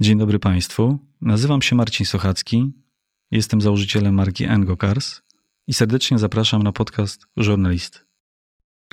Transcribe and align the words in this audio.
Dzień 0.00 0.18
dobry 0.18 0.38
Państwu. 0.38 0.98
Nazywam 1.20 1.62
się 1.62 1.76
Marcin 1.76 2.06
Sochacki. 2.06 2.72
Jestem 3.30 3.60
założycielem 3.60 4.14
marki 4.14 4.44
Engo 4.44 4.76
Cars 4.76 5.20
i 5.66 5.74
serdecznie 5.74 6.18
zapraszam 6.18 6.62
na 6.62 6.72
podcast 6.72 7.26
Żurnalist. 7.36 8.06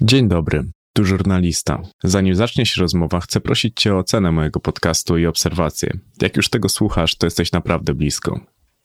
Dzień 0.02 0.28
dobry, 0.28 0.72
tu 0.94 1.06
żurnalista. 1.06 1.82
Zanim 2.04 2.36
zacznie 2.36 2.66
się 2.66 2.82
rozmowa, 2.82 3.20
chcę 3.20 3.42
prosić 3.42 3.82
Cię 3.82 3.96
o 3.96 3.98
ocenę 3.98 4.32
mojego 4.32 4.60
podcastu 4.60 5.18
i 5.18 5.26
obserwację. 5.26 6.00
Jak 6.22 6.38
już 6.38 6.50
tego 6.50 6.70
słuchasz, 6.70 7.16
to 7.16 7.28
jesteś 7.28 7.52
naprawdę 7.52 7.94
blisko. 7.94 8.40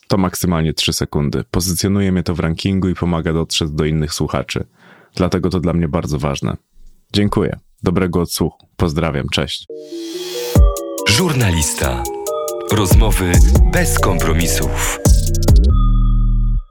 To 0.08 0.16
maksymalnie 0.16 0.74
3 0.74 0.92
sekundy. 0.92 1.44
Pozycjonuje 1.50 2.12
mnie 2.12 2.22
to 2.22 2.34
w 2.34 2.40
rankingu 2.40 2.88
i 2.88 2.94
pomaga 2.94 3.32
dotrzeć 3.32 3.70
do 3.70 3.84
innych 3.84 4.14
słuchaczy. 4.14 4.66
Dlatego 5.14 5.50
to 5.50 5.60
dla 5.60 5.72
mnie 5.72 5.88
bardzo 5.88 6.18
ważne. 6.18 6.56
Dziękuję. 7.12 7.58
Dobrego 7.82 8.20
odsłuchu. 8.20 8.68
Pozdrawiam. 8.76 9.28
Cześć. 9.28 9.66
Żurnalista. 11.18 12.02
Rozmowy 12.72 13.32
bez 13.72 13.98
kompromisów. 13.98 14.98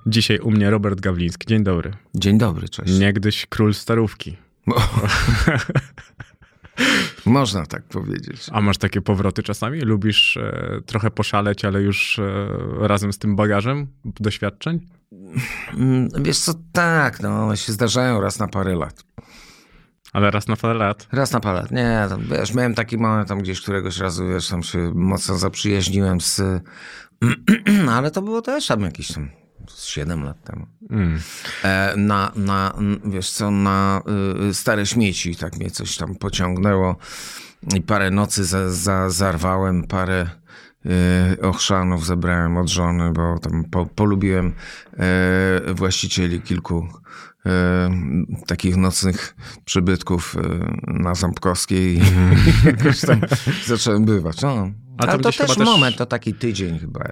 Dzisiaj 0.06 0.40
u 0.40 0.52
mnie 0.52 0.70
Robert 0.70 1.02
Gawliński. 1.02 1.48
Dzień 1.48 1.64
dobry. 1.64 1.94
Dzień 2.16 2.38
dobry, 2.38 2.70
cześć. 2.70 3.00
Niegdyś 3.00 3.46
król 3.46 3.73
starówki. 3.73 4.38
Można 7.26 7.66
tak 7.66 7.84
powiedzieć. 7.84 8.46
A 8.52 8.62
masz 8.62 8.78
takie 8.78 9.02
powroty 9.02 9.44
czasami? 9.44 9.80
Lubisz 9.80 10.38
e, 10.38 10.82
trochę 10.86 11.12
poszaleć, 11.12 11.66
ale 11.66 11.82
już 11.82 12.20
e, 12.20 12.48
razem 12.80 13.14
z 13.14 13.18
tym 13.18 13.36
bagażem 13.36 13.88
doświadczeń? 14.06 14.80
Mm, 15.73 16.09
Wiesz 16.20 16.40
co, 16.40 16.54
tak, 16.72 17.20
no 17.20 17.44
one 17.45 17.58
się 17.58 17.73
zdarzają 17.73 18.22
raz 18.22 18.40
na 18.40 18.48
parę 18.48 18.76
lat. 18.76 19.07
Ale 20.14 20.32
raz 20.32 20.48
na 20.48 20.56
parę 20.56 20.74
lat. 20.74 21.08
Raz 21.12 21.32
na 21.32 21.40
parę 21.40 21.60
lat. 21.62 21.72
Nie, 21.72 22.06
tam, 22.10 22.22
wiesz, 22.22 22.54
miałem 22.54 22.76
taki 22.76 22.98
moment 22.98 23.28
tam 23.28 23.40
gdzieś 23.40 23.62
któregoś 23.62 23.98
razu, 23.98 24.28
wiesz, 24.28 24.48
tam 24.48 24.64
się 24.64 24.92
mocno 24.96 25.38
zaprzyjaźniłem 25.38 26.22
z... 26.22 26.42
Ale 27.96 28.12
to 28.12 28.22
było 28.22 28.42
też 28.42 28.68
tam 28.68 28.82
jakieś 28.82 29.12
tam 29.14 29.30
7 29.76 30.23
lat 30.23 30.44
temu. 30.44 30.66
Mm. 30.90 31.20
E, 31.64 31.94
na, 31.98 32.31
na, 32.36 32.73
wiesz 33.06 33.30
co, 33.30 33.52
na 33.52 34.02
y, 34.50 34.54
stare 34.54 34.86
śmieci, 34.86 35.36
tak 35.36 35.58
mnie 35.58 35.72
coś 35.72 35.98
tam 35.98 36.16
pociągnęło 36.16 36.96
i 37.76 37.81
parę 37.81 38.12
nocy 38.12 38.46
za, 38.46 38.70
za, 38.70 39.09
zarwałem, 39.09 39.84
parę 39.84 40.30
y, 40.86 41.42
ochrzanów 41.42 42.06
zebrałem 42.06 42.58
od 42.58 42.68
żony, 42.68 43.12
bo 43.12 43.40
tam 43.40 43.64
po, 43.64 43.86
polubiłem 43.86 44.53
e, 44.94 45.74
właścicieli 45.74 46.42
kilku 46.42 46.88
takich 48.48 48.78
nocnych 48.78 49.36
przybytków 49.66 50.36
e, 50.36 50.94
na 50.94 51.16
Ząbkowskiej 51.16 51.98
i 51.98 52.02
jakoś 52.66 53.02
tam 53.02 53.22
zacząłem 53.66 54.06
bywać. 54.06 54.42
No. 54.42 54.72
A 54.98 55.03
Ale 55.03 55.12
to 55.17 55.23
też 55.23 55.38
też- 55.38 55.58
moment, 55.58 55.98
to 55.98 56.06
taki 56.06 56.34
tydzień 56.34 56.80
chyba. 56.80 57.06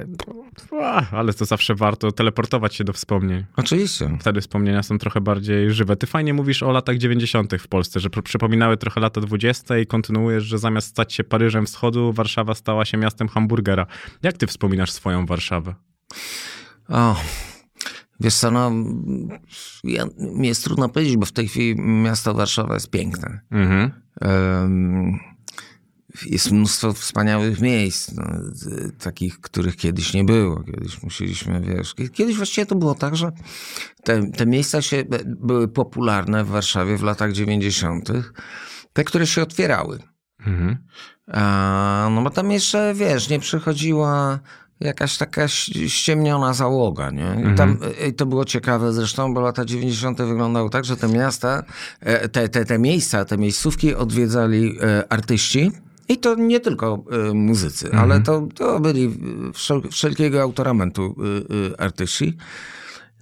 A, 0.81 1.09
ale 1.11 1.33
to 1.33 1.45
zawsze 1.45 1.75
warto 1.75 2.11
teleportować 2.11 2.75
się 2.75 2.83
do 2.83 2.94
wspomnień. 2.94 3.45
Oczywiście. 3.56 4.17
Wtedy 4.22 4.41
wspomnienia 4.41 4.83
są 4.83 4.97
trochę 4.97 5.22
bardziej 5.22 5.72
żywe. 5.72 5.95
Ty 5.95 6.08
fajnie 6.08 6.33
mówisz 6.33 6.63
o 6.63 6.72
latach 6.72 6.97
90. 6.97 7.53
w 7.59 7.67
Polsce, 7.67 8.00
że 8.00 8.09
pr- 8.09 8.22
przypominały 8.22 8.78
trochę 8.78 9.02
lata 9.02 9.22
20. 9.22 9.78
i 9.78 9.86
kontynuujesz, 9.88 10.44
że 10.44 10.58
zamiast 10.58 10.88
stać 10.88 11.13
się 11.13 11.23
Paryżem 11.23 11.66
Wschodu, 11.66 12.13
Warszawa 12.13 12.56
stała 12.56 12.86
się 12.86 12.97
miastem 12.97 13.28
hamburgera. 13.28 13.88
Jak 14.23 14.38
ty 14.38 14.47
wspominasz 14.47 14.91
swoją 14.91 15.25
Warszawę? 15.25 15.75
O, 16.89 17.16
wiesz 18.19 18.35
co, 18.35 18.52
no, 18.52 18.71
ja, 19.83 20.05
mi 20.17 20.47
jest 20.47 20.63
trudno 20.63 20.89
powiedzieć, 20.89 21.17
bo 21.17 21.25
w 21.25 21.31
tej 21.31 21.47
chwili 21.47 21.81
miasto 21.81 22.33
Warszawa 22.33 22.73
jest 22.73 22.89
piękne. 22.89 23.39
Mhm. 23.52 23.91
Em, 24.22 25.19
jest 26.25 26.52
mnóstwo 26.52 26.94
wspaniałych 26.94 27.61
miejsc, 27.61 28.11
no, 28.13 28.23
takich, 28.99 29.41
których 29.41 29.75
kiedyś 29.75 30.13
nie 30.13 30.23
było. 30.23 30.63
Kiedyś 30.63 31.03
musieliśmy, 31.03 31.61
wiesz, 31.61 31.94
kie- 31.95 32.09
kiedyś 32.09 32.38
właściwie 32.38 32.66
to 32.66 32.75
było 32.75 32.95
tak, 32.95 33.16
że 33.16 33.31
te, 34.03 34.31
te 34.31 34.45
miejsca 34.45 34.81
się, 34.81 35.03
były 35.25 35.67
popularne 35.67 36.44
w 36.44 36.47
Warszawie 36.47 36.97
w 36.97 37.03
latach 37.03 37.31
90., 37.31 38.09
te, 38.94 39.03
które 39.03 39.28
się 39.28 39.41
otwierały. 39.41 40.00
Mhm. 40.40 40.78
A, 41.28 42.09
no 42.11 42.22
bo 42.22 42.29
tam 42.29 42.51
jeszcze, 42.51 42.94
wiesz, 42.94 43.29
nie 43.29 43.40
przychodziła 43.40 44.40
jakaś 44.80 45.18
taka 45.18 45.47
ściemniona 45.88 46.53
załoga, 46.53 47.12
nie? 47.12 47.52
I 47.52 47.56
tam 47.56 47.78
i 48.08 48.13
to 48.13 48.25
było 48.25 48.46
ciekawe 48.46 48.94
zresztą, 48.94 49.34
bo 49.34 49.41
lata 49.41 49.66
90. 49.66 50.18
wyglądały 50.22 50.69
tak, 50.69 50.86
że 50.86 50.97
te 50.97 51.08
miasta, 51.08 51.63
e, 52.00 52.30
te, 52.30 52.50
te, 52.50 52.66
te 52.66 52.80
miejsca, 52.80 53.25
te 53.25 53.38
miejscówki 53.38 53.96
odwiedzali 53.96 54.78
e, 54.81 55.14
artyści. 55.14 55.72
I 56.09 56.18
to 56.18 56.35
nie 56.35 56.59
tylko 56.59 57.03
e, 57.30 57.34
muzycy, 57.34 57.91
ale 57.91 58.22
to, 58.22 58.47
to 58.56 58.80
byli 58.80 59.18
wszel, 59.53 59.81
wszelkiego 59.91 60.41
autoramentu 60.41 61.16
artyści. 61.78 62.38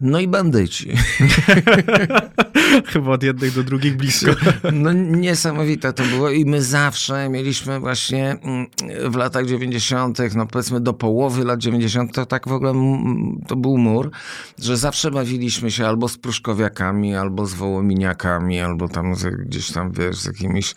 No 0.04 0.20
i 0.20 0.28
bandyci. 0.28 0.92
Chyba 2.94 3.12
od 3.12 3.24
jednych 3.24 3.56
do 3.56 3.64
drugich 3.64 3.98
blisko. 3.98 4.32
No 4.74 4.94
niesamowite 4.94 5.94
to 5.94 6.04
było 6.04 6.30
i 6.30 6.46
my 6.46 6.64
zawsze 6.64 7.30
mieliśmy 7.30 7.80
właśnie 7.80 8.38
mm, 8.44 8.68
w 9.12 9.16
latach 9.16 9.46
90., 9.46 10.20
no 10.36 10.46
powiedzmy 10.46 10.82
do 10.82 10.94
połowy 10.94 11.44
lat 11.44 11.60
90., 11.60 12.14
to 12.14 12.26
tak 12.26 12.48
w 12.48 12.52
ogóle 12.52 12.72
mm, 12.72 13.42
to 13.48 13.56
był 13.56 13.78
mur, 13.78 14.12
że 14.60 14.78
zawsze 14.78 15.12
bawiliśmy 15.12 15.72
się 15.72 15.88
albo 15.88 16.10
z 16.10 16.18
pruszkowiakami, 16.18 17.16
albo 17.16 17.46
z 17.46 17.54
wołominiakami, 17.54 18.60
albo 18.60 18.90
tam 18.90 19.14
gdzieś 19.46 19.72
tam, 19.72 19.92
wiesz, 19.92 20.18
z 20.18 20.26
jakimiś... 20.26 20.76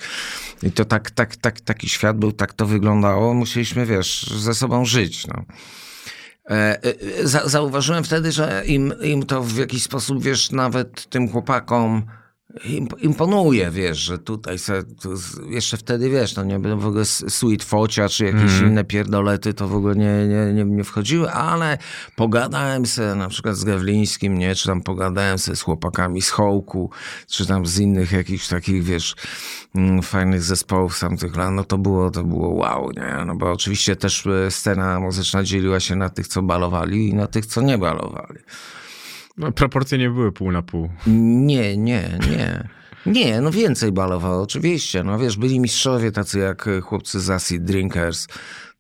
I 0.63 0.73
to 0.73 0.85
tak, 0.85 1.11
tak, 1.11 1.37
tak, 1.37 1.61
taki 1.61 1.89
świat 1.89 2.19
był, 2.19 2.33
tak 2.33 2.53
to 2.53 2.67
wyglądało. 2.67 3.35
Musieliśmy, 3.35 3.87
wiesz, 3.87 4.35
ze 4.37 4.55
sobą 4.55 4.85
żyć, 4.85 5.27
no. 5.27 5.45
E, 6.51 6.79
e, 6.83 7.27
za, 7.27 7.49
zauważyłem 7.49 8.05
wtedy, 8.05 8.33
że 8.33 8.63
im, 8.67 8.95
im 9.03 9.27
to 9.27 9.43
w 9.43 9.57
jakiś 9.57 9.83
sposób, 9.83 10.23
wiesz, 10.23 10.51
nawet 10.51 11.11
tym 11.11 11.29
chłopakom 11.29 12.07
imponuje, 13.03 13.71
wiesz, 13.71 13.99
że 13.99 14.19
tutaj 14.19 14.59
se, 14.59 14.83
jeszcze 15.49 15.77
wtedy, 15.77 16.11
wiesz, 16.11 16.37
no 16.37 16.45
nie 16.45 16.59
będą 16.59 16.79
w 16.79 16.87
ogóle 16.87 17.05
Sweet 17.05 17.65
Focia 17.65 18.09
czy 18.09 18.25
jakieś 18.25 18.61
inne 18.61 18.85
pierdolety, 18.85 19.55
to 19.55 19.69
w 19.69 19.75
ogóle 19.75 19.95
nie, 19.95 20.27
nie, 20.29 20.53
nie, 20.55 20.65
nie 20.65 20.85
wchodziły, 20.85 21.31
ale 21.31 21.79
pogadałem 22.17 22.87
se 22.87 23.15
na 23.15 23.29
przykład 23.29 23.57
z 23.57 23.65
Gawlińskim, 23.65 24.39
nie, 24.39 24.55
czy 24.55 24.69
tam 24.69 24.83
pogadałem 24.83 25.39
se 25.39 25.57
z 25.57 25.63
chłopakami 25.63 26.23
z 26.23 26.31
Hołku, 26.31 26.91
czy 27.29 27.47
tam 27.47 27.67
z 27.67 27.79
innych 27.79 28.13
jakichś 28.13 28.49
takich, 28.49 28.85
wiesz, 28.85 29.15
mm, 29.75 30.03
fajnych 30.03 30.43
zespołów 30.43 30.97
z 30.97 31.01
tamtych 31.01 31.37
lat, 31.37 31.53
no 31.53 31.65
to 31.65 31.79
było, 31.79 32.11
to 32.11 32.25
było 32.25 32.49
wow, 32.49 32.91
nie, 32.97 33.25
no 33.27 33.37
bo 33.37 33.53
oczywiście 33.53 33.97
też 33.97 34.27
e, 34.27 34.51
scena 34.51 35.01
muzyczna 35.01 35.43
dzieliła 35.43 35.81
się 35.81 35.97
na 35.97 36.09
tych, 36.09 36.29
co 36.29 36.43
balowali 36.43 37.09
i 37.09 37.15
na 37.15 37.27
tych, 37.27 37.47
co 37.47 37.61
nie 37.61 37.79
balowali. 37.79 38.39
No, 39.39 39.53
proporcje 39.53 39.99
nie 39.99 40.11
były 40.11 40.33
pół 40.33 40.53
na 40.53 40.63
pół. 40.63 40.89
Nie, 41.07 41.77
nie, 41.77 42.19
nie. 42.31 42.69
Nie, 43.07 43.41
no 43.41 43.51
więcej 43.51 43.93
balowało, 43.93 44.43
oczywiście. 44.43 45.03
No 45.03 45.19
wiesz, 45.19 45.37
byli 45.37 45.61
mistrzowie 45.61 46.13
tacy 46.13 46.39
jak 46.39 46.69
e, 46.69 46.81
chłopcy 46.81 47.21
z 47.21 47.31
Acid 47.31 47.65
Drinkers. 47.65 48.27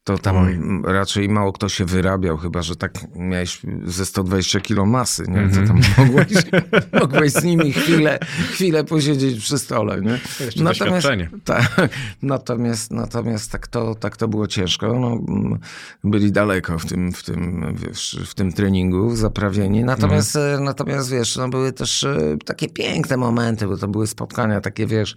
To 0.06 0.18
tam 0.18 0.36
Oj. 0.36 0.58
raczej 0.84 1.28
mało 1.28 1.52
kto 1.52 1.68
się 1.68 1.84
wyrabiał, 1.84 2.36
chyba 2.36 2.62
że 2.62 2.76
tak 2.76 2.92
miałeś 3.16 3.60
ze 3.84 4.06
120 4.06 4.60
kilo 4.60 4.86
masy, 4.86 5.24
nie? 5.28 5.48
To 5.48 5.66
tam 5.66 5.80
mogłeś, 5.98 6.28
mogłeś 7.00 7.32
z 7.32 7.44
nimi 7.44 7.72
chwilę, 7.72 8.18
chwilę 8.50 8.84
posiedzieć 8.84 9.40
przy 9.40 9.58
stole, 9.58 10.00
nie? 10.00 10.18
Jeszcze 10.40 10.64
doświadczenie. 10.64 11.30
tak, 11.44 11.88
natomiast, 12.22 12.90
natomiast 12.90 13.52
tak, 13.52 13.66
to, 13.66 13.94
tak 13.94 14.16
to 14.16 14.28
było 14.28 14.46
ciężko. 14.46 14.98
No, 14.98 15.08
mm, 15.28 15.58
byli 16.04 16.32
daleko 16.32 16.78
w 16.78 16.86
tym, 16.86 17.12
w 17.12 17.22
tym, 17.22 17.74
wiesz, 17.86 18.18
w 18.26 18.34
tym 18.34 18.52
treningu 18.52 19.16
zaprawieni. 19.16 19.84
Natomiast, 19.84 20.36
e, 20.36 20.58
natomiast 20.60 21.10
wiesz, 21.10 21.36
no, 21.36 21.48
były 21.48 21.72
też 21.72 22.04
e, 22.04 22.36
takie 22.44 22.68
piękne 22.68 23.16
momenty, 23.16 23.66
bo 23.66 23.76
to 23.76 23.88
były 23.88 24.06
spotkania 24.06 24.60
takie, 24.60 24.86
wiesz, 24.86 25.16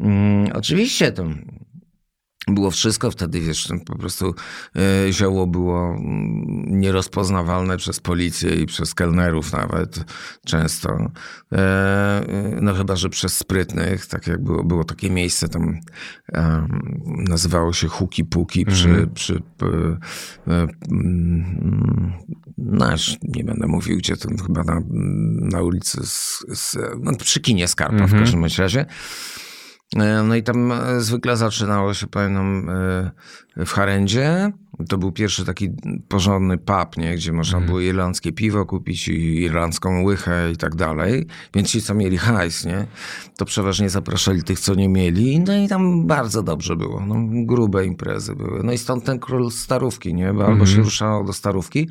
mm, 0.00 0.50
oczywiście 0.54 1.12
to 1.12 1.24
było 2.46 2.70
wszystko 2.70 3.10
wtedy, 3.10 3.40
wiesz, 3.40 3.68
no, 3.68 3.80
po 3.86 3.98
prostu 3.98 4.34
e, 4.76 5.12
zioło 5.12 5.46
było 5.46 5.88
mm, 5.88 6.80
nierozpoznawalne 6.80 7.76
przez 7.76 8.00
policję 8.00 8.54
i 8.54 8.66
przez 8.66 8.94
kelnerów 8.94 9.52
nawet 9.52 10.04
często. 10.44 11.10
E, 11.52 11.58
e, 11.58 12.58
no 12.60 12.74
chyba, 12.74 12.96
że 12.96 13.08
przez 13.08 13.36
sprytnych, 13.38 14.06
tak 14.06 14.26
jak 14.26 14.44
było, 14.44 14.64
było 14.64 14.84
takie 14.84 15.10
miejsce 15.10 15.48
tam, 15.48 15.80
nazywało 17.06 17.72
się 17.72 17.88
Huki 17.88 18.24
Puki 18.24 18.66
przy, 18.66 19.08
przy 19.14 19.42
p, 19.56 19.66
e, 19.66 20.66
mm, 20.90 22.12
nasz, 22.58 23.18
nie 23.22 23.44
będę 23.44 23.66
mówił, 23.66 23.96
gdzie 23.96 24.16
to 24.16 24.28
chyba 24.46 24.64
na, 24.64 24.82
na 25.50 25.62
ulicy, 25.62 26.06
z, 26.06 26.44
z, 26.48 26.76
no, 27.00 27.12
przy 27.16 27.40
kinie 27.40 27.68
Skarpa 27.68 28.06
w 28.06 28.12
każdym 28.12 28.44
razie. 28.58 28.86
E, 29.96 30.22
No 30.22 30.34
i 30.34 30.42
tam 30.42 30.72
e, 30.72 31.00
zwykle 31.00 31.36
zaczynało 31.36 31.94
się, 31.94 32.06
pamiętam, 32.06 32.68
e, 33.56 33.64
w 33.66 33.70
Harendzie, 33.72 34.52
To 34.88 34.98
był 34.98 35.12
pierwszy 35.12 35.44
taki 35.44 35.70
porządny 36.08 36.58
pub, 36.58 36.96
nie? 36.96 37.14
gdzie 37.14 37.32
można 37.32 37.56
Mhm. 37.58 37.66
było 37.66 37.80
irlandzkie 37.80 38.32
piwo 38.32 38.66
kupić 38.66 39.08
i 39.08 39.42
irlandzką 39.42 40.02
łychę 40.02 40.50
i 40.52 40.56
tak 40.56 40.74
dalej. 40.74 41.26
Więc 41.54 41.68
ci, 41.70 41.82
co 41.82 41.94
mieli 41.94 42.18
hajs, 42.18 42.64
nie? 42.64 42.86
to 43.36 43.44
przeważnie 43.44 43.90
zapraszali 43.90 44.42
tych, 44.42 44.60
co 44.60 44.74
nie 44.74 44.88
mieli. 44.88 45.40
No 45.40 45.56
i 45.56 45.68
tam 45.68 46.06
bardzo 46.06 46.42
dobrze 46.42 46.76
było. 46.76 47.00
No, 47.06 47.14
grube 47.46 47.86
imprezy 47.86 48.34
były. 48.36 48.62
No 48.64 48.72
i 48.72 48.78
stąd 48.78 49.04
ten 49.04 49.18
król 49.18 49.50
starówki, 49.50 50.14
nie? 50.14 50.32
Bo 50.32 50.46
albo 50.46 50.66
się 50.66 50.76
ruszało 50.82 51.24
do 51.24 51.32
starówki, 51.32 51.88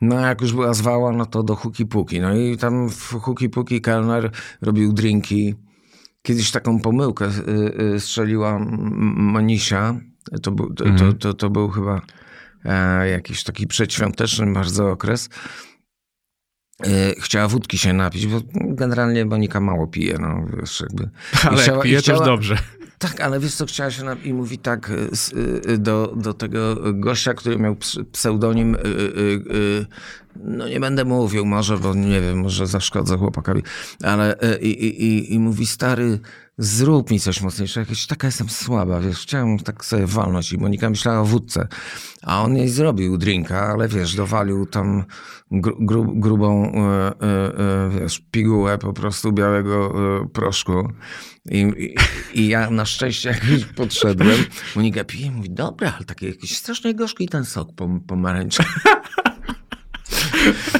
no 0.00 0.20
jak 0.20 0.40
już 0.40 0.52
była 0.52 0.74
zwała, 0.74 1.12
no 1.12 1.26
to 1.26 1.42
do 1.42 1.54
huki 1.56 1.86
puki. 1.86 2.20
No 2.20 2.36
i 2.36 2.56
tam 2.56 2.88
w 2.90 3.12
huki 3.12 3.48
puki 3.48 3.80
kelner 3.80 4.30
robił 4.62 4.92
drinki. 4.92 5.54
Kiedyś 6.26 6.50
taką 6.50 6.80
pomyłkę 6.80 7.24
y, 7.24 7.82
y, 7.94 8.00
strzeliła 8.00 8.58
Monisia. 9.16 10.00
To 10.42 10.50
był, 10.50 10.74
to, 10.74 10.84
to, 10.98 11.12
to, 11.12 11.34
to 11.34 11.50
był 11.50 11.68
chyba 11.68 12.00
e, 12.64 13.08
jakiś 13.08 13.44
taki 13.44 13.66
przedświąteczny 13.66 14.52
bardzo 14.52 14.90
okres. 14.90 15.28
E, 16.86 17.14
chciała 17.20 17.48
wódki 17.48 17.78
się 17.78 17.92
napić, 17.92 18.26
bo 18.26 18.40
generalnie 18.54 19.24
Monika 19.24 19.60
mało 19.60 19.86
pije, 19.86 20.18
no 20.18 20.46
wiesz, 20.56 20.80
jakby. 20.80 21.10
Ale 21.50 21.62
chciała- 21.62 21.82
pije, 21.82 21.98
chciała- 21.98 22.18
też 22.18 22.26
dobrze. 22.26 22.58
Tak, 22.98 23.20
ale 23.20 23.40
wiesz 23.40 23.54
co, 23.54 23.66
chciała 23.66 23.90
się 23.90 24.04
na... 24.04 24.14
i 24.24 24.32
mówi 24.32 24.58
tak 24.58 24.90
y, 24.90 25.08
s- 25.12 25.32
y, 25.68 25.78
do, 25.78 26.12
do 26.16 26.34
tego 26.34 26.76
gościa, 26.94 27.34
który 27.34 27.58
miał 27.58 27.76
ps- 27.76 27.98
pseudonim, 28.12 28.74
y, 28.74 28.78
y, 28.78 29.54
y, 29.56 29.86
no 30.44 30.68
nie 30.68 30.80
będę 30.80 31.04
mówił 31.04 31.46
może, 31.46 31.78
bo 31.78 31.94
nie 31.94 32.20
wiem, 32.20 32.38
może 32.40 32.66
zaszkodzę 32.66 33.18
chłopakowi, 33.18 33.62
ale 34.04 34.40
y, 34.54 34.58
i, 34.62 35.38
mówi, 35.38 35.66
stary, 35.66 36.20
zrób 36.58 37.10
mi 37.10 37.20
coś 37.20 37.42
mocniejszego, 37.42 37.84
jakaś 37.84 38.06
taka 38.06 38.26
jestem 38.28 38.48
słaba, 38.48 39.00
wiesz, 39.00 39.18
chciałem 39.18 39.58
tak 39.58 39.84
sobie 39.84 40.06
walnąć. 40.06 40.52
I 40.52 40.58
Monika 40.58 40.90
myślała 40.90 41.20
o 41.20 41.24
wódce, 41.24 41.68
a 42.22 42.42
on 42.42 42.56
jej 42.56 42.68
zrobił 42.68 43.18
drinka, 43.18 43.60
ale 43.68 43.88
wiesz, 43.88 44.14
dowalił 44.14 44.66
tam 44.66 45.04
gru, 45.50 45.76
gru, 45.80 46.04
grubą, 46.16 46.64
y, 46.64 46.70
y, 46.72 47.96
y, 47.96 48.00
wiesz, 48.00 48.22
pigułę 48.30 48.78
po 48.78 48.92
prostu 48.92 49.32
białego 49.32 49.92
y, 50.24 50.28
proszku 50.28 50.88
i, 51.50 51.58
i, 51.60 51.94
I 52.40 52.48
ja 52.48 52.70
na 52.70 52.86
szczęście 52.86 53.28
jak 53.28 53.44
już 53.44 53.64
podszedłem, 53.64 54.44
Monika 54.76 55.04
pije, 55.04 55.30
mówi, 55.30 55.50
dobra, 55.50 55.92
ale 55.96 56.04
taki 56.04 56.26
jakiś 56.26 56.56
strasznie 56.56 56.94
gorzki 56.94 57.28
ten 57.28 57.44
sok 57.44 57.68
pom 57.76 58.00
pomarańczowy. 58.00 58.68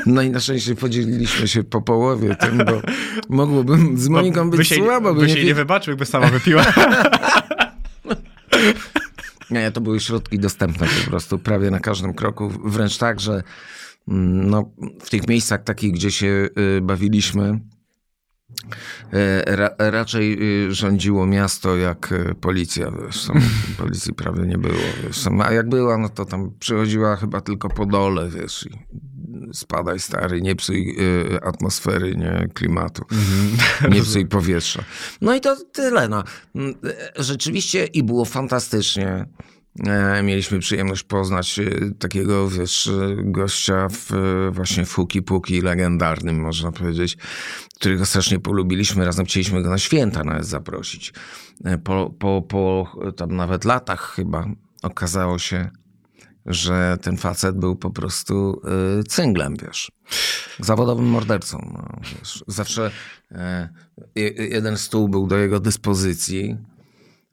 No 0.07 0.23
i 0.23 0.31
na 0.31 0.41
szczęście 0.41 0.75
podzieliliśmy 0.75 1.49
się 1.49 1.65
po 1.65 1.83
połowie 1.83 2.37
tym, 2.37 2.59
bo 2.59 2.81
mogłoby 3.29 3.79
z 3.95 4.09
Moniką 4.09 4.51
być 4.51 4.59
by 4.59 4.65
się, 4.65 4.75
słabo. 4.75 5.15
by 5.15 5.21
By 5.21 5.29
się 5.29 5.35
nie, 5.35 5.45
nie 5.45 5.55
wybaczył, 5.55 5.93
jakby 5.93 6.07
sama 6.07 6.27
wypiła. 6.27 6.65
nie, 9.51 9.71
to 9.71 9.81
były 9.81 10.01
środki 10.01 10.39
dostępne 10.39 10.87
po 11.05 11.11
prostu 11.11 11.39
prawie 11.39 11.71
na 11.71 11.81
każdym 11.81 12.15
kroku. 12.15 12.53
Wręcz 12.65 12.99
tak, 12.99 13.21
że 13.21 13.43
mm, 14.09 14.51
no, 14.51 14.71
w 15.05 15.11
tych 15.11 15.29
miejscach 15.29 15.63
takich, 15.63 15.93
gdzie 15.93 16.11
się 16.11 16.49
y, 16.77 16.81
bawiliśmy, 16.83 17.61
ra, 19.47 19.71
raczej 19.79 20.39
y, 20.67 20.75
rządziło 20.75 21.27
miasto 21.27 21.77
jak 21.77 22.13
y, 22.13 22.35
policja. 22.41 22.91
Wiesz, 22.91 23.29
policji 23.79 24.15
prawie 24.15 24.47
nie 24.47 24.59
było. 24.59 24.75
Wiesz, 25.05 25.25
a 25.45 25.53
jak 25.53 25.69
była, 25.69 25.99
no 25.99 26.09
to 26.09 26.25
tam 26.25 26.51
przychodziła 26.59 27.17
chyba 27.17 27.41
tylko 27.41 27.69
po 27.69 27.87
dole, 27.87 28.29
wiesz, 28.29 28.67
i 28.67 28.79
spadaj 29.53 30.01
stary, 30.01 30.43
nie 30.43 30.57
psuj 30.57 30.97
y, 31.01 31.43
atmosfery, 31.43 32.17
nie 32.17 32.49
klimatu, 32.55 33.05
nie 33.95 34.03
psuj 34.03 34.27
powietrza. 34.27 34.85
No 35.21 35.35
i 35.35 35.41
to 35.41 35.57
tyle. 35.73 36.09
No. 36.09 36.25
Mm, 36.55 36.75
e, 37.17 37.23
Rzeczywiście 37.23 37.87
i 37.87 38.03
było 38.03 38.25
fantastycznie. 38.25 39.27
E, 39.85 40.23
Mieliśmy 40.23 40.59
przyjemność 40.59 41.03
poznać 41.03 41.59
e, 41.59 41.65
takiego, 41.99 42.49
wiesz, 42.49 42.87
e, 42.87 43.17
gościa 43.17 43.89
w, 43.91 44.11
właśnie 44.53 44.85
w 44.85 44.95
Huki 44.95 45.23
Puki 45.23 45.61
legendarnym, 45.61 46.41
można 46.41 46.73
powiedzieć, 46.73 47.17
którego 47.75 48.07
strasznie 48.07 48.39
polubiliśmy. 48.41 49.05
Razem 49.05 49.27
chcieliśmy 49.27 49.63
go 49.63 49.71
na 49.71 49.79
święta 49.79 50.25
nawet 50.25 50.47
zaprosić. 50.47 51.13
Po, 51.85 52.11
po, 52.19 52.43
po 52.43 52.93
tam 53.17 53.37
nawet 53.37 53.65
latach 53.65 54.13
chyba 54.15 54.47
okazało 54.83 55.39
się, 55.39 55.71
że 56.47 56.97
ten 57.03 57.17
facet 57.17 57.57
był 57.59 57.77
po 57.77 57.91
prostu 57.91 58.61
y, 59.01 59.05
cynglem, 59.05 59.57
wiesz. 59.63 59.93
Zawodowym 60.61 61.07
mordercą. 61.07 61.71
No, 61.75 62.01
wiesz. 62.19 62.45
Zawsze 62.47 62.91
je- 64.15 64.31
jeden 64.31 64.77
stół 64.79 65.09
był 65.09 65.27
do 65.27 65.37
jego 65.37 65.61
dyspozycji, 65.61 66.57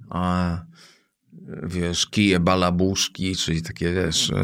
a 0.10 0.57
wiesz, 1.64 2.08
kije 2.08 2.40
balabuszki, 2.40 3.36
czyli 3.36 3.62
takie, 3.62 3.94
wiesz, 3.94 4.30
e, 4.30 4.44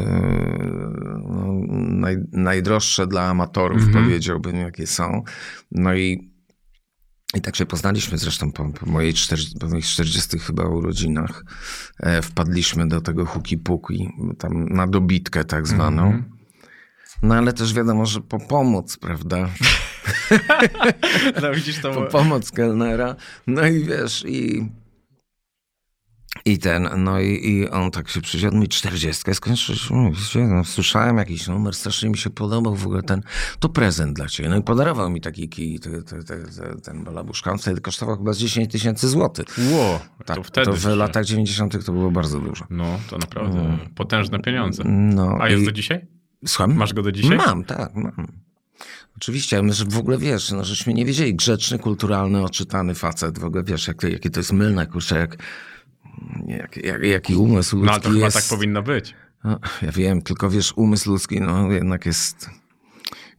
no, 1.30 1.54
naj, 1.72 2.18
najdroższe 2.32 3.08
dla 3.08 3.24
amatorów, 3.24 3.84
powiedziałbym, 3.94 4.56
jakie 4.56 4.88
są. 4.88 5.24
No 5.72 5.96
i 5.96 6.30
i 7.36 7.42
tak 7.42 7.56
się 7.56 7.66
poznaliśmy 7.66 8.18
zresztą 8.18 8.52
po, 8.52 8.70
po, 8.70 8.86
mojej 8.86 9.14
40, 9.14 9.60
po 9.60 9.68
moich 9.68 9.86
40 9.86 10.40
chyba 10.40 10.64
urodzinach. 10.64 11.44
E, 12.00 12.22
wpadliśmy 12.22 12.88
do 12.88 13.02
tego 13.02 13.26
huki 13.26 13.58
puki, 13.58 14.10
tam 14.40 14.66
na 14.66 14.88
dobitkę 14.88 15.46
tak 15.46 15.68
zwaną. 15.68 16.24
No 17.24 17.36
ale 17.36 17.54
też 17.54 17.74
wiadomo, 17.74 18.06
że 18.06 18.22
po 18.22 18.40
pomoc, 18.40 18.98
prawda? 18.98 19.50
No 21.42 21.54
widzisz, 21.54 21.82
to 21.82 21.94
Po 21.94 22.02
pomoc 22.02 22.52
kelnera. 22.52 23.16
No 23.48 23.68
i 23.68 23.84
wiesz, 23.84 24.26
i... 24.28 24.70
I 26.46 26.58
ten, 26.58 26.90
no 26.98 27.20
i, 27.20 27.48
i 27.50 27.70
on 27.70 27.92
tak 27.92 28.10
się 28.10 28.22
przysiadł, 28.22 28.58
mi 28.58 28.68
40 28.68 29.34
skończyłeś, 29.34 29.90
mówicie, 29.90 30.40
no, 30.40 30.64
słyszałem 30.66 31.18
jakiś 31.18 31.48
numer, 31.48 31.74
strasznie 31.76 32.10
mi 32.10 32.18
się 32.18 32.30
podobał 32.30 32.76
w 32.76 32.86
ogóle 32.86 33.04
ten, 33.04 33.22
to 33.60 33.70
prezent 33.70 34.14
dla 34.16 34.28
ciebie. 34.28 34.50
No 34.50 34.58
i 34.58 34.64
podarował 34.64 35.10
mi 35.10 35.22
taki 35.22 35.50
kij, 35.50 35.80
te, 35.80 36.04
te, 36.04 36.24
te, 36.24 36.38
te, 36.38 36.76
ten 36.84 37.04
balabuszka, 37.04 37.52
on 37.52 37.58
wtedy 37.58 37.82
kosztował 37.82 38.18
chyba 38.18 38.34
z 38.34 38.38
10 38.38 38.72
tysięcy 38.72 39.08
złotych. 39.10 39.46
Ło, 39.72 40.00
Tak, 40.26 40.38
to 40.38 40.44
wtedy. 40.44 40.66
to 40.72 40.74
w 40.78 40.86
latach 40.86 41.26
90. 41.26 41.86
to 41.86 41.92
było 41.92 42.12
bardzo 42.12 42.40
dużo. 42.40 42.66
No, 42.70 43.00
to 43.10 43.18
naprawdę 43.18 43.78
potężne 43.96 44.40
pieniądze. 44.40 44.84
No, 44.86 45.38
A 45.42 45.50
jest 45.50 45.64
i- 45.64 45.66
do 45.66 45.72
dzisiaj? 45.72 46.08
Słucham? 46.48 46.74
Masz 46.76 46.94
go 46.94 47.02
do 47.02 47.12
dzisiaj? 47.12 47.38
Mam, 47.38 47.64
tak, 47.64 47.96
mam. 47.96 48.28
Oczywiście, 49.18 49.62
my 49.64 49.74
że 49.74 49.86
w 49.86 49.98
ogóle 49.98 50.18
wiesz, 50.18 50.52
no 50.52 50.64
żeśmy 50.66 50.94
nie 50.94 51.06
wiedzieli, 51.06 51.36
grzeczny, 51.36 51.80
kulturalny, 51.80 52.44
oczytany 52.44 52.96
facet, 52.96 53.40
w 53.40 53.44
ogóle 53.46 53.64
wiesz, 53.64 53.88
jak, 53.88 54.04
jakie 54.04 54.30
to 54.30 54.40
jest 54.40 54.54
mylne, 54.54 54.88
kurczę, 54.88 55.20
jak, 55.20 55.38
jak, 56.48 56.78
jak, 56.78 57.04
jaki 57.04 57.36
umysł 57.36 57.76
ludzki 57.76 57.86
No, 57.88 57.92
ale 57.94 58.02
to 58.02 58.10
chyba 58.10 58.26
jest. 58.26 58.38
tak 58.38 58.58
powinno 58.58 58.84
być. 58.84 59.16
No, 59.44 59.60
ja 59.82 59.92
wiem, 59.92 60.22
tylko 60.22 60.50
wiesz, 60.50 60.74
umysł 60.76 61.10
ludzki, 61.12 61.42
no 61.42 61.72
jednak 61.72 62.06
jest, 62.06 62.50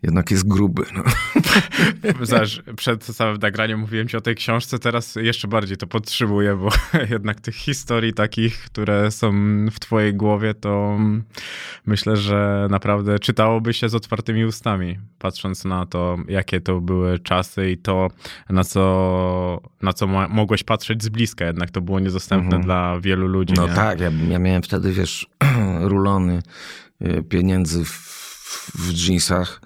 jednak 0.02 0.30
jest 0.30 0.48
gruby, 0.48 0.82
no. 0.94 1.02
Zaż 2.26 2.62
przed 2.76 3.04
samym 3.04 3.36
nagraniem 3.36 3.80
mówiłem 3.80 4.08
ci 4.08 4.16
o 4.16 4.20
tej 4.20 4.34
książce, 4.34 4.78
teraz 4.78 5.14
jeszcze 5.16 5.48
bardziej 5.48 5.76
to 5.76 5.86
podtrzymuję, 5.86 6.56
bo 6.56 6.68
jednak 7.14 7.40
tych 7.40 7.54
historii 7.54 8.12
takich, 8.12 8.58
które 8.58 9.10
są 9.10 9.32
w 9.70 9.80
twojej 9.80 10.14
głowie, 10.14 10.54
to 10.54 10.98
myślę, 11.86 12.16
że 12.16 12.66
naprawdę 12.70 13.18
czytałoby 13.18 13.74
się 13.74 13.88
z 13.88 13.94
otwartymi 13.94 14.44
ustami, 14.44 14.98
patrząc 15.18 15.64
na 15.64 15.86
to, 15.86 16.18
jakie 16.28 16.60
to 16.60 16.80
były 16.80 17.18
czasy 17.18 17.70
i 17.70 17.78
to, 17.78 18.08
na 18.50 18.64
co, 18.64 19.60
na 19.82 19.92
co 19.92 20.06
mogłeś 20.06 20.62
patrzeć 20.62 21.02
z 21.02 21.08
bliska, 21.08 21.44
jednak 21.44 21.70
to 21.70 21.80
było 21.80 22.00
niedostępne 22.00 22.60
dla 22.60 23.00
wielu 23.00 23.26
ludzi. 23.26 23.54
No 23.56 23.68
nie? 23.68 23.74
tak, 23.74 24.00
ja, 24.00 24.10
ja 24.28 24.38
miałem 24.38 24.62
wtedy, 24.62 24.92
wiesz, 24.92 25.26
rulony 25.80 26.42
y, 27.02 27.22
pieniędzy 27.22 27.84
w, 27.84 28.19
w 28.74 28.92
dżinsach 28.92 29.60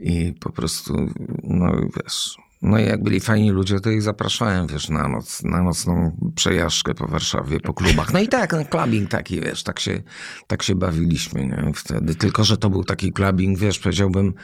i 0.00 0.34
po 0.40 0.52
prostu, 0.52 1.08
no 1.42 1.72
wiesz, 1.96 2.36
no 2.64 2.78
i 2.78 2.84
jak 2.84 3.02
byli 3.02 3.20
fajni 3.20 3.50
ludzie, 3.50 3.80
to 3.80 3.90
ich 3.90 4.02
zapraszałem, 4.02 4.66
wiesz, 4.66 4.88
na 4.88 5.08
noc, 5.08 5.42
na 5.42 5.62
nocną 5.62 6.16
przejażdżkę 6.34 6.94
po 6.94 7.06
Warszawie, 7.06 7.60
po 7.60 7.74
klubach. 7.74 8.12
No 8.12 8.20
i 8.20 8.28
tak, 8.28 8.52
no, 8.52 8.64
clubbing 8.64 9.10
taki, 9.10 9.40
wiesz, 9.40 9.62
tak 9.62 9.80
się, 9.80 10.02
tak 10.46 10.62
się 10.62 10.74
bawiliśmy, 10.74 11.46
nie, 11.46 11.72
wtedy. 11.74 12.14
Tylko, 12.14 12.44
że 12.44 12.56
to 12.56 12.70
był 12.70 12.84
taki 12.84 13.12
clubbing, 13.12 13.58
wiesz, 13.58 13.78
powiedziałbym, 13.78 14.34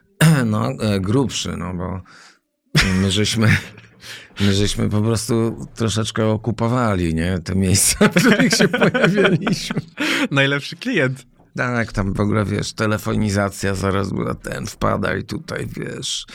no, 0.46 0.68
e, 0.80 1.00
grubszy, 1.00 1.56
no 1.56 1.74
bo 1.74 2.00
my 3.00 3.10
żeśmy... 3.10 3.56
My 4.40 4.52
żeśmy 4.52 4.88
po 4.88 5.00
prostu 5.00 5.66
troszeczkę 5.74 6.26
okupowali, 6.26 7.14
nie? 7.14 7.38
Te 7.38 7.54
miejsca, 7.54 8.08
w 8.08 8.14
których 8.14 8.52
się 8.52 8.68
pojawialiśmy. 8.78 9.80
Najlepszy 10.30 10.76
klient. 10.76 11.26
Tak, 11.56 11.92
tam 11.92 12.12
w 12.12 12.20
ogóle, 12.20 12.44
wiesz, 12.44 12.72
telefonizacja 12.72 13.74
zaraz 13.74 14.12
była 14.12 14.34
ten, 14.34 14.66
wpadaj 14.66 15.24
tutaj, 15.24 15.66
wiesz, 15.66 16.26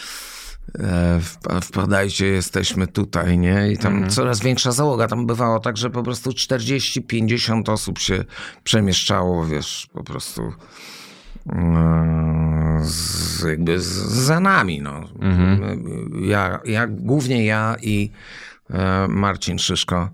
e, 0.79 1.19
wpa- 1.19 1.61
wpadajcie, 1.61 2.27
jesteśmy 2.27 2.87
tutaj, 2.87 3.37
nie? 3.37 3.71
I 3.71 3.77
tam 3.77 4.09
coraz 4.09 4.39
większa 4.39 4.71
załoga. 4.71 5.07
Tam 5.07 5.25
bywało 5.25 5.59
tak, 5.59 5.77
że 5.77 5.89
po 5.89 6.03
prostu 6.03 6.29
40-50 6.29 7.69
osób 7.71 7.99
się 7.99 8.23
przemieszczało, 8.63 9.45
wiesz, 9.45 9.87
po 9.93 10.03
prostu 10.03 10.53
e, 11.49 12.79
z, 12.83 13.43
jakby 13.43 13.79
z, 13.81 13.85
za 14.01 14.39
nami, 14.39 14.81
no. 14.81 15.01
Ja, 16.21 16.59
ja, 16.65 16.87
głównie 16.87 17.45
ja 17.45 17.75
i 17.81 18.11
e, 18.69 19.07
Marcin 19.07 19.59
Szyszko. 19.59 20.09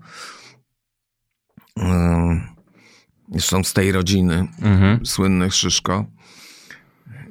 Zresztą 3.32 3.64
z 3.64 3.72
tej 3.72 3.92
rodziny, 3.92 4.48
Mhm. 4.62 5.06
słynny 5.06 5.50
Szyszko, 5.50 6.04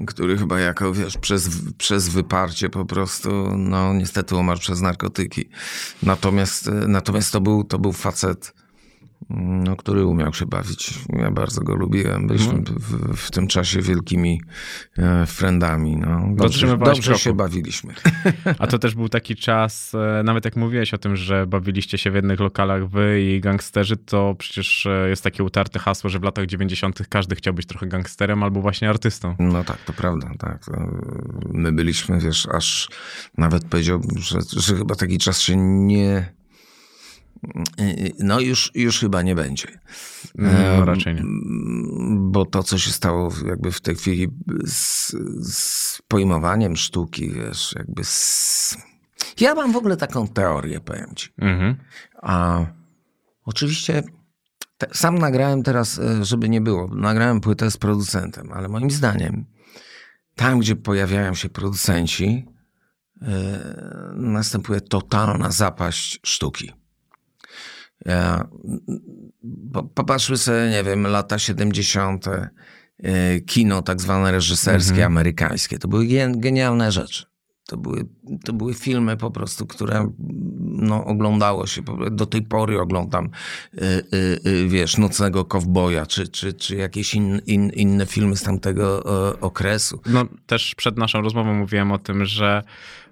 który 0.07 0.37
chyba 0.37 0.59
jako, 0.59 0.93
wiesz, 0.93 1.17
przez, 1.17 1.49
przez 1.77 2.09
wyparcie 2.09 2.69
po 2.69 2.85
prostu, 2.85 3.57
no 3.57 3.93
niestety 3.93 4.35
umarł 4.35 4.59
przez 4.59 4.81
narkotyki. 4.81 5.49
Natomiast, 6.03 6.69
natomiast 6.87 7.31
to, 7.31 7.41
był, 7.41 7.63
to 7.63 7.79
był 7.79 7.91
facet, 7.93 8.53
no, 9.37 9.75
który 9.75 10.05
umiał 10.05 10.33
się 10.33 10.45
bawić. 10.45 10.93
Ja 11.09 11.31
bardzo 11.31 11.61
go 11.61 11.75
lubiłem. 11.75 12.27
Byliśmy 12.27 12.53
Mhm. 12.53 12.79
w, 12.79 13.17
w 13.17 13.31
tym 13.31 13.47
czasie 13.47 13.81
wielkimi 13.81 14.41
e, 14.97 15.25
friendami. 15.25 15.97
No. 15.97 16.21
Dobrze, 16.35 16.77
dobrze 16.77 17.01
kroku. 17.01 17.19
się 17.19 17.33
bawiliśmy. 17.33 17.93
A 18.59 18.67
to 18.67 18.79
też 18.79 18.95
był 18.95 19.09
taki 19.09 19.35
czas, 19.35 19.95
e, 19.95 20.23
nawet 20.23 20.45
jak 20.45 20.55
mówiłeś 20.55 20.93
o 20.93 20.97
tym, 20.97 21.15
że 21.15 21.47
bawiliście 21.47 21.97
się 21.97 22.11
w 22.11 22.15
jednych 22.15 22.39
lokalach 22.39 22.89
wy 22.89 23.21
i 23.21 23.41
gangsterzy, 23.41 23.97
to 23.97 24.35
przecież 24.37 24.85
e, 24.85 25.09
jest 25.09 25.23
takie 25.23 25.43
utarte 25.43 25.79
hasło, 25.79 26.09
że 26.09 26.19
w 26.19 26.23
latach 26.23 26.45
90. 26.45 27.07
każdy 27.09 27.35
chciał 27.35 27.53
być 27.53 27.65
trochę 27.65 27.87
gangsterem 27.87 28.43
albo 28.43 28.61
właśnie 28.61 28.89
artystą. 28.89 29.35
No 29.39 29.63
tak, 29.63 29.77
to 29.77 29.93
prawda, 29.93 30.31
tak. 30.39 30.65
To 30.65 30.71
My 31.53 31.71
byliśmy, 31.71 32.19
wiesz, 32.19 32.47
aż 32.53 32.89
nawet 33.37 33.65
powiedziałbym, 33.65 34.17
że, 34.17 34.39
że 34.57 34.75
chyba 34.75 34.95
taki 34.95 35.17
czas 35.17 35.41
się 35.41 35.55
nie... 35.57 36.40
No 38.19 38.39
już, 38.39 38.71
już 38.75 38.99
chyba 38.99 39.21
nie 39.21 39.35
będzie. 39.35 39.67
No, 40.35 40.49
Em, 40.49 40.83
raczej 40.83 41.15
nie. 41.15 41.23
Bo 42.17 42.45
to, 42.45 42.63
co 42.63 42.77
się 42.77 42.91
stało 42.91 43.33
jakby 43.47 43.71
w 43.71 43.81
tej 43.81 43.95
chwili 43.95 44.27
z, 44.65 45.15
z 45.41 46.01
pojmowaniem 46.07 46.77
sztuki, 46.77 47.31
wiesz, 47.31 47.73
jakby 47.75 48.03
z... 48.03 48.77
Ja 49.39 49.55
mam 49.55 49.71
w 49.71 49.75
ogóle 49.75 49.97
taką 49.97 50.27
teorię, 50.27 50.79
powiem 50.79 51.15
ci. 51.15 51.29
Mhm. 51.37 51.75
A 52.21 52.65
oczywiście 53.45 54.03
te, 54.77 54.87
sam 54.93 55.17
nagrałem 55.17 55.63
teraz, 55.63 55.99
e, 55.99 56.25
żeby 56.25 56.49
nie 56.49 56.61
było, 56.61 56.87
nagrałem 56.87 57.41
płytę 57.41 57.71
z 57.71 57.77
producentem, 57.77 58.51
ale 58.53 58.67
moim 58.67 58.91
zdaniem 58.91 59.45
tam, 60.35 60.59
gdzie 60.59 60.75
pojawiają 60.75 61.33
się 61.33 61.49
producenci, 61.49 62.45
e, 63.21 63.27
następuje 64.15 64.81
totalna 64.81 65.51
zapaść 65.51 66.19
sztuki. 66.23 66.71
Ja, 68.05 68.47
po, 69.73 69.83
popatrzmy 69.83 70.37
sobie, 70.37 70.69
nie 70.69 70.83
wiem, 70.83 71.07
lata 71.07 71.39
70. 71.39 72.25
e, 72.27 72.49
Kino 73.41 73.81
tak 73.81 74.01
zwane 74.01 74.31
reżyserskie, 74.31 75.05
amerykańskie. 75.05 75.79
To 75.79 75.87
były 75.87 76.07
gen- 76.07 76.39
genialne 76.39 76.91
rzeczy. 76.91 77.31
To 77.67 77.77
były, 77.77 78.05
to 78.45 78.53
były 78.53 78.73
filmy 78.73 79.17
po 79.17 79.31
prostu, 79.31 79.67
które 79.67 80.11
no, 80.59 81.05
oglądało 81.05 81.67
się. 81.67 81.81
Do 82.11 82.25
tej 82.25 82.41
pory 82.41 82.79
oglądam, 82.79 83.25
y, 83.25 83.83
y, 84.13 84.49
y, 84.49 84.67
wiesz, 84.67 84.97
Nocnego 84.97 85.45
Kowboja, 85.45 86.05
czy, 86.05 86.27
czy, 86.27 86.53
czy 86.53 86.75
jakieś 86.75 87.13
in, 87.13 87.41
in, 87.45 87.69
inne 87.69 88.05
filmy 88.05 88.35
z 88.35 88.43
tamtego 88.43 89.03
e, 89.31 89.39
okresu. 89.39 90.01
No 90.05 90.25
też 90.45 90.75
przed 90.75 90.97
naszą 90.97 91.21
rozmową 91.21 91.53
mówiłem 91.53 91.91
o 91.91 91.99
tym, 91.99 92.25
że 92.25 92.63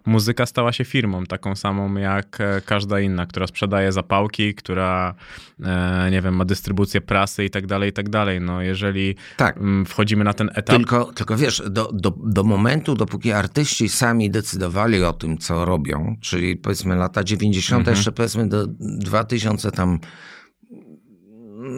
muzyka 0.05 0.45
stała 0.45 0.71
się 0.73 0.85
firmą, 0.85 1.23
taką 1.25 1.55
samą 1.55 1.95
jak 1.95 2.41
e, 2.41 2.61
każda 2.65 2.99
inna, 2.99 3.25
która 3.25 3.47
sprzedaje 3.47 3.91
zapałki, 3.91 4.55
która, 4.55 5.15
e, 5.63 6.07
nie 6.11 6.21
wiem, 6.21 6.35
ma 6.35 6.45
dystrybucję 6.45 7.01
prasy 7.01 7.45
i 7.45 7.49
tak 7.49 7.67
dalej, 7.67 7.89
i 7.89 7.93
tak 7.93 8.09
dalej. 8.09 8.41
No 8.41 8.61
jeżeli 8.61 9.15
Tak. 9.37 9.57
mm, 9.57 9.85
wchodzimy 9.85 10.23
na 10.23 10.33
ten 10.33 10.49
etap... 10.55 10.75
Tylko, 10.75 11.05
tylko 11.13 11.37
wiesz, 11.37 11.63
do, 11.69 11.89
do, 11.93 12.13
do 12.23 12.43
momentu, 12.43 12.95
dopóki 12.95 13.31
artyści 13.31 13.89
sami 13.89 14.29
decydowali 14.31 15.03
o 15.03 15.13
tym, 15.13 15.37
co 15.37 15.65
robią, 15.65 16.15
czyli 16.21 16.55
powiedzmy 16.57 16.95
lata 16.95 17.23
90., 17.23 17.87
jeszcze 17.87 18.11
powiedzmy 18.11 18.49
do 18.49 18.67
2000 18.79 19.71
tam, 19.71 19.99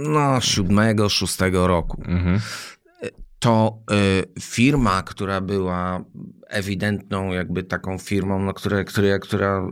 no, 0.08 0.42
siódmego, 0.42 1.10
szóstego 1.10 1.68
roku, 1.68 2.04
Mhm. 2.08 2.40
to 3.40 3.78
y, 3.92 4.42
firma, 4.42 5.04
która 5.04 5.42
była 5.42 6.04
ewidentną 6.52 7.32
jakby 7.32 7.64
taką 7.64 7.98
firmą, 7.98 8.40
no, 8.40 8.54
które, 8.54 8.84
które, 8.84 9.20
która, 9.20 9.72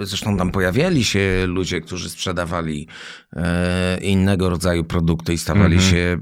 zresztą 0.00 0.36
tam 0.36 0.50
pojawiali 0.50 1.04
się 1.04 1.44
ludzie, 1.46 1.80
którzy 1.80 2.10
sprzedawali 2.10 2.88
e, 3.32 3.98
innego 4.00 4.50
rodzaju 4.50 4.84
produkty 4.84 5.32
i 5.32 5.38
stawali 5.38 5.80
się 5.82 6.18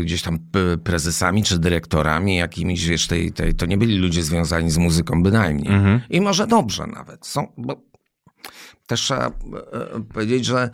y, 0.00 0.04
gdzieś 0.04 0.22
tam 0.22 0.38
p- 0.38 0.78
prezesami 0.84 1.42
czy 1.42 1.58
dyrektorami 1.58 2.36
jakimiś, 2.36 2.86
wiesz, 2.86 3.06
tej, 3.06 3.32
tej, 3.32 3.54
to 3.54 3.66
nie 3.66 3.78
byli 3.78 3.98
ludzie 3.98 4.22
związani 4.22 4.70
z 4.70 4.78
muzyką 4.78 5.22
bynajmniej. 5.22 5.74
Mhm. 5.74 6.00
I 6.10 6.20
może 6.20 6.46
dobrze 6.46 6.86
nawet. 6.86 7.26
Są, 7.26 7.52
bo 7.56 7.82
też 8.86 9.00
trzeba 9.00 9.26
e, 9.26 9.32
powiedzieć, 10.12 10.44
że 10.44 10.70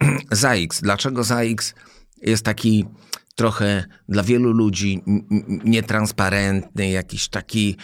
ZAX, 0.30 0.80
dlaczego 0.80 1.24
ZAX 1.24 1.74
jest 2.22 2.44
taki 2.44 2.84
trochę 3.38 3.84
dla 4.08 4.22
wielu 4.22 4.52
ludzi 4.52 5.02
nietransparentny, 5.64 6.90
jakiś 6.90 7.28
taki, 7.28 7.76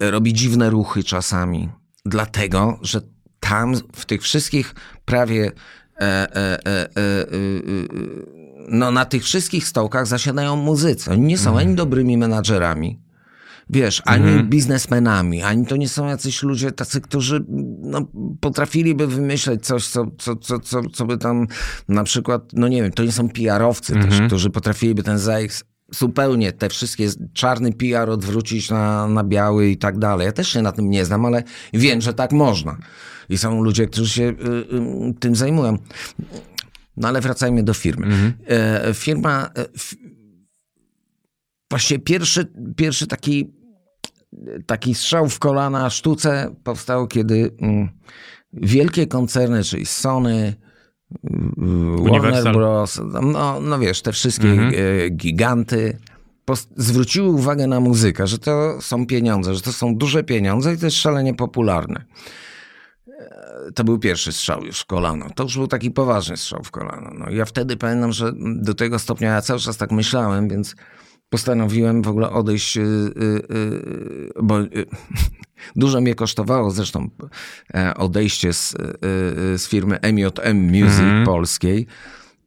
e, 0.00 0.10
robi 0.10 0.32
dziwne 0.32 0.70
ruchy 0.70 1.04
czasami. 1.04 1.68
Dlatego, 2.04 2.78
że 2.82 3.00
tam 3.40 3.74
w 3.92 4.04
tych 4.06 4.22
wszystkich 4.22 4.74
prawie 5.04 5.52
e, 6.00 6.02
e, 6.02 6.36
e, 6.36 6.66
e, 6.66 6.86
e, 6.86 6.86
e, 6.86 7.26
no 8.68 8.90
na 8.90 9.04
tych 9.04 9.24
wszystkich 9.24 9.66
stołkach 9.66 10.06
zasiadają 10.06 10.56
muzycy. 10.56 11.10
Oni 11.10 11.22
nie 11.22 11.38
są 11.38 11.58
ani 11.58 11.74
dobrymi 11.74 12.16
menadżerami, 12.16 13.00
wiesz, 13.72 14.02
ani 14.04 14.44
biznesmenami, 14.44 15.42
ani 15.42 15.66
to 15.66 15.76
nie 15.76 15.88
są 15.88 16.06
jacyś 16.06 16.42
ludzie 16.42 16.72
tacy, 16.72 17.00
którzy 17.00 17.44
no, 17.80 18.08
potrafiliby 18.40 19.06
wymyśleć 19.06 19.66
coś, 19.66 19.86
co, 19.86 20.06
co, 20.18 20.36
co, 20.36 20.58
co, 20.58 20.82
co 20.92 21.06
by 21.06 21.18
tam 21.18 21.46
na 21.88 22.04
przykład, 22.04 22.42
no 22.52 22.68
nie 22.68 22.82
wiem, 22.82 22.92
to 22.92 23.04
nie 23.04 23.12
są 23.12 23.28
PR-owcy 23.28 23.92
też, 23.92 24.20
którzy 24.26 24.50
potrafiliby 24.50 25.02
ten 25.02 25.18
ZAX 25.18 25.64
zupełnie 25.92 26.52
te 26.52 26.68
wszystkie 26.68 27.08
czarny 27.32 27.72
PR 27.72 28.10
odwrócić 28.10 28.70
na, 28.70 29.08
na 29.08 29.24
biały 29.24 29.68
i 29.68 29.76
tak 29.76 29.98
dalej. 29.98 30.26
Ja 30.26 30.32
też 30.32 30.48
się 30.48 30.62
na 30.62 30.72
tym 30.72 30.90
nie 30.90 31.04
znam, 31.04 31.24
ale 31.24 31.42
wiem, 31.72 32.00
że 32.00 32.14
tak 32.14 32.32
można. 32.32 32.76
I 33.28 33.38
są 33.38 33.62
ludzie, 33.62 33.86
którzy 33.86 34.10
się 34.10 34.22
y, 34.22 34.34
y, 35.10 35.14
tym 35.20 35.36
zajmują. 35.36 35.78
No 36.96 37.08
ale 37.08 37.20
wracajmy 37.20 37.62
do 37.62 37.74
firmy. 37.74 38.34
E, 38.46 38.94
firma, 38.94 39.50
e, 39.56 39.68
f, 39.74 39.94
właściwie 41.70 42.00
pierwszy, 42.00 42.52
pierwszy 42.76 43.06
taki, 43.06 43.59
taki 44.66 44.94
strzał 44.94 45.28
w 45.28 45.38
kolana 45.38 45.90
sztuce 45.90 46.54
powstał, 46.64 47.06
kiedy 47.06 47.50
mm, 47.60 47.88
wielkie 48.52 49.06
koncerny, 49.06 49.64
czyli 49.64 49.86
Sony, 49.86 50.54
Warner 51.22 52.10
Universal. 52.10 52.52
Bros., 52.52 53.00
no, 53.22 53.60
no 53.60 53.78
wiesz, 53.78 54.02
te 54.02 54.12
wszystkie 54.12 54.48
e, 54.48 55.10
giganty 55.10 55.98
zwróciły 56.76 57.28
uwagę 57.28 57.66
na 57.66 57.80
muzykę, 57.80 58.26
że 58.26 58.38
to 58.38 58.82
są 58.82 59.06
pieniądze, 59.06 59.54
że 59.54 59.60
to 59.60 59.72
są 59.72 59.96
duże 59.96 60.24
pieniądze 60.24 60.74
i 60.74 60.78
to 60.78 60.86
jest 60.86 60.96
szalenie 60.96 61.34
popularne. 61.34 62.04
E, 63.08 63.72
To 63.74 63.84
był 63.84 63.98
pierwszy 63.98 64.32
strzał 64.32 64.64
już 64.64 64.80
w 64.80 64.86
kolano. 64.86 65.26
To 65.34 65.42
już 65.42 65.56
był 65.56 65.66
taki 65.66 65.90
poważny 65.90 66.36
strzał 66.36 66.62
w 66.62 66.70
kolano. 66.70 67.10
No, 67.18 67.30
ja 67.30 67.44
wtedy 67.44 67.76
pamiętam, 67.76 68.12
że 68.12 68.32
do 68.56 68.74
tego 68.74 68.98
stopnia 68.98 69.30
ja 69.30 69.42
cały 69.42 69.60
czas 69.60 69.76
tak 69.76 69.90
myślałem, 69.92 70.48
więc 70.48 70.76
postanowiłem 71.30 72.02
w 72.02 72.08
ogóle 72.08 72.30
odejść, 72.30 72.76
y, 72.76 72.80
y, 72.80 72.84
y, 73.56 74.32
bo 74.42 74.58
dużo 75.76 76.00
mnie 76.00 76.14
kosztowało 76.14 76.70
zresztą 76.70 77.10
e, 77.74 77.94
odejście 77.94 78.52
z, 78.52 78.76
z 79.56 79.68
firmy 79.68 79.98
MJM 80.12 80.56
Music 80.56 81.26
polskiej, 81.26 81.86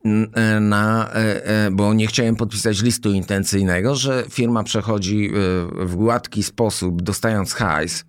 n- 0.05 0.27
e, 0.33 0.59
na, 0.59 1.09
e, 1.13 1.71
bo 1.71 1.93
nie 1.93 2.07
chciałem 2.07 2.35
podpisać 2.35 2.81
listu 2.81 3.11
intencyjnego, 3.11 3.95
że 3.95 4.23
firma 4.29 4.63
przechodzi 4.63 5.31
w 5.79 5.95
gładki 5.95 6.43
sposób, 6.43 7.01
dostając 7.01 7.53
hajs. 7.53 8.05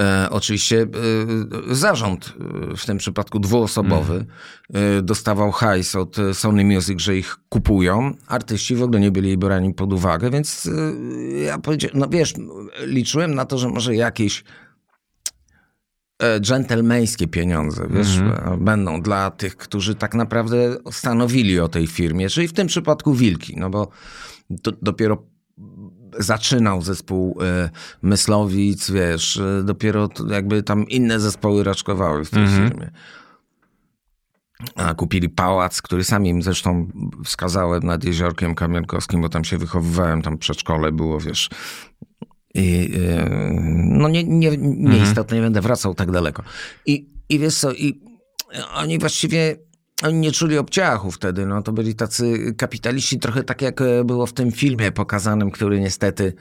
E, 0.00 0.30
oczywiście 0.30 0.86
e, 1.70 1.74
zarząd, 1.74 2.34
e, 2.72 2.76
w 2.76 2.86
tym 2.86 2.98
przypadku 2.98 3.38
dwuosobowy, 3.38 4.26
e, 4.74 5.02
dostawał 5.02 5.50
hajs 5.52 5.94
od 5.94 6.18
e, 6.18 6.34
Sony 6.34 6.64
Music, 6.64 7.00
że 7.00 7.16
ich 7.16 7.36
kupują. 7.48 8.14
Artyści 8.26 8.76
w 8.76 8.82
ogóle 8.82 9.00
nie 9.00 9.10
byli 9.10 9.38
brani 9.38 9.74
pod 9.74 9.92
uwagę, 9.92 10.30
więc 10.30 10.66
e, 10.66 11.40
ja 11.40 11.58
powiedziałem, 11.58 11.98
no 11.98 12.08
wiesz, 12.08 12.34
liczyłem 12.86 13.34
na 13.34 13.44
to, 13.44 13.58
że 13.58 13.68
może 13.68 13.94
jakieś 13.94 14.44
dżentelmeńskie 16.40 17.28
pieniądze, 17.28 17.86
wiesz, 17.90 18.18
e, 18.18 18.56
będą 18.60 19.02
dla 19.02 19.30
tych, 19.30 19.56
którzy 19.56 19.94
tak 19.94 20.14
naprawdę 20.14 20.76
stanowili 20.90 21.60
o 21.60 21.68
tej 21.68 21.86
firmie, 21.86 22.28
czyli 22.28 22.48
w 22.48 22.52
tym 22.52 22.66
przypadku 22.66 23.14
Wilki, 23.14 23.54
no 23.56 23.70
bo 23.70 23.88
do, 24.50 24.72
dopiero 24.82 25.22
zaczynał 26.18 26.82
zespół 26.82 27.38
e, 27.42 27.70
Myslowic, 28.02 28.90
wiesz, 28.90 29.36
e, 29.36 29.62
dopiero 29.64 30.08
jakby 30.28 30.62
tam 30.62 30.88
inne 30.88 31.20
zespoły 31.20 31.64
raczkowały 31.64 32.24
w 32.24 32.30
tej 32.30 32.46
firmie. 32.46 32.90
A 34.74 34.94
kupili 34.94 35.28
pałac, 35.28 35.82
który 35.82 36.04
sam 36.04 36.26
im 36.26 36.42
zresztą 36.42 36.88
wskazałem 37.24 37.82
nad 37.82 38.04
Jeziorkiem 38.04 38.54
Kamienkowskim, 38.54 39.22
bo 39.22 39.28
tam 39.28 39.44
się 39.44 39.58
wychowywałem, 39.58 40.22
tam 40.22 40.38
przedszkole 40.38 40.92
było, 40.92 41.20
wiesz. 41.20 41.50
I, 42.54 42.90
e, 43.08 43.30
no 43.74 44.08
nie, 44.08 44.24
nie, 44.24 44.56
nieistotne, 44.58 45.36
nie 45.36 45.42
będę 45.42 45.60
wracał 45.60 45.94
tak 45.94 46.10
daleko. 46.10 46.42
I, 46.86 47.08
i 47.28 47.38
wiesz 47.38 47.54
co, 47.54 47.72
i 47.72 48.00
oni 48.74 48.98
właściwie 48.98 49.56
oni 50.02 50.14
nie 50.18 50.32
czuli 50.32 50.58
obciachu 50.58 51.10
wtedy, 51.10 51.46
no 51.46 51.62
to 51.62 51.72
byli 51.72 51.94
tacy 51.94 52.54
kapitaliści, 52.58 53.18
trochę 53.18 53.42
tak 53.44 53.62
jak 53.62 53.80
e, 53.80 54.04
było 54.04 54.26
w 54.26 54.32
tym 54.32 54.52
filmie 54.52 54.92
pokazanym, 54.92 55.50
który 55.50 55.80
niestety, 55.80 56.34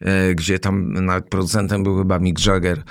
e, 0.00 0.34
gdzie 0.34 0.58
tam 0.58 0.92
nawet 0.92 1.28
producentem 1.28 1.82
był 1.82 1.98
chyba 1.98 2.18
Mick 2.18 2.46
Jagger. 2.46 2.82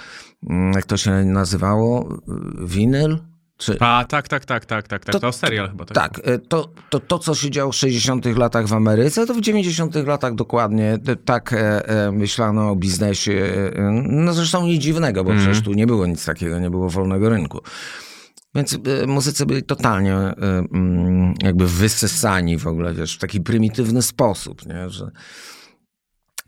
Mm, 0.50 0.74
Jak 0.74 0.86
to 0.86 0.98
się 0.98 1.12
nazywało? 1.12 2.18
Winyl? 2.62 3.18
Czy... 3.58 3.78
A, 3.80 4.06
tak, 4.10 4.28
tak, 4.28 4.46
tak, 4.46 4.66
tak, 4.66 4.88
tak, 4.88 5.06
tak. 5.06 5.14
To- 5.14 5.20
To, 5.20 5.32
serial 5.32 5.70
chyba. 5.70 5.86
Tak. 5.86 5.96
Tak, 5.96 6.28
e, 6.28 6.40
to, 6.40 6.74
to, 6.90 7.00
to 7.00 7.20
co 7.20 7.36
się 7.36 7.50
działo 7.52 7.72
w 7.72 7.76
60 7.76 8.26
latach 8.38 8.68
w 8.68 8.74
Ameryce, 8.74 9.28
to 9.28 9.34
w 9.34 9.42
90 9.42 9.96
latach 9.96 10.36
dokładnie 10.36 10.98
tak 11.26 11.54
e, 11.54 11.88
e, 12.08 12.12
myślano 12.12 12.70
o 12.72 12.76
biznesie. 12.76 13.54
No 14.10 14.34
zresztą 14.34 14.66
nic 14.68 14.82
dziwnego, 14.82 15.24
bo 15.24 15.32
przecież 15.34 15.62
tu 15.62 15.74
nie 15.74 15.88
było 15.88 16.06
nic 16.06 16.26
takiego, 16.26 16.60
nie 16.60 16.70
było 16.70 16.90
wolnego 16.90 17.30
rynku. 17.30 17.60
Więc 18.56 18.78
e, 19.04 19.08
muzycy 19.08 19.46
byli 19.46 19.64
totalnie 19.64 20.14
e, 20.16 20.36
mm, 20.74 21.34
jakby 21.44 21.68
wysysani 21.68 22.58
w 22.58 22.68
ogóle, 22.68 22.94
wiesz, 22.94 23.16
w 23.16 23.20
taki 23.20 23.42
prymitywny 23.42 24.02
sposób, 24.02 24.66
nie? 24.66 24.90
że 24.90 25.12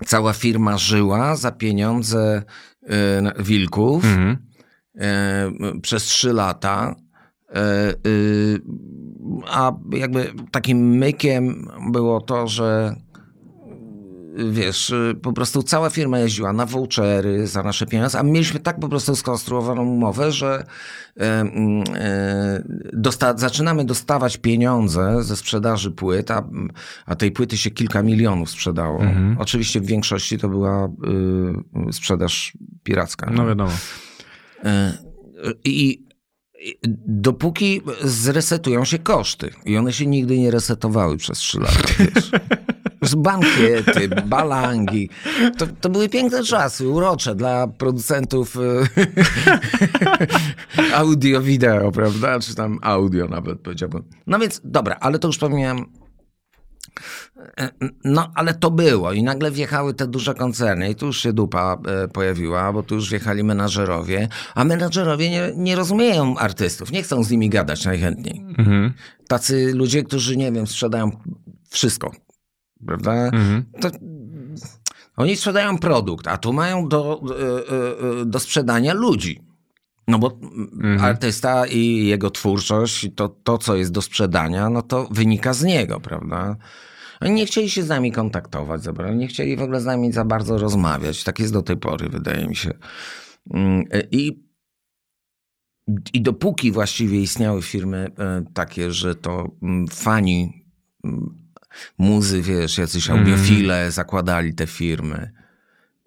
cała 0.05 0.33
firma 0.33 0.77
żyła 0.77 1.35
za 1.35 1.51
pieniądze 1.51 2.43
e, 2.89 3.43
wilków 3.43 4.03
Mhm. 4.05 4.37
przez 5.81 6.03
trzy 6.03 6.33
lata. 6.33 6.95
Y, 8.07 8.61
a 9.47 9.71
jakby 9.91 10.33
takim 10.51 10.77
mykiem 10.97 11.67
było 11.91 12.21
to, 12.21 12.47
że 12.47 12.95
wiesz, 14.51 14.89
y, 14.89 15.15
po 15.21 15.33
prostu 15.33 15.63
cała 15.63 15.89
firma 15.89 16.19
jeździła 16.19 16.53
na 16.53 16.65
vouchery 16.65 17.47
za 17.47 17.63
nasze 17.63 17.85
pieniądze, 17.85 18.19
a 18.19 18.23
mieliśmy 18.23 18.59
tak 18.59 18.79
po 18.79 18.89
prostu 18.89 19.15
skonstruowaną 19.15 19.81
umowę, 19.85 20.31
że 20.31 20.65
e, 21.19 21.45
dosta- 22.93 23.37
zaczynamy 23.37 23.85
dostawać 23.85 24.37
pieniądze 24.37 25.23
ze 25.23 25.35
sprzedaży 25.35 25.91
płyt, 25.91 26.31
a, 26.31 26.43
a 27.05 27.15
tej 27.15 27.31
płyty 27.31 27.57
się 27.57 27.71
kilka 27.71 28.03
milionów 28.03 28.49
sprzedało. 28.49 28.99
Oczywiście 29.39 29.81
w 29.81 29.85
większości 29.85 30.37
to 30.37 30.49
była 30.49 30.85
y, 31.89 31.93
sprzedaż 31.93 32.57
piracka. 32.83 33.31
No 33.33 33.47
wiadomo. 33.47 33.71
E, 34.63 34.97
I 35.63 36.03
i 36.65 36.79
dopóki 37.07 37.81
zresetują 38.03 38.85
się 38.85 38.99
koszty. 38.99 39.49
I 39.65 39.77
one 39.77 39.93
się 39.93 40.05
nigdy 40.05 40.37
nie 40.39 40.51
resetowały 40.51 41.17
przez 41.17 41.37
trzy 41.37 41.59
lata. 41.59 41.79
Wiesz. 41.99 42.31
Z 43.03 43.15
bankiety, 43.15 44.09
balangi. 44.25 45.09
To, 45.57 45.67
to 45.81 45.89
były 45.89 46.09
piękne 46.09 46.43
czasy, 46.43 46.87
urocze 46.87 47.35
dla 47.35 47.67
producentów 47.67 48.57
e, 48.57 48.59
audio, 51.01 51.41
wideo, 51.41 51.91
prawda? 51.91 52.39
Czy 52.39 52.55
tam 52.55 52.79
audio 52.81 53.27
nawet 53.27 53.59
powiedziałbym. 53.59 54.03
No 54.27 54.39
więc 54.39 54.61
dobra, 54.63 54.97
ale 54.99 55.19
to 55.19 55.27
już 55.27 55.37
pomijam 55.37 55.85
no, 58.03 58.31
ale 58.35 58.53
to 58.53 58.71
było 58.71 59.13
i 59.13 59.23
nagle 59.23 59.51
wjechały 59.51 59.93
te 59.93 60.07
duże 60.07 60.33
koncerny 60.33 60.89
i 60.89 60.95
tu 60.95 61.05
już 61.05 61.21
się 61.21 61.33
dupa 61.33 61.77
e, 61.87 62.07
pojawiła, 62.07 62.73
bo 62.73 62.83
tu 62.83 62.95
już 62.95 63.09
wjechali 63.09 63.43
menadżerowie, 63.43 64.27
a 64.55 64.63
menadżerowie 64.63 65.29
nie, 65.29 65.51
nie 65.55 65.75
rozumieją 65.75 66.37
artystów, 66.37 66.91
nie 66.91 67.03
chcą 67.03 67.23
z 67.23 67.31
nimi 67.31 67.49
gadać 67.49 67.85
najchętniej. 67.85 68.45
Mhm. 68.57 68.93
Tacy 69.27 69.73
ludzie, 69.73 70.03
którzy, 70.03 70.37
nie 70.37 70.51
wiem, 70.51 70.67
sprzedają 70.67 71.11
wszystko, 71.69 72.11
prawda? 72.85 73.13
Mhm. 73.13 73.65
To, 73.81 73.89
oni 75.17 75.35
sprzedają 75.35 75.77
produkt, 75.77 76.27
a 76.27 76.37
tu 76.37 76.53
mają 76.53 76.87
do, 76.87 77.21
e, 77.21 78.21
e, 78.21 78.25
do 78.25 78.39
sprzedania 78.39 78.93
ludzi. 78.93 79.41
No 80.07 80.19
bo 80.19 80.39
artysta 80.99 81.67
i 81.67 82.05
jego 82.05 82.31
twórczość, 82.31 83.03
i 83.03 83.11
to, 83.11 83.29
to, 83.29 83.57
co 83.57 83.75
jest 83.75 83.91
do 83.91 84.01
sprzedania, 84.01 84.69
no 84.69 84.81
to 84.81 85.07
wynika 85.11 85.53
z 85.53 85.63
niego, 85.63 85.99
prawda? 85.99 86.55
Oni 87.21 87.33
nie 87.33 87.45
chcieli 87.45 87.69
się 87.69 87.83
z 87.83 87.89
nami 87.89 88.11
kontaktować, 88.11 88.81
nie 89.15 89.27
chcieli 89.27 89.57
w 89.57 89.61
ogóle 89.61 89.81
z 89.81 89.85
nami 89.85 90.11
za 90.11 90.25
bardzo 90.25 90.57
rozmawiać. 90.57 91.23
Tak 91.23 91.39
jest 91.39 91.53
do 91.53 91.61
tej 91.61 91.77
pory, 91.77 92.09
wydaje 92.09 92.47
mi 92.47 92.55
się. 92.55 92.73
Mm, 93.53 93.83
I, 94.11 94.43
i 96.13 96.21
dopóki 96.21 96.71
właściwie 96.71 97.21
istniały 97.21 97.61
firmy 97.61 98.11
e, 98.17 98.43
takie, 98.53 98.91
że 98.91 99.15
to 99.15 99.51
mm, 99.61 99.87
fani 99.87 100.65
mm, 101.03 101.42
muzy, 101.97 102.41
wiesz, 102.41 102.77
jacyś 102.77 103.09
audiofile 103.09 103.91
zakładali 103.91 104.53
te 104.53 104.67
firmy, 104.67 105.31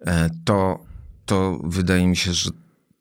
e, 0.06 0.30
to, 0.44 0.84
to 1.26 1.60
wydaje 1.64 2.06
mi 2.06 2.16
się, 2.16 2.32
że 2.32 2.50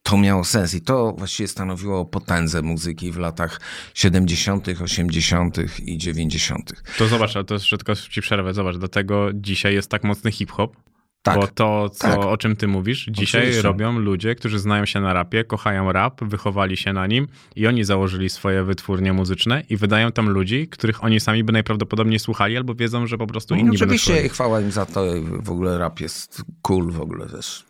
to 0.03 0.17
miało 0.17 0.43
sens 0.43 0.73
i 0.73 0.81
to 0.81 1.13
właściwie 1.17 1.47
stanowiło 1.47 2.05
potędze 2.05 2.61
muzyki 2.61 3.11
w 3.11 3.17
latach 3.17 3.61
70., 3.93 4.67
80. 4.81 5.57
i 5.79 5.97
90. 5.97 6.83
To 6.97 7.07
zobacz, 7.07 7.35
ale 7.35 7.45
to 7.45 7.53
jeszcze 7.53 7.77
tylko 7.77 7.95
ci 7.95 8.21
przerwę, 8.21 8.53
zobacz, 8.53 8.77
dlatego 8.77 9.29
dzisiaj 9.33 9.73
jest 9.73 9.89
tak 9.89 10.03
mocny 10.03 10.31
hip-hop, 10.31 10.77
Tak. 11.25 11.39
Bo 11.39 11.47
to, 11.47 11.89
co, 11.89 12.07
Tak. 12.07 12.19
o 12.25 12.37
czym 12.37 12.55
ty 12.55 12.67
mówisz, 12.67 13.07
dzisiaj 13.11 13.41
Oczywiście. 13.41 13.61
robią 13.61 13.99
ludzie, 13.99 14.35
którzy 14.35 14.59
znają 14.59 14.85
się 14.85 15.01
na 15.01 15.13
rapie, 15.13 15.43
kochają 15.43 15.91
rap, 15.91 16.23
wychowali 16.23 16.77
się 16.77 16.93
na 16.93 17.07
nim 17.07 17.27
i 17.55 17.67
oni 17.67 17.83
założyli 17.83 18.29
swoje 18.29 18.63
wytwórnie 18.63 19.13
muzyczne 19.13 19.63
i 19.69 19.77
wydają 19.77 20.11
tam 20.11 20.29
ludzi, 20.29 20.67
których 20.67 21.03
oni 21.03 21.19
sami 21.19 21.43
by 21.43 21.53
najprawdopodobniej 21.53 22.19
słuchali 22.19 22.57
albo 22.57 22.75
wiedzą, 22.75 23.07
że 23.07 23.17
po 23.17 23.27
prostu 23.27 23.55
inni 23.55 23.63
No, 23.63 23.69
będą 23.71 23.85
oczywiście 23.85 24.25
i 24.25 24.29
chwała 24.29 24.61
im 24.61 24.71
za 24.71 24.85
to. 24.85 25.05
W 25.43 25.49
ogóle 25.51 25.77
rap 25.77 25.99
jest 25.99 26.43
cool 26.61 26.91
w 26.91 27.01
ogóle 27.01 27.25
też. 27.25 27.65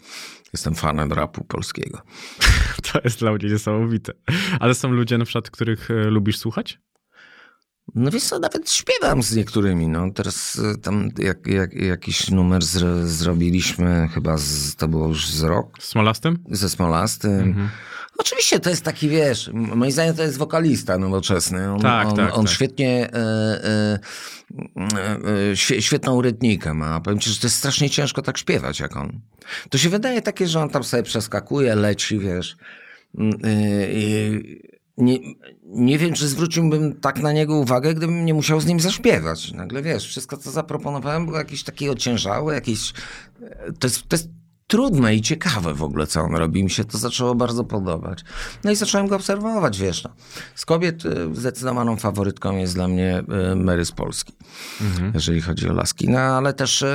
Jestem 0.54 0.76
fanem 0.76 1.14
rapu 1.14 1.44
polskiego. 1.44 2.02
To 2.94 3.00
jest 3.04 3.20
dla 3.20 3.32
mnie 3.34 3.50
niesamowite. 3.50 4.14
Ale 4.60 4.74
są 4.76 4.92
ludzie 4.92 5.18
na 5.18 5.26
przykład, 5.26 5.50
których 5.50 5.92
e, 5.92 5.94
lubisz 5.94 6.38
słuchać? 6.38 6.80
No 7.96 8.12
wiesz 8.12 8.24
co, 8.24 8.40
nawet 8.40 8.72
śpiewam 8.72 9.24
z 9.24 9.36
niektórymi. 9.36 9.88
No. 9.88 10.12
Teraz 10.12 10.56
y, 10.56 10.78
tam 10.78 11.10
jak, 11.18 11.48
jak, 11.48 11.74
jakiś 11.74 12.30
numer 12.32 12.64
zro, 12.64 13.08
zrobiliśmy, 13.08 14.10
chyba 14.14 14.38
z, 14.38 14.76
to 14.76 14.88
było 14.88 15.08
już 15.08 15.30
z 15.30 15.44
rok, 15.44 15.78
Z 15.80 15.86
Smolastym? 15.86 16.44
ze 16.52 16.70
Smolastym. 16.70 17.40
Mhm. 17.40 17.70
Oczywiście 18.18 18.60
to 18.60 18.70
jest 18.70 18.82
taki, 18.84 19.10
wiesz, 19.10 19.50
moim 19.54 19.92
zdaniem 19.92 20.16
to 20.16 20.24
jest 20.24 20.38
wokalista 20.38 20.98
nowoczesny. 20.98 21.74
On, 21.74 21.80
Tak, 21.80 22.08
on, 22.08 22.16
tak, 22.16 22.38
on 22.38 22.46
tak. 22.46 22.54
świetnie, 22.56 23.10
e, 23.14 23.18
e, 23.64 24.00
e, 24.98 25.18
e, 25.52 25.58
świe, 25.58 25.82
świetną 25.82 26.22
rytmikę 26.22 26.74
ma. 26.74 27.02
Powiem 27.02 27.20
ci, 27.20 27.30
że 27.30 27.40
to 27.40 27.48
jest 27.48 27.58
strasznie 27.58 27.90
ciężko 27.90 28.22
tak 28.22 28.38
śpiewać 28.38 28.80
jak 28.80 28.98
on. 28.98 29.20
To 29.70 29.78
się 29.78 29.90
wydaje 29.90 30.22
takie, 30.22 30.48
że 30.48 30.62
on 30.62 30.70
tam 30.70 30.84
sobie 30.84 31.04
przeskakuje, 31.04 31.76
leci, 31.76 32.20
wiesz. 32.20 32.58
Mm, 33.18 33.34
e, 33.44 33.92
i 33.92 34.75
nie, 34.98 35.20
nie 35.64 35.98
wiem, 35.98 36.14
czy 36.14 36.28
zwróciłbym 36.28 37.00
tak 37.00 37.20
na 37.20 37.32
niego 37.32 37.56
uwagę, 37.56 37.94
gdybym 37.94 38.26
nie 38.26 38.34
musiał 38.34 38.62
z 38.62 38.66
nim 38.66 38.80
zaśpiewać. 38.80 39.52
Nagle, 39.52 39.82
wiesz, 39.82 40.08
wszystko, 40.08 40.38
co 40.38 40.52
zaproponowałem, 40.52 41.26
było 41.26 41.38
jakieś 41.38 41.64
takie 41.64 41.92
ociężałe, 41.92 42.56
jakieś... 42.56 42.94
To 43.80 43.88
jest, 43.88 44.08
to 44.08 44.16
jest 44.16 44.30
trudne 44.68 45.16
i 45.16 45.22
ciekawe 45.22 45.74
w 45.74 45.84
ogóle, 45.84 46.08
co 46.08 46.22
on 46.22 46.36
robi. 46.36 46.64
Mi 46.64 46.70
się 46.70 46.86
to 46.86 46.98
zaczęło 46.98 47.36
bardzo 47.36 47.64
podobać. 47.64 48.24
No 48.64 48.72
i 48.72 48.76
zacząłem 48.76 49.08
go 49.08 49.16
obserwować, 49.16 49.80
wiesz. 49.80 50.04
No. 50.04 50.10
Z 50.56 50.66
kobiet 50.66 51.06
y, 51.06 51.36
zdecydowaną 51.36 51.98
faworytką 51.98 52.58
jest 52.58 52.74
dla 52.74 52.88
mnie 52.88 53.24
y, 53.52 53.56
Mary 53.56 53.86
z 53.86 53.92
Polski, 53.92 54.34
jeżeli 55.14 55.42
chodzi 55.42 55.70
o 55.70 55.74
laski. 55.74 56.10
No 56.10 56.20
ale 56.20 56.54
też 56.54 56.86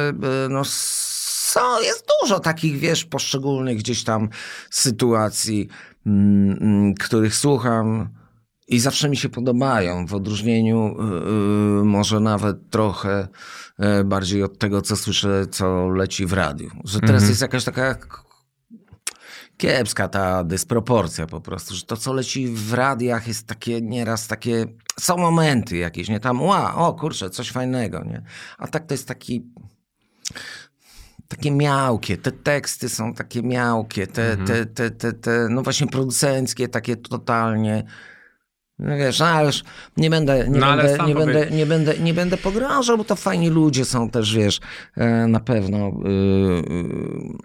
no, 0.51 0.63
so, 0.65 1.81
jest 1.81 2.05
dużo 2.23 2.41
takich, 2.41 2.79
wiesz, 2.79 3.05
poszczególnych 3.05 3.79
gdzieś 3.79 4.05
tam 4.05 4.29
sytuacji, 4.71 5.69
których 6.99 7.35
słucham 7.35 8.09
i 8.69 8.81
zawsze 8.81 9.09
mi 9.09 9.17
się 9.17 9.29
podobają, 9.29 10.07
w 10.07 10.15
odróżnieniu 10.15 10.97
y, 11.79 11.81
y, 11.81 11.85
może 11.85 12.21
nawet 12.21 12.71
trochę 12.71 13.29
y, 14.01 14.05
bardziej 14.05 14.43
od 14.43 14.59
tego, 14.59 14.83
co 14.83 14.97
słyszę, 14.97 15.47
co 15.51 15.89
leci 15.89 16.27
w 16.27 16.33
radiu. 16.33 16.71
Że 16.85 17.01
teraz 17.01 17.29
jest 17.29 17.41
jakaś 17.41 17.65
taka 17.65 17.99
kiepska 19.57 20.09
ta 20.09 20.45
dysproporcja 20.45 21.27
po 21.27 21.41
prostu, 21.41 21.75
że 21.75 21.83
to, 21.83 21.97
co 21.97 22.13
leci 22.13 22.49
w 22.49 22.73
radiach 22.75 23.29
jest 23.29 23.47
takie 23.47 23.81
nieraz 23.81 24.27
takie, 24.27 24.67
są 25.01 25.17
momenty 25.17 25.77
jakieś, 25.77 26.09
nie 26.09 26.21
tam, 26.21 26.43
ła, 26.43 26.75
o 26.75 26.95
kurczę, 26.95 27.31
coś 27.31 27.51
fajnego, 27.51 28.05
nie? 28.05 28.23
A 28.59 28.69
tak 28.69 28.87
to 28.87 28.95
jest 28.95 29.09
taki 29.09 29.53
takie 31.31 31.51
miałkie, 31.51 32.17
te 32.17 32.33
teksty 32.33 32.89
są 32.89 33.15
takie 33.15 33.43
miałkie, 33.43 34.07
te, 34.07 34.37
te, 34.37 34.67
te, 34.67 34.91
te, 34.91 35.13
te, 35.13 35.47
no 35.51 35.63
właśnie 35.63 35.87
producenckie, 35.87 36.69
takie 36.69 36.97
totalnie. 36.97 37.85
No 38.79 38.97
wiesz, 38.97 39.19
no 39.19 39.27
ale 39.27 39.47
już 39.47 39.63
nie 39.97 40.11
będę, 40.11 40.49
nie, 40.49 40.59
No 40.61 40.77
będę, 40.77 40.93
nie, 40.93 41.15
powie- 41.15 41.15
będę, 41.15 41.51
nie, 41.51 41.67
będę, 41.67 41.99
nie 41.99 42.15
będę 42.15 42.37
pogrążał, 42.37 42.99
bo 42.99 43.05
to 43.05 43.17
fajni 43.17 43.49
ludzie 43.49 43.85
są 43.85 44.11
też, 44.11 44.35
wiesz, 44.35 44.61
e, 44.97 45.27
na 45.27 45.41
pewno. 45.41 45.79
Yy, 45.79 46.63
yy, 46.71 47.39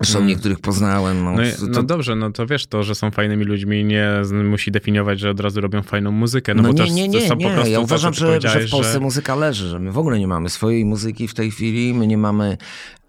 zresztą 0.00 0.24
niektórych 0.24 0.60
poznałem. 0.60 1.24
No, 1.24 1.32
No, 1.32 1.38
to, 1.60 1.66
no 1.66 1.82
dobrze, 1.82 2.16
no 2.16 2.30
to 2.32 2.46
wiesz, 2.46 2.66
to, 2.66 2.82
że 2.82 2.94
są 2.94 3.10
fajnymi 3.10 3.44
ludźmi 3.44 3.84
nie 3.84 4.08
musi 4.44 4.70
definiować, 4.70 5.20
że 5.20 5.30
od 5.30 5.40
razu 5.40 5.60
robią 5.60 5.82
fajną 5.82 6.10
muzykę. 6.10 6.54
No, 6.54 6.62
No, 6.62 6.72
bo 6.72 6.84
nie, 6.84 6.90
nie, 6.90 7.08
nie, 7.08 7.28
nie. 7.28 7.50
po 7.50 7.66
Ja 7.66 7.80
uważam, 7.80 8.14
że, 8.14 8.40
że 8.40 8.60
w 8.60 8.70
Polsce 8.70 9.00
muzyka 9.00 9.34
leży, 9.34 9.68
że 9.68 9.78
my 9.78 9.92
w 9.92 9.98
ogóle 9.98 10.18
nie 10.18 10.28
mamy 10.28 10.50
swojej 10.50 10.84
muzyki 10.84 11.28
w 11.28 11.34
tej 11.34 11.50
chwili, 11.50 11.94
my 11.94 12.06
nie 12.06 12.18
mamy 12.18 12.56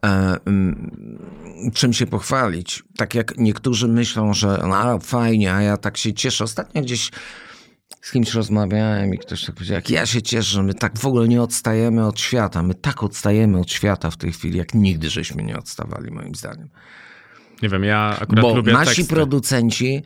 e, 0.05 0.37
mm, 0.45 0.91
czym 1.73 1.93
się 1.93 2.07
pochwalić. 2.07 2.83
Tak 2.97 3.15
jak 3.15 3.37
niektórzy 3.37 3.87
myślą, 3.87 4.33
że 4.33 4.63
no, 4.69 4.99
fajnie, 4.99 5.53
a 5.53 5.61
ja 5.61 5.77
tak 5.77 5.97
się 5.97 6.13
cieszę. 6.13 6.43
Ostatnio 6.43 6.81
gdzieś 6.81 7.11
z 8.01 8.11
kimś 8.11 8.33
rozmawiałem 8.33 9.13
i 9.13 9.17
ktoś 9.17 9.45
tak 9.45 9.55
powiedział, 9.55 9.75
jak 9.75 9.89
ja 9.89 10.05
się 10.05 10.21
cieszę, 10.21 10.43
że 10.51 10.63
my 10.63 10.73
tak 10.73 10.99
w 10.99 11.05
ogóle 11.05 11.27
nie 11.27 11.41
odstajemy 11.41 12.07
od 12.07 12.19
świata. 12.19 12.63
My 12.63 12.73
tak 12.75 13.03
odstajemy 13.03 13.59
od 13.59 13.71
świata 13.71 14.11
w 14.11 14.17
tej 14.17 14.31
chwili, 14.31 14.57
jak 14.57 14.73
nigdy 14.73 15.09
żeśmy 15.09 15.43
nie 15.43 15.57
odstawali, 15.57 16.11
moim 16.11 16.35
zdaniem. 16.35 16.69
Nie 17.61 17.69
wiem, 17.69 17.83
ja 17.83 18.17
akurat 18.19 18.41
Bo 18.41 18.55
lubię 18.55 18.73
nasi 18.73 18.95
teksty. 18.95 19.13
producenci, 19.15 20.03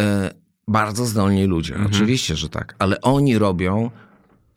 e, 0.00 0.30
bardzo 0.68 1.06
zdolni 1.06 1.44
ludzie, 1.44 1.74
Mhm. 1.74 1.92
oczywiście, 1.94 2.36
że 2.36 2.48
tak, 2.48 2.74
ale 2.78 3.00
oni 3.00 3.38
robią 3.38 3.90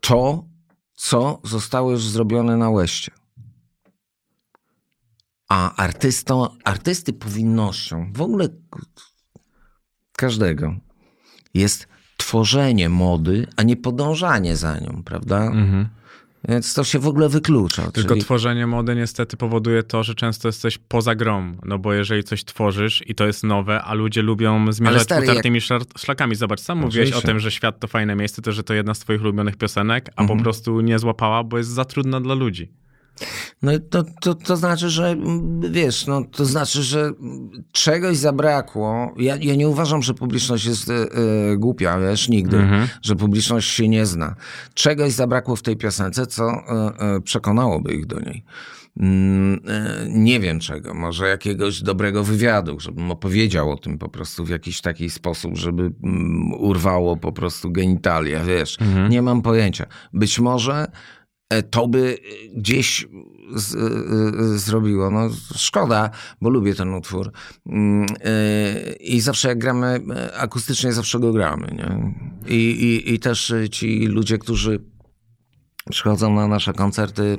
to, 0.02 0.46
co 0.94 1.42
zostało 1.44 1.92
już 1.92 2.08
zrobione 2.08 2.58
na 2.58 2.70
łeście. 2.70 3.12
A 5.50 5.76
artystą, 5.76 6.48
artysty 6.64 7.14
powinnością, 7.14 8.12
w 8.14 8.22
ogóle 8.22 8.48
każdego, 10.12 10.76
jest 11.54 11.88
tworzenie 12.40 12.90
mody, 12.90 13.48
a 13.58 13.64
nie 13.64 13.78
podążanie 13.78 14.56
za 14.56 14.80
nią, 14.80 15.02
prawda? 15.06 15.38
Mhm. 15.46 15.88
Więc 16.50 16.74
to 16.74 16.84
się 16.84 17.00
w 17.00 17.08
ogóle 17.08 17.30
wyklucza. 17.30 17.92
Tylko 17.92 18.10
czyli- 18.10 18.22
tworzenie 18.22 18.68
mody 18.68 18.96
niestety 18.96 19.38
powoduje 19.38 19.84
to, 19.84 20.04
że 20.04 20.16
często 20.16 20.48
jesteś 20.48 20.78
poza 20.78 21.16
grą. 21.16 21.56
No 21.66 21.80
bo 21.80 21.94
jeżeli 21.94 22.24
coś 22.24 22.44
tworzysz 22.44 23.04
i 23.08 23.16
to 23.16 23.28
jest 23.28 23.44
nowe, 23.44 23.82
a 23.82 23.94
ludzie 23.94 24.22
lubią 24.22 24.72
zmierzać 24.72 25.02
stary, 25.02 25.32
utartymi 25.32 25.60
szlak- 25.62 25.98
szlakami. 25.98 26.36
Zobacz, 26.36 26.60
sam 26.60 26.78
mówiłeś 26.78 27.08
o 27.08 27.10
Oczywiście. 27.10 27.28
tym, 27.28 27.40
że 27.40 27.52
świat 27.52 27.80
to 27.80 27.88
fajne 27.88 28.16
miejsce, 28.16 28.42
to 28.42 28.52
że 28.52 28.64
to 28.64 28.74
jedna 28.74 28.94
z 28.94 29.00
twoich 29.00 29.22
ulubionych 29.22 29.56
piosenek, 29.58 30.10
a 30.16 30.22
Mhm. 30.22 30.38
po 30.40 30.44
prostu 30.44 30.82
nie 30.82 31.00
złapała, 31.00 31.44
bo 31.44 31.58
jest 31.58 31.70
za 31.70 31.86
trudna 31.86 32.22
dla 32.22 32.36
ludzi. 32.36 32.72
No 33.62 33.74
i 33.74 33.80
to, 33.82 34.04
to, 34.22 34.36
to 34.36 34.58
znaczy, 34.58 34.90
że 34.90 35.08
mm, 35.08 35.62
wiesz, 35.72 36.08
no 36.08 36.22
to 36.32 36.46
znaczy, 36.46 36.84
że 36.84 37.12
czegoś 37.72 38.18
zabrakło. 38.18 39.14
Ja, 39.18 39.36
ja 39.42 39.56
nie 39.56 39.70
uważam, 39.70 40.02
że 40.02 40.14
publiczność 40.14 40.66
jest 40.66 40.90
e, 40.90 40.94
e, 40.94 41.58
głupia, 41.58 42.00
wiesz, 42.00 42.30
nigdy, 42.30 42.58
Mhm. 42.58 42.88
że 43.02 43.16
publiczność 43.16 43.70
się 43.70 43.88
nie 43.88 44.06
zna. 44.06 44.36
Czegoś 44.74 45.12
zabrakło 45.14 45.56
w 45.56 45.62
tej 45.62 45.78
piosence, 45.78 46.26
co 46.28 46.44
e, 46.50 47.22
przekonałoby 47.22 47.94
ich 47.94 48.06
do 48.06 48.20
niej. 48.20 48.44
Mm, 49.00 49.60
Nie 50.10 50.40
wiem 50.40 50.60
czego, 50.60 50.94
może 50.94 51.28
jakiegoś 51.28 51.82
dobrego 51.82 52.24
wywiadu, 52.24 52.80
żebym 52.80 53.12
opowiedział 53.12 53.72
o 53.72 53.78
tym 53.78 53.98
po 53.98 54.10
prostu 54.10 54.46
w 54.46 54.50
jakiś 54.50 54.82
taki 54.82 55.10
sposób, 55.10 55.58
żeby 55.58 55.92
mm, 56.04 56.54
urwało 56.54 57.18
po 57.18 57.32
prostu 57.32 57.72
genitalia, 57.72 58.44
wiesz. 58.44 58.78
Nie 59.10 59.22
mam 59.22 59.42
pojęcia. 59.42 59.86
Być 60.14 60.40
może 60.40 60.88
to 61.70 61.88
by 61.88 62.18
e, 62.18 62.60
gdzieś 62.60 63.08
z, 63.56 63.76
e, 63.76 63.80
e, 63.80 64.58
zrobiło. 64.58 65.12
No, 65.12 65.30
szkoda, 65.56 66.10
bo 66.42 66.50
lubię 66.50 66.76
ten 66.76 66.94
utwór. 66.94 67.32
Mm, 67.66 68.06
e, 68.24 68.94
I 68.94 69.22
zawsze 69.22 69.48
jak 69.48 69.58
gramy 69.58 70.02
e, 70.16 70.38
akustycznie, 70.38 70.94
zawsze 70.94 71.20
go 71.20 71.34
gramy. 71.34 71.68
Nie? 71.72 72.14
I, 72.56 72.56
i, 72.56 73.14
I 73.14 73.20
też 73.20 73.52
e, 73.52 73.70
ci 73.70 74.06
ludzie, 74.06 74.38
którzy 74.38 74.80
przychodzą 75.90 76.34
na 76.34 76.48
nasze 76.48 76.74
koncerty 76.74 77.38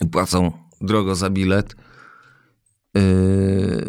i 0.00 0.06
płacą 0.06 0.52
drogo 0.80 1.14
za 1.14 1.30
bilet, 1.30 1.76
e, 2.96 3.00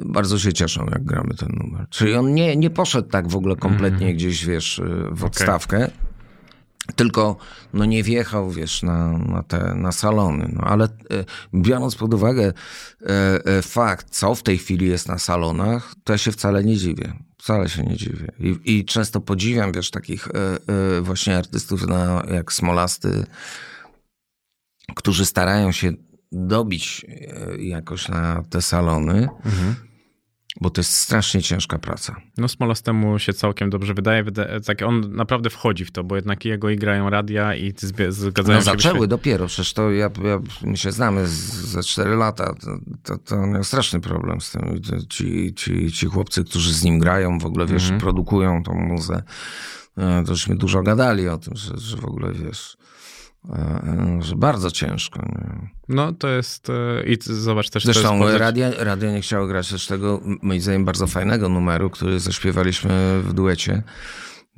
bardzo 0.05 0.39
się 0.39 0.53
cieszą, 0.53 0.85
jak 0.85 1.03
gramy 1.03 1.33
ten 1.35 1.49
numer. 1.49 1.87
Czyli 1.89 2.15
on 2.15 2.33
nie, 2.33 2.55
nie 2.55 2.69
poszedł 2.69 3.09
tak 3.09 3.27
w 3.27 3.35
ogóle 3.35 3.55
kompletnie 3.55 4.13
gdzieś, 4.13 4.45
wiesz, 4.45 4.79
e, 4.79 5.09
w 5.11 5.23
odstawkę. 5.23 5.91
Tylko 6.95 7.37
no 7.73 7.85
nie 7.85 8.03
wjechał, 8.03 8.51
wiesz, 8.51 8.83
na, 8.83 9.17
na 9.17 9.43
te 9.43 9.75
na 9.75 9.91
salony. 9.91 10.49
No, 10.53 10.61
ale 10.61 10.85
e, 10.85 10.89
biorąc 11.53 11.95
pod 11.95 12.13
uwagę 12.13 12.53
e, 13.01 13.05
e, 13.45 13.61
fakt, 13.61 14.07
co 14.09 14.35
w 14.35 14.43
tej 14.43 14.57
chwili 14.57 14.87
jest 14.87 15.07
na 15.07 15.17
salonach, 15.17 15.93
to 16.03 16.13
ja 16.13 16.17
się 16.17 16.31
wcale 16.31 16.63
nie 16.63 16.77
dziwię. 16.77 17.13
Wcale 17.37 17.69
się 17.69 17.83
nie 17.83 17.97
dziwię. 17.97 18.31
I, 18.39 18.77
i 18.77 18.85
często 18.85 19.21
podziwiam, 19.21 19.71
wiesz, 19.71 19.91
takich 19.91 20.27
właśnie 21.01 21.37
artystów 21.37 21.87
na, 21.87 22.23
jak 22.33 22.53
Smolasty, 22.53 23.25
którzy 24.95 25.25
starają 25.25 25.71
się 25.71 25.93
dobić 26.31 27.05
jakoś 27.59 28.07
na 28.07 28.43
te 28.49 28.61
salony, 28.61 29.27
bo 30.61 30.69
to 30.69 30.81
jest 30.81 30.91
strasznie 30.93 31.41
ciężka 31.41 31.79
praca. 31.79 32.15
No 32.37 32.47
Smolastemu 32.47 33.19
się 33.19 33.33
całkiem 33.33 33.69
dobrze 33.69 33.93
wydaje. 33.93 34.23
wydaje 34.23 34.61
tak, 34.61 34.81
on 34.81 35.15
naprawdę 35.15 35.49
wchodzi 35.49 35.85
w 35.85 35.91
to, 35.91 36.03
bo 36.03 36.15
jednak 36.15 36.45
jego 36.45 36.69
i 36.69 36.75
grają 36.75 37.09
radia 37.09 37.55
i 37.55 37.73
zgadzają 38.09 38.57
No 38.57 38.61
się... 38.61 38.71
zaczęły 38.71 39.07
dopiero, 39.07 39.47
przecież 39.47 39.73
to 39.73 39.91
ja, 39.91 40.09
ja, 40.23 40.39
my 40.63 40.77
się 40.77 40.91
znamy 40.91 41.27
z, 41.27 41.31
ze 41.53 41.83
4 41.83 42.15
lata, 42.15 42.53
to, 42.53 42.77
to, 43.03 43.17
to 43.17 43.35
on 43.35 43.51
miał 43.51 43.63
straszny 43.63 43.99
problem 43.99 44.41
z 44.41 44.51
tym. 44.51 44.81
Ci, 45.09 45.53
ci, 45.55 45.91
ci 45.91 46.05
chłopcy, 46.05 46.43
którzy 46.43 46.73
z 46.73 46.83
nim 46.83 46.99
grają, 46.99 47.39
w 47.39 47.45
ogóle, 47.45 47.65
wiesz, 47.65 47.83
Mhm. 47.83 48.01
produkują 48.01 48.63
tą 48.63 48.73
muzę, 48.73 49.23
e, 49.97 50.23
to 50.25 50.35
żeśmy 50.35 50.55
dużo 50.55 50.83
gadali 50.83 51.27
o 51.27 51.37
tym, 51.37 51.55
że, 51.55 51.77
że 51.77 51.97
w 51.97 52.05
ogóle, 52.05 52.31
wiesz, 52.33 52.77
że 54.19 54.35
bardzo 54.35 54.71
ciężko. 54.71 55.19
Nie? 55.21 55.69
No 55.89 56.13
to 56.13 56.27
jest... 56.27 56.69
e, 56.69 57.03
I 57.05 57.17
zobacz 57.21 57.69
też... 57.69 57.85
Zresztą 57.85 58.19
pozyc- 58.19 58.37
radio, 58.37 58.65
radio 58.77 59.11
nie 59.11 59.21
chciało 59.21 59.47
grać 59.47 59.69
też 59.69 59.87
tego, 59.87 60.21
moim 60.41 60.61
zdaniem, 60.61 60.85
bardzo 60.85 61.07
fajnego 61.07 61.49
numeru, 61.49 61.89
który 61.89 62.19
zaśpiewaliśmy 62.19 63.21
w 63.23 63.33
duecie. 63.33 63.83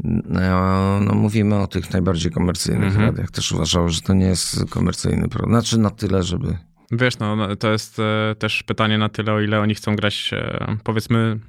No, 0.04 1.00
no 1.00 1.14
mówimy 1.14 1.56
o 1.60 1.68
tych 1.68 1.94
najbardziej 1.94 2.32
komercyjnych 2.32 2.88
Mhm. 2.88 3.06
radiach. 3.06 3.32
Też 3.32 3.52
uważało, 3.52 3.90
że 3.90 4.02
to 4.02 4.14
nie 4.14 4.26
jest 4.26 4.66
komercyjny 4.70 5.30
produkt. 5.30 5.52
Znaczy 5.52 5.80
na 5.80 5.90
tyle, 5.90 6.24
żeby... 6.24 6.58
Wiesz, 6.92 7.20
no 7.20 7.36
no, 7.36 7.56
to 7.56 7.72
jest 7.72 8.00
e, 8.00 8.36
też 8.40 8.64
pytanie 8.64 8.98
na 8.98 9.10
tyle, 9.10 9.34
o 9.34 9.42
ile 9.42 9.60
oni 9.60 9.76
chcą 9.76 9.96
grać, 9.96 10.30
e, 10.34 10.78
powiedzmy, 10.84 11.40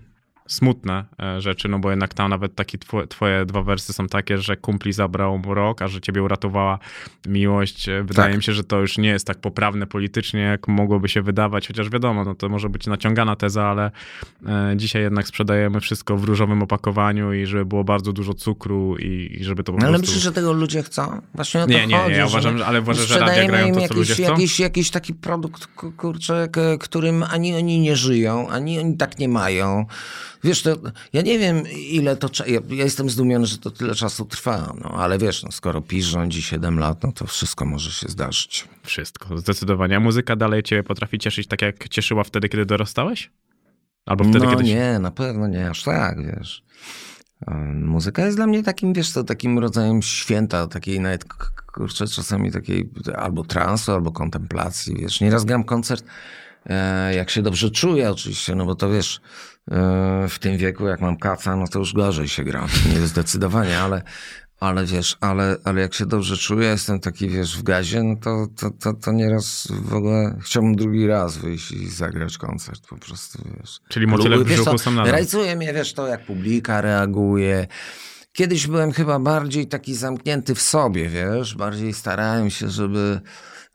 smutne 0.47 1.05
e, 1.23 1.41
rzeczy, 1.41 1.69
no 1.69 1.79
bo 1.79 1.91
jednak 1.91 2.15
tam 2.15 2.31
nawet 2.31 2.55
takie 2.55 2.79
twoje, 2.79 3.07
twoje 3.07 3.45
dwa 3.47 3.63
wersy 3.63 3.93
są 3.93 4.07
takie, 4.07 4.39
że 4.39 4.57
kumpli 4.57 4.93
zabrał 4.93 5.43
rok, 5.49 5.83
a 5.83 5.89
że 5.89 6.01
ciebie 6.01 6.23
uratowała 6.23 6.79
miłość. 7.27 7.89
E, 7.89 8.03
Wydaje 8.03 8.29
Tak. 8.29 8.37
mi 8.37 8.43
się, 8.43 8.53
że 8.53 8.65
to 8.65 8.81
już 8.81 8.99
nie 8.99 9.09
jest 9.09 9.27
tak 9.27 9.39
poprawne 9.41 9.87
politycznie, 9.87 10.41
jak 10.41 10.69
mogłoby 10.69 11.09
się 11.09 11.23
wydawać, 11.23 11.67
chociaż 11.69 11.91
wiadomo, 11.91 12.25
no 12.25 12.35
to 12.35 12.49
może 12.49 12.69
być 12.69 12.87
naciągana 12.87 13.37
teza, 13.37 13.65
ale 13.65 13.91
e, 14.47 14.75
dzisiaj 14.77 15.03
jednak 15.03 15.27
sprzedajemy 15.27 15.81
wszystko 15.81 16.17
w 16.17 16.25
różowym 16.25 16.63
opakowaniu 16.63 17.33
i 17.33 17.47
żeby 17.47 17.65
było 17.67 17.85
bardzo 17.85 18.13
dużo 18.13 18.35
cukru 18.35 18.97
i, 18.97 19.37
i 19.41 19.45
żeby 19.45 19.65
to 19.65 19.73
po 19.73 19.79
No, 19.79 19.87
ale 19.87 19.93
prostu... 19.93 20.07
myślisz, 20.07 20.25
że 20.25 20.33
tego 20.33 20.53
ludzie 20.53 20.83
chcą? 20.83 21.21
Właśnie 21.35 21.61
o 21.61 21.65
to 21.67 21.71
Nie, 21.73 21.87
nie, 21.87 22.09
nie, 22.09 22.15
ja 22.15 22.27
uważam, 22.27 22.59
że- 22.59 22.67
ale 22.67 22.81
uważam, 22.81 23.07
że 23.07 23.19
radia 23.19 23.47
grają 23.47 23.69
to, 23.69 23.75
co 23.75 23.81
jakiś, 23.81 23.97
ludzie 23.97 24.15
chcą? 24.15 24.23
Jakiś, 24.23 24.61
jakiś 24.61 24.91
taki 24.91 25.15
produkt, 25.15 25.67
ku- 25.67 25.93
kurczę, 25.93 26.49
którym 26.81 27.23
ani 27.23 27.55
oni 27.55 27.81
nie 27.81 27.97
żyją, 27.97 28.49
ani 28.49 28.79
oni 28.79 28.97
tak 28.97 29.19
nie 29.19 29.29
mają. 29.29 29.87
Wiesz, 30.45 30.63
to 30.63 30.77
ja 31.13 31.23
nie 31.23 31.39
wiem, 31.39 31.63
ile 31.89 32.17
to... 32.17 32.29
Ja, 32.47 32.61
ja 32.69 32.85
jestem 32.85 33.11
zdumiony, 33.11 33.47
że 33.47 33.59
to 33.59 33.71
tyle 33.71 33.95
czasu 33.95 34.25
trwa, 34.25 34.75
no 34.85 34.91
ale 34.91 35.19
wiesz, 35.19 35.43
no, 35.43 35.53
skoro 35.53 35.81
PiS 35.81 36.05
rządzi 36.05 36.43
7 36.43 36.79
lat, 36.79 37.03
no 37.03 37.13
to 37.13 37.27
wszystko 37.27 37.65
może 37.65 37.91
się 37.91 38.09
zdarzyć. 38.09 38.69
Wszystko, 38.83 39.39
zdecydowanie. 39.39 39.97
A 39.97 40.01
muzyka 40.01 40.37
dalej 40.37 40.63
cię 40.63 40.83
potrafi 40.83 41.19
cieszyć 41.19 41.47
tak, 41.47 41.63
jak 41.63 41.89
cieszyła 41.89 42.25
wtedy, 42.25 42.49
kiedy 42.49 42.67
dorastałeś? 42.67 43.31
Albo 44.07 44.25
wtedy, 44.25 44.47
no 44.47 44.51
kiedy... 44.51 44.63
nie, 44.63 44.99
na 44.99 45.11
pewno 45.11 45.49
nie, 45.49 45.71
aż 45.71 45.83
tak, 45.83 46.27
wiesz. 46.27 46.65
Um, 47.47 47.87
Muzyka 47.87 48.25
jest 48.25 48.39
dla 48.39 48.47
mnie 48.47 48.63
takim, 48.63 48.93
wiesz 48.93 49.11
co, 49.11 49.25
takim 49.25 49.59
rodzajem 49.59 50.03
święta, 50.03 50.67
takiej 50.67 51.01
nawet, 51.01 51.25
kurczę, 51.73 52.07
czasami 52.07 52.53
takiej 52.53 52.91
albo 53.17 53.45
transu, 53.45 53.93
albo 53.93 54.13
kontemplacji, 54.13 54.97
wiesz. 54.97 55.21
Nieraz 55.21 55.45
gram 55.45 55.65
koncert, 55.65 56.05
e, 56.67 57.15
jak 57.15 57.31
się 57.31 57.43
dobrze 57.43 57.71
czuję 57.71 58.11
oczywiście, 58.11 58.55
no 58.55 58.67
bo 58.67 58.75
to 58.75 58.91
wiesz, 58.91 59.21
w 60.29 60.39
tym 60.41 60.57
wieku, 60.57 60.87
jak 60.87 61.01
mam 61.01 61.17
kaca, 61.17 61.57
no 61.57 61.69
to 61.69 61.79
już 61.79 61.93
gorzej 61.93 62.29
się 62.29 62.45
gra, 62.45 62.67
nie 62.95 63.07
zdecydowanie, 63.07 63.79
ale, 63.79 64.03
ale 64.61 64.87
wiesz, 64.87 65.17
ale, 65.21 65.57
ale 65.65 65.81
jak 65.81 65.95
się 65.95 66.07
dobrze 66.07 66.37
czuję, 66.37 66.69
jestem 66.69 67.01
taki, 67.01 67.29
wiesz, 67.29 67.59
w 67.59 67.63
gazie, 67.63 68.03
no 68.03 68.17
to, 68.17 68.47
to, 68.57 68.71
to, 68.71 68.95
to 68.95 69.13
nieraz 69.13 69.69
w 69.71 69.95
ogóle 69.95 70.39
chciałbym 70.43 70.77
drugi 70.77 71.07
raz 71.07 71.39
wyjść 71.39 71.73
i 71.73 71.89
zagrać 71.89 72.39
koncert 72.39 72.87
po 72.87 72.97
prostu, 72.97 73.43
wiesz. 73.59 73.81
Czyli 73.89 74.07
motyle 74.07 74.39
w 74.39 74.45
brzuchu 74.45 74.79
są 74.79 74.91
nadal. 74.91 75.13
Rajcuje 75.13 75.57
mnie, 75.57 75.73
wiesz, 75.73 75.93
to 75.93 76.07
jak 76.07 76.27
publika 76.27 76.81
reaguje. 76.81 77.67
Kiedyś 78.33 78.67
byłem 78.67 78.93
chyba 78.93 79.19
bardziej 79.19 79.67
taki 79.67 79.95
zamknięty 79.95 80.55
w 80.55 80.63
sobie, 80.63 81.09
wiesz, 81.09 81.55
bardziej 81.55 81.95
starałem 81.95 82.51
się, 82.51 82.69
żeby, 82.69 83.21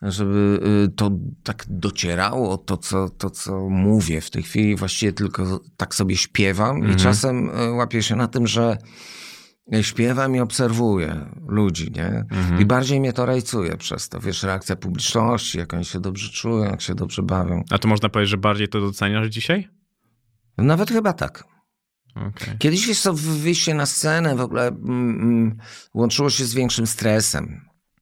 żeby 0.02 0.60
y, 0.86 0.92
to 0.96 1.12
tak 1.44 1.66
docierało, 1.70 2.58
to 2.58 2.78
co, 2.78 3.10
to 3.10 3.30
co 3.30 3.70
mówię. 3.70 4.22
W 4.22 4.30
tej 4.30 4.44
chwili 4.44 4.76
właściwie 4.76 5.14
tylko 5.14 5.60
tak 5.78 5.96
sobie 5.96 6.18
śpiewam 6.18 6.76
Mhm. 6.76 6.94
i 6.94 6.96
czasem 6.96 7.50
y, 7.50 7.72
łapię 7.72 8.04
się 8.04 8.16
na 8.16 8.28
tym, 8.28 8.48
że 8.48 8.78
śpiewam 9.82 10.36
i 10.36 10.40
obserwuję 10.40 11.30
ludzi, 11.48 11.92
nie? 11.96 12.08
Mhm. 12.32 12.62
I 12.62 12.66
bardziej 12.66 13.00
mnie 13.00 13.14
to 13.14 13.26
rajcuje 13.26 13.78
przez 13.78 14.10
to, 14.10 14.20
wiesz, 14.20 14.44
reakcja 14.44 14.76
publiczności, 14.76 15.58
jak 15.58 15.74
oni 15.74 15.86
się 15.86 16.00
dobrze 16.00 16.30
czują, 16.30 16.64
jak 16.64 16.82
się 16.82 16.96
dobrze 16.96 17.24
bawią. 17.24 17.64
A 17.72 17.78
to 17.78 17.88
można 17.88 18.10
powiedzieć, 18.10 18.32
że 18.32 18.38
bardziej 18.38 18.68
to 18.68 18.82
doceniasz 18.82 19.28
dzisiaj? 19.28 19.68
Nawet 20.58 20.90
chyba 20.90 21.14
tak. 21.14 21.44
Okej. 22.16 22.58
Kiedyś 22.58 22.88
wiesz 22.88 23.02
co, 23.02 23.14
wyjście 23.14 23.74
na 23.74 23.86
scenę 23.86 24.36
w 24.36 24.42
ogóle 24.42 24.68
mm, 24.68 25.22
mm, 25.22 25.58
łączyło 25.94 26.30
się 26.30 26.46
z 26.46 26.54
większym 26.54 26.88
stresem. 26.88 27.62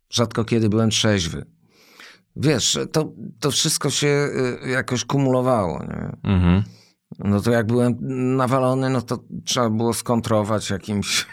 Rzadko 0.10 0.46
kiedy 0.46 0.70
byłem 0.70 0.90
trzeźwy. 0.90 1.46
Wiesz, 2.36 2.80
to, 2.91 3.13
to 3.39 3.52
wszystko 3.52 3.89
się 3.89 4.30
y, 4.65 4.69
jakoś 4.69 5.06
kumulowało. 5.06 5.84
Nie? 5.84 6.32
Mhm. 6.34 6.63
No 7.19 7.41
to 7.41 7.52
jak 7.52 7.67
byłem 7.67 7.95
nawalony, 8.36 8.89
no 8.89 9.02
to 9.02 9.24
trzeba 9.45 9.69
było 9.69 9.93
skontrować 9.93 10.69
jakimś 10.69 11.26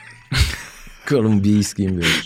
kolumbijskim, 1.08 1.98
wiesz, 1.98 2.24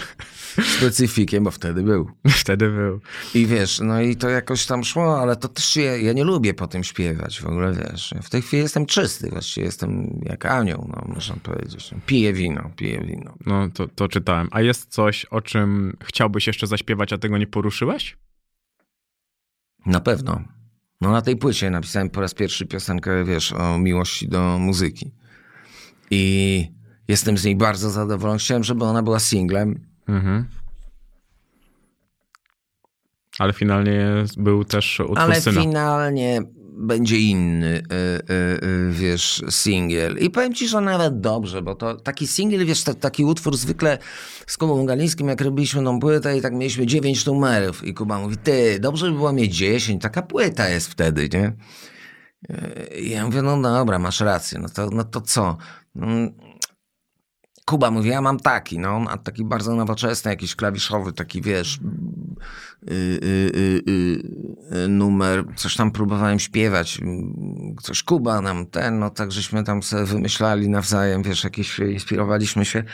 specyfikiem, 0.79 1.45
bo 1.45 1.51
wtedy 1.51 1.83
był. 1.83 2.11
Wtedy 2.43 2.71
był. 2.71 3.01
I 3.35 3.47
wiesz, 3.47 3.81
no 3.81 4.01
i 4.01 4.17
to 4.17 4.29
jakoś 4.29 4.67
tam 4.67 4.85
szło, 4.85 5.21
ale 5.21 5.37
to 5.37 5.49
też 5.49 5.77
ja, 5.77 5.97
ja 5.97 6.13
nie 6.13 6.25
lubię 6.25 6.55
po 6.55 6.67
tym 6.67 6.85
śpiewać 6.85 7.41
w 7.41 7.47
ogóle, 7.47 7.73
wiesz. 7.73 8.15
W 8.23 8.31
tej 8.31 8.43
chwili 8.43 8.63
jestem 8.63 8.87
czysty, 8.87 9.31
właściwie 9.31 9.67
jestem 9.67 10.21
jak 10.23 10.47
anioł, 10.47 10.89
no, 10.89 11.15
można 11.15 11.37
powiedzieć. 11.43 11.91
Piję 12.07 12.33
wino, 12.33 12.71
piję 12.77 13.01
wino. 13.07 13.35
No, 13.47 13.69
to, 13.75 13.89
to 13.89 14.09
czytałem. 14.09 14.49
A 14.51 14.61
jest 14.61 14.91
coś, 14.91 15.25
o 15.25 15.41
czym 15.41 15.97
chciałbyś 16.05 16.47
jeszcze 16.47 16.67
zaśpiewać, 16.67 17.13
a 17.13 17.19
tego 17.19 17.39
nie 17.39 17.47
poruszyłeś? 17.47 18.17
Na 19.87 20.01
pewno. 20.01 20.41
No 21.01 21.13
na 21.13 21.23
tej 21.23 21.37
płycie 21.37 21.71
napisałem 21.71 22.11
po 22.11 22.21
raz 22.21 22.35
pierwszy 22.35 22.67
piosenkę, 22.67 23.25
wiesz, 23.25 23.53
o 23.53 23.79
miłości 23.79 24.29
do 24.29 24.59
muzyki. 24.59 25.13
I 26.11 26.73
jestem 27.09 27.39
z 27.39 27.45
niej 27.45 27.57
bardzo 27.57 27.91
zadowolony. 27.91 28.39
Chciałem, 28.39 28.65
żeby 28.65 28.85
ona 28.85 29.03
była 29.03 29.19
singlem. 29.21 29.87
Mhm. 30.09 30.47
Ale 33.39 33.53
finalnie 33.53 34.07
był 34.37 34.65
też 34.65 35.01
utwór 35.01 35.19
Ale 35.19 35.41
syna. 35.41 35.61
finalnie 35.61 36.43
będzie 36.77 37.19
inny, 37.19 37.67
y, 37.67 38.33
y, 38.33 38.67
y, 38.67 38.91
wiesz, 38.93 39.43
singiel. 39.51 40.19
I 40.19 40.31
powiem 40.31 40.55
ci, 40.55 40.69
że 40.69 40.81
nawet 40.81 41.21
dobrze, 41.21 41.63
bo 41.63 41.75
to 41.75 41.97
taki 41.97 42.27
singiel, 42.27 42.67
wiesz, 42.67 42.83
taki 42.83 43.25
utwór 43.25 43.57
zwykle 43.57 43.99
z 44.47 44.57
Kubą 44.57 44.87
Galińskim, 44.87 45.29
jak 45.29 45.41
robiliśmy 45.41 45.85
tą 45.85 46.01
płytę 46.01 46.39
i 46.39 46.41
tak 46.41 46.53
mieliśmy 46.53 46.87
dziewięć 46.87 47.27
numerów 47.27 47.85
i 47.85 47.95
Kuba 47.95 48.19
mówi, 48.19 48.37
ty, 48.37 48.81
dobrze 48.81 49.07
by 49.07 49.13
było 49.13 49.33
mieć 49.33 49.57
dziesięć, 49.57 50.03
taka 50.03 50.23
płyta 50.23 50.69
jest 50.69 50.89
wtedy, 50.89 51.29
nie? 51.33 51.53
I 52.99 53.11
ja 53.11 53.27
mówię, 53.27 53.43
no 53.43 53.63
dobra, 53.63 53.99
masz 53.99 54.21
rację, 54.21 54.59
no 54.59 54.69
to, 54.69 54.91
no 54.91 55.05
to 55.05 55.21
co? 55.21 55.57
Mm, 57.67 57.79
Kuba 57.79 57.91
mówi, 57.91 58.11
ja 58.11 58.21
mam 58.21 58.41
taki, 58.41 58.79
no, 58.79 59.05
a 59.09 59.19
taki 59.19 59.45
bardzo 59.45 59.75
nowoczesny, 59.75 60.31
jakiś 60.31 60.57
klawiszowy, 60.57 61.13
taki 61.13 61.43
wiesz, 61.43 61.79
y, 61.79 62.93
y, 62.93 63.51
y, 63.57 63.83
y, 63.89 64.77
y, 64.85 64.89
numer, 64.89 65.45
coś 65.57 65.77
tam 65.77 65.91
próbowałem 65.91 66.39
śpiewać, 66.39 66.99
y, 66.99 67.83
coś 67.83 68.03
Kuba 68.03 68.41
nam 68.41 68.67
ten, 68.67 68.99
no 68.99 69.11
tak 69.11 69.33
żeśmy 69.33 69.65
tam 69.65 69.83
sobie 69.83 70.05
wymyślali 70.05 70.69
nawzajem, 70.69 71.23
wiesz, 71.23 71.45
jakieś 71.45 71.79
inspirowaliśmy 71.79 72.65
się. 72.65 72.85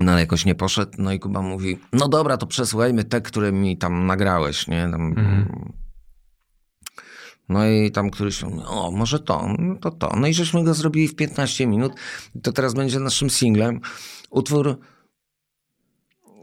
No 0.00 0.12
ale 0.12 0.20
jakoś 0.20 0.44
nie 0.44 0.54
poszedł, 0.54 0.92
no 0.98 1.12
i 1.12 1.18
Kuba 1.18 1.42
mówi, 1.42 1.78
no 1.92 2.08
dobra, 2.08 2.36
to 2.36 2.46
przesłuchajmy 2.46 3.04
te, 3.04 3.20
które 3.20 3.52
mi 3.52 3.78
tam 3.78 4.06
nagrałeś, 4.06 4.68
nie? 4.68 4.88
Tam, 4.90 5.14
no 7.48 7.66
i 7.66 7.90
tam 7.90 8.10
któryś 8.10 8.44
o, 8.66 8.90
może 8.90 9.20
to, 9.20 9.48
no 9.58 9.74
to 9.76 9.90
to. 9.90 10.16
No 10.16 10.26
i 10.26 10.34
żeśmy 10.34 10.64
go 10.64 10.74
zrobili 10.74 11.08
w 11.08 11.16
15 11.16 11.66
minut. 11.66 11.92
To 12.42 12.52
teraz 12.52 12.74
będzie 12.74 13.00
naszym 13.00 13.30
singlem. 13.30 13.80
Utwór 14.30 14.78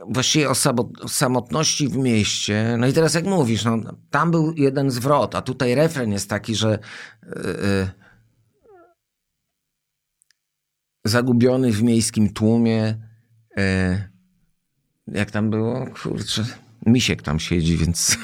właściwie 0.09 0.49
o 0.49 0.55
samo- 0.55 1.07
samotności 1.07 1.87
w 1.87 1.97
mieście. 1.97 2.75
No 2.79 2.87
i 2.87 2.93
teraz 2.93 3.13
jak 3.13 3.25
mówisz, 3.25 3.65
no, 3.65 3.77
tam 4.09 4.31
był 4.31 4.53
jeden 4.57 4.91
zwrot, 4.91 5.35
a 5.35 5.41
tutaj 5.41 5.75
refren 5.75 6.11
jest 6.11 6.29
taki, 6.29 6.55
że 6.55 6.79
yy, 7.23 7.89
zagubiony 11.05 11.71
w 11.71 11.83
miejskim 11.83 12.33
tłumie. 12.33 13.07
Yy, 13.57 13.63
jak 15.07 15.31
tam 15.31 15.49
było? 15.49 15.87
Kurczę. 16.03 16.45
Misiek 16.85 17.21
tam 17.21 17.39
siedzi, 17.39 17.77
więc. 17.77 18.17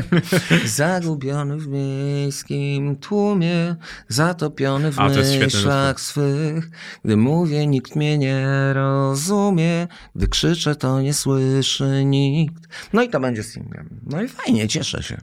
Zagubiony 0.64 1.58
w 1.58 1.68
miejskim 1.68 2.96
tłumie, 2.96 3.76
zatopiony 4.08 4.92
w 4.92 5.00
A, 5.00 5.08
myślach 5.08 6.00
swych. 6.00 6.70
Gdy 7.04 7.16
mówię, 7.16 7.66
nikt 7.66 7.96
mnie 7.96 8.18
nie 8.18 8.46
rozumie. 8.72 9.88
Gdy 10.14 10.28
krzyczę, 10.28 10.76
to 10.76 11.00
nie 11.00 11.14
słyszy 11.14 12.04
nikt. 12.04 12.64
No 12.92 13.02
i 13.02 13.08
to 13.08 13.20
będzie 13.20 13.42
singlem. 13.42 14.00
No 14.06 14.22
i 14.22 14.28
fajnie, 14.28 14.68
cieszę 14.68 15.02
się. 15.02 15.20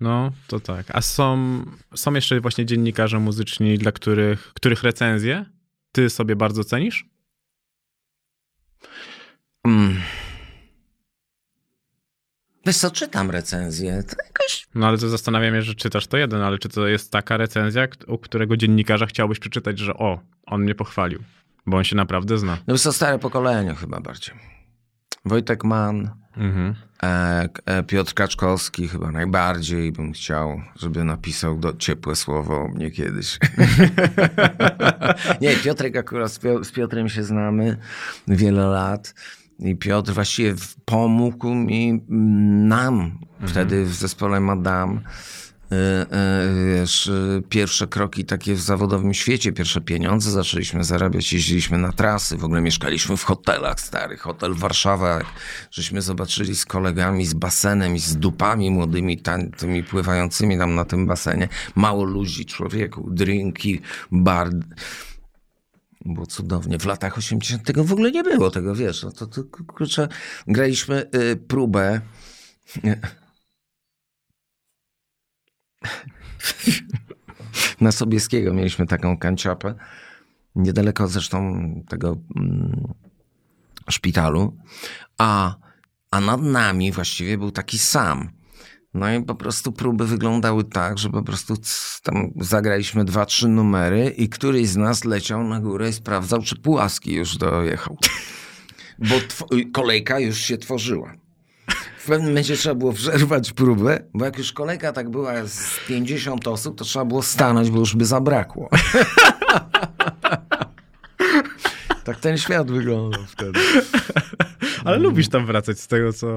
No, 0.00 0.32
to 0.46 0.60
tak. 0.60 0.86
A 0.88 1.00
są, 1.02 1.58
są 1.94 2.14
jeszcze 2.14 2.40
właśnie 2.40 2.66
dziennikarze 2.66 3.18
muzyczni, 3.18 3.78
dla 3.78 3.92
których, 3.92 4.52
których 4.54 4.82
recenzje 4.82 5.44
ty 5.92 6.10
sobie 6.10 6.36
bardzo 6.36 6.64
cenisz? 6.64 7.06
Mm. 9.66 10.00
Wiesz 12.66 12.76
co, 12.76 12.90
czytam 12.90 13.30
recenzję. 13.30 14.02
To 14.02 14.16
jakoś 14.26 14.66
No 14.74 14.86
ale 14.86 14.98
to 14.98 15.08
zastanawiam 15.08 15.54
się, 15.54 15.62
że 15.62 15.74
czytasz 15.74 16.06
to 16.06 16.16
jeden, 16.16 16.42
ale 16.42 16.58
czy 16.58 16.68
to 16.68 16.86
jest 16.86 17.12
taka 17.12 17.36
recenzja, 17.36 17.88
u 18.06 18.18
którego 18.18 18.56
dziennikarza 18.56 19.06
chciałbyś 19.06 19.38
przeczytać, 19.38 19.78
że 19.78 19.94
o, 19.94 20.20
on 20.46 20.62
mnie 20.62 20.74
pochwalił, 20.74 21.22
bo 21.66 21.76
on 21.76 21.84
się 21.84 21.96
naprawdę 21.96 22.38
zna. 22.38 22.58
No 22.66 22.76
to 22.78 22.92
stare 22.92 23.18
pokolenie 23.18 23.74
chyba 23.74 24.00
bardziej. 24.00 24.34
Wojtek 25.24 25.64
Mann, 25.64 26.10
Mhm. 26.36 26.74
e, 27.02 27.48
e, 27.66 27.82
Piotr 27.82 28.14
Kaczkowski 28.14 28.88
chyba 28.88 29.10
najbardziej 29.10 29.92
bym 29.92 30.12
chciał, 30.12 30.60
żeby 30.76 31.04
napisał 31.04 31.58
do, 31.58 31.72
ciepłe 31.72 32.16
słowo 32.16 32.60
o 32.60 32.68
mnie 32.68 32.90
kiedyś. 32.90 33.38
Nie, 35.40 35.56
Piotrek 35.56 35.96
akurat 35.96 36.32
z 36.62 36.72
Piotrem 36.72 37.08
się 37.08 37.24
znamy 37.24 37.76
wiele 38.28 38.66
lat. 38.66 39.14
I 39.58 39.76
Piotr 39.76 40.12
właściwie 40.12 40.54
pomógł 40.84 41.54
mi, 41.54 41.88
mm, 41.88 42.68
nam. 42.68 43.18
Wtedy 43.46 43.84
w 43.84 43.94
zespole 43.94 44.40
Madame. 44.40 45.00
y, 45.72 45.74
y, 45.74 46.74
Wiesz, 46.74 47.06
y, 47.06 47.42
pierwsze 47.48 47.86
kroki 47.86 48.24
takie 48.24 48.54
w 48.54 48.60
zawodowym 48.60 49.14
świecie, 49.14 49.52
pierwsze 49.52 49.80
pieniądze 49.80 50.30
zaczęliśmy 50.30 50.84
zarabiać, 50.84 51.32
jeździliśmy 51.32 51.78
na 51.78 51.92
trasy, 51.92 52.36
w 52.36 52.44
ogóle 52.44 52.60
mieszkaliśmy 52.60 53.16
w 53.16 53.24
hotelach 53.24 53.80
starych, 53.80 54.20
hotel 54.20 54.54
Warszawa, 54.54 55.20
żeśmy 55.70 56.02
zobaczyli 56.02 56.56
z 56.56 56.64
kolegami, 56.64 57.26
z 57.26 57.34
basenem 57.34 57.96
i 57.96 57.98
z 57.98 58.16
dupami 58.16 58.70
młodymi, 58.70 59.22
tymi 59.56 59.82
pływającymi 59.82 60.58
tam 60.58 60.74
na 60.74 60.84
tym 60.84 61.06
basenie, 61.06 61.48
mało 61.74 62.04
ludzi, 62.04 62.46
człowieku, 62.46 63.10
drinki, 63.10 63.80
bar, 64.12 64.50
było 66.14 66.26
cudownie. 66.26 66.78
W 66.78 66.86
latach 66.86 67.18
80. 67.18 67.62
tego 67.62 67.84
w 67.84 67.92
ogóle 67.92 68.10
nie 68.10 68.22
było, 68.22 68.50
tego 68.50 68.74
wiesz. 68.74 69.02
No 69.02 69.12
to, 69.12 69.26
to 69.26 69.44
kurczę, 69.44 70.08
graliśmy 70.46 71.10
y, 71.14 71.36
próbę. 71.36 72.00
Na 77.80 77.92
Sobieskiego 77.92 78.54
mieliśmy 78.54 78.86
taką 78.86 79.18
kanciapę. 79.18 79.74
Niedaleko 80.54 81.08
zresztą 81.08 81.60
tego 81.88 82.16
mm, 82.36 82.94
szpitalu. 83.90 84.56
A, 85.18 85.56
a 86.10 86.20
nad 86.20 86.42
nami 86.42 86.92
właściwie 86.92 87.38
był 87.38 87.50
taki 87.50 87.78
sam. 87.78 88.35
No 88.96 89.12
i 89.12 89.22
po 89.22 89.34
prostu 89.34 89.72
próby 89.72 90.06
wyglądały 90.06 90.64
tak, 90.64 90.98
że 90.98 91.10
po 91.10 91.22
prostu 91.22 91.54
tam 92.02 92.30
zagraliśmy 92.40 93.04
dwa, 93.04 93.26
trzy 93.26 93.48
numery 93.48 94.08
i 94.16 94.28
któryś 94.28 94.68
z 94.68 94.76
nas 94.76 95.04
leciał 95.04 95.44
na 95.44 95.60
górę 95.60 95.88
i 95.88 95.92
sprawdzał, 95.92 96.42
czy 96.42 96.56
Pułaski 96.56 97.14
już 97.14 97.36
dojechał. 97.36 97.98
Bo 98.98 99.14
tw- 99.14 99.72
kolejka 99.72 100.18
już 100.18 100.38
się 100.38 100.58
tworzyła. 100.58 101.12
W 101.98 102.06
pewnym 102.06 102.28
momencie 102.28 102.56
trzeba 102.56 102.74
było 102.74 102.92
przerwać 102.92 103.52
próbę, 103.52 104.02
bo 104.14 104.24
jak 104.24 104.38
już 104.38 104.52
kolejka 104.52 104.92
tak 104.92 105.10
była 105.10 105.46
z 105.46 105.80
50 105.88 106.48
osób, 106.48 106.78
to 106.78 106.84
trzeba 106.84 107.04
było 107.04 107.22
stanąć, 107.22 107.70
bo 107.70 107.78
już 107.78 107.96
by 107.96 108.04
zabrakło. 108.04 108.68
tak 112.04 112.20
ten 112.20 112.38
świat 112.38 112.70
wyglądał 112.70 113.24
wtedy. 113.28 113.60
Ale 114.86 114.98
lubisz 114.98 115.28
tam 115.28 115.46
wracać 115.46 115.80
z 115.80 115.86
tego, 115.86 116.12
co 116.12 116.28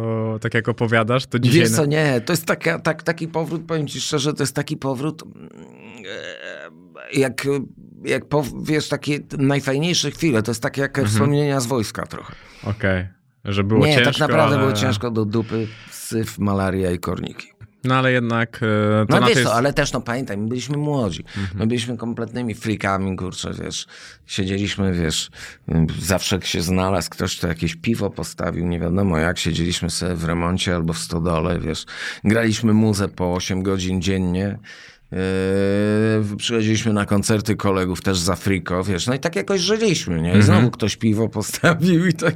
tak 0.42 0.54
jak 0.54 0.70
opowiadasz, 0.70 1.26
to 1.26 1.40
dzisiaj... 1.40 1.60
Wiesz 1.60 1.72
co, 1.72 1.86
nie, 1.86 2.22
to 2.22 2.34
jest 2.34 2.46
taka, 2.46 2.80
tak, 2.80 3.04
taki 3.04 3.28
powrót, 3.28 3.62
powiem 3.68 3.88
ci 3.88 4.02
szczerze, 4.02 4.34
to 4.34 4.44
jest 4.44 4.56
taki 4.56 4.78
powrót, 4.78 5.24
mm, 5.24 5.50
e, 7.14 7.20
jak, 7.20 7.48
jak 8.04 8.26
pow, 8.26 8.48
wiesz, 8.64 8.90
takie 8.90 9.20
najfajniejsze 9.38 10.12
chwile, 10.12 10.44
to 10.44 10.52
jest 10.52 10.64
takie 10.64 10.82
jak 10.82 11.02
wspomnienia 11.06 11.60
z 11.60 11.66
wojska 11.66 12.06
trochę. 12.06 12.36
Okej, 12.64 13.08
że 13.46 13.64
było 13.64 13.86
nie, 13.86 13.96
ciężko, 13.96 14.12
tak 14.12 14.20
naprawdę 14.20 14.56
ale... 14.56 14.66
było 14.66 14.74
ciężko 14.74 15.12
do 15.12 15.26
dupy, 15.26 15.68
syf, 15.92 16.40
malaria 16.40 16.92
i 16.92 17.00
korniki. 17.00 17.59
No 17.84 17.96
ale 17.96 18.12
jednak 18.12 18.60
e, 19.04 19.06
to 19.06 19.20
No 19.20 19.28
wiesz 19.28 19.44
co, 19.44 19.54
ale 19.54 19.74
też 19.74 19.94
no 19.94 20.02
pamiętaj, 20.02 20.38
my 20.38 20.48
byliśmy 20.48 20.78
młodzi. 20.78 21.24
My 21.56 21.68
byliśmy 21.68 21.98
kompletnymi 21.98 22.56
freakami, 22.56 23.16
kurczę, 23.16 23.54
wiesz. 23.64 23.88
Siedzieliśmy, 24.26 24.94
wiesz, 24.94 25.30
zawsze 26.00 26.42
się 26.42 26.62
znalazł 26.62 27.10
ktoś, 27.10 27.38
to 27.38 27.48
jakieś 27.48 27.76
piwo 27.76 28.10
postawił, 28.10 28.68
nie 28.68 28.80
wiadomo 28.80 29.18
jak, 29.18 29.40
siedzieliśmy 29.40 29.90
sobie 29.90 30.16
w 30.16 30.24
remoncie 30.24 30.76
albo 30.76 30.94
w 30.94 31.00
stodole, 31.00 31.60
wiesz. 31.60 31.86
Graliśmy 32.24 32.74
muzę 32.74 33.10
po 33.10 33.34
8 33.34 33.64
godzin 33.64 34.02
dziennie. 34.02 34.60
Yy, 35.12 36.38
przychodziliśmy 36.38 36.94
na 36.94 37.06
koncerty 37.06 37.56
kolegów 37.56 38.02
też 38.02 38.18
z 38.18 38.30
Afriko, 38.30 38.84
wiesz, 38.84 39.08
no 39.08 39.14
i 39.14 39.20
tak 39.20 39.36
jakoś 39.36 39.62
żyliśmy, 39.62 40.22
nie? 40.22 40.38
I 40.38 40.42
znowu 40.42 40.72
ktoś 40.72 40.96
piwo 40.98 41.30
postawił 41.30 42.06
i 42.08 42.14
tak... 42.14 42.36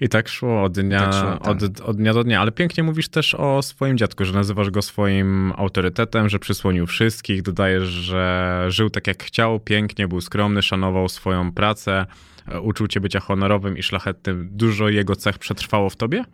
I 0.00 0.08
tak 0.08 0.28
szło 0.28 0.62
od 0.62 0.72
dnia, 0.72 1.00
Tak 1.00 1.12
szło, 1.12 1.30
tak. 1.30 1.46
Od, 1.46 1.80
od 1.80 1.96
dnia 1.96 2.14
do 2.14 2.24
dnia. 2.24 2.40
Ale 2.40 2.52
pięknie 2.52 2.82
mówisz 2.82 3.08
też 3.08 3.34
o 3.34 3.62
swoim 3.62 3.98
dziadku, 3.98 4.24
że 4.24 4.32
nazywasz 4.32 4.70
go 4.70 4.82
swoim 4.82 5.52
autorytetem, 5.56 6.28
że 6.28 6.38
przysłonił 6.38 6.86
wszystkich, 6.86 7.42
dodajesz, 7.42 7.88
że 7.88 8.64
żył 8.68 8.90
tak 8.90 9.06
jak 9.06 9.22
chciał, 9.22 9.60
pięknie, 9.60 10.08
był 10.08 10.20
skromny, 10.20 10.62
szanował 10.62 11.08
swoją 11.08 11.52
pracę, 11.52 12.06
e, 12.48 12.60
uczył 12.60 12.86
cię 12.86 13.00
bycia 13.00 13.20
honorowym 13.20 13.78
i 13.78 13.82
szlachetnym. 13.82 14.48
Dużo 14.52 14.88
jego 14.88 15.16
cech 15.16 15.38
przetrwało 15.38 15.90
w 15.90 15.96
tobie? 15.96 16.24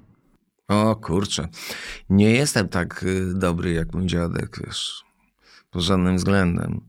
O 0.68 0.96
kurczę, 0.96 1.48
nie 2.10 2.30
jestem 2.30 2.68
tak 2.68 3.02
y, 3.02 3.34
dobry 3.34 3.72
jak 3.72 3.94
mój 3.94 4.06
dziadek, 4.06 4.58
wiesz, 4.66 5.05
pod 5.76 5.84
żadnym 5.84 6.16
względem. 6.16 6.80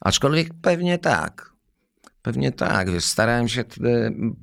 Aczkolwiek 0.00 0.54
pewnie 0.62 0.98
tak. 0.98 1.52
Pewnie 2.22 2.52
tak, 2.52 2.90
wiesz, 2.90 3.04
starałem 3.04 3.48
się 3.48 3.64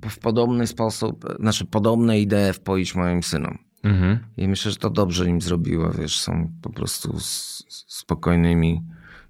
w 0.10 0.20
podobny 0.20 0.68
sposób, 0.68 1.26
znaczy 1.40 1.66
podobne 1.66 2.20
idee 2.20 2.54
wpoić 2.54 2.96
moim 2.96 3.24
synom. 3.24 3.58
Mhm. 3.84 4.20
I 4.38 4.48
myślę, 4.48 4.72
że 4.72 4.78
to 4.78 4.90
dobrze 4.90 5.26
im 5.26 5.42
zrobiło, 5.42 5.92
wiesz, 5.92 6.20
są 6.20 6.52
po 6.62 6.70
prostu 6.70 7.18
spokojnymi 7.88 8.84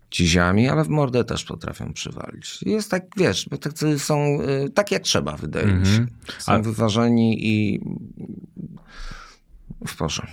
ciziami, 0.10 0.70
ale 0.70 0.84
w 0.84 0.90
mordę 0.90 1.24
też 1.24 1.44
potrafią 1.44 1.94
przywalić. 1.94 2.62
Jest 2.62 2.92
tak, 2.92 3.04
wiesz, 3.18 3.48
bo 3.50 3.58
tacy 3.58 4.00
są 4.00 4.42
y, 4.42 4.70
tak 4.70 4.92
jak 4.92 5.04
trzeba, 5.04 5.38
wydaje 5.38 5.68
mi 5.68 5.86
się. 5.86 5.92
Mhm. 5.92 6.10
Są 6.40 6.52
A- 6.52 6.60
wyważeni 6.60 7.48
i 7.48 7.82
w 9.88 9.96
porze. 9.96 10.28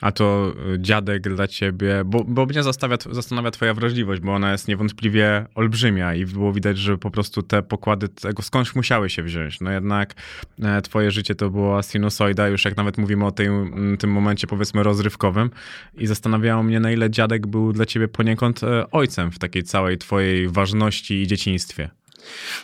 A 0.00 0.12
to 0.12 0.52
y, 0.74 0.78
dziadek 0.80 1.22
dla 1.34 1.46
ciebie, 1.48 2.02
bo, 2.04 2.24
bo 2.24 2.46
mnie 2.46 2.62
zastanawia, 2.62 2.96
zastanawia 3.10 3.50
twoja 3.50 3.74
wrażliwość, 3.74 4.20
bo 4.22 4.34
ona 4.34 4.52
jest 4.52 4.68
niewątpliwie 4.68 5.46
olbrzymia 5.54 6.14
i 6.14 6.26
było 6.26 6.52
widać, 6.52 6.78
że 6.78 6.98
po 6.98 7.10
prostu 7.10 7.42
te 7.42 7.62
pokłady 7.62 8.08
tego 8.08 8.42
skądś 8.42 8.74
musiały 8.74 9.10
się 9.10 9.22
wziąć. 9.22 9.60
No 9.60 9.70
jednak 9.70 10.14
e, 10.62 10.82
twoje 10.82 11.10
życie 11.10 11.34
to 11.34 11.50
była 11.50 11.82
sinusoida, 11.82 12.48
już 12.48 12.64
jak 12.64 12.76
nawet 12.76 12.98
mówimy 12.98 13.26
o 13.26 13.30
tej, 13.32 13.46
m, 13.46 13.96
tym 13.98 14.10
momencie 14.12 14.46
powiedzmy 14.46 14.82
rozrywkowym 14.82 15.50
i 15.98 16.06
zastanawiało 16.06 16.62
mnie, 16.62 16.80
na 16.80 16.92
ile 16.92 17.10
dziadek 17.10 17.46
był 17.46 17.72
dla 17.72 17.86
ciebie 17.86 18.08
poniekąd 18.08 18.62
e, 18.62 18.90
ojcem 18.90 19.30
w 19.32 19.38
takiej 19.38 19.62
całej 19.62 19.98
twojej 19.98 20.48
ważności 20.48 21.14
i 21.22 21.26
dzieciństwie. 21.26 21.90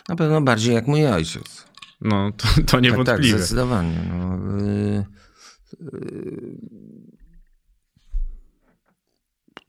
Na 0.09 0.15
pewno 0.15 0.41
bardziej 0.41 0.75
jak 0.75 0.87
mój 0.87 1.05
ojciec. 1.07 1.67
No, 2.01 2.31
to, 2.37 2.47
to 2.47 2.53
Tak, 2.55 2.65
tak, 2.65 2.81
niewątpliwie. 2.81 3.37
zdecydowanie. 3.37 3.99
No, 4.09 4.37
y, 4.61 5.03
y, 5.83 6.57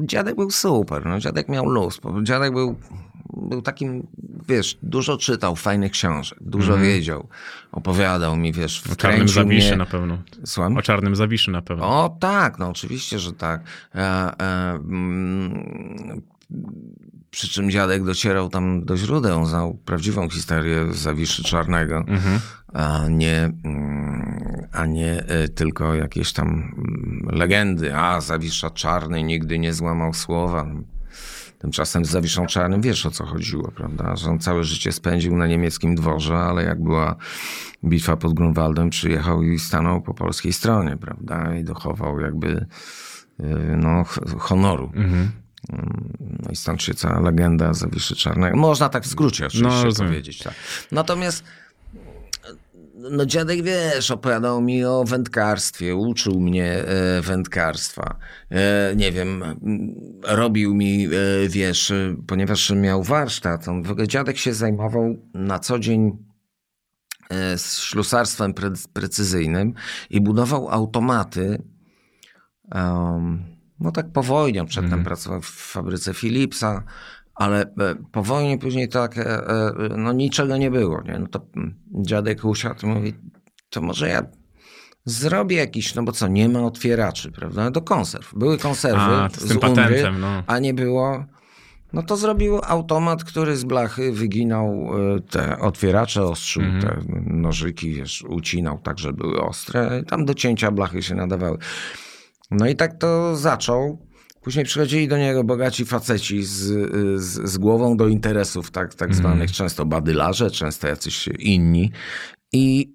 dziadek 0.03 0.35
był 0.37 0.51
super, 0.51 1.07
no, 1.07 1.19
dziadek 1.21 1.49
miał 1.49 1.67
luz. 1.67 2.01
Dziadek 2.23 2.53
był, 2.53 2.77
był 3.37 3.63
takim, 3.63 4.07
wiesz, 4.49 4.79
dużo 4.83 5.17
czytał 5.17 5.57
fajnych 5.57 5.93
książek, 5.93 6.39
dużo 6.41 6.73
Mhm. 6.73 6.83
wiedział, 6.91 7.29
opowiadał 7.73 8.37
mi, 8.37 8.53
wiesz, 8.53 8.83
o 8.93 8.97
czarnym 8.97 9.29
zawiszy 9.29 9.69
mnie... 9.69 9.77
na 9.77 9.87
pewno. 9.87 10.19
Słucham? 10.45 10.77
O 10.77 10.83
czarnym 10.83 11.17
zawiszy 11.17 11.51
na 11.51 11.63
pewno. 11.63 12.05
O 12.05 12.17
tak, 12.21 12.59
no 12.59 12.69
oczywiście, 12.69 13.19
że 13.19 13.33
tak. 13.33 13.61
E, 13.95 13.99
e, 13.99 14.71
mm, 14.75 16.23
przy 17.31 17.49
czym 17.49 17.71
dziadek 17.71 18.05
docierał 18.05 18.49
tam 18.49 18.85
do 18.85 18.97
źródeł, 18.97 19.45
znał 19.47 19.75
prawdziwą 19.75 20.29
historię 20.29 20.87
Zawiszy 20.93 21.43
Czarnego, 21.45 21.97
Mhm. 21.97 22.41
a 22.73 23.09
nie, 23.09 23.53
mm, 23.65 24.67
a 24.73 24.87
nie 24.87 25.25
e, 25.25 25.49
tylko 25.49 25.95
jakieś 25.95 26.33
tam 26.33 26.49
mm, 26.49 27.29
legendy. 27.39 27.97
A, 27.97 28.21
Zawisza 28.21 28.71
Czarny 28.71 29.23
nigdy 29.23 29.59
nie 29.59 29.75
złamał 29.75 30.15
słowa. 30.15 30.67
Tymczasem 31.59 32.05
z 32.05 32.11
Zawiszą 32.11 32.47
Czarnym 32.47 32.81
wiesz 32.81 33.07
o 33.07 33.11
co 33.11 33.27
chodziło, 33.27 33.71
prawda? 33.77 34.17
Że 34.17 34.31
on 34.31 34.39
całe 34.39 34.65
życie 34.65 34.93
spędził 34.93 35.37
na 35.37 35.47
niemieckim 35.47 35.95
dworze, 35.95 36.37
ale 36.37 36.65
jak 36.65 36.83
była 36.83 37.17
bitwa 37.85 38.17
pod 38.17 38.35
Grunwaldem, 38.35 38.91
przyjechał 38.91 39.43
i 39.43 39.59
stanął 39.59 40.03
po 40.03 40.15
polskiej 40.15 40.53
stronie, 40.53 40.97
prawda? 40.97 41.55
I 41.57 41.65
dochował 41.65 42.21
jakby 42.21 42.49
y, 42.49 42.67
no, 43.77 44.05
honoru. 44.39 44.93
Mhm. 44.95 45.31
No 46.19 46.51
i 46.51 46.57
stąd 46.57 46.83
się 46.83 46.95
cała 46.95 47.21
legenda 47.21 47.75
Zawiszy 47.75 48.17
Czarnego. 48.17 48.57
Można 48.57 48.89
tak 48.89 49.05
w 49.05 49.07
skrócie 49.07 49.47
oczywiście 49.47 49.89
No, 49.99 50.07
powiedzieć. 50.07 50.39
Tak. 50.39 50.55
Natomiast 50.93 51.45
no 53.11 53.27
dziadek, 53.27 53.63
wiesz, 53.63 54.11
opowiadał 54.11 54.61
mi 54.61 54.85
o 54.85 55.05
wędkarstwie, 55.05 55.97
uczył 55.97 56.41
mnie 56.41 56.73
e, 56.75 57.21
wędkarstwa. 57.23 58.17
E, 58.51 58.93
nie 58.97 59.13
wiem, 59.13 59.45
robił 60.23 60.75
mi, 60.75 61.07
e, 61.07 61.09
wiesz, 61.49 61.93
ponieważ 62.27 62.71
miał 62.71 63.03
warsztat, 63.03 63.69
on 63.69 63.85
dziadek 64.07 64.39
się 64.39 64.55
zajmował 64.55 65.17
na 65.35 65.59
co 65.59 65.79
dzień 65.79 66.29
z 67.57 67.79
ślusarstwem 67.79 68.55
pre, 68.55 68.71
precyzyjnym 68.93 69.75
i 70.11 70.21
budował 70.21 70.69
automaty. 70.69 71.63
em, 72.75 73.58
no 73.81 73.93
tak 73.93 74.13
po 74.13 74.23
wojnie, 74.23 74.65
przedtem 74.65 75.05
pracował 75.05 75.41
w 75.41 75.51
fabryce 75.51 76.15
Philipsa, 76.15 76.83
ale 77.39 77.63
e, 77.63 77.95
po 78.13 78.23
wojnie 78.23 78.59
później 78.59 78.89
tak, 78.89 79.19
e, 79.19 79.49
e, 79.49 79.73
no 79.97 80.13
niczego 80.13 80.57
nie 80.57 80.71
było. 80.71 81.03
Nie? 81.03 81.19
No 81.19 81.27
to 81.27 81.41
mm, 81.57 81.75
dziadek 81.91 82.45
usiadł 82.45 82.87
i 82.87 82.89
mówi, 82.89 83.15
to 83.71 83.81
może 83.81 84.09
ja 84.09 84.23
zrobię 85.05 85.57
jakiś, 85.57 85.95
no 85.95 86.03
bo 86.03 86.13
co, 86.13 86.29
nie 86.29 86.49
ma 86.49 86.61
otwieraczy, 86.61 87.33
prawda? 87.33 87.71
Do 87.71 87.83
konserw. 87.83 88.35
Były 88.35 88.59
konserwy 88.59 89.01
A, 89.01 89.29
z 89.29 89.49
tym 89.49 89.57
Umbry, 89.57 89.61
patentem, 89.61 90.21
no. 90.21 90.43
a 90.47 90.59
nie 90.59 90.75
było... 90.75 91.25
No 91.93 92.03
to 92.03 92.17
zrobił 92.17 92.61
automat, 92.67 93.25
który 93.25 93.57
z 93.57 93.65
blachy 93.65 94.13
wyginał 94.13 94.91
te 95.31 95.59
otwieracze, 95.59 96.23
ostrzył 96.23 96.63
Mhm. 96.63 96.83
te 96.83 97.03
nożyki, 97.27 97.95
wiesz, 97.95 98.25
ucinał 98.29 98.79
tak, 98.79 98.99
żeby 98.99 99.17
były 99.17 99.41
ostre. 99.41 100.03
Tam 100.07 100.25
do 100.25 100.35
cięcia 100.35 100.71
blachy 100.71 101.03
się 101.03 101.15
nadawały. 101.15 101.59
No 102.51 102.67
i 102.67 102.77
tak 102.77 102.99
to 102.99 103.37
zaczął. 103.37 104.09
Później 104.43 104.65
przychodzili 104.65 105.09
do 105.09 105.19
niego 105.19 105.45
bogaci 105.45 105.85
faceci 105.85 106.45
z, 106.45 106.57
z, 107.23 107.51
z 107.51 107.59
głową 107.59 107.97
do 107.97 108.09
interesów, 108.09 108.71
tak, 108.71 108.95
tak 108.95 109.15
zwanych 109.15 109.53
często 109.53 109.87
badylarze, 109.87 110.51
często 110.51 110.89
jacyś 110.89 111.29
inni. 111.39 111.93
I 112.53 112.95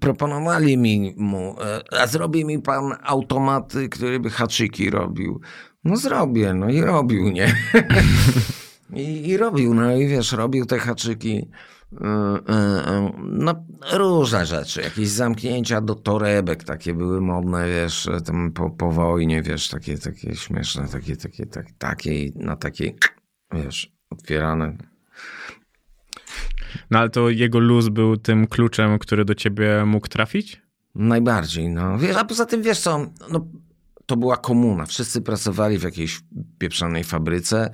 proponowali 0.00 0.76
mi 0.76 1.14
mu, 1.16 1.56
e, 1.60 2.00
a 2.00 2.06
zrobi 2.06 2.44
mi 2.44 2.62
pan 2.62 2.96
automaty, 3.02 3.88
który 3.88 4.20
by 4.20 4.30
haczyki 4.30 4.90
robił. 4.90 5.40
No 5.84 5.96
zrobię, 5.96 6.54
no 6.54 6.70
i 6.70 6.80
robił, 6.80 7.28
nie? 7.28 7.54
I, 8.92 9.28
I 9.28 9.36
robił, 9.36 9.74
no 9.74 9.96
i 9.96 10.08
wiesz, 10.08 10.32
robił 10.32 10.66
te 10.66 10.78
haczyki. 10.78 11.50
E, 11.92 12.06
e, 12.48 12.54
e, 12.86 13.12
No, 13.22 13.64
różne 13.92 14.46
rzeczy, 14.46 14.82
jakieś 14.82 15.08
zamknięcia 15.08 15.80
do 15.80 15.94
torebek, 15.94 16.64
takie 16.64 16.94
były 16.94 17.20
modne, 17.20 17.68
wiesz, 17.68 18.08
tam 18.24 18.52
po, 18.52 18.70
po 18.70 18.90
wojnie, 18.92 19.42
wiesz, 19.42 19.68
takie, 19.68 19.98
takie 19.98 20.34
śmieszne, 20.34 20.88
takie, 20.88 21.16
takie, 21.16 21.46
tak, 21.46 21.66
takie, 21.78 22.30
na 22.34 22.56
takie, 22.56 22.92
wiesz, 23.52 23.92
otwierane. 24.10 24.76
No 26.90 26.98
ale 26.98 27.10
to 27.10 27.30
jego 27.30 27.58
luz 27.58 27.88
był 27.88 28.16
tym 28.16 28.46
kluczem, 28.46 28.98
który 28.98 29.24
do 29.24 29.34
ciebie 29.34 29.84
mógł 29.86 30.08
trafić? 30.08 30.62
Najbardziej, 30.94 31.68
no. 31.68 31.98
Wiesz, 31.98 32.16
a 32.16 32.24
poza 32.24 32.46
tym, 32.46 32.62
wiesz 32.62 32.80
co, 32.80 33.06
no, 33.30 33.46
to 34.10 34.16
była 34.16 34.36
komuna. 34.36 34.86
Wszyscy 34.86 35.20
pracowali 35.22 35.78
w 35.78 35.82
jakiejś 35.82 36.20
pieprzonej 36.58 37.04
fabryce, 37.04 37.70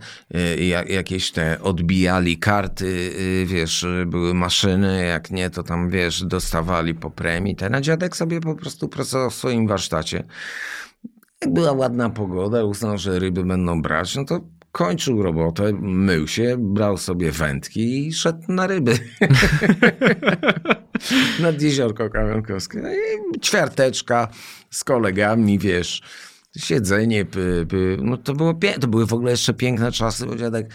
y, 0.59 0.65
ja- 0.65 0.83
jakieś 0.85 1.31
te 1.33 1.63
odbijali 1.63 2.39
karty, 2.39 2.87
y, 2.87 3.47
wiesz, 3.47 3.83
y, 3.83 4.05
były 4.07 4.35
maszyny, 4.35 5.05
jak 5.07 5.31
nie, 5.31 5.51
to 5.51 5.63
tam, 5.63 5.91
wiesz, 5.91 6.25
dostawali 6.25 6.95
po 6.95 7.11
premii. 7.11 7.57
Ten 7.57 7.83
dziadek 7.83 8.17
sobie 8.17 8.41
po 8.41 8.55
prostu 8.55 8.89
pracował 8.89 9.31
w 9.31 9.35
swoim 9.35 9.67
warsztacie. 9.67 10.25
Jak 11.43 11.53
była 11.53 11.73
ładna 11.73 12.11
pogoda, 12.11 12.65
uznał, 12.65 12.99
że 12.99 13.19
ryby 13.19 13.45
będą 13.45 13.83
brać, 13.83 14.17
no 14.17 14.25
to 14.25 14.41
kończył 14.73 15.23
robotę, 15.23 15.73
mył 15.81 16.29
się, 16.29 16.57
brał 16.59 16.97
sobie 16.97 17.33
wędki 17.33 18.07
i 18.09 18.13
szedł 18.13 18.43
na 18.49 18.67
ryby. 18.67 18.99
Nad 21.41 21.63
jeziorko 21.63 22.11
Kamionkowskie. 22.11 22.79
No 22.83 22.89
i 22.93 23.41
ćwiarteczka 23.41 24.29
z 24.71 24.85
kolegami, 24.85 25.59
wiesz, 25.59 26.03
siedzenie, 26.57 27.25
py, 27.25 27.67
py. 27.69 27.99
no 28.03 28.17
to, 28.17 28.35
było 28.35 28.55
to 28.81 28.89
były 28.89 29.07
w 29.07 29.13
ogóle 29.13 29.31
jeszcze 29.31 29.55
piękne 29.55 29.93
czasy, 29.93 30.27
bo 30.27 30.37
dziadek 30.37 30.71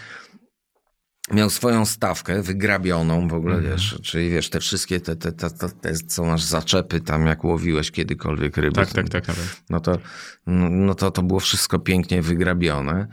miał 1.30 1.50
swoją 1.50 1.86
stawkę 1.86 2.42
wygrabioną 2.42 3.28
w 3.28 3.34
ogóle, 3.34 3.60
wiesz, 3.60 3.98
czyli 4.02 4.30
wiesz, 4.30 4.50
te 4.50 4.60
wszystkie 4.60 5.00
te, 5.00 5.16
te, 5.16 5.32
te, 5.32 5.50
te, 5.50 5.94
co 5.94 6.24
masz 6.24 6.42
zaczepy 6.42 7.00
tam, 7.00 7.26
jak 7.26 7.44
łowiłeś 7.44 7.90
kiedykolwiek 7.90 8.56
ryby. 8.56 8.74
Tak, 8.74 8.92
tak, 8.92 9.08
tak. 9.08 9.26
tak. 9.26 9.36
No 9.70 9.80
to, 9.80 9.98
no 10.46 10.94
to, 10.94 11.10
to 11.10 11.22
było 11.22 11.40
wszystko 11.40 11.78
pięknie 11.78 12.22
wygrabione 12.22 13.06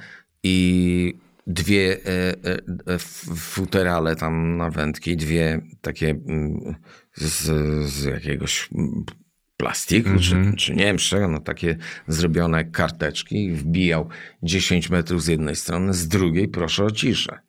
i 0.44 1.14
dwie 1.48 1.98
e, 2.06 2.08
e, 2.08 2.94
e, 2.94 3.00
futerale 3.36 4.16
tam 4.16 4.58
na 4.58 4.70
wędki, 4.70 5.18
dwie 5.18 5.62
takie 5.82 6.10
mm, 6.10 6.76
z, 7.16 7.44
z 7.90 8.04
jakiegoś 8.04 8.70
mm, 9.60 9.68
plastiku, 9.68 10.10
czy, 10.20 10.58
czy 10.58 10.76
nie 10.76 10.86
wiem 10.86 10.98
czego, 10.98 11.28
no 11.28 11.40
takie 11.40 11.78
zrobione 12.08 12.66
karteczki 12.66 13.46
i 13.46 13.52
wbijał 13.52 14.10
10 14.44 14.90
metrów 14.90 15.24
z 15.24 15.28
jednej 15.28 15.56
strony, 15.56 15.94
z 15.94 16.08
drugiej 16.08 16.48
proszę 16.48 16.84
o 16.84 16.92
ciszę. 16.92 17.40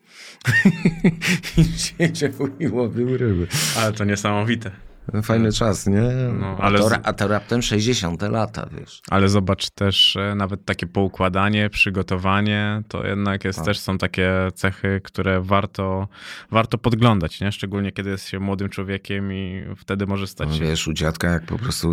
I 1.57 1.65
siedział 1.79 2.31
i 2.59 2.69
łowił 2.69 3.17
ryby. 3.17 3.47
Ale 3.77 3.93
to 3.93 4.05
niesamowite. 4.05 4.90
Fajny 5.23 5.53
czas, 5.53 5.87
nie? 5.87 6.03
No, 6.41 6.57
ale 6.61 6.79
a, 6.79 6.83
to, 6.83 6.97
a 7.07 7.13
to 7.13 7.29
raptem 7.29 7.63
60 7.63 8.23
lata, 8.23 8.67
wiesz. 8.79 9.03
Ale 9.11 9.29
zobacz 9.29 9.71
też 9.71 10.17
e, 10.17 10.35
nawet 10.35 10.65
takie 10.65 10.87
poukładanie, 10.87 11.71
przygotowanie, 11.71 12.83
to 12.89 13.07
jednak 13.07 13.45
jest, 13.45 13.59
Tak. 13.59 13.67
też 13.67 13.79
są 13.79 13.99
takie 13.99 14.33
cechy, 14.55 15.01
które 15.05 15.41
warto, 15.41 16.09
warto 16.51 16.79
podglądać, 16.79 17.41
nie? 17.41 17.53
Szczególnie 17.53 17.93
kiedy 17.93 18.11
jest 18.11 18.29
się 18.29 18.41
młodym 18.41 18.69
człowiekiem 18.69 19.33
i 19.33 19.65
wtedy 19.77 20.07
może 20.07 20.27
stać 20.27 20.49
No, 20.49 20.55
się... 20.55 20.61
wiesz, 20.65 20.89
u 20.89 20.93
dziadka 20.93 21.29
jak 21.31 21.43
po 21.47 21.59
prostu 21.59 21.93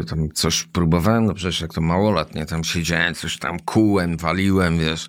e, 0.00 0.04
tam 0.04 0.28
coś 0.34 0.64
próbowałem, 0.64 1.24
no 1.24 1.34
przecież 1.34 1.60
jak 1.60 1.74
to 1.74 1.80
małolat, 1.80 2.34
nie? 2.34 2.46
Tam 2.46 2.64
siedziałem, 2.64 3.14
coś 3.14 3.38
tam 3.38 3.58
kułem, 3.60 4.16
waliłem, 4.16 4.78
wiesz. 4.78 5.08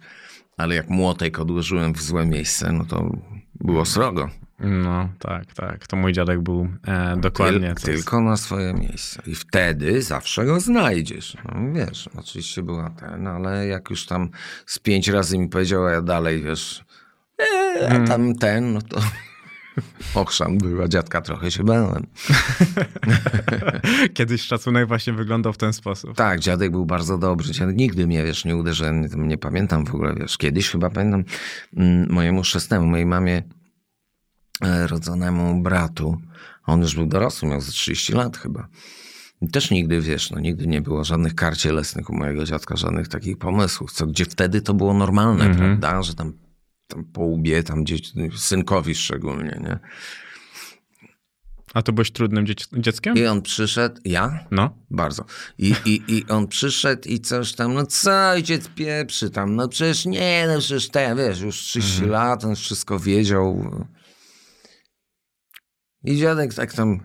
Ale 0.58 0.76
jak 0.76 0.90
młotek 0.90 1.40
odłożyłem 1.40 1.94
w 1.94 2.02
złe 2.02 2.26
miejsce, 2.26 2.72
no 2.72 2.86
to 2.86 3.10
było 3.56 3.86
srogo. 3.86 4.30
No, 4.64 5.10
tak, 5.20 5.54
tak. 5.54 5.88
To 5.88 5.98
mój 5.98 6.14
dziadek 6.14 6.42
był 6.42 6.68
e, 6.88 7.18
dokładnie... 7.18 7.76
Tyl, 7.76 7.76
tylko 7.76 8.22
na 8.22 8.38
swoje 8.38 8.74
miejsce. 8.74 9.22
I 9.26 9.36
wtedy 9.36 10.02
zawsze 10.02 10.46
go 10.46 10.60
znajdziesz. 10.60 11.38
No, 11.46 11.74
wiesz, 11.74 12.10
oczywiście 12.16 12.64
była 12.64 12.90
ten, 12.90 13.28
ale 13.28 13.68
jak 13.68 13.90
już 13.90 14.06
tam 14.06 14.30
z 14.66 14.80
pięć 14.80 15.08
razy 15.08 15.38
mi 15.38 15.50
powiedział, 15.50 15.86
a 15.86 15.92
ja 15.92 16.02
dalej, 16.02 16.44
wiesz, 16.44 16.84
e, 17.82 17.90
a 17.90 18.08
tam 18.08 18.36
ten, 18.36 18.74
no 18.74 18.82
to 18.82 19.02
ochrzan 20.22 20.58
była, 20.58 20.88
dziadka 20.88 21.22
trochę 21.22 21.52
się 21.52 21.64
bałem. 21.64 22.08
Kiedyś 24.14 24.42
szacunek 24.42 24.88
właśnie 24.88 25.14
wyglądał 25.14 25.54
w 25.54 25.58
ten 25.58 25.74
sposób. 25.74 26.16
Tak, 26.16 26.40
dziadek 26.40 26.72
był 26.72 26.86
bardzo 26.86 27.18
dobry. 27.18 27.52
Dziadek 27.52 27.76
nigdy 27.76 28.08
mnie, 28.08 28.24
wiesz, 28.24 28.46
nie 28.46 28.56
uderzyłem, 28.56 29.02
nie, 29.02 29.08
nie 29.16 29.38
pamiętam 29.38 29.86
w 29.86 29.96
ogóle, 29.96 30.16
wiesz, 30.16 30.38
kiedyś 30.38 30.70
chyba 30.70 30.90
pamiętam 30.90 31.24
mm, 31.78 32.12
mojemu 32.12 32.42
chrzestnemu, 32.42 32.88
mojej 32.88 33.06
mamie 33.06 33.44
rodzonemu 34.88 35.62
bratu, 35.62 36.18
a 36.64 36.74
on 36.74 36.82
już 36.82 36.96
był 36.96 37.06
dorosły, 37.06 37.50
miał 37.50 37.62
ze 37.62 37.72
30 37.72 38.14
lat 38.14 38.38
chyba. 38.38 38.68
I 39.42 39.48
też 39.48 39.72
nigdy, 39.72 40.02
wiesz, 40.02 40.32
no 40.32 40.40
nigdy 40.40 40.68
nie 40.68 40.82
było 40.82 41.04
żadnych 41.04 41.36
kar 41.36 41.58
cielesnych 41.58 42.10
u 42.10 42.14
mojego 42.14 42.46
dziadka, 42.46 42.76
żadnych 42.76 43.08
takich 43.08 43.38
pomysłów, 43.38 43.92
co 43.92 44.08
gdzie 44.08 44.26
wtedy 44.26 44.62
to 44.62 44.74
było 44.74 44.94
normalne, 44.94 45.56
prawda, 45.56 46.04
że 46.04 46.16
tam, 46.16 46.34
tam 46.88 47.04
po 47.04 47.22
łbie, 47.22 47.64
tam 47.64 47.84
gdzieś, 47.84 48.02
synkowi 48.36 48.96
szczególnie, 48.96 49.60
nie? 49.64 49.80
A 51.74 51.82
to 51.82 51.94
byłeś 51.94 52.12
trudnym 52.12 52.46
dzieckiem? 52.74 53.16
I 53.16 53.26
on 53.26 53.42
przyszedł, 53.42 54.02
ja? 54.06 54.40
No. 54.52 54.76
Bardzo. 54.90 55.26
I, 55.58 55.76
i, 55.86 56.04
I 56.08 56.28
on 56.28 56.48
przyszedł 56.48 57.10
i 57.10 57.20
coś 57.20 57.54
tam, 57.54 57.74
no 57.74 57.86
co 57.86 58.30
ojciec 58.30 58.68
pieprzy 58.68 59.30
tam, 59.30 59.56
no 59.56 59.68
przecież 59.68 60.06
nie, 60.06 60.46
no 60.48 60.60
przecież 60.60 60.90
te, 60.90 61.16
wiesz, 61.16 61.42
już 61.42 61.56
30 61.56 62.06
lat, 62.06 62.46
on 62.46 62.56
wszystko 62.56 63.00
wiedział. 63.00 63.72
I 66.04 66.18
dziadek 66.18 66.54
tak 66.54 66.74
tam 66.74 67.00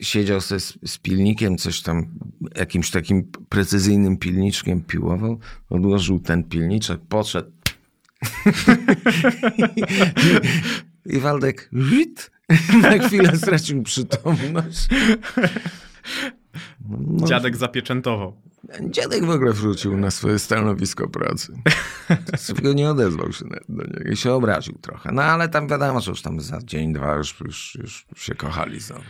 siedział 0.00 0.40
sobie 0.40 0.60
z, 0.60 0.98
pilnikiem, 0.98 1.58
coś 1.58 1.82
tam, 1.82 2.18
jakimś 2.56 2.90
takim 2.90 3.30
precyzyjnym 3.48 4.16
pilniczkiem 4.16 4.82
piłował, 4.82 5.38
odłożył 5.70 6.20
ten 6.20 6.44
pilniczek, 6.44 7.00
podszedł. 7.08 7.50
I, 11.06 11.18
Waldek 11.18 11.70
na 12.82 12.98
chwilę 12.98 13.36
stracił 13.36 13.82
przytomność. 13.82 14.88
No, 16.88 17.26
Dziadek 17.26 17.56
zapieczętował. 17.56 18.42
Dziadek 18.90 19.24
w 19.24 19.30
ogóle 19.30 19.52
wrócił 19.52 19.96
na 19.96 20.10
swoje 20.10 20.38
stanowisko 20.38 21.08
pracy. 21.08 21.52
Tylko 22.46 22.72
nie 22.72 22.90
odezwał 22.90 23.32
się 23.32 23.44
do 23.68 23.84
niego 23.84 24.10
i 24.10 24.16
się 24.16 24.32
obraził 24.32 24.78
trochę. 24.78 25.12
No 25.12 25.22
ale 25.22 25.48
tam 25.48 25.68
wiadomo, 25.68 26.00
że 26.00 26.10
już 26.10 26.22
tam 26.22 26.40
za 26.40 26.58
dzień, 26.64 26.92
dwa 26.92 27.14
już, 27.14 27.40
już, 27.40 27.78
już 27.80 28.06
się 28.16 28.34
kochali 28.34 28.80
znowu. 28.80 29.02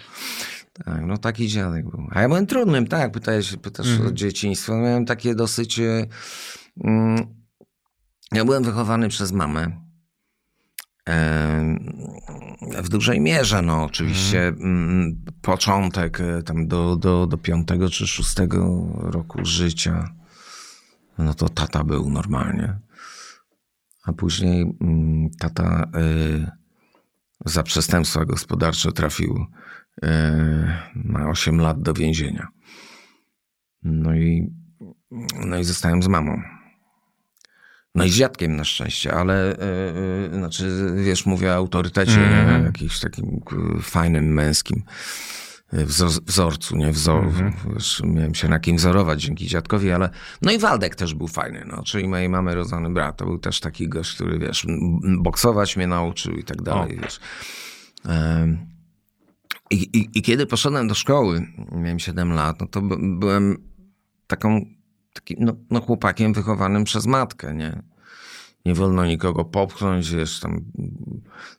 Tak, 0.72 1.02
no 1.06 1.18
taki 1.18 1.48
dziadek 1.48 1.90
był. 1.90 2.06
A 2.11 2.22
ja 2.22 2.28
byłem 2.28 2.46
trudnym, 2.46 2.86
tak, 2.86 3.12
pytałeś, 3.12 3.56
pytasz 3.56 4.00
o 4.08 4.12
dzieciństwo. 4.12 4.76
Miałem 4.76 5.06
takie 5.06 5.34
dosyć... 5.34 5.80
Mm, 6.84 7.26
ja 8.32 8.44
byłem 8.44 8.62
wychowany 8.62 9.08
przez 9.08 9.32
mamę. 9.32 9.89
W 12.82 12.88
dużej 12.88 13.20
mierze, 13.20 13.62
no 13.62 13.84
oczywiście 13.84 14.48
mm, 14.48 15.24
początek 15.42 16.20
e, 16.20 16.42
tam 16.42 16.66
do, 16.66 16.96
do, 16.96 17.26
do 17.26 17.38
piątego 17.38 17.88
czy 17.88 18.06
szóstego 18.06 18.86
roku 18.96 19.38
życia, 19.42 20.14
no 21.18 21.34
to 21.34 21.48
tata 21.48 21.84
był 21.84 22.11
normalnie. 22.11 22.78
A 24.04 24.12
później 24.12 24.76
mm, 24.80 25.30
tata 25.38 25.90
y, 25.96 26.50
za 27.46 27.62
przestępstwa 27.62 28.24
gospodarcze 28.24 28.92
trafił 28.92 29.46
y, 30.04 30.08
na 30.94 31.28
8 31.28 31.61
lat 31.61 31.82
do 31.82 31.94
więzienia. 31.94 32.48
No 33.82 34.14
i, 34.14 34.54
no 35.46 35.58
i 35.58 35.64
zostałem 35.64 36.02
z 36.02 36.08
mamą. 36.08 36.59
No 37.95 38.05
i 38.05 38.11
z 38.11 38.14
dziadkiem 38.14 38.57
na 38.57 38.64
szczęście, 38.64 39.14
ale 39.14 39.57
yy, 40.30 40.38
znaczy, 40.38 40.93
wiesz, 41.05 41.26
mówię 41.26 41.51
o 41.51 41.55
autorytecie, 41.55 42.20
Mhm. 42.20 42.64
jakimś 42.64 43.01
takim 43.01 43.41
fajnym, 43.82 44.32
męskim 44.32 44.82
wzor, 45.72 46.11
wzorcu, 46.26 46.76
nie 46.76 46.93
wzoru. 46.93 47.28
Mhm. 47.28 47.53
Wiesz, 47.74 48.03
miałem 48.05 48.34
się 48.34 48.49
na 48.49 48.59
kim 48.59 48.76
wzorować 48.76 49.22
dzięki 49.22 49.47
dziadkowi, 49.47 49.93
ale 49.93 50.11
no 50.43 50.53
i 50.53 50.59
Waldek 50.59 50.95
też 50.95 51.14
był 51.14 51.28
fajny, 51.28 51.64
no, 51.66 51.82
czyli 51.82 52.09
mojej 52.09 52.28
mamy 52.28 52.55
rodzony 52.55 52.91
brat, 52.91 53.16
to 53.16 53.24
był 53.24 53.38
też 53.38 53.61
taki 53.61 53.88
gość, 53.88 54.14
który, 54.14 54.38
wiesz, 54.38 54.66
boksować 55.18 55.76
mnie 55.76 55.86
nauczył 55.86 56.32
i 56.36 56.45
tak 56.45 56.62
dalej, 56.62 56.99
wiesz. 57.03 57.20
Em, 58.09 58.59
I, 59.70 59.76
i, 59.76 60.18
I 60.18 60.22
kiedy 60.22 60.47
poszedłem 60.47 60.88
do 60.88 60.95
szkoły, 60.95 61.47
miałem 61.72 61.99
7 61.99 62.32
lat, 62.32 62.61
no 62.61 62.66
to 62.66 62.82
by, 62.82 62.97
byłem 63.18 63.57
taką, 64.26 64.61
taki, 65.12 65.36
no, 65.38 65.52
no 65.70 65.80
chłopakiem 65.80 66.32
wychowanym 66.32 66.84
przez 66.84 67.06
matkę, 67.06 67.54
nie? 67.54 67.82
Nie 68.66 68.74
wolno 68.74 69.06
nikogo 69.06 69.44
popchnąć, 69.44 70.11
wiesz, 70.11 70.40
tam 70.40 70.64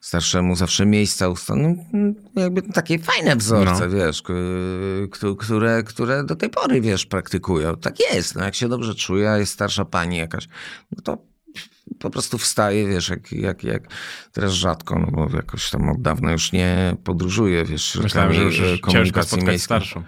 starszemu 0.02 0.56
zawsze 0.56 0.86
miejsca 0.86 1.30
ustawić. 1.30 1.64
No, 2.36 2.41
jakby 2.41 2.62
takie 2.62 2.99
fajne 2.99 3.36
wzorce, 3.36 3.89
wiesz, 3.89 4.22
k- 4.22 4.34
k- 5.12 5.36
które, 5.39 5.84
które 5.84 6.24
do 6.24 6.36
tej 6.36 6.49
pory, 6.49 6.82
wiesz, 6.82 7.06
praktykują. 7.06 7.78
Tak 7.78 7.95
jest, 8.14 8.36
no 8.36 8.43
jak 8.43 8.56
się 8.56 8.70
dobrze 8.70 8.95
czuje, 8.95 9.32
a 9.32 9.38
jest 9.38 9.54
starsza 9.54 9.86
pani 9.86 10.18
jakaś, 10.18 10.47
no 10.91 11.02
to 11.04 11.18
po 12.00 12.10
prostu 12.10 12.38
wstaje, 12.38 12.88
wiesz, 12.88 13.10
jak, 13.10 13.32
jak, 13.32 13.64
jak 13.64 13.84
teraz 14.32 14.52
rzadko, 14.52 15.00
no 15.00 15.08
bo 15.12 15.36
jakoś 15.36 15.70
tam 15.70 15.90
od 15.90 16.02
dawna 16.02 16.32
już 16.32 16.52
nie 16.52 16.96
podróżuję, 17.04 17.66
wiesz, 17.66 18.00
Myślałem, 18.04 18.34
że 18.34 18.44
już 18.44 18.82
ciężko 18.92 19.24
spotkać 19.24 19.62
starszą. 19.62 20.04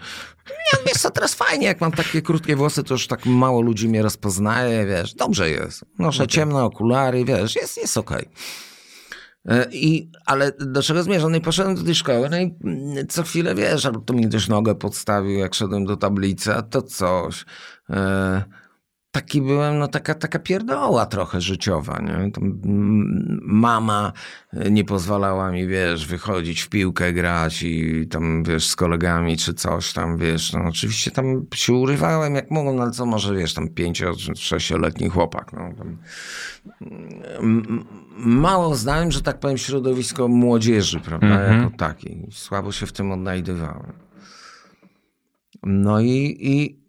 Ja, 0.48 0.80
wiesz 0.88 1.02
co, 1.02 1.12
teraz 1.12 1.34
fajnie, 1.34 1.68
jak 1.68 1.82
mam 1.82 1.92
takie 1.92 2.22
krótkie 2.22 2.56
włosy, 2.56 2.84
to 2.84 2.94
już 2.94 3.08
tak 3.08 3.26
mało 3.26 3.62
ludzi 3.62 3.90
mnie 3.90 4.02
rozpoznaje, 4.02 4.86
wiesz, 4.86 5.14
dobrze 5.14 5.50
jest. 5.50 5.86
Noszę 6.00 6.28
ciemne 6.28 6.64
okulary, 6.64 7.26
wiesz, 7.26 7.56
jest, 7.56 7.78
jest 7.78 7.98
okej. 7.98 8.30
E, 9.46 9.68
I, 9.72 10.12
ale 10.26 10.52
do 10.60 10.84
czego 10.84 11.04
zmierzam? 11.04 11.32
No 11.32 11.38
i 11.38 11.42
poszedłem 11.42 11.76
do 11.76 11.84
tej 11.84 11.96
szkoły, 11.96 12.30
no 12.30 12.38
i 12.38 12.56
mm, 12.64 13.08
co 13.08 13.24
chwilę, 13.24 13.56
wiesz, 13.56 13.86
albo 13.86 14.00
to 14.00 14.14
mi 14.14 14.30
ktoś 14.30 14.48
nogę 14.48 14.76
podstawił, 14.76 15.38
jak 15.38 15.54
szedłem 15.54 15.86
do 15.86 15.98
tablicy, 15.98 16.54
a 16.54 16.62
to 16.62 16.82
coś. 16.82 17.46
E, 17.90 18.44
taki 19.14 19.42
byłem, 19.42 19.80
no 19.80 19.88
taka, 19.88 20.14
taka 20.14 20.40
pierdoła 20.40 21.06
trochę 21.06 21.42
życiowa, 21.42 22.00
nie? 22.02 22.32
Tam, 22.32 22.62
mama 23.42 24.14
nie 24.72 24.84
pozwalała 24.84 25.52
mi, 25.52 25.68
wiesz, 25.68 26.08
wychodzić 26.08 26.62
w 26.62 26.70
piłkę 26.70 27.14
grać 27.14 27.64
i 27.64 28.08
tam, 28.08 28.44
wiesz, 28.44 28.68
z 28.68 28.76
kolegami 28.76 29.38
czy 29.38 29.54
coś 29.54 29.94
tam, 29.94 30.18
wiesz, 30.18 30.54
no 30.54 30.60
oczywiście 30.70 31.12
tam 31.12 31.46
się 31.54 31.74
urywałem 31.74 32.36
jak 32.36 32.52
mogłem, 32.52 32.76
no 32.76 32.84
ale 32.84 32.92
co 32.92 33.06
może, 33.06 33.36
wiesz, 33.36 33.54
tam 33.54 33.70
pięcio 33.70 34.14
sześcioletni 34.36 35.10
chłopak, 35.10 35.54
no. 35.54 35.74
Tam, 35.78 35.98
mało 38.18 38.76
znałem, 38.76 39.12
że 39.12 39.22
tak 39.22 39.40
powiem, 39.40 39.58
środowisko 39.58 40.28
młodzieży, 40.28 41.00
prawda, 41.00 41.42
jako 41.42 41.78
takiej. 41.78 42.28
Słabo 42.32 42.72
się 42.72 42.86
w 42.86 42.92
tym 42.92 43.12
odnajdywałem. 43.12 43.94
No 45.64 46.00
i, 46.00 46.38
i, 46.40 46.83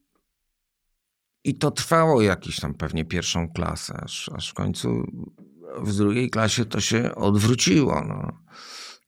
i 1.45 1.55
to 1.55 1.71
trwało 1.71 2.23
jakiś 2.23 2.61
tam 2.61 2.75
pewnie 2.75 3.05
pierwszą 3.05 3.49
klasę, 3.49 4.01
aż, 4.05 4.31
aż 4.35 4.51
w 4.51 4.55
końcu 4.55 5.13
w 5.79 5.97
drugiej 5.97 6.31
klasie 6.31 6.65
to 6.65 6.81
się 6.81 7.15
odwróciło. 7.15 8.05
No, 8.09 8.33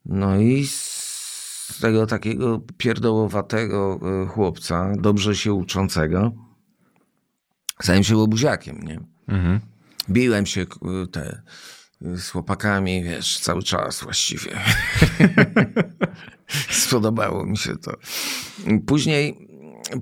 no 0.05 0.41
i 0.41 0.67
z 0.67 1.79
tego 1.81 2.07
takiego 2.07 2.61
pierdołowatego 2.79 4.01
e, 4.23 4.27
chłopca, 4.27 4.93
dobrze 4.99 5.37
się 5.37 5.53
uczącego, 5.53 6.33
stałem 7.83 8.05
się 8.05 8.17
łobuziakiem, 8.17 8.81
nie? 8.83 9.01
Mhm. 9.29 9.61
Biłem 10.11 10.47
się 10.47 10.67
k- 10.67 10.77
te, 11.13 11.43
z 12.01 12.29
chłopakami, 12.31 13.05
wiesz, 13.05 13.41
cały 13.41 13.63
czas 13.63 14.03
właściwie. 14.03 14.59
Spodobało 16.71 17.47
mi 17.47 17.57
się 17.57 17.77
to. 17.77 17.93
Później, 18.87 19.46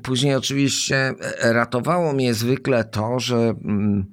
później 0.03 0.35
oczywiście 0.35 1.15
ratowało 1.43 2.13
mnie 2.13 2.35
zwykle 2.35 2.85
to, 2.85 3.21
że 3.21 3.37
mm, 3.37 4.07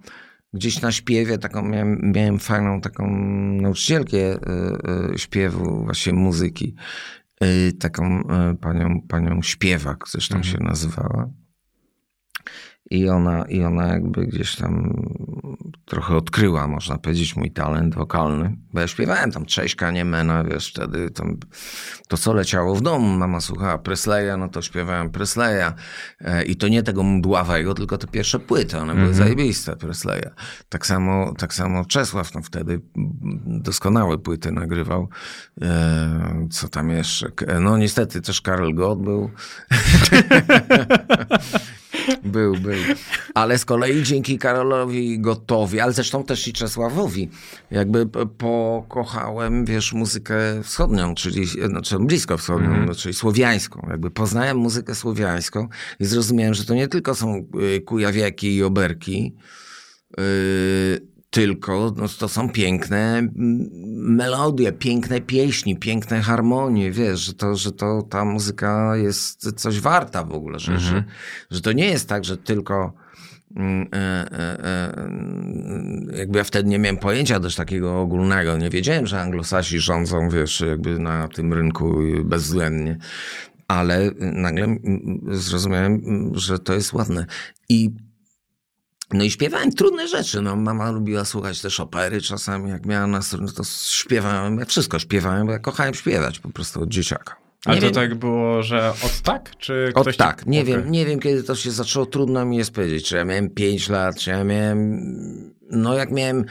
gdzieś 0.54 0.82
na 0.82 0.92
śpiewie 0.92 1.38
taką 1.38 1.62
miałem, 1.62 2.12
miałem 2.16 2.40
fajną 2.40 2.82
taką 2.82 3.18
nauczycielkę 3.62 4.18
y, 4.18 4.38
śpiewu, 5.18 5.84
właśnie 5.84 6.14
muzyki. 6.14 6.76
Taką 7.80 8.24
panią, 8.62 9.02
panią 9.08 9.42
śpiewak 9.42 10.04
zresztą 10.08 10.36
mhm. 10.36 10.54
się 10.54 10.64
nazywała. 10.64 11.30
I 12.90 13.10
ona, 13.10 13.46
I 13.46 13.64
ona 13.64 13.88
jakby 13.88 14.28
gdzieś 14.28 14.56
tam 14.56 14.94
trochę 15.86 16.16
odkryła, 16.16 16.68
można 16.68 16.98
powiedzieć, 16.98 17.36
mój 17.36 17.52
talent 17.52 17.96
wokalny. 17.96 18.58
Bo 18.74 18.80
ja 18.80 18.88
śpiewałem 18.88 19.32
tam 19.32 19.46
Cześćka, 19.46 19.92
Niemena, 19.92 20.44
wiesz, 20.44 20.70
wtedy 20.70 21.10
tam, 21.10 21.38
to 22.08 22.18
co 22.18 22.34
leciało 22.34 22.76
w 22.76 22.82
domu. 22.82 23.18
Mama 23.18 23.42
słuchała 23.42 23.78
Presleya, 23.78 24.38
no 24.40 24.50
to 24.50 24.62
śpiewałem 24.62 25.10
Presleya. 25.10 25.74
E, 26.22 26.44
I 26.44 26.56
to 26.56 26.68
nie 26.68 26.84
tego 26.84 27.04
mdławego, 27.04 27.74
tylko 27.74 27.98
te 27.98 28.08
pierwsze 28.08 28.40
płyty, 28.40 28.78
one 28.78 28.94
były 28.94 29.06
mm 29.06 29.14
-hmm. 29.14 29.18
zajebiste, 29.18 29.76
Presleya. 29.76 30.30
Tak 30.70 30.86
samo, 30.86 31.34
tak 31.38 31.54
samo 31.54 31.86
Czesław, 31.86 32.34
no 32.34 32.42
wtedy 32.42 32.82
doskonałe 33.46 34.18
płyty 34.18 34.52
nagrywał. 34.52 35.10
E, 35.62 36.48
co 36.52 36.70
tam 36.70 36.90
jeszcze? 36.90 37.32
No 37.60 37.78
niestety 37.78 38.22
też 38.22 38.42
Karel 38.42 38.74
Gott 38.74 39.02
był. 39.02 39.32
Był, 42.24 42.54
był. 42.54 42.80
Ale 43.34 43.58
z 43.58 43.66
kolei 43.66 44.04
dzięki 44.04 44.38
Karolowi 44.38 45.20
Gotowi, 45.20 45.80
ale 45.80 45.94
zresztą 45.94 46.24
też 46.24 46.48
i 46.48 46.54
Czesławowi, 46.54 47.30
jakby 47.72 48.06
pokochałem, 48.38 49.66
wiesz, 49.66 49.94
muzykę 49.94 50.36
wschodnią, 50.64 51.16
czyli 51.16 51.48
znaczy 51.48 52.00
blisko 52.00 52.38
wschodnią, 52.38 52.70
mm. 52.70 52.96
czyli 52.96 53.14
słowiańską. 53.14 53.88
Jakby 53.90 54.12
poznałem 54.12 54.58
muzykę 54.58 54.96
słowiańską 54.96 55.68
i 56.00 56.06
zrozumiałem, 56.06 56.54
że 56.54 56.66
to 56.66 56.74
nie 56.74 56.88
tylko 56.88 57.16
są 57.16 57.48
y, 57.76 57.82
kujawiaki 57.82 58.56
i 58.56 58.64
oberki, 58.64 59.36
yy, 60.18 61.11
tylko 61.32 61.94
no, 61.98 62.08
to 62.20 62.28
są 62.28 62.50
piękne 62.50 63.28
melodie, 63.96 64.72
piękne 64.72 65.22
pieśni, 65.22 65.78
piękne 65.78 66.22
harmonie, 66.22 66.92
wiesz, 66.92 67.20
że 67.20 67.34
to, 67.34 67.56
że 67.56 67.72
to 67.72 68.02
ta 68.02 68.26
muzyka 68.26 68.98
jest 68.98 69.60
coś 69.60 69.80
warta 69.80 70.24
w 70.24 70.32
ogóle, 70.32 70.60
że, 70.60 70.80
że, 70.80 70.96
mhm. 70.96 71.04
że 71.52 71.62
to 71.62 71.72
nie 71.72 71.86
jest 71.86 72.10
tak, 72.10 72.26
że 72.26 72.38
tylko 72.38 72.94
mm, 73.56 73.88
e, 73.94 73.98
e, 74.32 74.66
e, 74.66 76.18
jakby 76.18 76.38
ja 76.38 76.44
wtedy 76.44 76.70
nie 76.70 76.80
miałem 76.80 76.98
pojęcia 76.98 77.40
też 77.40 77.56
takiego 77.56 78.02
ogólnego, 78.02 78.58
nie 78.58 78.70
wiedziałem, 78.70 79.08
że 79.08 79.22
anglosasi 79.22 79.80
rządzą, 79.80 80.30
wiesz, 80.30 80.62
jakby 80.62 81.00
na 81.00 81.28
tym 81.28 81.54
rynku 81.54 81.98
bezwzględnie, 82.24 82.98
ale 83.68 84.12
nagle 84.20 84.78
zrozumiałem, 85.28 86.02
że 86.36 86.60
to 86.60 86.74
jest 86.74 86.94
ładne. 86.94 87.26
I 87.70 87.92
no 89.14 89.24
i 89.24 89.32
śpiewałem 89.32 89.72
trudne 89.72 90.08
rzeczy. 90.08 90.42
No, 90.42 90.56
mama 90.56 90.92
lubiła 90.92 91.26
słuchać 91.26 91.62
też 91.62 91.80
opery 91.80 92.22
czasami, 92.22 92.70
jak 92.70 92.86
miała 92.86 93.08
nastrój, 93.08 93.42
no 93.46 93.52
to 93.52 93.64
śpiewałem, 93.90 94.60
ja 94.60 94.66
wszystko 94.66 95.00
śpiewałem, 95.00 95.46
bo 95.48 95.52
ja 95.52 95.60
kochałem 95.60 95.94
śpiewać 95.94 96.40
po 96.40 96.50
prostu 96.50 96.84
od 96.84 96.90
dzieciaka. 96.90 97.36
Ale 97.66 97.78
to 97.78 97.86
wiem, 97.86 97.94
tak 97.94 98.16
było, 98.16 98.64
że 98.64 98.90
od 98.90 99.22
tak? 99.22 99.58
Czy 99.58 99.92
od 99.96 100.18
tak. 100.18 100.46
Nie, 100.46 100.62
okay. 100.62 100.72
wiem, 100.72 100.92
nie 100.92 101.06
wiem, 101.06 101.20
kiedy 101.20 101.44
to 101.44 101.56
się 101.56 101.72
zaczęło. 101.72 102.06
Trudno 102.06 102.46
mi 102.46 102.58
jest 102.58 102.72
powiedzieć, 102.72 103.08
czy 103.08 103.16
ja 103.16 103.26
miałem 103.26 103.50
5 103.50 103.90
lat, 103.90 104.18
czy 104.18 104.30
ja 104.30 104.44
miałem... 104.44 105.02
No 105.72 105.94
jak 105.94 106.12
miałem 106.12 106.46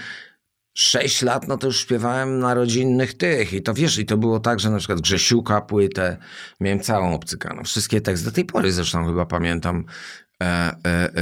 6 0.74 1.22
lat, 1.22 1.48
no 1.48 1.58
to 1.58 1.66
już 1.66 1.80
śpiewałem 1.80 2.38
na 2.38 2.54
rodzinnych 2.54 3.14
tych. 3.14 3.52
I 3.52 3.62
to 3.62 3.74
wiesz, 3.74 3.98
i 3.98 4.06
to 4.06 4.16
było 4.16 4.40
tak, 4.40 4.60
że 4.60 4.70
na 4.70 4.78
przykład 4.78 5.00
Grzesiuka 5.00 5.60
płytę 5.60 6.16
miałem 6.60 6.80
całą 6.80 7.14
obcykaną. 7.14 7.64
Wszystkie 7.64 8.00
teksty, 8.00 8.24
do 8.24 8.32
tej 8.32 8.44
pory 8.44 8.72
zresztą 8.72 9.06
chyba 9.06 9.26
pamiętam 9.26 9.84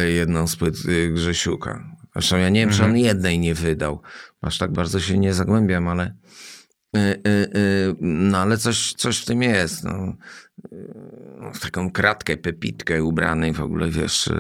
jedną 0.09 0.47
z 0.47 0.57
płyt 0.57 0.75
e, 0.89 1.09
Grzesiuka. 1.09 1.85
Zresztą 2.13 2.37
ja 2.37 2.49
nie 2.49 2.61
wiem, 2.61 2.69
mhm. 2.69 2.87
czy 2.87 2.91
on 2.91 2.99
jednej 2.99 3.39
nie 3.39 3.55
wydał. 3.55 4.03
Aż 4.41 4.59
tak 4.59 4.73
bardzo 4.73 5.01
się 5.01 5.19
nie 5.19 5.35
zagłębiam, 5.35 5.89
ale 5.89 6.15
e, 6.97 7.01
e, 7.01 7.19
no 8.01 8.39
ale 8.39 8.57
coś, 8.57 8.93
coś 8.93 9.19
w 9.19 9.25
tym 9.25 9.43
jest. 9.43 9.85
No. 9.85 10.17
W 11.55 11.61
taką 11.61 11.91
kratkę, 11.91 12.37
pepitkę 12.37 13.05
ubrany 13.05 13.53
w 13.53 13.61
ogóle, 13.61 13.91
wiesz... 13.91 14.31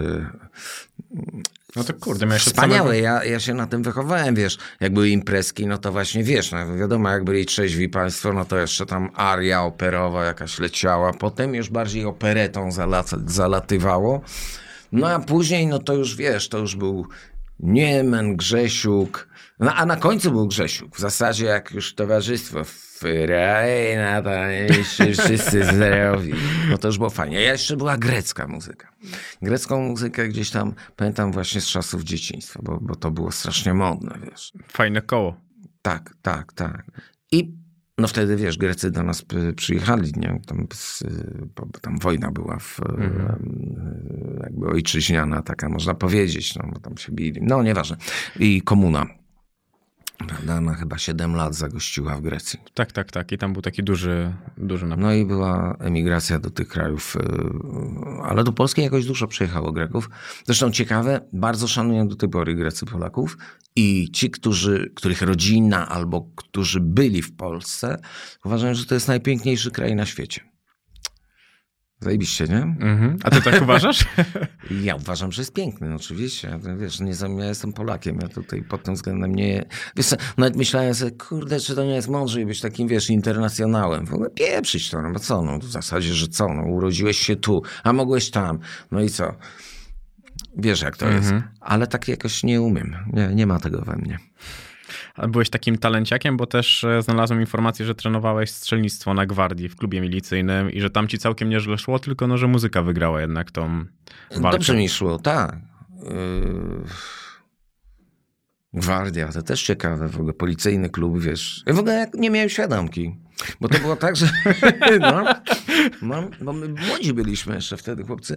No 1.76 1.84
to 1.84 1.94
kurde, 1.94 2.26
miałeś 2.26 2.42
Wspaniałe, 2.42 2.78
samego... 2.78 2.92
ja, 2.92 3.24
ja 3.24 3.40
się 3.40 3.54
na 3.54 3.66
tym 3.66 3.82
wychowałem, 3.82 4.34
wiesz, 4.34 4.58
jak 4.80 4.92
były 4.92 5.08
imprezki, 5.08 5.66
no 5.66 5.78
to 5.78 5.92
właśnie, 5.92 6.24
wiesz, 6.24 6.52
no 6.52 6.76
wiadomo, 6.76 7.10
jak 7.10 7.24
byli 7.24 7.46
trzeźwi 7.46 7.88
państwo, 7.88 8.32
no 8.32 8.44
to 8.44 8.58
jeszcze 8.58 8.86
tam 8.86 9.10
aria 9.14 9.62
operowa 9.62 10.24
jakaś 10.24 10.58
leciała, 10.58 11.12
potem 11.12 11.54
już 11.54 11.70
bardziej 11.70 12.04
operetą 12.04 12.68
zalatywało, 13.26 14.22
no 14.92 15.08
a 15.08 15.18
później, 15.18 15.66
no 15.66 15.78
to 15.78 15.94
już 15.94 16.16
wiesz, 16.16 16.48
to 16.48 16.58
już 16.58 16.76
był 16.76 17.06
Niemen, 17.60 18.36
Grzesiuk, 18.36 19.28
no, 19.60 19.74
a 19.74 19.86
na 19.86 19.96
końcu 19.96 20.30
był 20.30 20.46
Grzesiuk. 20.46 20.96
W 20.96 21.00
zasadzie 21.00 21.46
jak 21.46 21.72
już 21.72 21.94
towarzystwo 21.94 22.64
Frajna, 22.98 24.22
wszyscy 25.12 25.64
zdrowi. 25.64 26.32
No 26.70 26.78
to 26.78 26.88
już 26.88 26.98
było 26.98 27.10
fajnie. 27.10 27.38
A 27.38 27.40
jeszcze 27.40 27.76
była 27.76 27.96
grecka 27.96 28.46
muzyka. 28.46 28.92
Grecką 29.42 29.80
muzykę 29.80 30.28
gdzieś 30.28 30.50
tam 30.50 30.74
pamiętam 30.96 31.32
właśnie 31.32 31.60
z 31.60 31.66
czasów 31.66 32.02
dzieciństwa, 32.02 32.60
bo, 32.62 32.78
bo 32.80 32.94
to 32.94 33.10
było 33.10 33.32
strasznie 33.32 33.74
modne, 33.74 34.18
wiesz. 34.24 34.52
Fajne 34.68 35.02
koło. 35.02 35.40
Tak, 35.82 36.14
tak, 36.22 36.52
tak. 36.52 36.84
I 37.32 37.52
no 37.98 38.08
wtedy, 38.08 38.36
wiesz, 38.36 38.58
Grecy 38.58 38.90
do 38.90 39.02
nas 39.02 39.24
przyjechali, 39.56 40.12
nie? 40.16 40.40
Tam, 40.46 40.66
tam 41.80 41.98
wojna 41.98 42.30
była 42.30 42.58
w, 42.58 42.80
mhm. 42.80 44.40
jakby 44.42 44.66
ojczyźniana 44.66 45.42
taka, 45.42 45.68
można 45.68 45.94
powiedzieć, 45.94 46.54
no 46.56 46.70
bo 46.72 46.80
tam 46.80 46.96
się 46.96 47.12
bili. 47.12 47.40
No, 47.42 47.62
nieważne. 47.62 47.96
I 48.38 48.62
komuna. 48.62 49.17
Prawda? 50.26 50.56
Ona 50.56 50.74
chyba 50.74 50.98
7 50.98 51.34
lat 51.34 51.54
zagościła 51.54 52.16
w 52.16 52.20
Grecji. 52.20 52.58
Tak, 52.74 52.92
tak, 52.92 53.12
tak. 53.12 53.32
I 53.32 53.38
tam 53.38 53.52
był 53.52 53.62
taki 53.62 53.82
duży, 53.82 54.34
duży 54.56 54.86
napad. 54.86 55.02
No 55.02 55.12
i 55.12 55.26
była 55.26 55.76
emigracja 55.80 56.38
do 56.38 56.50
tych 56.50 56.68
krajów, 56.68 57.16
y, 57.16 58.22
ale 58.22 58.44
do 58.44 58.52
Polski 58.52 58.82
jakoś 58.82 59.06
dużo 59.06 59.26
przyjechało 59.26 59.72
Greków. 59.72 60.10
Zresztą 60.46 60.70
ciekawe, 60.70 61.20
bardzo 61.32 61.68
szanują 61.68 62.08
do 62.08 62.16
tej 62.16 62.28
pory 62.28 62.54
Grecy 62.54 62.86
Polaków 62.86 63.38
i 63.76 64.10
ci, 64.12 64.30
którzy, 64.30 64.92
których 64.94 65.22
rodzina 65.22 65.88
albo 65.88 66.30
którzy 66.36 66.80
byli 66.80 67.22
w 67.22 67.36
Polsce, 67.36 67.98
uważają, 68.44 68.74
że 68.74 68.86
to 68.86 68.94
jest 68.94 69.08
najpiękniejszy 69.08 69.70
kraj 69.70 69.94
na 69.94 70.06
świecie. 70.06 70.47
Zajebiście, 72.00 72.44
nie? 72.44 72.60
Mm-hmm. 72.60 73.16
A 73.24 73.30
ty 73.30 73.42
tak 73.42 73.62
uważasz? 73.62 74.04
ja 74.82 74.94
uważam, 74.94 75.32
że 75.32 75.42
jest 75.42 75.52
piękny, 75.52 75.88
no 75.88 75.96
oczywiście. 75.96 76.58
Wiesz, 76.76 77.00
nie, 77.00 77.12
ja 77.38 77.44
jestem 77.44 77.72
Polakiem, 77.72 78.18
ja 78.22 78.28
tutaj 78.28 78.62
pod 78.62 78.82
tym 78.82 78.94
względem 78.94 79.34
nie... 79.34 79.64
Wiesz 79.96 80.14
nawet 80.36 80.56
myślałem 80.56 80.94
sobie, 80.94 81.10
kurde, 81.10 81.60
czy 81.60 81.74
to 81.74 81.84
nie 81.84 81.94
jest 81.94 82.08
mądrze 82.08 82.46
być 82.46 82.60
takim, 82.60 82.88
wiesz, 82.88 83.10
internacjonałem. 83.10 84.06
W 84.06 84.14
ogóle 84.14 84.30
pieprzyć 84.30 84.90
to, 84.90 85.02
no 85.02 85.12
bo 85.12 85.18
co, 85.18 85.42
no 85.42 85.58
w 85.58 85.64
zasadzie, 85.64 86.14
że 86.14 86.28
co, 86.28 86.48
no 86.54 86.62
urodziłeś 86.62 87.18
się 87.18 87.36
tu, 87.36 87.62
a 87.84 87.92
mogłeś 87.92 88.30
tam, 88.30 88.58
no 88.90 89.00
i 89.00 89.10
co? 89.10 89.34
Wiesz, 90.56 90.82
jak 90.82 90.96
to 90.96 91.08
jest. 91.08 91.32
Ale 91.60 91.86
tak 91.86 92.08
jakoś 92.08 92.44
nie 92.44 92.62
umiem, 92.62 92.96
nie, 93.12 93.30
nie 93.34 93.46
ma 93.46 93.58
tego 93.58 93.80
we 93.80 93.96
mnie. 93.96 94.18
Byłeś 95.28 95.50
takim 95.50 95.78
talenciakiem, 95.78 96.36
bo 96.36 96.46
też 96.46 96.84
e, 96.84 97.02
znalazłem 97.02 97.40
informację, 97.40 97.86
że 97.86 97.94
trenowałeś 97.94 98.50
strzelnictwo 98.50 99.14
na 99.14 99.26
gwardii 99.26 99.68
w 99.68 99.76
klubie 99.76 100.00
milicyjnym 100.00 100.70
i 100.70 100.80
że 100.80 100.90
tam 100.90 101.08
ci 101.08 101.18
całkiem 101.18 101.48
nieźle 101.48 101.78
szło, 101.78 101.98
tylko 101.98 102.26
no, 102.26 102.38
że 102.38 102.46
muzyka 102.46 102.82
wygrała 102.82 103.20
jednak 103.20 103.50
tą 103.50 103.84
walkę. 104.30 104.58
Dobrze 104.58 104.76
mi 104.76 104.88
szło, 104.88 105.18
tak. 105.18 105.56
Yy, 106.02 106.84
gwardia, 108.72 109.32
to 109.32 109.42
też 109.42 109.62
ciekawe, 109.62 110.08
w 110.08 110.16
ogóle 110.16 110.32
policyjny 110.32 110.90
klub, 110.90 111.20
wiesz. 111.20 111.62
Ja 111.66 111.74
w 111.74 111.78
ogóle 111.78 112.10
nie 112.14 112.30
miałem 112.30 112.48
świadomki, 112.48 113.16
bo 113.60 113.68
to 113.68 113.78
było 113.78 113.96
tak, 113.96 114.16
że 114.16 114.28
no, 115.00 115.24
no, 116.02 116.30
bo 116.40 116.52
my 116.52 116.68
młodzi 116.68 117.14
byliśmy 117.14 117.54
jeszcze 117.54 117.76
wtedy, 117.76 118.04
chłopcy. 118.04 118.36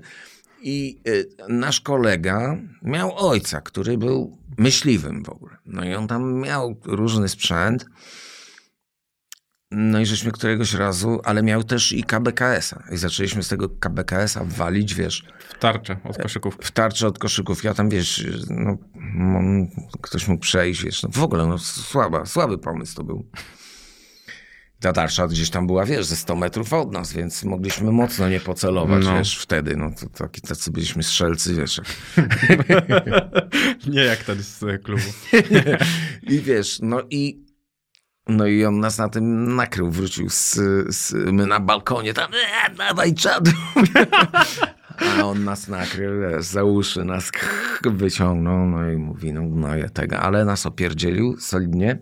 I 0.61 1.01
y, 1.07 1.29
nasz 1.49 1.81
kolega 1.81 2.57
miał 2.81 3.29
ojca, 3.29 3.61
który 3.61 3.97
był 3.97 4.37
myśliwym 4.57 5.23
w 5.23 5.29
ogóle. 5.29 5.57
No 5.65 5.85
i 5.85 5.93
on 5.93 6.07
tam 6.07 6.33
miał 6.33 6.75
różny 6.85 7.29
sprzęt. 7.29 7.85
No 9.71 9.99
i 9.99 10.05
żeśmy 10.05 10.31
któregoś 10.31 10.73
razu, 10.73 11.21
ale 11.23 11.43
miał 11.43 11.63
też 11.63 11.91
i 11.91 12.03
KBKS-a. 12.03 12.83
I 12.93 12.97
zaczęliśmy 12.97 13.43
z 13.43 13.47
tego 13.47 13.69
KBKS-a 13.69 14.43
walić, 14.43 14.93
wiesz. 14.93 15.25
W 15.49 15.59
tarczę 15.59 15.97
od 16.03 16.17
koszyków. 16.17 16.57
W 16.61 16.71
tarczę 16.71 17.07
od 17.07 17.19
koszyków. 17.19 17.63
Ja 17.63 17.73
tam, 17.73 17.89
wiesz, 17.89 18.25
no, 18.49 18.77
ktoś 20.01 20.27
mógł 20.27 20.41
przejść, 20.41 20.83
wiesz. 20.83 21.03
No, 21.03 21.09
w 21.11 21.23
ogóle, 21.23 21.47
no, 21.47 21.57
słaba, 21.57 22.25
słaby 22.25 22.57
pomysł 22.57 22.95
to 22.95 23.03
był 23.03 23.25
ta 24.81 24.91
darsza 24.91 25.27
gdzieś 25.27 25.49
tam 25.49 25.67
była, 25.67 25.85
wiesz, 25.85 26.05
ze 26.05 26.15
100 26.15 26.35
metrów 26.35 26.73
od 26.73 26.91
nas, 26.91 27.13
więc 27.13 27.43
mogliśmy 27.43 27.91
mocno 27.91 28.29
nie 28.29 28.39
pocelować, 28.39 29.05
no. 29.05 29.17
wiesz, 29.17 29.37
wtedy, 29.37 29.77
no 29.77 29.91
to 29.99 30.09
taki, 30.09 30.41
tacy 30.41 30.71
byliśmy 30.71 31.03
strzelcy, 31.03 31.55
wiesz. 31.55 31.81
nie 33.93 34.03
jak 34.03 34.19
wtedy 34.19 34.43
z 34.43 34.83
klubu. 34.83 35.03
I 36.33 36.39
wiesz, 36.39 36.79
no 36.81 37.01
i 37.09 37.51
No 38.27 38.47
i 38.47 38.65
on 38.65 38.79
nas 38.79 38.97
na 38.97 39.09
tym 39.09 39.55
nakrył, 39.55 39.91
wrócił 39.91 40.29
z, 40.29 40.53
z 40.95 41.13
my 41.13 41.47
na 41.47 41.59
balkonie 41.59 42.13
tam, 42.13 42.31
e, 42.33 42.75
dawaj 42.75 43.13
czadu. 43.13 43.51
A 45.19 45.23
on 45.23 45.43
nas 45.43 45.67
nakrył, 45.67 46.21
wiesz, 46.21 46.45
za 46.45 46.63
uszy 46.63 47.05
nas 47.05 47.31
wyciągnął, 47.83 48.67
no 48.67 48.89
i 48.91 48.97
mówi, 48.97 49.33
no, 49.33 49.41
no 49.41 49.75
ja 49.75 49.89
tego, 49.89 50.19
ale 50.19 50.45
nas 50.45 50.65
opierdzielił 50.65 51.37
solidnie. 51.39 51.99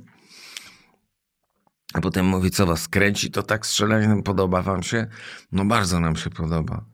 A 1.93 2.01
potem 2.01 2.25
mówi, 2.25 2.51
co 2.51 2.65
was 2.65 2.87
kręci, 2.87 3.31
to 3.31 3.43
tak 3.43 3.65
strzelanie 3.65 4.23
podoba 4.23 4.61
wam 4.61 4.83
się? 4.83 5.07
No 5.51 5.65
bardzo 5.65 5.99
nam 5.99 6.15
się 6.15 6.29
podoba. 6.29 6.85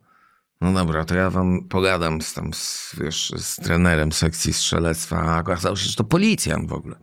No 0.62 0.74
dobra, 0.74 1.06
to 1.06 1.16
ja 1.16 1.30
wam 1.30 1.68
pogadam 1.70 2.22
z 2.22 2.34
tam, 2.34 2.54
z, 2.54 2.96
wiesz, 3.02 3.34
z 3.38 3.56
trenerem 3.56 4.12
sekcji 4.12 4.54
strzelectwa, 4.54 5.22
a 5.22 5.40
okazało 5.40 5.76
się, 5.76 5.90
że 5.90 5.96
to 5.96 6.04
policjant 6.04 6.70
w 6.70 6.74
ogóle. 6.74 6.96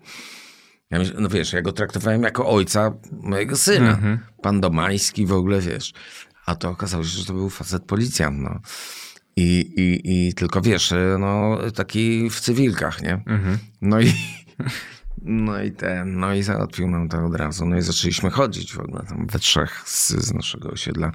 Ja 0.90 0.98
myślę, 0.98 1.16
no 1.20 1.28
wiesz, 1.28 1.52
ja 1.52 1.62
go 1.62 1.72
traktowałem 1.72 2.22
jako 2.22 2.48
ojca 2.48 2.92
mojego 3.12 3.56
syna. 3.56 3.90
Mhm. 3.90 4.18
Pan 4.42 4.60
Domański 4.60 5.26
w 5.26 5.32
ogóle, 5.32 5.60
wiesz. 5.60 5.92
A 6.46 6.54
to 6.54 6.70
okazało 6.70 7.04
się, 7.04 7.08
że 7.08 7.24
to 7.24 7.32
był 7.32 7.50
facet 7.50 7.84
policjant, 7.84 8.38
no. 8.38 8.60
I, 9.36 9.72
i, 9.76 10.00
i 10.28 10.34
tylko 10.34 10.60
wiesz, 10.60 10.94
no 11.18 11.58
taki 11.74 12.30
w 12.30 12.40
cywilkach, 12.40 13.02
nie? 13.02 13.12
Mhm. 13.26 13.58
No 13.80 14.00
i, 14.00 14.12
no 15.24 15.62
i 15.62 15.72
ten, 15.72 16.18
no 16.20 16.34
i 16.34 16.42
załatwił 16.42 16.90
nam 16.90 17.08
to 17.08 17.24
od 17.24 17.36
razu. 17.36 17.66
No 17.66 17.76
i 17.76 17.82
zaczęliśmy 17.82 18.30
chodzić 18.30 18.74
w 18.74 18.80
ogóle 18.80 19.04
tam 19.08 19.26
we 19.26 19.38
trzech 19.38 19.82
z, 19.84 20.10
z 20.10 20.34
naszego 20.34 20.70
osiedla. 20.70 21.12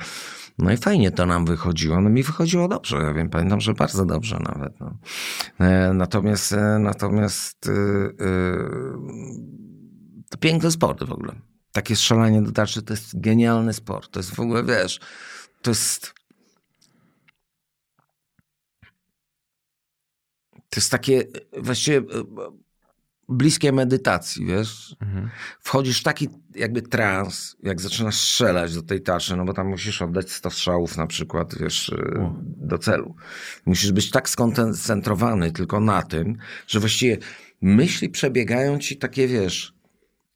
No 0.58 0.72
i 0.72 0.78
fajnie 0.78 1.12
to 1.12 1.26
nam 1.26 1.46
wychodziło. 1.46 2.02
No 2.02 2.10
mi 2.10 2.24
wychodziło 2.24 2.68
dobrze, 2.68 2.98
ja 2.98 3.14
wiem, 3.14 3.30
pamiętam, 3.30 3.62
że 3.62 3.74
bardzo 3.74 4.06
dobrze 4.06 4.40
nawet. 4.40 4.80
No. 4.80 4.98
E, 5.60 5.94
Natomiast, 5.94 6.54
e, 6.54 6.80
natomiast 6.80 7.70
e, 7.70 7.72
to 10.30 10.38
piękny 10.38 10.72
sport 10.72 11.04
w 11.04 11.12
ogóle. 11.12 11.36
Takie 11.72 11.96
strzelanie 11.96 12.42
do 12.42 12.52
tarczy 12.52 12.82
to 12.82 12.94
jest 12.94 13.20
genialny 13.20 13.74
sport. 13.74 14.12
To 14.12 14.20
jest 14.20 14.36
w 14.36 14.40
ogóle, 14.40 14.64
wiesz, 14.64 15.00
to 15.62 15.72
jest... 15.72 16.14
To 20.70 20.80
jest 20.80 20.92
takie 20.92 21.24
właściwie 21.58 22.02
bliskie 23.30 23.72
medytacji, 23.72 24.46
wiesz? 24.46 24.96
Wchodzisz 25.60 26.00
w 26.00 26.04
taki 26.04 26.30
jakby 26.56 26.82
trans, 26.82 27.56
jak 27.64 27.82
zaczynasz 27.82 28.16
strzelać 28.16 28.76
do 28.76 28.82
tej 28.82 29.02
tarczy, 29.02 29.36
no 29.36 29.46
bo 29.46 29.54
tam 29.54 29.68
musisz 29.68 30.02
oddać 30.02 30.32
100 30.32 30.50
strzałów 30.50 30.98
na 30.98 31.08
przykład, 31.08 31.58
wiesz, 31.60 31.90
e, 31.90 32.34
do 32.58 32.78
celu. 32.78 33.16
Musisz 33.66 33.92
być 33.92 34.12
tak 34.12 34.30
skoncentrowany 34.30 35.52
tylko 35.52 35.80
na 35.80 36.02
tym, 36.02 36.38
że 36.68 36.80
właściwie 36.80 37.18
myśli 37.62 38.10
przebiegają 38.10 38.80
ci 38.80 38.98
takie, 38.98 39.28
wiesz, 39.28 39.74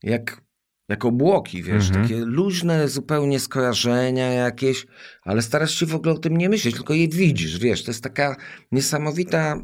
jak, 0.03 0.41
jak 0.89 1.05
obłoki, 1.05 1.63
wiesz, 1.63 1.89
takie 1.89 2.15
luźne 2.25 2.87
zupełnie 2.87 3.39
skojarzenia 3.39 4.31
jakieś, 4.31 4.87
ale 5.23 5.41
starasz 5.41 5.75
się 5.75 5.85
w 5.85 5.95
ogóle 5.95 6.13
o 6.13 6.17
tym 6.17 6.37
nie 6.37 6.49
myśleć, 6.49 6.75
tylko 6.75 6.93
je 6.93 7.07
widzisz, 7.07 7.59
wiesz, 7.59 7.83
to 7.83 7.91
jest 7.91 8.03
taka 8.03 8.35
niesamowita 8.71 9.61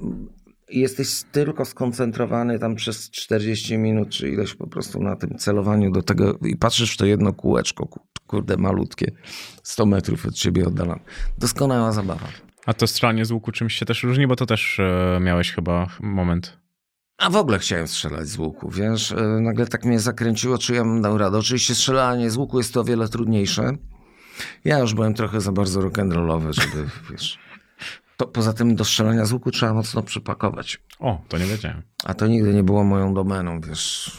jesteś 0.70 1.24
tylko 1.32 1.66
skoncentrowany 1.66 2.60
tam 2.60 2.76
przez 2.76 3.10
40 3.12 3.78
minut, 3.78 4.10
czy 4.10 4.30
ileś 4.30 4.54
po 4.56 4.68
prostu 4.68 5.04
na 5.04 5.16
tym 5.16 5.38
celowaniu 5.38 5.92
do 5.92 6.02
tego 6.02 6.38
i 6.42 6.56
patrzysz 6.56 6.94
w 6.94 6.98
to 6.98 7.06
jedno 7.06 7.34
kółeczko, 7.34 7.86
ku- 7.88 8.00
kurde 8.28 8.58
malutkie, 8.58 9.12
100 9.64 9.86
metrów 9.86 10.26
od 10.26 10.34
ciebie 10.34 10.68
oddalone. 10.68 11.00
Doskonała 11.38 11.92
zabawa. 11.92 12.28
A 12.66 12.74
to 12.74 12.88
strzelanie 12.88 13.26
z 13.26 13.32
łuku 13.32 13.52
czymś 13.52 13.74
się 13.74 13.86
też 13.86 14.04
różni, 14.04 14.28
bo 14.28 14.36
to 14.36 14.46
też 14.46 14.80
e, 14.80 15.20
miałeś 15.22 15.52
chyba 15.52 15.88
moment. 16.00 16.58
A 17.18 17.30
w 17.30 17.36
ogóle 17.36 17.60
chciałem 17.60 17.88
strzelać 17.88 18.28
z 18.28 18.38
łuku, 18.38 18.70
wiesz, 18.72 19.12
E, 19.12 19.16
nagle 19.42 19.68
tak 19.68 19.86
mnie 19.86 20.00
zakręciło, 20.00 20.58
czy 20.58 20.74
ja 20.74 20.84
bym 20.84 21.02
dał 21.02 21.18
radę. 21.18 21.38
Oczywiście 21.38 21.76
strzelanie 21.76 22.32
z 22.32 22.38
łuku 22.38 22.58
jest 22.58 22.74
to 22.74 22.82
o 22.82 22.84
wiele 22.84 23.08
trudniejsze. 23.10 23.72
Ja 24.66 24.80
już 24.80 24.94
byłem 24.94 25.14
trochę 25.14 25.42
za 25.42 25.52
bardzo 25.52 25.82
rock'n'rollowy, 25.82 26.54
żeby, 26.62 26.90
wiesz... 27.12 27.40
To, 28.18 28.28
poza 28.28 28.54
tym 28.54 28.76
do 28.76 28.86
strzelania 28.86 29.26
z 29.26 29.32
łuku 29.32 29.52
trzeba 29.52 29.74
mocno 29.74 30.04
przypakować. 30.04 30.84
O, 31.00 31.22
to 31.28 31.38
nie 31.38 31.46
wiedziałem. 31.46 31.82
A 32.04 32.14
to 32.14 32.28
nigdy 32.28 32.54
nie 32.54 32.64
było 32.64 32.84
moją 32.84 33.14
domeną, 33.14 33.62
wiesz, 33.62 34.12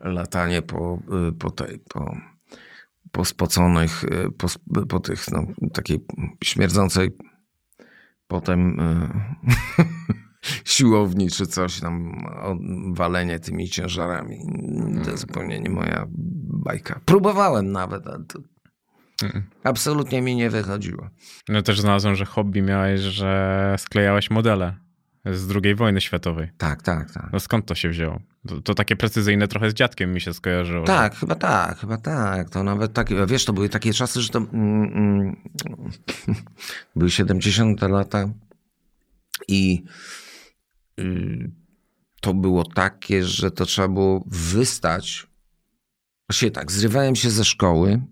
latanie 0.00 0.62
po, 0.62 0.98
y, 1.28 1.32
po 1.32 1.50
tej, 1.50 1.78
po, 1.78 2.16
po 3.12 3.24
spoconych, 3.24 4.04
y, 4.04 4.30
po, 4.38 4.48
po 4.88 5.00
tych, 5.00 5.30
no, 5.30 5.46
takiej 5.72 6.04
śmierdzącej 6.44 7.16
potem 8.28 8.80
y, 8.80 9.08
siłowni 10.64 11.30
czy 11.30 11.46
coś 11.46 11.80
tam, 11.80 12.12
walenie 12.94 13.38
tymi 13.38 13.68
ciężarami. 13.68 14.38
To 15.04 15.16
zupełnie 15.16 15.60
nie 15.60 15.70
moja 15.70 16.06
bajka. 16.64 17.00
Próbowałem 17.04 17.72
nawet, 17.72 18.06
ale 18.06 18.24
to 18.24 18.38
absolutnie 19.64 20.22
mi 20.22 20.36
nie 20.36 20.50
wychodziło. 20.50 21.08
No 21.48 21.62
też 21.62 21.80
znalazłem, 21.80 22.14
że 22.14 22.24
hobby 22.24 22.62
miałeś, 22.62 23.00
że 23.00 23.74
sklejałeś 23.78 24.30
modele 24.30 24.74
z 25.24 25.56
II 25.64 25.74
wojny 25.74 26.00
światowej. 26.00 26.50
Tak, 26.58 26.82
tak, 26.82 27.10
tak. 27.10 27.28
No 27.32 27.40
skąd 27.40 27.66
to 27.66 27.74
się 27.74 27.88
wzięło? 27.88 28.20
To, 28.48 28.60
to 28.60 28.74
takie 28.74 28.96
precyzyjne 28.96 29.48
trochę 29.48 29.70
z 29.70 29.74
dziadkiem 29.74 30.12
mi 30.12 30.20
się 30.20 30.34
skojarzyło. 30.34 30.84
Tak, 30.84 31.16
chyba 31.16 31.34
tak, 31.34 31.78
chyba 31.78 31.96
tak. 31.96 32.50
To 32.50 32.62
nawet 32.62 32.92
takie, 32.92 33.26
wiesz, 33.26 33.44
to 33.44 33.52
były 33.52 33.68
takie 33.68 33.92
czasy, 33.92 34.22
że 34.22 34.28
to 34.28 34.38
mm, 34.38 34.82
mm, 34.82 35.36
były 36.96 37.10
70 37.10 37.82
lata 37.82 38.28
i 39.48 39.84
y, 41.00 41.50
to 42.20 42.34
było 42.34 42.64
takie, 42.64 43.24
że 43.24 43.50
to 43.50 43.66
trzeba 43.66 43.88
było 43.88 44.24
wystać. 44.26 45.26
Właściwie 46.28 46.50
tak, 46.50 46.72
zrywałem 46.72 47.16
się 47.16 47.30
ze 47.30 47.44
szkoły, 47.44 48.02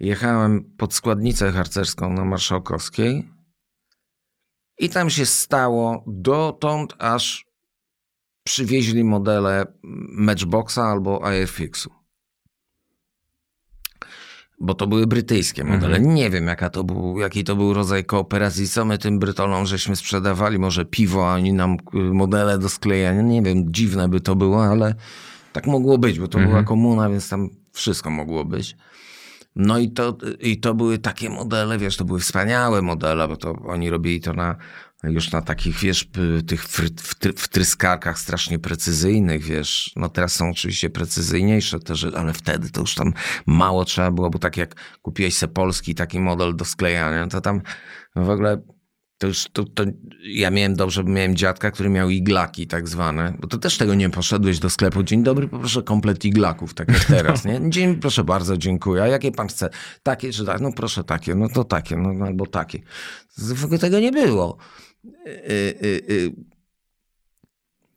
jechałem 0.00 0.64
pod 0.76 0.94
składnicę 0.94 1.52
harcerską 1.52 2.12
na 2.12 2.24
Marszałkowskiej 2.24 3.28
i 4.78 4.88
tam 4.88 5.10
się 5.10 5.26
stało 5.26 6.04
dotąd, 6.06 6.94
aż 6.98 7.46
przywieźli 8.44 9.04
modele 9.04 9.66
Matchboxa 10.12 10.78
albo 10.78 11.22
IFX-u. 11.32 11.90
Bo 14.60 14.74
to 14.74 14.86
były 14.86 15.06
brytyjskie 15.06 15.64
modele. 15.64 16.00
Nie 16.00 16.30
wiem, 16.30 16.46
jaka 16.46 16.70
to 16.70 16.84
był, 16.84 17.18
jaki 17.18 17.44
to 17.44 17.56
był 17.56 17.74
rodzaj 17.74 18.04
kooperacji. 18.04 18.68
Co 18.68 18.84
my 18.84 18.98
tym 18.98 19.18
Brytolom 19.18 19.66
żeśmy 19.66 19.96
sprzedawali? 19.96 20.58
Może 20.58 20.84
piwo, 20.84 21.30
a 21.30 21.34
oni 21.34 21.52
nam 21.52 21.76
y, 21.94 21.98
modele 21.98 22.58
do 22.58 22.68
sklejania. 22.68 23.22
Nie 23.22 23.42
wiem, 23.42 23.72
dziwne 23.72 24.08
by 24.08 24.20
to 24.20 24.36
było, 24.36 24.64
ale 24.64 24.94
tak 25.52 25.66
mogło 25.66 25.98
być, 25.98 26.20
bo 26.20 26.28
to 26.28 26.38
była 26.38 26.62
komuna, 26.62 27.10
więc 27.10 27.28
tam 27.28 27.48
wszystko 27.72 28.10
mogło 28.10 28.44
być. 28.44 28.76
No 29.56 29.78
i 29.78 29.90
to, 29.90 30.18
i 30.40 30.60
to 30.60 30.74
były 30.74 30.98
takie 30.98 31.30
modele, 31.30 31.78
wiesz, 31.78 31.96
to 31.96 32.04
były 32.04 32.20
wspaniałe 32.20 32.82
modele, 32.82 33.28
bo 33.28 33.36
to 33.36 33.52
oni 33.52 33.90
robili 33.90 34.20
to 34.20 34.32
na, 34.32 34.56
już 35.02 35.32
na 35.32 35.42
takich, 35.42 35.76
wiesz, 35.76 36.08
tych 36.46 36.64
wtryskarkach 37.36 38.18
strasznie 38.18 38.58
precyzyjnych, 38.58 39.42
wiesz. 39.42 39.92
No 39.96 40.08
teraz 40.08 40.32
są 40.32 40.50
oczywiście 40.50 40.90
precyzyjniejsze 40.90 41.80
te 41.80 41.94
ale 42.16 42.32
wtedy 42.32 42.70
to 42.70 42.80
już 42.80 42.94
tam 42.94 43.12
mało 43.46 43.84
trzeba 43.84 44.10
było, 44.10 44.30
bo 44.30 44.38
tak 44.38 44.56
jak 44.56 44.98
kupiłeś 45.02 45.36
se 45.36 45.48
polski 45.48 45.94
taki 45.94 46.20
model 46.20 46.56
do 46.56 46.64
sklejania, 46.64 47.26
to 47.26 47.40
tam 47.40 47.60
w 48.16 48.30
ogóle 48.30 48.62
to 49.18 49.26
już 49.26 49.46
to, 49.52 49.64
to 49.64 49.84
ja 50.26 50.50
miałem 50.50 50.74
dobrze, 50.74 51.04
bo 51.04 51.10
miałem 51.10 51.36
dziadka, 51.36 51.70
który 51.70 51.88
miał 51.88 52.10
iglaki 52.10 52.66
tak 52.66 52.88
zwane, 52.88 53.34
bo 53.38 53.46
to 53.46 53.58
też 53.58 53.78
tego 53.78 53.94
nie 53.94 54.10
poszedłeś 54.10 54.58
do 54.58 54.70
sklepu. 54.70 55.02
Dzień 55.02 55.22
dobry, 55.22 55.48
poproszę 55.48 55.82
komplet 55.82 56.24
iglaków, 56.24 56.74
tak 56.74 56.88
jak 56.88 57.04
teraz, 57.04 57.44
nie? 57.44 57.60
Dzień, 57.70 57.96
proszę 57.96 58.24
bardzo, 58.24 58.56
dziękuję. 58.56 59.02
A 59.02 59.06
jakie 59.06 59.32
pan 59.32 59.48
chce? 59.48 59.70
Takie 60.02 60.32
czy 60.32 60.44
tak? 60.44 60.60
No 60.60 60.72
proszę 60.72 61.04
takie, 61.04 61.34
no 61.34 61.48
to 61.48 61.64
takie, 61.64 61.96
no, 61.96 62.12
no 62.12 62.24
albo 62.26 62.46
takie. 62.46 62.78
W 63.38 63.64
ogóle 63.64 63.78
tego 63.78 64.00
nie 64.00 64.12
było. 64.12 64.56
Y, 65.26 65.30
y, 65.82 66.02
y, 66.10 66.32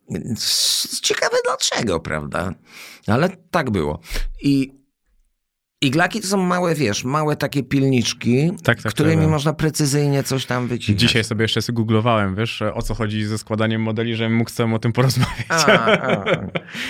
Więc 0.09 0.99
Ciekawe 1.01 1.37
dlaczego, 1.45 1.99
prawda? 1.99 2.53
Ale 3.07 3.29
tak 3.51 3.69
było. 3.69 3.99
I 4.41 4.78
iglaki 5.81 6.21
to 6.21 6.27
są 6.27 6.37
małe, 6.37 6.75
wiesz, 6.75 7.03
małe 7.03 7.35
takie 7.35 7.63
pilniczki, 7.63 8.51
Tak, 8.63 8.81
tak, 8.81 8.93
którymi 8.93 9.15
tak, 9.15 9.23
tak. 9.23 9.31
można 9.31 9.53
precyzyjnie 9.53 10.23
coś 10.23 10.45
tam 10.45 10.67
wycinać. 10.67 10.99
Dzisiaj 10.99 11.23
sobie 11.23 11.43
jeszcze 11.43 11.73
googlowałem, 11.73 12.35
wiesz, 12.35 12.61
o 12.61 12.81
co 12.81 12.93
chodzi 12.93 13.25
ze 13.25 13.37
składaniem 13.37 13.81
modeli, 13.81 14.15
żebym 14.15 14.35
mógł 14.35 14.51
tobą 14.51 14.73
o 14.73 14.79
tym 14.79 14.93
porozmawiać. 14.93 15.45
A, 15.49 15.65
a. 15.65 16.25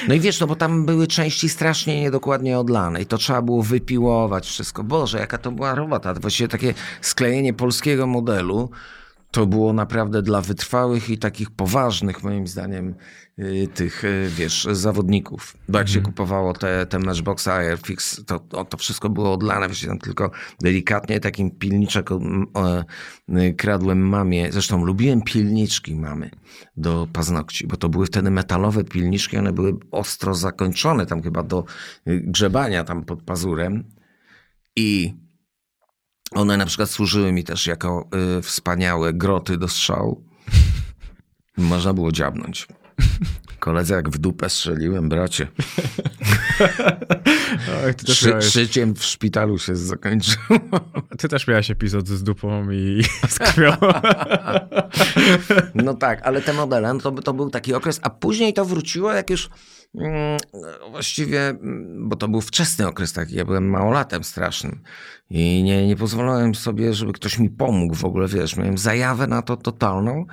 No 0.08 0.14
i 0.14 0.20
wiesz, 0.20 0.40
no 0.40 0.48
bo 0.48 0.56
tam 0.56 0.86
były 0.86 1.08
części 1.08 1.50
strasznie 1.50 2.02
niedokładnie 2.02 2.60
odlane 2.60 3.02
i 3.02 3.06
to 3.06 3.18
trzeba 3.18 3.42
było 3.42 3.64
wypiłować 3.64 4.48
wszystko. 4.48 4.84
Boże, 4.84 5.20
jaka 5.20 5.38
to 5.38 5.52
była 5.52 5.76
robota. 5.76 6.14
Właściwie 6.14 6.48
takie 6.48 6.74
sklejenie 7.02 7.54
polskiego 7.54 8.08
modelu 8.08 8.70
to 9.32 9.46
było 9.46 9.74
naprawdę 9.74 10.22
dla 10.22 10.42
wytrwałych 10.42 11.10
i 11.10 11.18
takich 11.18 11.52
poważnych, 11.52 12.24
moim 12.24 12.48
zdaniem, 12.48 12.96
y, 13.40 13.68
tych, 13.74 14.04
y, 14.04 14.30
wiesz, 14.30 14.68
zawodników. 14.72 15.58
Bo 15.70 15.78
jak 15.78 15.90
się 15.90 16.02
kupowało 16.02 16.54
te, 16.54 16.86
te 16.86 17.00
Matchboxa 17.00 17.48
Airfix, 17.48 18.26
to, 18.26 18.40
to, 18.40 18.66
to 18.66 18.78
wszystko 18.78 19.10
było 19.10 19.34
odlane, 19.34 19.70
wiesz, 19.70 19.86
tam 19.86 20.00
tylko 20.00 20.32
delikatnie 20.62 21.20
takim 21.20 21.52
pilniczek 21.52 22.10
e, 22.12 22.16
y, 23.40 23.54
kradłem 23.54 24.00
mamie. 24.00 24.52
Zresztą 24.52 24.86
lubiłem 24.86 25.22
pilniczki 25.22 25.96
mamy 25.96 26.30
do 26.78 27.08
paznokci, 27.14 27.68
bo 27.68 27.78
to 27.78 27.90
były 27.90 28.06
wtedy 28.06 28.32
metalowe 28.32 28.84
pilniczki, 28.84 29.38
one 29.38 29.54
były 29.54 29.74
ostro 29.92 30.36
zakończone 30.36 31.06
tam 31.06 31.22
chyba 31.22 31.44
do 31.44 31.66
grzebania 32.06 32.84
tam 32.84 33.04
pod 33.04 33.24
pazurem 33.24 33.84
i 34.76 35.14
one 36.32 36.58
na 36.58 36.66
przykład 36.66 36.90
służyły 36.90 37.32
mi 37.32 37.44
też 37.44 37.68
jako 37.68 38.10
y, 38.38 38.42
wspaniałe 38.42 39.14
groty 39.14 39.58
do 39.58 39.68
strzału. 39.68 40.24
Można 41.58 41.94
było 41.94 42.12
dziabnąć. 42.12 42.68
Koledze 43.60 43.96
jak 43.96 44.10
w 44.10 44.18
dupę 44.18 44.50
strzeliłem, 44.50 45.10
bracie. 45.10 45.48
Oj, 47.86 47.96
ty, 47.96 48.16
Szy, 48.16 48.30
miałeś, 48.30 48.46
szyciem 48.46 48.96
w 48.96 49.04
szpitalu 49.04 49.60
się 49.60 49.76
zakończyło. 49.76 50.60
ty 51.20 51.30
też 51.30 51.48
miałeś 51.48 51.72
epizod 51.72 52.08
z 52.08 52.24
dupą 52.24 52.72
i 52.72 53.04
z 53.28 53.40
krwią. 53.40 53.72
No 55.76 55.94
tak, 55.94 56.22
ale 56.24 56.42
te 56.42 56.54
modele, 56.54 56.94
no 56.94 57.00
to, 57.00 57.12
to 57.12 57.34
był 57.34 57.50
taki 57.50 57.74
okres, 57.74 58.00
a 58.04 58.10
później 58.10 58.54
to 58.54 58.66
wróciło 58.66 59.14
jak 59.14 59.30
już 59.30 59.50
właściwie, 60.92 61.50
mm, 61.50 62.10
bo 62.10 62.16
to 62.16 62.28
był 62.28 62.42
wczesny 62.42 62.88
okres 62.88 63.14
taki, 63.14 63.36
ja 63.36 63.46
byłem 63.46 63.70
małolatem 63.70 64.24
strasznym 64.24 64.84
i 65.30 65.64
nie, 65.64 65.88
nie 65.88 65.96
pozwalałem 65.96 66.56
sobie, 66.56 66.94
żeby 66.94 67.14
ktoś 67.14 67.40
mi 67.40 67.50
pomógł 67.50 67.96
w 67.96 68.06
ogóle, 68.06 68.28
wiesz, 68.28 68.58
miałem 68.58 68.78
zajawę 68.78 69.28
na 69.28 69.42
to 69.42 69.58
totalną. 69.58 70.26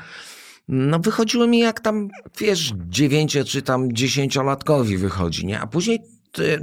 No 0.68 0.98
wychodziło 0.98 1.46
mi 1.46 1.58
jak 1.58 1.80
tam, 1.80 2.08
wiesz, 2.38 2.72
dziewięcio 2.88 3.44
czy 3.44 3.62
tam 3.62 3.92
dziesięciolatkowi 3.92 4.96
wychodzi, 4.96 5.46
nie? 5.46 5.60
A 5.60 5.66
później 5.66 5.98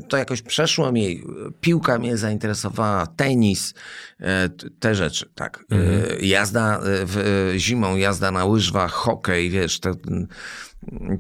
to, 0.10 0.18
jakoś 0.18 0.42
przeszło 0.42 0.92
mi, 0.92 1.24
piłka 1.62 2.00
mnie 2.00 2.18
zainteresowała, 2.18 3.08
tenis, 3.08 3.74
e, 4.20 4.50
te 4.80 4.96
rzeczy, 4.96 5.30
tak. 5.36 5.66
E, 5.72 6.26
Jazda 6.26 6.78
e, 6.78 6.82
w, 6.84 7.54
zimą, 7.58 7.96
jazda 7.96 8.32
na 8.32 8.46
łyżwach, 8.46 8.92
hokej, 8.92 9.50
wiesz, 9.50 9.80
to, 9.80 9.92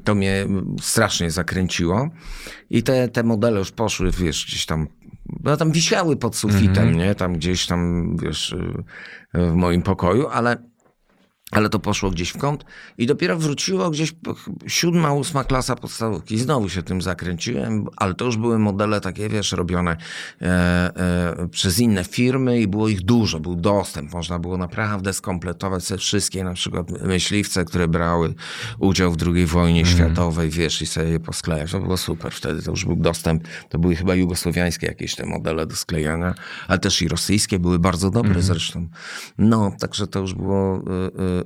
to 0.04 0.16
mnie 0.16 0.48
strasznie 0.82 1.32
zakręciło. 1.32 2.10
I 2.70 2.84
te, 2.84 3.08
te 3.08 3.24
modele 3.24 3.60
już 3.60 3.72
poszły, 3.72 4.12
wiesz, 4.12 4.46
gdzieś 4.46 4.66
tam, 4.66 4.88
no 5.44 5.58
tam 5.58 5.72
wisiały 5.72 6.16
pod 6.16 6.36
sufitem, 6.36 6.96
nie? 6.98 7.16
Tam 7.16 7.34
gdzieś 7.34 7.68
tam, 7.68 8.16
wiesz, 8.18 8.56
w 9.34 9.54
moim 9.54 9.82
pokoju, 9.82 10.28
ale 10.28 10.73
ale 11.54 11.70
to 11.70 11.80
poszło 11.80 12.12
gdzieś 12.12 12.30
w 12.30 12.38
kąt 12.38 12.66
i 12.98 13.06
dopiero 13.06 13.38
wróciło 13.38 13.90
gdzieś 13.90 14.14
siódma, 14.68 15.14
ósma 15.14 15.44
klasa 15.44 15.76
podstawówki. 15.76 16.38
Znowu 16.38 16.70
się 16.70 16.84
tym 16.84 17.02
zakręciłem, 17.02 17.86
ale 17.98 18.14
to 18.14 18.26
już 18.26 18.38
były 18.38 18.60
modele 18.60 19.02
takie, 19.02 19.30
wiesz, 19.30 19.52
robione 19.52 19.98
e, 20.42 20.46
e, 20.46 21.48
przez 21.52 21.80
inne 21.80 22.04
firmy 22.04 22.62
i 22.62 22.68
było 22.68 22.90
ich 22.90 23.02
dużo, 23.02 23.40
był 23.40 23.56
dostęp. 23.56 24.14
Można 24.14 24.40
było 24.40 24.58
naprawdę 24.58 25.14
skompletować 25.14 25.84
sobie 25.84 25.98
wszystkie 25.98 26.44
na 26.44 26.54
przykład 26.54 26.92
myśliwce, 27.02 27.66
które 27.66 27.88
brały 27.88 28.34
udział 28.80 29.12
w 29.12 29.18
II 29.28 29.46
wojnie 29.46 29.86
światowej, 29.86 30.50
wiesz, 30.50 30.82
i 30.82 30.86
sobie 30.86 31.10
je 31.10 31.20
posklejać. 31.20 31.72
To 31.72 31.80
było 31.80 31.98
super 31.98 32.34
wtedy, 32.34 32.62
to 32.62 32.72
już 32.72 32.86
był 32.86 32.96
dostęp. 32.96 33.44
To 33.70 33.80
były 33.80 33.96
chyba 33.96 34.16
jugosłowiańskie 34.16 34.88
jakieś 34.88 35.16
te 35.16 35.26
modele 35.26 35.66
do 35.66 35.76
sklejania, 35.76 36.34
ale 36.68 36.80
też 36.80 37.02
i 37.02 37.08
rosyjskie 37.08 37.60
były 37.60 37.80
bardzo 37.80 38.12
dobre 38.12 38.42
zresztą. 38.42 38.88
No, 39.38 39.72
także 39.80 40.08
to 40.08 40.20
już 40.20 40.34
było 40.34 40.78
y, 40.78 40.82
y, 40.82 41.43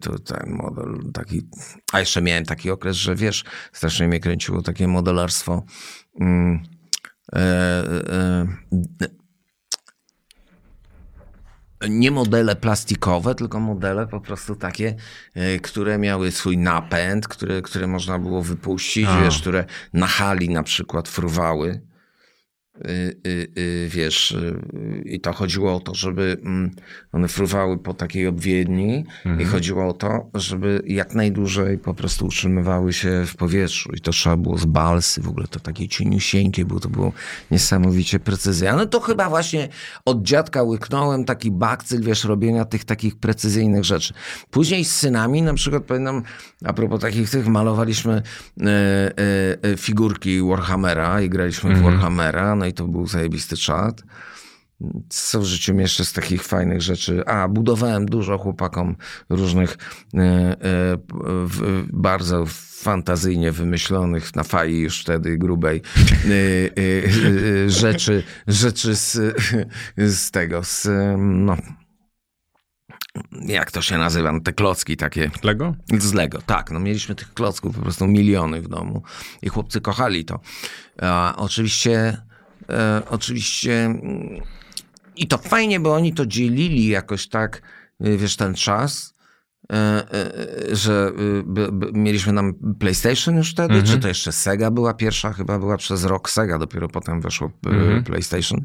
to 0.00 0.18
ten 0.18 0.50
model 0.50 1.12
taki. 1.12 1.48
A 1.92 2.00
jeszcze 2.00 2.22
miałem 2.22 2.44
taki 2.44 2.70
okres, 2.70 2.96
że 2.96 3.14
wiesz, 3.14 3.44
strasznie 3.72 4.08
mnie 4.08 4.20
kręciło 4.20 4.62
takie 4.62 4.88
modelarstwo. 4.88 5.62
Mm, 6.20 6.62
e, 7.32 7.38
e, 7.38 8.46
e, 9.02 9.08
nie 11.88 12.10
modele 12.10 12.56
plastikowe, 12.56 13.34
tylko 13.34 13.60
modele 13.60 14.06
po 14.06 14.20
prostu 14.20 14.56
takie, 14.56 14.94
które 15.62 15.98
miały 15.98 16.32
swój 16.32 16.58
napęd, 16.58 17.28
które, 17.28 17.62
które 17.62 17.86
można 17.86 18.18
było 18.18 18.42
wypuścić, 18.42 19.06
A. 19.08 19.22
wiesz, 19.22 19.40
które 19.40 19.64
na 19.92 20.06
hali 20.06 20.50
na 20.50 20.62
przykład 20.62 21.08
fruwały. 21.08 21.87
Y, 22.86 23.16
y, 23.26 23.48
y, 23.58 23.88
wiesz, 23.90 24.36
i 25.04 25.20
to 25.20 25.32
chodziło 25.32 25.76
o 25.76 25.80
to, 25.80 25.94
żeby 25.94 26.36
mm, 26.44 26.70
one 27.12 27.28
fruwały 27.28 27.78
po 27.78 27.94
takiej 27.94 28.26
obwiedni 28.26 29.04
i 29.38 29.44
chodziło 29.44 29.88
o 29.88 29.92
to, 29.92 30.30
żeby 30.34 30.82
jak 30.86 31.14
najdłużej 31.14 31.78
po 31.78 31.94
prostu 31.94 32.26
utrzymywały 32.26 32.92
się 32.92 33.24
w 33.26 33.36
powietrzu 33.36 33.92
i 33.92 34.00
to 34.00 34.10
trzeba 34.10 34.36
było 34.36 34.58
z 34.58 34.64
balsy, 34.64 35.22
w 35.22 35.28
ogóle 35.28 35.46
to 35.46 35.60
takie 35.60 35.88
cieniusieńkie 35.88 36.64
było, 36.64 36.80
to 36.80 36.88
było 36.88 37.12
niesamowicie 37.50 38.20
precyzyjne. 38.20 38.76
No 38.76 38.86
to 38.86 39.00
chyba 39.00 39.28
właśnie 39.28 39.68
od 40.04 40.22
dziadka 40.22 40.62
łyknąłem 40.62 41.24
taki 41.24 41.50
bakcyl, 41.50 42.02
wiesz, 42.02 42.24
robienia 42.24 42.64
tych 42.64 42.84
takich 42.84 43.16
precyzyjnych 43.16 43.84
rzeczy. 43.84 44.14
Później 44.50 44.84
z 44.84 44.96
synami, 44.96 45.42
na 45.42 45.54
przykład 45.54 45.84
pamiętam, 45.84 46.22
a 46.64 46.72
propos 46.72 47.00
takich 47.00 47.30
tych, 47.30 47.48
malowaliśmy 47.48 48.12
e, 48.12 48.66
e, 48.66 49.12
e, 49.62 49.76
figurki 49.76 50.42
Warhammera 50.42 51.20
i 51.22 51.28
graliśmy 51.28 51.74
w 51.74 51.82
Warhammera, 51.82 52.54
no 52.54 52.66
i 52.68 52.72
to 52.72 52.84
był 52.84 53.06
zajebisty 53.06 53.56
czat. 53.56 54.02
Co 55.08 55.40
w 55.40 55.44
życiu 55.44 55.74
jeszcze 55.78 56.04
z 56.04 56.12
takich 56.12 56.42
fajnych 56.42 56.82
rzeczy? 56.82 57.26
A, 57.26 57.48
budowałem 57.48 58.06
dużo 58.06 58.38
chłopakom 58.38 58.96
różnych 59.28 59.76
e, 60.14 60.20
e, 60.20 60.56
bardzo 61.92 62.44
fantazyjnie 62.82 63.52
wymyślonych 63.52 64.36
na 64.36 64.42
fali 64.42 64.80
już 64.80 65.00
wtedy 65.00 65.38
grubej 65.38 65.82
e, 66.06 67.70
rzeczy, 67.70 68.22
rzeczy 68.46 68.96
z, 68.96 69.36
z 69.96 70.30
tego, 70.30 70.64
z 70.64 70.88
no, 71.18 71.56
jak 73.32 73.70
to 73.70 73.82
się 73.82 73.98
nazywa, 73.98 74.32
no, 74.32 74.40
te 74.40 74.52
klocki 74.52 74.96
takie. 74.96 75.30
Lego? 75.42 75.74
Z 75.98 76.12
Lego, 76.12 76.42
tak. 76.42 76.70
No 76.70 76.80
mieliśmy 76.80 77.14
tych 77.14 77.34
klocków 77.34 77.76
po 77.76 77.82
prostu 77.82 78.06
miliony 78.06 78.62
w 78.62 78.68
domu 78.68 79.02
i 79.42 79.48
chłopcy 79.48 79.80
kochali 79.80 80.24
to. 80.24 80.40
A, 81.02 81.34
oczywiście, 81.36 82.16
e, 82.70 83.02
oczywiście 83.10 83.84
mm, 83.84 84.42
i 85.16 85.26
to 85.26 85.38
fajnie, 85.38 85.80
bo 85.80 85.94
oni 85.94 86.14
to 86.14 86.26
dzielili 86.26 86.86
jakoś 86.86 87.28
tak, 87.28 87.62
y, 88.06 88.18
wiesz, 88.18 88.36
ten 88.36 88.54
czas, 88.54 89.14
e, 89.72 89.76
e, 89.76 90.76
że 90.76 91.12
y, 91.88 91.92
mieliśmy 91.92 92.32
nam 92.32 92.54
PlayStation 92.78 93.36
już 93.36 93.50
wtedy, 93.50 93.82
czy 93.82 93.98
to 93.98 94.08
jeszcze 94.08 94.32
Sega 94.32 94.70
była 94.70 94.94
pierwsza, 94.94 95.32
chyba 95.32 95.58
była 95.58 95.76
przez 95.76 96.04
rok 96.04 96.30
Sega, 96.30 96.58
dopiero 96.58 96.88
potem 96.88 97.20
weszło 97.20 97.50
y, 97.98 98.02
PlayStation. 98.02 98.64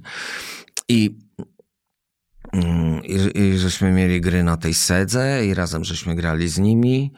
I 0.89 1.17
Mm, 2.53 3.03
I, 3.03 3.39
I 3.39 3.57
żeśmy 3.57 3.91
mieli 3.91 4.21
gry 4.21 4.43
na 4.43 4.57
tej 4.57 4.73
sedze 4.73 5.45
i 5.45 5.53
razem 5.53 5.83
żeśmy 5.83 6.15
grali 6.15 6.47
z 6.47 6.59
nimi. 6.59 7.13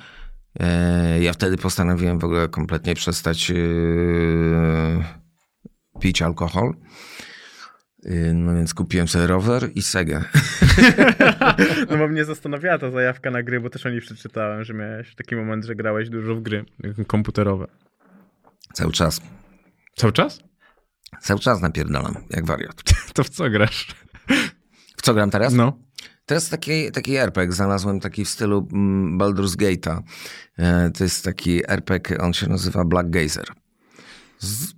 Ja 1.21 1.33
wtedy 1.33 1.57
postanowiłem 1.57 2.19
w 2.19 2.23
ogóle 2.23 2.47
kompletnie 2.47 2.95
przestać 2.95 3.51
pić 6.05 6.21
alkohol. 6.21 6.73
E, 8.05 8.33
No 8.33 8.55
więc 8.55 8.73
kupiłem 8.73 9.07
sobie 9.07 9.27
rower 9.27 9.69
i 9.75 9.81
segę. 9.81 10.23
No 11.89 11.97
bo 11.97 12.07
mnie 12.07 12.25
zastanawiała 12.25 12.77
ta 12.77 12.91
zajawka 12.91 13.31
na 13.31 13.43
gry, 13.43 13.59
bo 13.61 13.69
też 13.69 13.85
o 13.85 13.89
niej 13.89 14.01
przeczytałem, 14.01 14.63
że 14.63 14.73
miałeś 14.73 15.15
taki 15.15 15.35
moment, 15.35 15.65
że 15.65 15.75
grałeś 15.75 16.09
dużo 16.09 16.35
w 16.35 16.41
gry 16.41 16.65
komputerowe. 17.07 17.67
Cały 18.73 18.91
czas. 18.91 19.21
Cały 19.95 20.13
czas? 20.13 20.39
Cały 21.21 21.39
czas 21.39 21.61
napierdalam, 21.61 22.15
jak 22.29 22.45
wariat. 22.45 22.83
To 23.13 23.23
w 23.23 23.29
co 23.29 23.49
grasz? 23.49 23.95
W 24.97 25.01
co 25.01 25.13
gram 25.13 25.29
teraz? 25.29 25.53
No. 25.53 25.79
Teraz 26.25 26.49
taki, 26.49 26.91
taki 26.91 27.15
RPG 27.15 27.51
znalazłem 27.55 27.99
taki 27.99 28.25
w 28.25 28.29
stylu 28.29 28.67
mm, 28.73 29.17
Baldur's 29.19 29.55
Gate'a. 29.57 30.01
E, 30.57 30.91
To 30.97 31.03
jest 31.03 31.23
taki 31.25 31.71
RPG, 31.71 32.17
on 32.17 32.33
się 32.33 32.47
nazywa 32.49 32.85
Black 32.85 33.09
Gazer. 33.09 33.45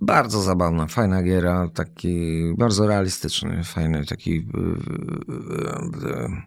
Bardzo 0.00 0.42
zabawna, 0.42 0.86
fajna 0.86 1.22
giera, 1.22 1.68
taki 1.74 2.42
bardzo 2.58 2.86
realistyczny, 2.86 3.64
fajny, 3.64 4.04
taki 4.06 4.36
e, 4.36 4.60
e, 6.08 6.14
e, 6.14 6.42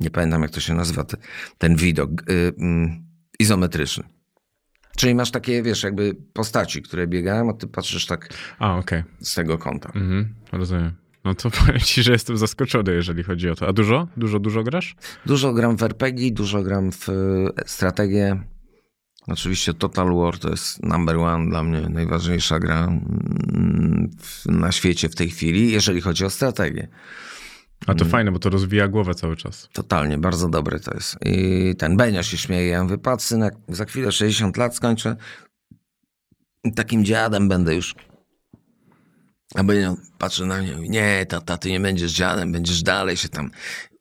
nie 0.00 0.10
pamiętam 0.10 0.42
jak 0.42 0.50
to 0.50 0.60
się 0.60 0.74
nazywa, 0.74 1.04
te, 1.04 1.16
ten 1.58 1.76
widok 1.76 2.10
mm, 2.58 3.06
izometryczny. 3.38 4.04
Czyli 4.96 5.14
masz 5.14 5.30
takie, 5.30 5.62
wiesz, 5.62 5.82
jakby 5.82 6.16
postaci, 6.32 6.82
które 6.82 7.06
biegają, 7.06 7.50
a 7.50 7.52
ty 7.52 7.66
patrzysz 7.66 8.06
tak 8.06 8.28
A, 8.58 8.76
okej. 8.76 9.02
z 9.20 9.34
tego 9.34 9.58
kąta. 9.58 9.92
Mhm, 9.94 10.34
rozumiem. 10.52 10.92
No 11.24 11.34
to 11.34 11.50
powiem 11.58 11.80
ci, 11.80 12.02
że 12.02 12.12
jestem 12.12 12.36
zaskoczony, 12.36 12.94
jeżeli 12.94 13.22
chodzi 13.22 13.50
o 13.50 13.54
to. 13.54 13.68
A 13.68 13.72
dużo? 13.72 14.08
Dużo, 14.16 14.38
dużo 14.38 14.62
grasz? 14.62 14.96
Dużo 15.26 15.52
gram 15.52 15.76
w 15.76 15.82
RPG, 15.82 16.30
dużo 16.32 16.62
gram 16.62 16.92
w 16.92 17.06
strategię. 17.66 18.42
Oczywiście 19.28 19.74
Total 19.74 20.14
War 20.14 20.38
to 20.38 20.50
jest 20.50 20.82
number 20.82 21.16
one 21.16 21.50
dla 21.50 21.62
mnie, 21.62 21.80
najważniejsza 21.80 22.58
gra 22.58 22.84
mm, 22.84 24.10
na 24.46 24.72
świecie 24.72 25.08
w 25.08 25.14
tej 25.14 25.30
chwili, 25.30 25.72
jeżeli 25.72 26.00
chodzi 26.00 26.24
o 26.24 26.30
strategię. 26.30 26.88
A 27.86 27.94
to 27.94 28.04
fajne, 28.04 28.32
bo 28.32 28.38
to 28.38 28.50
rozwija 28.50 28.88
głowę 28.88 29.14
cały 29.14 29.36
czas. 29.36 29.68
Totalnie, 29.72 30.18
bardzo 30.18 30.48
dobry 30.48 30.80
to 30.80 30.94
jest. 30.94 31.16
I 31.24 31.74
ten 31.78 31.96
Benio 31.96 32.22
się 32.22 32.36
śmieje. 32.36 32.68
Ja 32.68 32.82
mówię, 32.82 32.98
patrz 32.98 33.24
synek, 33.24 33.54
za 33.68 33.84
chwilę 33.84 34.12
60 34.12 34.56
lat 34.56 34.76
skończę. 34.76 35.16
Takim 36.74 37.04
dziadem 37.04 37.48
będę 37.48 37.74
już. 37.74 37.94
A 39.54 39.64
Benio 39.64 39.96
patrzy 40.18 40.46
na 40.46 40.58
mnie 40.58 40.72
i 40.72 40.76
mówi, 40.76 40.90
nie, 40.90 41.26
tata, 41.28 41.58
ty 41.58 41.70
nie 41.70 41.80
będziesz 41.80 42.12
dziadem, 42.12 42.52
będziesz 42.52 42.82
dalej 42.82 43.16
się 43.16 43.28
tam 43.28 43.50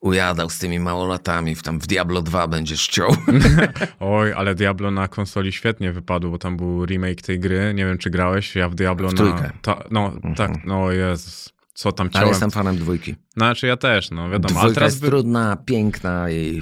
ujadał 0.06 0.50
z 0.50 0.60
tymi 0.60 0.80
małolatami, 0.80 1.56
w 1.56 1.64
tam 1.64 1.80
w 1.80 1.88
Diablo 1.88 2.22
2 2.22 2.48
będziesz 2.48 2.88
ciął. 2.88 3.16
Oj, 4.00 4.34
ale 4.34 4.56
Diablo 4.56 4.92
na 4.92 5.08
konsoli 5.08 5.52
świetnie 5.52 5.92
wypadło, 5.92 6.32
bo 6.32 6.38
tam 6.38 6.58
był 6.58 6.86
remake 6.86 7.22
tej 7.22 7.40
gry. 7.40 7.74
Nie 7.74 7.86
wiem, 7.86 7.98
czy 7.98 8.10
grałeś, 8.10 8.56
ja 8.56 8.70
w 8.70 8.76
Diablo 8.76 9.10
W 9.10 9.14
na... 9.14 9.18
trójkę. 9.18 9.52
Ta, 9.62 9.84
no, 9.92 10.14
tak, 10.36 10.66
no 10.66 10.92
Jezus. 10.92 11.54
Co 11.74 11.92
tam 11.92 12.08
Ale 12.08 12.14
ciąłem. 12.14 12.30
jestem 12.30 12.52
fanem 12.52 12.78
dwójki. 12.78 13.16
Znaczy 13.38 13.68
ja 13.68 13.78
też, 13.78 14.12
no 14.12 14.30
wiadomo. 14.30 14.60
Ale 14.60 14.64
Dwójka 14.64 14.76
teraz... 14.76 14.94
jest 14.94 15.06
trudna, 15.06 15.58
piękna 15.66 16.32
i 16.32 16.62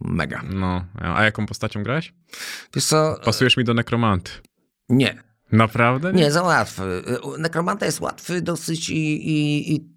mega. 0.00 0.42
No, 0.52 0.84
a 0.94 1.24
jaką 1.24 1.46
postacią 1.46 1.82
grałeś? 1.82 2.14
Wiesz 2.74 2.84
co? 2.84 3.16
Pasujesz 3.24 3.56
mi 3.56 3.64
do 3.64 3.74
nekromanty. 3.74 4.30
Nie, 4.88 5.22
Naprawdę? 5.52 6.12
Nie, 6.12 6.32
za 6.32 6.42
łatwy. 6.42 7.02
Nekromanta 7.38 7.86
jest 7.86 8.00
łatwy 8.00 8.42
dosyć 8.42 8.90
i, 8.90 9.28
i, 9.28 9.74
i 9.74 9.93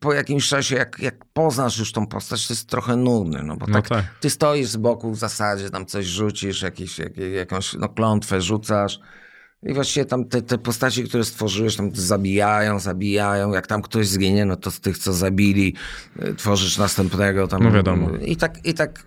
po 0.00 0.12
jakimś 0.12 0.48
czasie, 0.48 0.76
jak, 0.76 0.98
jak 0.98 1.24
poznasz 1.24 1.78
już 1.78 1.92
tą 1.92 2.06
postać, 2.06 2.46
to 2.46 2.54
jest 2.54 2.68
trochę 2.68 2.96
nudny, 2.96 3.42
no 3.42 3.56
bo 3.56 3.66
No 3.66 3.74
tak, 3.74 3.88
tak. 3.88 4.04
ty 4.20 4.30
stoisz 4.30 4.68
z 4.68 4.76
boku 4.76 5.10
w 5.10 5.18
zasadzie, 5.18 5.70
tam 5.70 5.86
coś 5.86 6.06
rzucisz, 6.06 6.62
jakiś, 6.62 6.98
jak, 6.98 7.16
jakąś 7.16 7.74
no, 7.74 7.88
klątwę 7.88 8.40
rzucasz 8.40 9.00
i 9.62 9.74
właściwie 9.74 10.06
tam 10.06 10.24
te, 10.24 10.42
te 10.42 10.58
postaci, 10.58 11.04
które 11.04 11.24
stworzyłeś, 11.24 11.76
tam 11.76 11.90
zabijają, 11.94 12.80
zabijają, 12.80 13.52
jak 13.52 13.66
tam 13.66 13.82
ktoś 13.82 14.08
zginie, 14.08 14.44
no 14.44 14.56
to 14.56 14.70
z 14.70 14.80
tych, 14.80 14.98
co 14.98 15.12
zabili, 15.12 15.74
y, 16.22 16.34
tworzysz 16.34 16.78
następnego 16.78 17.48
tam. 17.48 17.62
No 17.62 17.72
wiadomo. 17.72 18.10
I 18.16 18.36
tak, 18.36 18.66
i 18.66 18.74
tak 18.74 19.04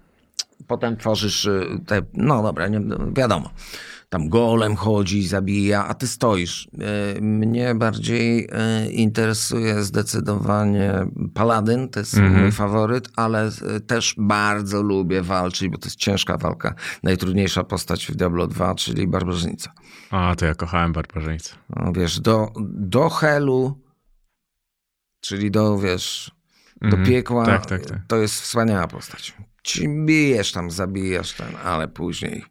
potem 0.68 0.98
tworzysz 0.98 1.46
y, 1.46 1.80
te, 1.86 2.02
no 2.14 2.44
dobra, 2.44 2.68
nie, 2.68 2.82
wiadomo. 3.14 3.50
Tam 4.10 4.30
golem 4.30 4.76
chodzi, 4.76 5.28
zabija, 5.28 5.86
a 5.88 5.94
ty 5.94 6.08
stoisz. 6.08 6.68
Y, 7.18 7.22
Mnie 7.22 7.76
bardziej 7.76 8.46
y, 8.88 8.92
interesuje 8.92 9.84
zdecydowanie 9.84 10.94
Paladyn, 11.34 11.90
to 11.90 12.00
jest 12.00 12.14
Mhm. 12.18 12.42
mój 12.42 12.52
faworyt, 12.52 13.10
ale 13.16 13.48
y, 13.78 13.80
też 13.82 14.16
bardzo 14.18 14.82
lubię 14.82 15.22
walczyć, 15.22 15.70
bo 15.70 15.78
to 15.78 15.86
jest 15.88 15.96
ciężka 15.98 16.38
walka. 16.38 16.76
Najtrudniejsza 17.04 17.64
postać 17.64 18.06
w 18.08 18.16
Diablo 18.16 18.48
2, 18.48 18.76
czyli 18.76 19.08
barbarzyńca. 19.08 19.74
A, 20.12 20.36
to 20.36 20.46
ja 20.46 20.56
kochałem 20.56 20.94
barbarzyńcę. 20.94 21.56
No, 21.76 21.92
wiesz, 21.94 22.20
do, 22.20 22.48
do 22.70 23.10
helu, 23.10 23.82
czyli 25.22 25.52
do, 25.52 25.78
wiesz, 25.78 26.32
do 26.82 26.88
Mhm. 26.88 27.06
piekła, 27.06 27.46
Tak, 27.46 27.66
tak, 27.66 27.86
tak. 27.86 28.00
to 28.08 28.16
jest 28.18 28.42
wspaniała 28.42 28.88
postać. 28.88 29.34
Ci 29.64 29.90
bijesz 30.06 30.52
tam, 30.52 30.72
zabijasz 30.72 31.34
ten, 31.34 31.48
ale 31.64 31.88
później 31.88 32.46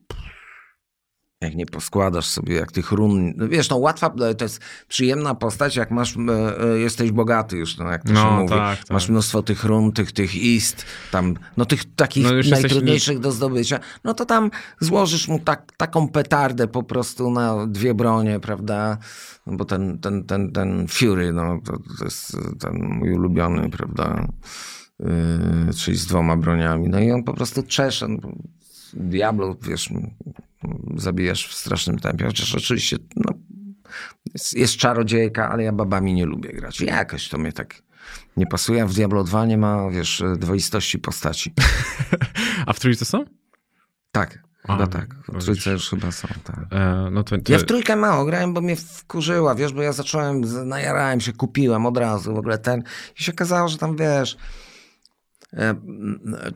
jak 1.41 1.55
nie 1.55 1.67
poskładasz 1.67 2.27
sobie 2.27 2.55
jak 2.55 2.73
tych 2.73 2.93
run, 2.93 3.33
no 3.37 3.49
wiesz, 3.49 3.71
no 3.71 3.77
łatwa, 3.77 4.11
to 4.39 4.45
jest 4.45 4.61
przyjemna 4.89 5.35
postać, 5.35 5.77
jak 5.77 5.91
masz, 5.91 6.17
e, 6.17 6.63
e, 6.75 6.79
jesteś 6.79 7.13
bogaty 7.13 7.57
już, 7.57 7.77
no 7.79 7.91
jak 7.91 8.05
to 8.05 8.13
No, 8.13 8.23
się 8.23 8.31
mówi. 8.31 8.49
tak, 8.49 8.79
tak. 8.79 8.91
Masz 8.91 9.09
mnóstwo 9.09 9.43
tych 9.43 9.65
run, 9.65 9.93
tych, 9.93 10.13
tych 10.13 10.35
ist, 10.35 10.85
tam, 11.11 11.35
no 11.57 11.65
tych 11.65 11.95
takich 11.95 12.25
No 12.25 12.33
już 12.33 12.47
jesteś- 12.47 12.63
najtrudniejszych 12.63 13.19
do 13.19 13.33
zdobycia, 13.33 13.81
no 14.05 14.15
to 14.15 14.25
tam 14.27 14.51
złożysz 14.81 15.29
mu 15.29 15.39
tak, 15.39 15.73
taką 15.77 16.09
petardę 16.09 16.69
po 16.69 16.83
prostu 16.83 17.31
na 17.31 17.67
dwie 17.67 17.95
bronie, 17.95 18.41
prawda? 18.41 18.99
No 19.47 19.57
bo 19.57 19.65
ten, 19.65 19.99
ten, 19.99 20.25
ten, 20.25 20.53
ten 20.53 20.87
Fury, 20.89 21.33
no 21.33 21.61
to, 21.65 21.73
to 21.99 22.05
jest 22.05 22.37
ten 22.61 22.73
mój 22.89 23.13
ulubiony, 23.13 23.71
prawda? 23.71 24.29
Yy, 25.01 25.75
czyli 25.77 25.97
z 25.97 26.07
dwoma 26.07 26.37
broniami. 26.37 26.89
No 26.89 27.01
i 27.01 27.11
on 27.13 27.25
po 27.25 27.35
prostu 27.35 27.63
czesze. 27.63 28.09
No, 28.09 28.19
Diablo, 28.95 29.57
wiesz, 29.63 29.91
zabijasz 30.97 31.49
w 31.49 31.55
strasznym 31.55 31.99
tempie. 31.99 32.27
Chociaż 32.27 32.55
oczywiście 32.55 32.97
no, 33.17 33.33
jest, 34.35 34.55
jest 34.55 34.77
czarodziejka, 34.77 35.51
ale 35.51 35.63
ja 35.63 35.73
babami 35.73 36.15
nie 36.15 36.27
lubię 36.27 36.53
grać. 36.53 36.81
Jakoś 36.81 37.29
to 37.29 37.39
mnie 37.39 37.53
tak 37.53 37.83
nie 38.37 38.47
pasuje. 38.47 38.87
W 38.87 38.95
Diablo 38.95 39.25
2 39.25 39.47
nie 39.47 39.59
ma, 39.59 39.91
wiesz, 39.91 40.23
dwoistości 40.37 40.99
postaci. 40.99 41.53
A 42.67 42.73
w 42.73 42.81
trójce 42.81 43.05
są? 43.05 43.25
Tak, 44.13 44.39
A, 44.65 44.73
chyba 44.73 44.87
tak. 44.87 45.15
W 45.29 45.45
trójce 45.45 45.71
już 45.71 45.91
chyba 45.91 46.13
są, 46.13 46.29
tak. 46.45 46.67
E, 46.71 47.09
no 47.11 47.23
to, 47.25 47.39
to... 47.39 47.53
Ja 47.53 47.59
w 47.59 47.65
trójkę 47.65 47.97
mało 47.97 48.25
grałem, 48.25 48.55
bo 48.55 48.61
mnie 48.61 48.77
wkurzyła, 48.77 49.55
wiesz, 49.55 49.73
bo 49.73 49.83
ja 49.83 49.93
zacząłem, 49.93 50.41
najarałem 50.69 51.21
się, 51.21 51.33
kupiłem 51.33 51.87
od 51.87 51.97
razu 51.97 52.35
w 52.35 52.39
ogóle 52.39 52.59
ten 52.59 52.83
i 53.19 53.23
się 53.23 53.33
okazało, 53.33 53.69
że 53.69 53.79
tam, 53.79 53.97
wiesz, 53.97 54.37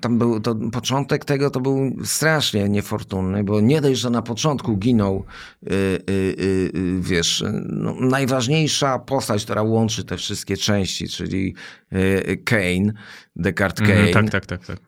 tam 0.01 0.18
był, 0.18 0.40
to 0.40 0.55
początek 0.55 1.24
tego 1.24 1.51
to 1.51 1.61
był 1.61 1.97
strasznie 2.05 2.68
niefortunny, 2.68 3.45
bo 3.45 3.61
nie 3.61 3.80
dość, 3.80 4.01
że 4.01 4.11
na 4.11 4.22
początku 4.22 4.76
ginął, 4.76 5.24
y, 5.62 5.74
y, 5.74 6.12
y, 6.12 6.70
y, 6.76 7.01
wiesz, 7.01 7.45
no, 7.68 7.95
najważniejsza 8.01 8.99
postać, 8.99 9.45
która 9.45 9.62
łączy 9.62 10.05
te 10.05 10.16
wszystkie 10.16 10.57
części, 10.57 11.09
czyli 11.09 11.55
y, 11.93 12.43
Kane, 12.45 12.93
Descartes 13.36 13.88
Kane 13.88 14.01
Mhm, 14.01 14.28
tak, 14.28 14.47
tak, 14.47 14.47
tak, 14.47 14.66
tak. 14.66 14.78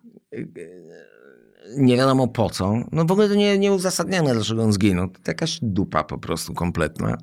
nie 1.77 1.97
wiadomo 1.97 2.29
po 2.29 2.51
co. 2.51 2.75
No 2.93 3.05
w 3.05 3.13
ogóle 3.13 3.29
to 3.29 3.35
nie, 3.35 3.59
nieuzasadnione, 3.59 4.35
dlaczego 4.35 4.63
on 4.63 4.73
zginął. 4.73 5.09
To 5.09 5.19
jakaś 5.27 5.59
dupa 5.63 6.05
po 6.05 6.19
prostu 6.19 6.55
kompletna. 6.55 7.17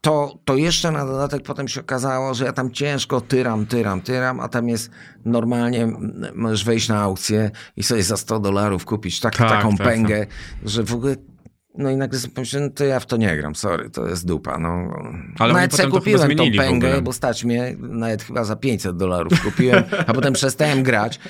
To, 0.00 0.38
to 0.44 0.56
jeszcze 0.56 0.90
na 0.90 1.06
dodatek 1.06 1.42
potem 1.42 1.68
się 1.68 1.80
okazało, 1.80 2.34
że 2.34 2.44
ja 2.44 2.52
tam 2.52 2.70
ciężko 2.70 3.20
tyram, 3.20 3.66
tyram, 3.66 4.00
tyram, 4.00 4.40
a 4.40 4.48
tam 4.48 4.68
jest 4.68 4.90
normalnie, 5.24 5.88
możesz 6.34 6.64
wejść 6.64 6.88
na 6.88 7.00
aukcję 7.00 7.50
i 7.76 7.82
sobie 7.82 8.02
za 8.02 8.16
100 8.16 8.40
dolarów 8.40 8.84
kupić 8.84 9.20
tak, 9.20 9.36
Tak, 9.36 9.48
taką 9.48 9.76
tak, 9.76 9.86
pęgę, 9.86 10.26
że 10.64 10.84
w 10.84 10.94
ogóle 10.94 11.16
no 11.78 11.90
i 11.90 11.96
nagle 11.96 12.18
sobie 12.18 12.34
pomyślałem, 12.34 12.68
no 12.68 12.74
to 12.74 12.84
ja 12.84 13.00
w 13.00 13.06
to 13.06 13.16
nie 13.16 13.36
gram, 13.36 13.54
sorry, 13.54 13.90
to 13.90 14.08
jest 14.08 14.26
dupa. 14.26 14.58
No. 14.58 14.94
Ale 15.38 15.52
nawet 15.52 15.74
sobie 15.74 15.88
kupiłem 15.88 16.36
tą 16.36 16.44
pęgę, 16.56 17.02
bo 17.02 17.12
stać 17.12 17.44
mnie, 17.44 17.76
nawet 17.78 18.22
chyba 18.22 18.44
za 18.44 18.56
500 18.56 18.96
dolarów 18.96 19.42
kupiłem, 19.42 19.84
a 20.06 20.14
potem 20.14 20.32
przestałem 20.32 20.82
grać. 20.82 21.20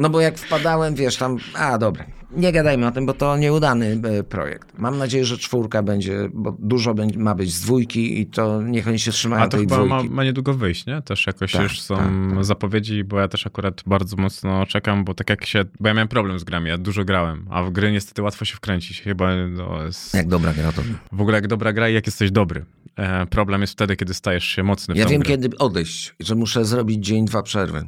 No 0.00 0.10
bo 0.10 0.20
jak 0.20 0.38
wpadałem, 0.38 0.94
wiesz, 0.94 1.16
tam, 1.16 1.36
a 1.54 1.78
dobra, 1.78 2.04
nie 2.36 2.52
gadajmy 2.52 2.86
o 2.86 2.90
tym, 2.90 3.06
bo 3.06 3.12
to 3.14 3.36
nieudany 3.36 4.00
e, 4.04 4.22
projekt. 4.22 4.78
Mam 4.78 4.98
nadzieję, 4.98 5.24
że 5.24 5.38
czwórka 5.38 5.82
będzie, 5.82 6.28
bo 6.34 6.56
dużo 6.58 6.94
będzie, 6.94 7.18
ma 7.18 7.34
być 7.34 7.52
z 7.54 7.60
dwójki 7.60 8.20
i 8.20 8.26
to 8.26 8.62
niech 8.62 8.88
oni 8.88 8.98
się 8.98 9.10
trzymają 9.10 9.42
A 9.42 9.48
to 9.48 9.50
tej 9.56 9.60
chyba 9.60 9.84
ma, 9.84 9.96
dwójki. 9.96 10.14
ma 10.14 10.24
niedługo 10.24 10.54
wyjść, 10.54 10.86
nie? 10.86 11.02
Też 11.02 11.26
jakoś 11.26 11.52
Tak, 11.52 11.62
już 11.62 11.80
są 11.80 11.96
tak, 11.96 12.04
tak. 12.34 12.44
zapowiedzi, 12.44 13.04
bo 13.04 13.20
ja 13.20 13.28
też 13.28 13.46
akurat 13.46 13.82
bardzo 13.86 14.16
mocno 14.16 14.66
czekam, 14.66 15.04
bo 15.04 15.14
tak 15.14 15.30
jak 15.30 15.46
się, 15.46 15.64
bo 15.80 15.88
ja 15.88 15.94
miałem 15.94 16.08
problem 16.08 16.38
z 16.38 16.44
grami, 16.44 16.68
ja 16.68 16.78
dużo 16.78 17.04
grałem, 17.04 17.46
a 17.50 17.62
w 17.62 17.70
gry 17.70 17.92
niestety 17.92 18.22
łatwo 18.22 18.44
się 18.44 18.56
wkręcić. 18.56 19.00
Chyba 19.02 19.30
no, 19.48 19.84
jest, 19.84 20.14
Jak 20.14 20.28
dobra 20.28 20.52
gra 20.52 20.72
to. 20.72 20.82
w 21.12 21.20
ogóle 21.20 21.36
jak 21.36 21.46
dobra 21.46 21.72
gra 21.72 21.88
i 21.88 21.94
jak 21.94 22.06
jesteś 22.06 22.30
dobry. 22.30 22.64
E, 22.96 23.26
problem 23.26 23.60
jest 23.60 23.72
wtedy, 23.72 23.96
kiedy 23.96 24.14
stajesz 24.14 24.44
się 24.44 24.62
mocny 24.62 24.94
w 24.94 24.98
Ja 24.98 25.06
wiem, 25.06 25.20
grę. 25.20 25.28
kiedy 25.36 25.58
odejść, 25.58 26.14
że 26.20 26.34
muszę 26.34 26.64
zrobić 26.64 27.06
dzień, 27.06 27.24
dwa 27.24 27.42
przerwy. 27.42 27.84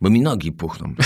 Bo 0.00 0.10
mi 0.10 0.20
nogi 0.20 0.52
puchną. 0.52 0.94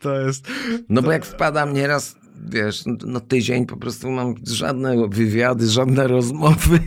To 0.00 0.20
jest... 0.20 0.46
No 0.88 1.02
bo 1.02 1.12
jak 1.12 1.24
wpadam 1.24 1.74
nieraz, 1.74 2.16
wiesz, 2.46 2.86
no, 2.86 2.96
no 3.06 3.20
tydzień 3.20 3.66
po 3.66 3.76
prostu 3.76 4.10
mam 4.10 4.34
żadne 4.46 5.08
wywiady, 5.08 5.68
żadne 5.68 6.08
rozmowy. 6.08 6.78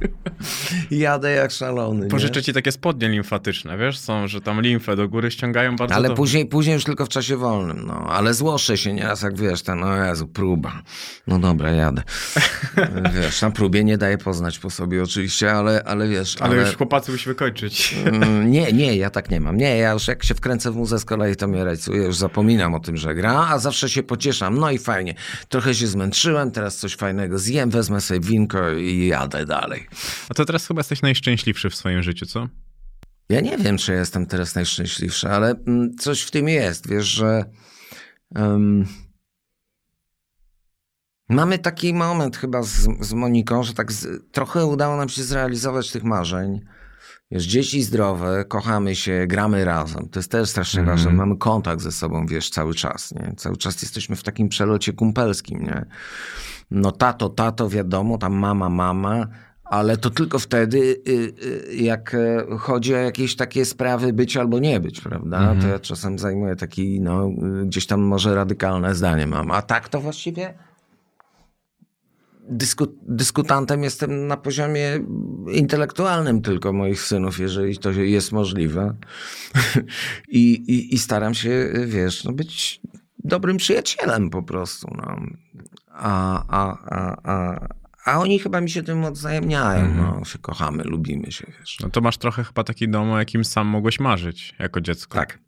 Jadę 0.90 1.30
jak 1.30 1.50
szalony. 1.50 2.04
nie? 2.04 2.10
Pożyczę 2.10 2.42
ci 2.42 2.52
takie 2.52 2.72
spodnie 2.72 3.08
limfatyczne, 3.08 3.78
wiesz? 3.78 3.98
Są, 3.98 4.28
że 4.28 4.40
tam 4.40 4.60
limfę 4.60 4.96
do 4.96 5.08
góry 5.08 5.30
ściągają 5.30 5.76
bardzo 5.76 5.94
Ale 5.94 6.10
później, 6.14 6.46
później 6.46 6.74
już 6.74 6.84
tylko 6.84 7.06
w 7.06 7.08
czasie 7.08 7.36
wolnym, 7.36 7.86
no. 7.86 8.06
Ale 8.08 8.34
złoszę 8.34 8.78
się 8.78 8.92
nieraz, 8.92 9.22
jak 9.22 9.38
wiesz, 9.38 9.62
ten, 9.62 9.84
o 9.84 10.04
Jezu, 10.04 10.26
próba. 10.28 10.82
No 11.26 11.38
dobra, 11.38 11.70
jadę. 11.70 12.02
wiesz, 13.22 13.42
na 13.42 13.50
próbie 13.50 13.84
nie 13.84 13.98
daje 13.98 14.18
poznać 14.18 14.58
po 14.58 14.70
sobie 14.70 15.02
oczywiście, 15.02 15.52
ale, 15.52 15.82
ale 15.84 16.08
wiesz, 16.08 16.36
Ale 16.40 16.56
już 16.56 16.76
chłopacy 16.76 17.12
musimy 17.12 17.34
kończyć. 17.34 17.96
Mm, 18.04 18.50
Nie, 18.50 18.72
nie, 18.82 18.96
ja 18.96 19.10
tak 19.10 19.30
nie 19.30 19.40
mam. 19.40 19.56
Nie, 19.56 19.76
ja 19.76 19.92
już 19.92 20.08
jak 20.08 20.24
się 20.24 20.34
wkręcę 20.34 20.70
w 20.70 20.76
muzę 20.76 20.98
z 20.98 21.04
kolei, 21.04 21.36
to 21.36 21.48
mnie 21.48 21.64
rajcuje, 21.64 22.02
już 22.02 22.16
zapominam 22.16 22.74
o 22.74 22.80
tym, 22.80 22.96
że 22.96 23.14
gra, 23.14 23.48
a 23.50 23.58
zawsze 23.58 23.88
się 23.88 24.02
pocieszam. 24.02 24.55
No 24.56 24.70
i 24.70 24.78
fajnie. 24.78 25.14
Trochę 25.48 25.74
się 25.74 25.86
zmęczyłem, 25.86 26.50
teraz 26.50 26.76
coś 26.76 26.96
fajnego 26.96 27.38
zjem, 27.38 27.70
wezmę 27.70 28.00
sobie 28.00 28.20
winko 28.20 28.72
i 28.72 29.06
jadę 29.06 29.46
dalej. 29.46 29.86
A 30.28 30.34
to 30.34 30.44
teraz 30.44 30.66
chyba 30.66 30.80
jesteś 30.80 31.02
najszczęśliwszy 31.02 31.70
w 31.70 31.74
swoim 31.74 32.02
życiu, 32.02 32.26
co? 32.26 32.48
Ja 33.28 33.40
nie 33.40 33.58
wiem, 33.58 33.78
czy 33.78 33.92
jestem 33.92 34.26
teraz 34.26 34.54
najszczęśliwszy, 34.54 35.28
ale 35.28 35.50
mm, 35.50 35.96
coś 35.98 36.22
w 36.22 36.30
tym 36.30 36.48
jest, 36.48 36.88
wiesz, 36.90 37.06
że 37.06 37.44
em, 38.34 38.86
mamy 41.28 41.58
taki 41.58 41.94
moment 41.94 42.36
chyba 42.36 42.62
z, 42.62 42.88
z 43.00 43.12
Moniką, 43.12 43.62
że 43.62 43.74
tak 43.74 43.92
z, 43.92 44.32
trochę 44.32 44.66
udało 44.66 44.96
nam 44.96 45.08
się 45.08 45.22
zrealizować 45.22 45.90
tych 45.90 46.04
marzeń. 46.04 46.60
Wiesz, 47.30 47.44
dzieci 47.44 47.82
zdrowe, 47.82 48.44
kochamy 48.48 48.94
się, 48.96 49.24
gramy 49.28 49.64
razem. 49.64 50.08
To 50.08 50.18
jest 50.18 50.32
też 50.32 50.48
strasznie 50.50 50.80
Mhm. 50.80 50.98
ważne. 50.98 51.12
Mamy 51.12 51.36
kontakt 51.36 51.82
ze 51.82 51.92
sobą, 51.92 52.26
wiesz, 52.26 52.50
cały 52.50 52.74
czas, 52.74 53.14
nie? 53.14 53.34
Cały 53.36 53.56
czas 53.56 53.82
jesteśmy 53.82 54.16
w 54.16 54.22
takim 54.22 54.48
przelocie 54.48 54.92
kumpelskim, 54.92 55.62
nie? 55.62 55.84
no 56.70 56.92
tato, 56.92 57.28
tato, 57.28 57.68
wiadomo, 57.68 58.18
tam 58.18 58.34
mama, 58.34 58.68
mama, 58.68 59.26
ale 59.64 59.96
to 59.96 60.10
tylko 60.10 60.38
wtedy, 60.38 60.78
y, 61.08 61.32
y, 61.70 61.74
jak 61.76 62.14
e, 62.14 62.46
chodzi 62.58 62.94
o 62.94 62.98
jakieś 62.98 63.36
takie 63.36 63.64
sprawy 63.64 64.12
być 64.12 64.36
albo 64.36 64.58
nie 64.58 64.80
być, 64.80 65.00
prawda? 65.00 65.38
Mhm. 65.38 65.60
To 65.60 65.68
ja 65.68 65.78
czasem 65.78 66.18
zajmuję 66.18 66.56
taki, 66.56 67.00
no, 67.00 67.28
y, 67.62 67.66
gdzieś 67.66 67.86
tam 67.86 68.00
może 68.00 68.34
radykalne 68.34 68.94
zdanie 68.94 69.26
mam. 69.26 69.50
A 69.50 69.62
tak 69.62 69.88
to 69.88 70.00
właściwie 70.00 70.54
dysku, 72.50 72.86
dyskutantem 73.02 73.82
jestem 73.82 74.26
na 74.26 74.36
poziomie 74.36 75.00
intelektualnym 75.52 76.42
tylko 76.42 76.72
moich 76.72 77.00
synów, 77.00 77.38
jeżeli 77.38 77.78
to 77.78 77.90
jest 77.90 78.32
możliwe. 78.32 78.96
I, 80.28 80.52
i, 80.52 80.94
I 80.94 80.98
staram 80.98 81.34
się, 81.34 81.72
wiesz, 81.86 82.24
no 82.24 82.32
być 82.32 82.80
dobrym 83.24 83.56
przyjacielem 83.56 84.30
po 84.30 84.42
prostu. 84.42 84.88
No. 84.96 85.16
A, 85.90 86.44
a, 86.48 86.78
a, 86.84 87.16
a, 87.32 87.68
a 88.04 88.18
oni 88.18 88.38
chyba 88.38 88.60
mi 88.60 88.70
się 88.70 88.82
tym 88.82 89.04
odwzajemniają. 89.04 89.94
No, 89.94 90.24
się 90.24 90.38
kochamy, 90.38 90.84
lubimy 90.84 91.32
się, 91.32 91.46
wiesz. 91.60 91.78
No 91.80 91.90
to 91.90 92.00
masz 92.00 92.18
trochę 92.18 92.44
chyba 92.44 92.64
taki 92.64 92.88
dom, 92.88 93.10
o 93.10 93.18
jakim 93.18 93.44
sam 93.44 93.66
mogłeś 93.66 94.00
marzyć 94.00 94.54
jako 94.58 94.80
dziecko. 94.80 95.18
Tak. 95.18 95.45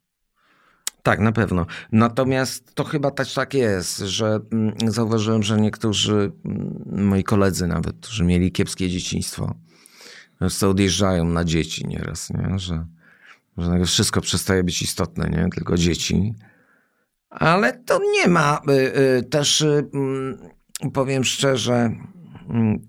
Tak, 1.03 1.21
na 1.21 1.33
pewno. 1.33 1.67
Natomiast 1.93 2.75
to 2.75 2.85
chyba 2.85 3.11
też 3.11 3.35
tak 3.35 3.55
jest, 3.55 3.99
że 3.99 4.41
mm, 4.53 4.75
zauważyłem, 4.87 5.43
że 5.43 5.61
niektórzy 5.61 6.33
mm, 6.45 6.83
moi 7.07 7.25
koledzy 7.25 7.67
nawet, 7.67 7.97
którzy 8.01 8.25
mieli 8.25 8.53
kiepskie 8.53 8.89
dzieciństwo, 8.89 9.55
że 10.41 10.69
odjeżdżają 10.69 11.25
na 11.25 11.45
dzieci 11.45 11.87
nieraz, 11.87 12.31
nie? 12.31 12.59
Że, 12.59 12.87
że 13.59 13.85
wszystko 13.85 14.21
przestaje 14.21 14.65
być 14.65 14.83
istotne, 14.83 15.29
nie? 15.31 15.49
Tylko 15.55 15.77
dzieci. 15.77 16.35
Ale 17.31 17.73
to 17.73 18.01
nie 18.13 18.29
ma 18.29 18.61
y, 18.69 18.73
y, 19.19 19.23
też, 19.23 19.61
y, 19.61 19.89
mm, 19.95 20.39
powiem 20.93 21.25
szczerze, 21.25 21.91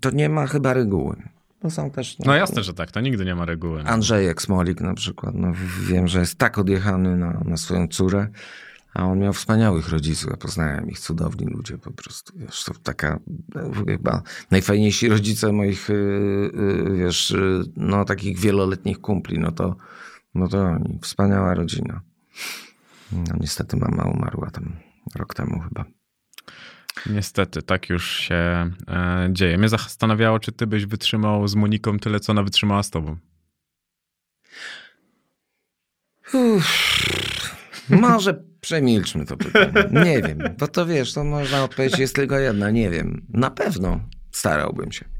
to 0.00 0.10
nie 0.10 0.28
ma 0.28 0.46
chyba 0.46 0.72
reguły. 0.72 1.22
To 1.60 1.70
są 1.70 1.90
też... 1.90 2.18
No 2.18 2.34
jasne, 2.34 2.62
że 2.62 2.74
tak, 2.74 2.90
to 2.90 3.00
nigdy 3.00 3.24
nie 3.24 3.34
ma 3.34 3.44
reguły. 3.44 3.82
no. 3.82 3.90
Andrzejek 3.90 4.42
Smolik 4.42 4.80
na 4.80 4.94
przykład, 4.94 5.34
no 5.34 5.52
wiem, 5.80 6.08
że 6.08 6.20
jest 6.20 6.38
tak 6.38 6.58
odjechany 6.58 7.16
na, 7.16 7.40
na 7.44 7.56
swoją 7.56 7.88
córę, 7.88 8.28
a 8.94 9.04
on 9.04 9.18
miał 9.18 9.32
wspaniałych 9.32 9.88
rodziców, 9.88 10.30
ja 10.30 10.36
poznałem 10.36 10.90
ich, 10.90 11.00
cudowni 11.00 11.46
ludzie 11.46 11.78
po 11.78 11.90
prostu, 11.90 12.32
wiesz, 12.36 12.64
to 12.64 12.74
taka 12.82 13.20
no, 13.54 13.84
chyba 13.86 14.22
najfajniejsi 14.50 15.08
rodzice 15.08 15.52
moich, 15.52 15.90
y, 15.90 15.92
y, 15.94 16.96
wiesz, 16.96 17.30
y, 17.30 17.62
no 17.76 18.04
takich 18.04 18.38
wieloletnich 18.38 19.00
kumpli, 19.00 19.38
no 19.38 19.52
to, 19.52 19.76
no 20.34 20.48
to 20.48 20.62
oni, 20.62 20.98
wspaniała 21.02 21.54
rodzina. 21.54 22.00
No 23.12 23.34
niestety 23.40 23.76
mama 23.76 24.04
umarła 24.04 24.50
tam 24.50 24.76
rok 25.14 25.34
temu 25.34 25.60
chyba. 25.60 25.84
Niestety, 27.06 27.62
tak 27.62 27.88
już 27.88 28.10
się 28.10 28.34
e, 28.88 29.28
dzieje. 29.32 29.58
Mnie 29.58 29.68
zastanawiało, 29.68 30.38
czy 30.38 30.52
ty 30.52 30.66
byś 30.66 30.86
wytrzymał 30.86 31.48
z 31.48 31.54
Moniką 31.54 31.98
tyle, 31.98 32.20
co 32.20 32.32
ona 32.32 32.42
wytrzymała 32.42 32.82
z 32.82 32.90
tobą. 32.90 33.16
Może 37.88 38.42
przemilczmy 38.60 39.26
to 39.26 39.36
pytanie. 39.36 40.04
Nie 40.04 40.22
wiem, 40.22 40.38
bo 40.58 40.68
to 40.68 40.86
wiesz, 40.86 41.12
to 41.12 41.24
można 41.24 41.64
odpowiedzieć 41.64 41.98
jest 41.98 42.14
tylko 42.14 42.38
jedna, 42.38 42.70
nie 42.70 42.90
wiem. 42.90 43.26
Na 43.28 43.50
pewno 43.50 44.00
starałbym 44.30 44.92
się. 44.92 45.19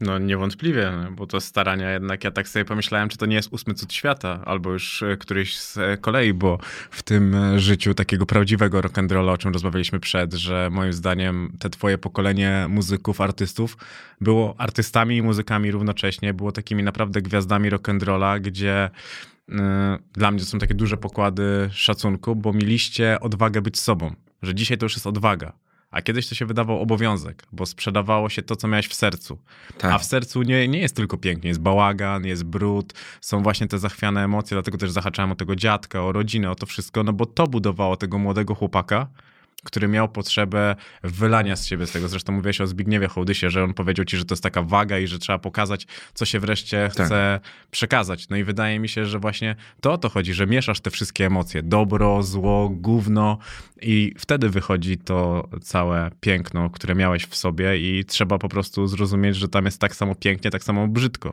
No 0.00 0.18
niewątpliwie, 0.18 0.92
bo 1.10 1.26
to 1.26 1.40
starania 1.40 1.90
jednak, 1.90 2.24
ja 2.24 2.30
tak 2.30 2.48
sobie 2.48 2.64
pomyślałem, 2.64 3.08
czy 3.08 3.18
to 3.18 3.26
nie 3.26 3.36
jest 3.36 3.52
ósmy 3.52 3.74
cud 3.74 3.92
świata, 3.92 4.42
albo 4.44 4.72
już 4.72 5.02
e, 5.02 5.16
któryś 5.16 5.58
z 5.58 5.78
e, 5.78 5.96
kolei, 5.96 6.34
bo 6.34 6.58
w 6.90 7.02
tym 7.02 7.34
e, 7.34 7.60
życiu 7.60 7.94
takiego 7.94 8.26
prawdziwego 8.26 8.80
rock'n'rolla, 8.80 9.30
o 9.30 9.38
czym 9.38 9.52
rozmawialiśmy 9.52 10.00
przed, 10.00 10.34
że 10.34 10.68
moim 10.72 10.92
zdaniem 10.92 11.52
te 11.58 11.70
twoje 11.70 11.98
pokolenie 11.98 12.66
muzyków, 12.68 13.20
artystów 13.20 13.76
było 14.20 14.54
artystami 14.58 15.16
i 15.16 15.22
muzykami 15.22 15.70
równocześnie, 15.70 16.34
było 16.34 16.52
takimi 16.52 16.82
naprawdę 16.82 17.22
gwiazdami 17.22 17.70
rock'n'rolla, 17.70 18.40
gdzie 18.40 18.90
y, 19.48 19.52
dla 20.12 20.30
mnie 20.30 20.40
to 20.40 20.46
są 20.46 20.58
takie 20.58 20.74
duże 20.74 20.96
pokłady 20.96 21.68
szacunku, 21.72 22.36
bo 22.36 22.52
mieliście 22.52 23.20
odwagę 23.20 23.62
być 23.62 23.80
sobą, 23.80 24.14
że 24.42 24.54
dzisiaj 24.54 24.78
to 24.78 24.86
już 24.86 24.94
jest 24.94 25.06
odwaga. 25.06 25.65
A 25.96 26.02
kiedyś 26.02 26.28
to 26.28 26.34
się 26.34 26.46
wydawał 26.46 26.80
obowiązek, 26.80 27.42
bo 27.52 27.66
sprzedawało 27.66 28.28
się 28.28 28.42
to, 28.42 28.56
co 28.56 28.68
miałeś 28.68 28.88
w 28.88 28.94
sercu. 28.94 29.38
Tak. 29.78 29.92
A 29.92 29.98
w 29.98 30.04
sercu 30.04 30.42
nie, 30.42 30.68
nie 30.68 30.78
jest 30.78 30.96
tylko 30.96 31.16
pięknie, 31.18 31.48
jest 31.48 31.60
bałagan, 31.60 32.26
jest 32.26 32.44
brud, 32.44 32.94
są 33.20 33.42
właśnie 33.42 33.66
te 33.66 33.78
zachwiane 33.78 34.24
emocje, 34.24 34.54
dlatego 34.54 34.78
też 34.78 34.90
zahaczałem 34.90 35.32
o 35.32 35.34
tego 35.34 35.56
dziadka, 35.56 36.02
o 36.02 36.12
rodzinę, 36.12 36.50
o 36.50 36.54
to 36.54 36.66
wszystko, 36.66 37.02
no 37.02 37.12
bo 37.12 37.26
to 37.26 37.46
budowało 37.46 37.96
tego 37.96 38.18
młodego 38.18 38.54
chłopaka, 38.54 39.06
który 39.64 39.88
miał 39.88 40.08
potrzebę 40.08 40.76
wylania 41.02 41.56
z 41.56 41.66
siebie 41.66 41.86
z 41.86 41.92
tego. 41.92 42.08
Zresztą 42.08 42.32
mówiłeś 42.32 42.60
o 42.60 42.66
Zbigniewie 42.66 43.08
Hołdysie, 43.08 43.50
że 43.50 43.64
on 43.64 43.74
powiedział 43.74 44.04
ci, 44.04 44.16
że 44.16 44.24
to 44.24 44.32
jest 44.34 44.42
taka 44.42 44.62
waga 44.62 44.98
i 44.98 45.06
że 45.06 45.18
trzeba 45.18 45.38
pokazać, 45.38 45.86
co 46.14 46.24
się 46.24 46.40
wreszcie 46.40 46.90
Tak. 46.94 47.06
chce 47.06 47.40
przekazać. 47.70 48.28
No 48.28 48.36
i 48.36 48.44
wydaje 48.44 48.78
mi 48.78 48.88
się, 48.88 49.06
że 49.06 49.18
właśnie 49.18 49.56
to 49.80 49.92
o 49.92 49.98
to 49.98 50.08
chodzi, 50.08 50.34
że 50.34 50.46
mieszasz 50.46 50.80
te 50.80 50.90
wszystkie 50.90 51.26
emocje. 51.26 51.62
Dobro, 51.62 52.22
zło, 52.22 52.68
gówno 52.68 53.38
i 53.82 54.14
wtedy 54.18 54.50
wychodzi 54.50 54.98
to 54.98 55.48
całe 55.62 56.10
piękno, 56.20 56.70
które 56.70 56.94
miałeś 56.94 57.26
w 57.26 57.36
sobie 57.36 57.78
i 57.78 58.04
trzeba 58.04 58.38
po 58.38 58.48
prostu 58.48 58.86
zrozumieć, 58.86 59.36
że 59.36 59.48
tam 59.48 59.64
jest 59.64 59.80
tak 59.80 59.96
samo 59.96 60.14
pięknie, 60.14 60.50
tak 60.50 60.64
samo 60.64 60.88
brzydko. 60.88 61.32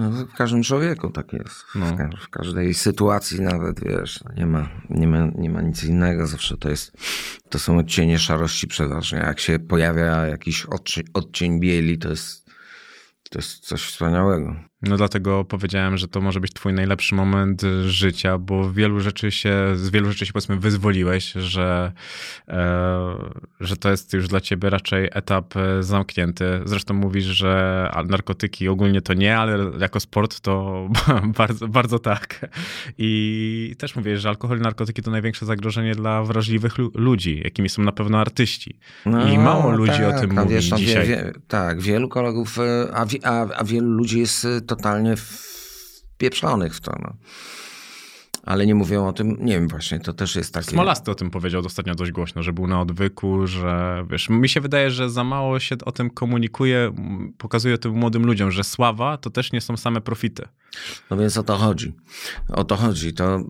No, 0.00 0.10
w 0.26 0.34
każdym 0.34 0.62
człowieku 0.62 1.10
tak 1.10 1.32
jest. 1.32 1.64
No. 1.74 1.86
W, 1.86 1.96
ka- 1.96 2.10
w 2.22 2.28
każdej 2.28 2.74
sytuacji 2.74 3.40
nawet, 3.40 3.80
wiesz, 3.84 4.20
no, 4.24 4.32
nie 4.36 4.46
ma, 4.46 4.68
nie, 4.90 5.06
ma, 5.08 5.26
nie 5.34 5.50
ma 5.50 5.62
nic 5.62 5.84
innego. 5.84 6.26
Zawsze 6.26 6.56
to 6.56 6.68
jest, 6.70 6.92
to 7.48 7.58
są 7.58 7.78
odcienie 7.78 8.18
szarości 8.18 8.66
przeważnie. 8.68 9.18
Jak 9.18 9.40
się 9.40 9.58
pojawia 9.58 10.26
jakiś 10.26 10.66
odci- 10.66 11.04
odcień 11.14 11.60
bieli, 11.60 11.98
to 11.98 12.08
jest, 12.10 12.46
to 13.30 13.38
jest 13.38 13.58
coś 13.58 13.82
wspaniałego. 13.82 14.56
No 14.82 14.96
dlatego 14.96 15.44
powiedziałem, 15.44 15.96
że 15.98 16.08
to 16.08 16.20
może 16.20 16.40
być 16.40 16.52
twój 16.52 16.72
najlepszy 16.72 17.14
moment 17.14 17.62
życia, 17.86 18.38
bo 18.38 18.72
wielu 18.72 19.00
rzeczy 19.00 19.30
się, 19.30 19.52
z 19.76 19.90
wielu 19.90 20.12
rzeczy 20.12 20.26
się 20.26 20.32
powiedzmy 20.32 20.56
wyzwoliłeś, 20.56 21.32
że, 21.32 21.92
e, 22.48 23.14
że 23.60 23.76
to 23.76 23.90
jest 23.90 24.12
już 24.12 24.28
dla 24.28 24.40
ciebie 24.40 24.70
raczej 24.70 25.08
etap 25.12 25.56
e, 25.56 25.82
zamknięty. 25.82 26.44
Zresztą 26.64 26.94
mówisz, 26.94 27.24
że 27.24 27.90
narkotyki 28.08 28.68
ogólnie 28.68 29.00
to 29.02 29.14
nie, 29.14 29.38
ale 29.38 29.70
jako 29.78 30.00
sport 30.00 30.40
to 30.40 30.88
bardzo, 31.38 31.68
bardzo 31.68 31.98
tak. 31.98 32.50
I 32.98 33.74
też 33.78 33.96
mówisz, 33.96 34.20
że 34.20 34.28
alkohol 34.28 34.58
i 34.58 34.60
narkotyki 34.60 35.02
to 35.02 35.10
największe 35.10 35.46
zagrożenie 35.46 35.94
dla 35.94 36.22
wrażliwych 36.22 36.78
lu- 36.78 36.92
ludzi, 36.94 37.40
jakimi 37.44 37.68
są 37.68 37.82
na 37.82 37.92
pewno 37.92 38.18
artyści. 38.18 38.78
I 39.34 39.38
mało 39.38 39.70
ludzi 39.70 40.04
o 40.04 40.20
tym 40.20 40.34
mówi 40.34 40.54
wiesz, 40.54 40.70
no, 40.70 40.76
wie- 40.76 40.86
dzisiaj. 40.86 41.06
Wie, 41.08 41.32
tak, 41.48 41.80
wielu 41.80 42.08
kolegów, 42.08 42.58
e, 42.58 42.88
a, 42.94 43.06
a, 43.24 43.46
a 43.56 43.64
wielu 43.64 43.90
ludzi 43.90 44.18
jest 44.18 44.44
e, 44.44 44.60
totalnie 44.76 45.14
wpieprzonych 45.16 46.74
w 46.74 46.80
to. 46.80 46.92
No. 47.02 47.14
Ale 48.42 48.66
nie 48.66 48.74
mówią 48.74 49.08
o 49.08 49.12
tym, 49.12 49.36
nie 49.40 49.52
wiem 49.52 49.68
właśnie, 49.68 50.00
to 50.00 50.12
też 50.12 50.36
jest 50.36 50.54
takie... 50.54 50.70
Smolasty 50.70 51.10
o 51.10 51.14
tym 51.14 51.30
powiedział 51.30 51.62
ostatnio 51.66 51.94
dość 51.94 52.12
głośno, 52.12 52.42
że 52.42 52.52
był 52.52 52.66
na 52.66 52.80
odwyku, 52.80 53.46
że 53.46 54.04
wiesz, 54.10 54.28
mi 54.28 54.48
się 54.48 54.60
wydaje, 54.60 54.90
że 54.90 55.10
za 55.10 55.24
mało 55.24 55.60
się 55.60 55.76
o 55.84 55.92
tym 55.92 56.10
komunikuje, 56.10 56.92
pokazuje 57.38 57.78
tym 57.78 57.92
młodym 57.92 58.26
ludziom, 58.26 58.50
że 58.50 58.64
sława 58.64 59.16
to 59.16 59.30
też 59.30 59.52
nie 59.52 59.60
są 59.60 59.76
same 59.76 60.00
profity. 60.00 60.48
No 61.10 61.16
więc 61.16 61.36
o 61.36 61.42
to 61.42 61.56
chodzi. 61.56 61.92
O 62.48 62.64
to 62.64 62.76
chodzi. 62.76 63.14
To, 63.14 63.36
y, 63.36 63.40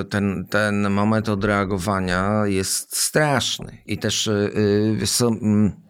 y, 0.00 0.04
ten, 0.04 0.46
ten 0.50 0.90
moment 0.90 1.28
odreagowania 1.28 2.46
jest 2.46 2.96
straszny. 2.96 3.78
I 3.86 3.98
też 3.98 4.26
y, 4.26 4.30
y, 4.30 4.96
wiesz 4.98 5.10
co, 5.10 5.28
mm, 5.28 5.86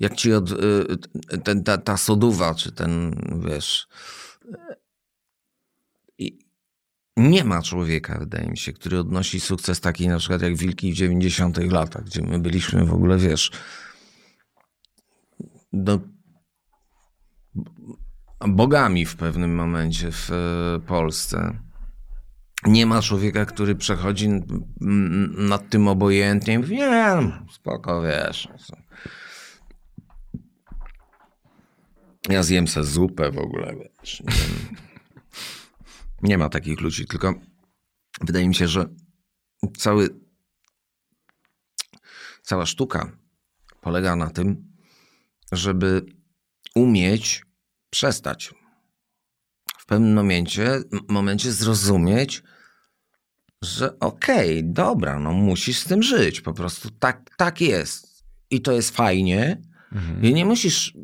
jak 0.00 0.14
ci 0.14 0.32
od, 0.32 0.50
y, 0.50 1.38
ten, 1.44 1.64
ta, 1.64 1.78
ta 1.78 1.96
soduwa, 1.96 2.54
czy 2.54 2.72
ten, 2.72 3.20
wiesz... 3.48 3.88
nie 7.16 7.44
ma 7.44 7.62
człowieka, 7.62 8.18
wydaje 8.18 8.50
mi 8.50 8.58
się, 8.58 8.72
który 8.72 8.98
odnosi 8.98 9.40
sukces 9.40 9.80
taki 9.80 10.08
na 10.08 10.18
przykład 10.18 10.42
jak 10.42 10.56
Wilki 10.56 10.92
w 10.92 10.96
90 10.96 11.72
latach, 11.72 12.04
gdzie 12.04 12.22
my 12.22 12.38
byliśmy 12.38 12.84
w 12.84 12.94
ogóle, 12.94 13.18
wiesz... 13.18 13.50
No, 15.72 16.00
bogami 18.46 19.06
w 19.06 19.16
pewnym 19.16 19.54
momencie 19.54 20.12
w 20.12 20.30
e, 20.30 20.86
Polsce. 20.86 21.58
Nie 22.66 22.86
ma 22.86 23.02
człowieka, 23.02 23.44
który 23.44 23.74
przechodzi 23.74 24.28
nad 25.38 25.70
tym 25.70 25.88
obojętnie 25.88 26.54
i 26.54 26.58
mówi, 26.58 26.76
nie, 26.76 27.16
spoko, 27.52 28.02
wiesz. 28.02 28.48
Ja 32.28 32.42
zjem 32.42 32.68
se 32.68 32.84
zupę 32.84 33.30
w 33.30 33.38
ogóle, 33.38 33.74
wiesz. 33.76 34.20
Nie, 34.20 34.32
nie 36.22 36.38
ma 36.38 36.48
takich 36.48 36.80
ludzi, 36.80 37.06
tylko 37.06 37.34
wydaje 38.20 38.48
mi 38.48 38.54
się, 38.54 38.68
że 38.68 38.88
cały, 39.76 40.08
cała 42.42 42.66
sztuka 42.66 43.12
polega 43.80 44.16
na 44.16 44.30
tym, 44.30 44.72
żeby 45.52 46.06
umieć 46.74 47.44
przestać. 47.90 48.54
W 49.78 49.86
pewnym 49.86 50.14
momencie, 50.14 50.82
momencie 51.08 51.52
zrozumieć, 51.52 52.42
że 53.62 53.98
okej, 53.98 54.64
dobra, 54.64 55.18
no 55.18 55.32
musisz 55.32 55.78
z 55.78 55.84
tym 55.84 56.02
żyć. 56.02 56.40
Po 56.40 56.52
prostu 56.52 56.90
tak, 56.90 57.30
tak 57.36 57.60
jest. 57.60 58.24
i 58.50 58.60
to 58.60 58.72
jest 58.72 58.96
fajnie. 58.96 59.62
I 60.22 60.34
nie 60.34 60.44
musisz 60.44 60.94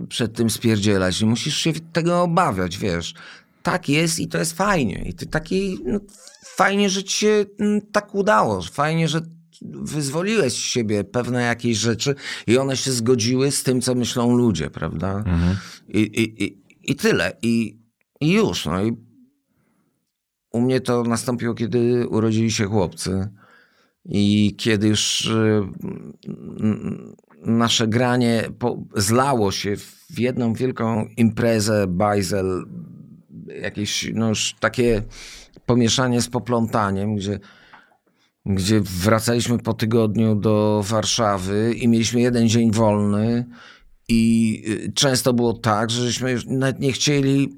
e, 0.00 0.06
przed 0.06 0.32
tym 0.32 0.50
spierdzielać, 0.50 1.20
nie 1.20 1.28
musisz 1.28 1.56
się 1.56 1.72
tego 1.92 2.22
obawiać, 2.22 2.78
wiesz. 2.78 3.14
Tak 3.62 3.88
jest 3.88 4.18
i 4.18 4.28
to 4.28 4.38
jest 4.38 4.52
fajnie. 4.52 5.04
I 5.06 5.14
ty 5.14 5.26
taki, 5.26 5.78
no, 5.84 6.00
fajnie, 6.44 6.90
że 6.90 7.04
ci 7.04 7.18
się 7.18 7.46
tak 7.92 8.14
udało. 8.14 8.62
Fajnie, 8.62 9.08
że 9.08 9.20
wyzwoliłeś 9.62 10.52
z 10.52 10.56
siebie 10.56 11.04
pewne 11.04 11.42
jakieś 11.42 11.78
rzeczy 11.78 12.14
i 12.46 12.58
one 12.58 12.76
się 12.76 12.92
zgodziły 12.92 13.50
z 13.50 13.62
tym, 13.62 13.80
co 13.80 13.94
myślą 13.94 14.36
ludzie, 14.36 14.70
prawda? 14.70 15.24
I, 15.88 16.00
i, 16.00 16.44
i, 16.44 16.58
I 16.82 16.94
tyle. 16.94 17.36
I, 17.42 17.78
I 18.20 18.32
już. 18.32 18.66
No 18.66 18.84
i 18.84 18.96
u 20.52 20.60
mnie 20.60 20.80
to 20.80 21.02
nastąpiło, 21.02 21.54
kiedy 21.54 22.08
urodzili 22.08 22.50
się 22.50 22.64
chłopcy. 22.64 23.28
I 24.04 24.54
kiedy 24.58 24.88
już 24.88 25.30
mm, 26.60 27.16
nasze 27.46 27.88
granie 27.88 28.44
po, 28.58 28.82
zlało 28.96 29.52
się 29.52 29.76
w 30.10 30.18
jedną 30.18 30.52
wielką 30.52 31.06
imprezę, 31.16 31.86
bajzel, 31.86 32.64
jakieś 33.62 34.10
no 34.14 34.28
już 34.28 34.54
takie 34.60 35.02
pomieszanie 35.66 36.22
z 36.22 36.28
poplątaniem, 36.28 37.16
gdzie, 37.16 37.38
gdzie 38.46 38.80
wracaliśmy 38.80 39.58
po 39.58 39.74
tygodniu 39.74 40.34
do 40.34 40.82
Warszawy 40.86 41.74
i 41.74 41.88
mieliśmy 41.88 42.20
jeden 42.20 42.48
dzień 42.48 42.72
wolny 42.72 43.44
i 44.08 44.62
y, 44.68 44.92
często 44.92 45.32
było 45.32 45.52
tak, 45.52 45.90
że 45.90 46.02
żeśmy 46.02 46.32
już 46.32 46.46
nawet 46.46 46.80
nie 46.80 46.92
chcieli 46.92 47.56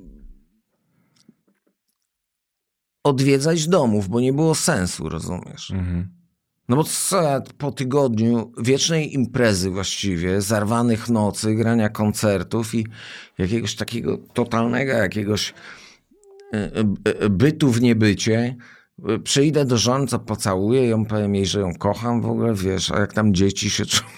odwiedzać 3.05 3.69
domów, 3.69 4.09
bo 4.09 4.21
nie 4.21 4.33
było 4.33 4.55
sensu, 4.55 5.09
rozumiesz? 5.09 5.73
No 6.69 6.77
bo 6.77 6.85
po 7.59 7.73
tygodniu 7.73 8.53
wiecznej 8.59 9.15
imprezy 9.15 9.71
właściwie, 9.71 10.41
zarwanych 10.41 11.09
nocy, 11.09 11.55
grania 11.55 11.89
koncertów 11.89 12.75
i 12.75 12.87
jakiegoś 13.39 13.77
takiego 13.77 14.19
totalnego 14.19 14.93
jakiegoś 14.93 15.55
y, 16.55 16.57
y, 16.57 17.25
y, 17.25 17.31
bytu 17.31 17.71
w 17.71 17.81
niebycie, 17.81 18.57
przyjdę 19.25 19.65
do 19.65 19.79
żony, 19.79 20.07
co 20.07 20.19
pocałuję 20.19 20.89
ją, 20.89 21.05
powiem 21.05 21.35
jej, 21.35 21.47
że 21.47 21.61
ją 21.61 21.75
kocham 21.75 22.23
w 22.23 22.27
ogóle, 22.27 22.55
wiesz, 22.55 22.91
a 22.91 23.01
jak 23.01 23.13
tam 23.13 23.35
dzieci 23.35 23.71
się 23.71 23.87
czują. 23.87 24.11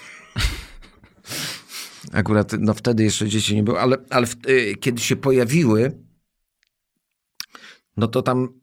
Akurat 2.13 2.51
no 2.59 2.73
wtedy 2.73 3.03
jeszcze 3.03 3.27
dzieci 3.27 3.55
nie 3.55 3.63
było, 3.63 3.79
ale, 3.79 3.97
ale 4.09 4.27
w, 4.27 4.35
kiedy 4.79 5.01
się 5.01 5.15
pojawiły, 5.15 5.91
no 7.97 8.07
to 8.07 8.21
tam 8.21 8.60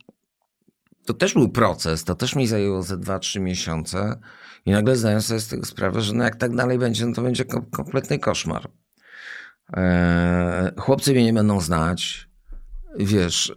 to 1.09 1.15
też 1.15 1.35
był 1.35 1.49
proces, 1.49 2.05
to 2.05 2.15
też 2.15 2.37
mi 2.37 2.47
zajęło 2.47 2.83
ze 2.83 2.97
2-3 2.97 3.41
miesiące 3.41 4.21
i 4.67 4.71
nagle 4.71 4.97
zdałem 4.97 5.23
sobie 5.23 5.41
z 5.41 5.49
tego 5.49 5.67
sprawę, 5.67 6.01
że 6.01 6.13
no 6.15 6.25
jak 6.25 6.37
tak 6.37 6.57
dalej 6.57 6.79
będzie, 6.79 7.07
no 7.07 7.15
to 7.15 7.23
będzie 7.23 7.45
kom- 7.45 7.71
kompletny 7.71 8.19
koszmar. 8.19 8.71
Eee, 9.73 10.71
chłopcy 10.79 11.13
mnie 11.13 11.25
nie 11.25 11.33
będą 11.33 11.61
znać, 11.61 12.29
wiesz, 12.99 13.49
y, 13.51 13.53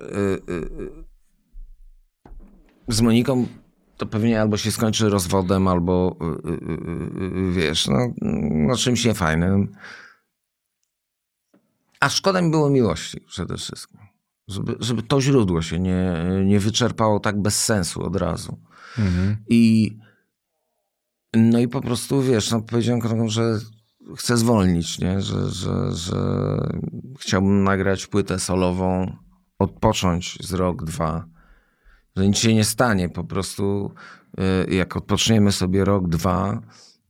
y, 0.49 0.53
y, 0.53 0.91
z 2.87 3.01
Moniką 3.01 3.47
to 3.97 4.05
pewnie 4.05 4.41
albo 4.41 4.57
się 4.57 4.71
skończy 4.71 5.09
rozwodem, 5.09 5.67
albo 5.67 6.17
y, 6.21 6.49
y, 6.49 6.53
y, 6.53 7.49
y, 7.49 7.51
wiesz, 7.51 7.87
no, 7.87 8.13
no 8.67 8.75
czymś 8.75 9.05
niefajnym. 9.05 9.71
A 11.99 12.09
szkoda 12.09 12.41
mi 12.41 12.51
było 12.51 12.69
miłości 12.69 13.21
przede 13.21 13.57
wszystkim. 13.57 14.10
Żeby, 14.47 14.75
żeby 14.79 15.03
to 15.03 15.21
źródło 15.21 15.61
się 15.61 15.79
nie, 15.79 16.13
nie 16.45 16.59
wyczerpało 16.59 17.19
tak 17.19 17.41
bez 17.41 17.63
sensu 17.63 18.03
od 18.03 18.15
razu. 18.15 18.59
I 19.47 19.91
no 21.33 21.59
i 21.59 21.67
po 21.67 21.81
prostu, 21.81 22.21
wiesz, 22.21 22.51
no 22.51 22.61
powiedziałem 22.61 23.01
kolegom, 23.01 23.29
że 23.29 23.59
chcę 24.17 24.37
zwolnić, 24.37 24.99
nie? 24.99 25.21
Że, 25.21 25.49
że, 25.49 25.91
że 25.91 26.17
chciałbym 27.19 27.63
nagrać 27.63 28.07
płytę 28.07 28.39
solową, 28.39 29.17
odpocząć 29.59 30.37
z 30.41 30.53
rok, 30.53 30.83
dwa, 30.83 31.25
że 32.15 32.27
nic 32.27 32.37
się 32.37 32.53
nie 32.53 32.63
stanie, 32.63 33.09
po 33.09 33.23
prostu 33.23 33.91
y, 34.69 34.73
jak 34.75 34.97
odpoczniemy 34.97 35.51
sobie 35.51 35.85
rok, 35.85 36.09
dwa, 36.09 36.61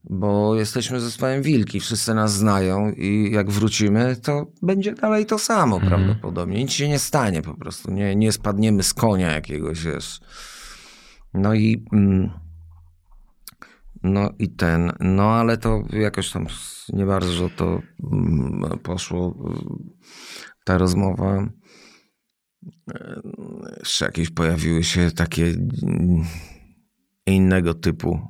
bo 0.04 0.54
jesteśmy 0.54 1.00
zespołem 1.00 1.42
Wilki, 1.42 1.80
wszyscy 1.80 2.14
nas 2.14 2.32
znają 2.32 2.92
i 2.92 3.30
jak 3.32 3.50
wrócimy, 3.50 4.16
to 4.16 4.46
będzie 4.62 4.92
dalej 4.94 5.26
to 5.26 5.38
samo 5.38 5.80
prawdopodobnie. 5.80 6.58
Nic 6.58 6.72
się 6.72 6.88
nie 6.88 6.98
stanie 6.98 7.42
po 7.42 7.54
prostu, 7.54 7.90
nie, 7.90 8.16
nie 8.16 8.32
spadniemy 8.32 8.82
z 8.82 8.94
konia 8.94 9.32
jakiegoś, 9.32 9.84
wiesz. 9.84 10.20
No 11.34 11.54
i... 11.54 11.84
Mm, 11.92 12.30
no 14.02 14.30
i 14.38 14.48
ten, 14.48 14.92
no 15.00 15.30
ale 15.30 15.58
to 15.58 15.82
jakoś 15.92 16.30
tam 16.30 16.46
nie 16.88 17.06
bardzo 17.06 17.48
to 17.56 17.82
mm, 18.12 18.78
poszło, 18.82 19.28
y, 19.28 20.12
ta 20.64 20.78
rozmowa. 20.78 21.48
E, 22.94 23.20
Jeszcze 23.78 24.04
jakieś 24.04 24.30
pojawiły 24.30 24.84
się 24.84 25.10
takie 25.10 25.46
mm, 25.46 26.24
innego 27.26 27.74
typu 27.74 28.20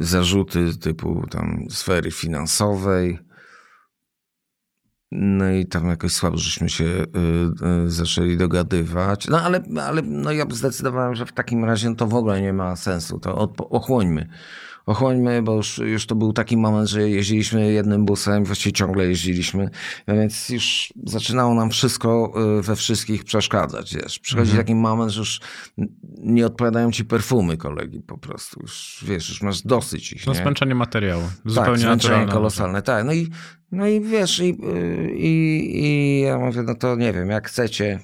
zarzuty 0.00 0.78
typu 0.78 1.26
tam 1.30 1.66
sfery 1.70 2.10
finansowej. 2.10 3.18
No 5.14 5.50
i 5.50 5.66
tam 5.66 5.88
jakoś 5.88 6.12
słabo 6.12 6.36
żeśmy 6.36 6.68
się 6.68 6.84
y, 6.84 7.06
y, 7.86 7.90
zaczęli 7.90 8.36
dogadywać. 8.36 9.28
No 9.28 9.40
ale, 9.40 9.62
ale 9.82 10.02
no 10.02 10.32
ja 10.32 10.44
zdecydowałem, 10.50 11.14
że 11.14 11.26
w 11.26 11.32
takim 11.32 11.64
razie 11.64 11.96
to 11.96 12.06
w 12.06 12.14
ogóle 12.14 12.42
nie 12.42 12.52
ma 12.52 12.76
sensu. 12.76 13.18
To 13.18 13.34
ochłońmy. 13.70 14.28
Ochłońmy, 14.86 15.42
bo 15.42 15.56
już, 15.56 15.78
już 15.78 16.06
to 16.06 16.14
był 16.14 16.32
taki 16.32 16.56
moment, 16.56 16.88
że 16.88 17.10
jeździliśmy 17.10 17.72
jednym 17.72 18.04
busem, 18.04 18.44
właściwie 18.44 18.72
ciągle 18.72 19.06
jeździliśmy, 19.06 19.70
więc 20.08 20.48
już 20.48 20.92
zaczynało 21.06 21.54
nam 21.54 21.70
wszystko 21.70 22.32
y, 22.58 22.62
we 22.62 22.76
wszystkich 22.76 23.24
przeszkadzać. 23.24 23.94
Wiesz. 23.94 24.18
Przychodzi 24.18 24.56
taki 24.56 24.74
moment, 24.74 25.12
że 25.12 25.20
już 25.20 25.40
nie 26.18 26.46
odpowiadają 26.46 26.92
ci 26.92 27.04
perfumy 27.04 27.56
kolegi 27.56 28.00
po 28.00 28.18
prostu. 28.18 28.60
Już, 28.62 29.04
wiesz, 29.08 29.28
już 29.28 29.42
masz 29.42 29.62
dosyć 29.62 30.12
ich. 30.12 30.26
No 30.26 30.32
nie? 30.32 30.38
zmęczenie 30.38 30.74
materiału. 30.74 31.22
Tak, 31.22 31.52
Zupełnie 31.52 31.78
zmęczenie 31.78 31.90
naturalne. 32.14 32.32
kolosalne, 32.32 32.82
tak. 32.82 33.04
No 33.04 33.12
i, 33.12 33.30
no 33.72 33.86
i 33.86 34.00
wiesz, 34.00 34.38
i, 34.38 34.58
i, 35.16 35.84
i 35.84 36.20
ja 36.20 36.38
mówię, 36.38 36.62
no 36.62 36.74
to 36.74 36.96
nie 36.96 37.12
wiem, 37.12 37.30
jak 37.30 37.48
chcecie, 37.48 38.00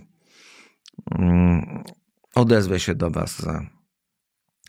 mm, 1.18 1.82
odezwę 2.34 2.80
się 2.80 2.94
do 2.94 3.10
was 3.10 3.38
za 3.42 3.77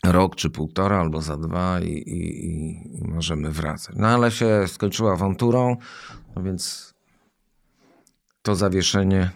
rok 0.04 0.36
czy 0.36 0.50
półtora, 0.50 1.00
albo 1.00 1.22
za 1.22 1.36
dwa 1.36 1.80
i, 1.80 1.92
i, 1.92 2.98
i 2.98 3.04
możemy 3.04 3.50
wracać. 3.50 3.96
No 3.98 4.08
ale 4.08 4.30
się 4.30 4.68
skończyła 4.68 5.12
awanturą, 5.12 5.76
no 6.36 6.42
więc 6.42 6.94
to 8.42 8.54
zawieszenie 8.54 9.30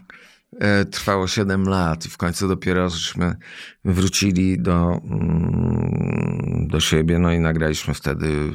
e, 0.61 0.85
trwało 0.85 1.27
7 1.27 1.65
lat 1.65 2.07
i 2.07 2.09
w 2.09 2.17
końcu 2.17 2.49
dopiero 2.49 2.91
żeśmy 2.91 3.37
wrócili 3.85 4.59
do, 4.59 5.01
mm, 5.05 6.69
do 6.71 6.81
siebie, 6.81 7.19
no 7.19 7.33
i 7.33 7.39
nagraliśmy 7.39 7.95
wtedy 7.95 8.53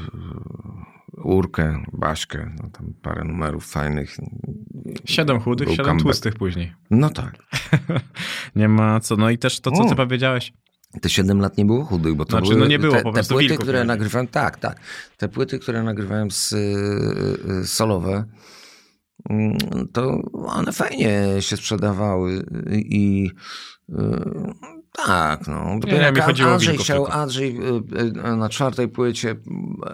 Urkę, 1.23 1.83
Baśkę, 1.93 2.51
no 2.63 2.69
tam 2.69 2.93
parę 3.01 3.23
numerów 3.23 3.71
fajnych. 3.71 4.17
Siedem 5.05 5.39
chudych, 5.39 5.69
siedem 5.71 5.99
tłustych 5.99 6.35
później. 6.35 6.73
No 6.91 7.09
tak. 7.09 7.37
Nie 8.55 8.67
ma 8.67 8.99
co. 8.99 9.15
No 9.15 9.29
i 9.29 9.37
też 9.37 9.59
to, 9.59 9.71
co 9.71 9.83
ty 9.83 9.93
O. 9.93 9.95
powiedziałeś. 9.95 10.53
Te 11.01 11.09
7 11.09 11.41
lat 11.41 11.57
nie 11.57 11.65
było 11.65 11.85
chudych, 11.85 12.15
bo 12.15 12.25
to 12.25 12.31
Znaczy, 12.31 12.47
były 12.47 12.59
no 12.59 12.67
nie 12.67 12.79
było, 12.79 12.95
te, 12.95 13.01
po 13.01 13.11
te 13.11 13.23
płyty, 13.23 13.47
wilków 13.47 13.63
które 13.63 13.83
nagrywałem, 13.83 14.27
tak, 14.27 14.57
tak. 14.57 14.79
Te 15.17 15.27
płyty, 15.27 15.59
które 15.59 15.83
nagrywałem 15.83 16.31
z 16.31 16.53
y, 16.53 17.67
solowe, 17.67 18.25
mm, 19.29 19.57
to 19.93 20.21
one 20.33 20.71
fajnie 20.71 21.21
się 21.39 21.57
sprzedawały 21.57 22.45
i 22.71 23.31
y, 23.89 23.93
tak, 24.91 25.47
no. 25.47 25.79
Dopiero 25.79 25.97
nie, 25.97 26.03
jak 26.03 26.15
mi 26.15 26.21
chodziło 26.21 26.49
o 26.49 26.53
Andrzej 26.53 26.77
chciał. 26.77 27.07
Andrzej 27.07 27.57
y, 28.25 28.37
na 28.37 28.49
czwartej 28.49 28.87
płycie, 28.87 29.35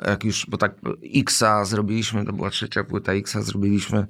jak 0.06 0.24
już, 0.24 0.46
bo 0.50 0.58
tak 0.58 0.76
Xa 1.16 1.66
zrobiliśmy, 1.66 2.26
to 2.26 2.34
była 2.34 2.50
trzecia 2.50 2.84
płyta 2.84 3.14
Xa, 3.14 3.42
zrobiliśmy 3.42 4.08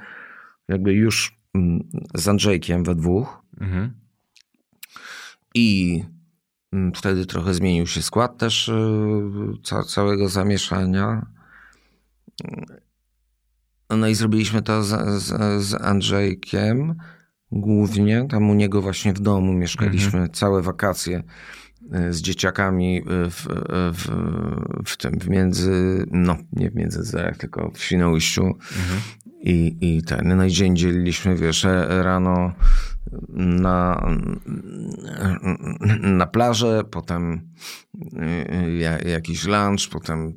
jakby 0.67 0.93
już 0.93 1.37
mm, 1.55 1.89
z 2.13 2.27
Andrzejkiem 2.27 2.83
we 2.83 2.95
dwóch. 2.95 3.41
Mhm. 3.61 3.93
I 5.55 6.03
wtedy 6.95 7.25
trochę 7.25 7.53
zmienił 7.53 7.87
się 7.87 8.01
skład 8.01 8.37
też 8.37 8.67
y, 8.67 8.73
ca 9.63 9.83
całego 9.83 10.29
zamieszania. 10.29 11.25
No 13.89 14.07
i 14.07 14.15
zrobiliśmy 14.15 14.61
to 14.61 14.83
z, 14.83 15.23
z, 15.23 15.63
z 15.63 15.73
Andrzejkiem 15.81 16.95
głównie. 17.51 18.27
Tam 18.29 18.49
u 18.49 18.53
niego 18.53 18.81
właśnie 18.81 19.13
w 19.13 19.19
domu 19.19 19.53
mieszkaliśmy 19.53 20.29
całe 20.29 20.61
wakacje 20.61 21.23
y, 22.09 22.13
z 22.13 22.21
dzieciakami 22.21 22.97
y, 22.97 23.03
w, 23.29 23.47
w, 23.93 24.11
w 24.85 24.97
tym, 24.97 25.19
w 25.19 25.29
między, 25.29 26.05
no 26.11 26.37
nie 26.53 26.71
w 26.71 26.75
Międzyzorach, 26.75 27.37
tylko 27.37 27.71
w 27.71 27.83
Świnoujściu. 27.83 28.57
I, 29.41 29.77
I 29.81 30.03
ten, 30.03 30.37
no 30.37 30.45
i 30.45 30.51
dzień 30.51 30.75
dzieliliśmy, 30.75 31.35
wiesz, 31.35 31.65
e- 31.65 32.03
rano 32.03 32.53
na, 33.29 34.07
na 36.01 36.27
plażę, 36.27 36.83
potem 36.91 37.49
y, 39.03 39.09
jakiś 39.09 39.45
lunch, 39.45 39.89
potem 39.91 40.33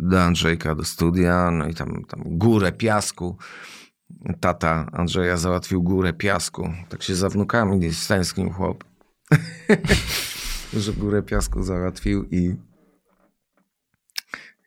do 0.00 0.22
Andrzejka 0.22 0.74
do 0.74 0.84
studia, 0.84 1.50
no 1.50 1.68
i 1.68 1.74
tam, 1.74 2.04
tam 2.08 2.22
górę 2.26 2.72
piasku. 2.72 3.36
Tata 4.40 4.86
Andrzeja 4.92 5.36
załatwił 5.36 5.82
górę 5.82 6.12
piasku. 6.12 6.72
Tak 6.88 7.02
się 7.02 7.14
za 7.14 7.28
wnukami 7.28 7.92
stęsknił 7.92 8.50
chłop. 8.50 8.84
że 10.72 10.92
górę 10.92 11.22
piasku 11.22 11.62
załatwił 11.62 12.24
i 12.30 12.56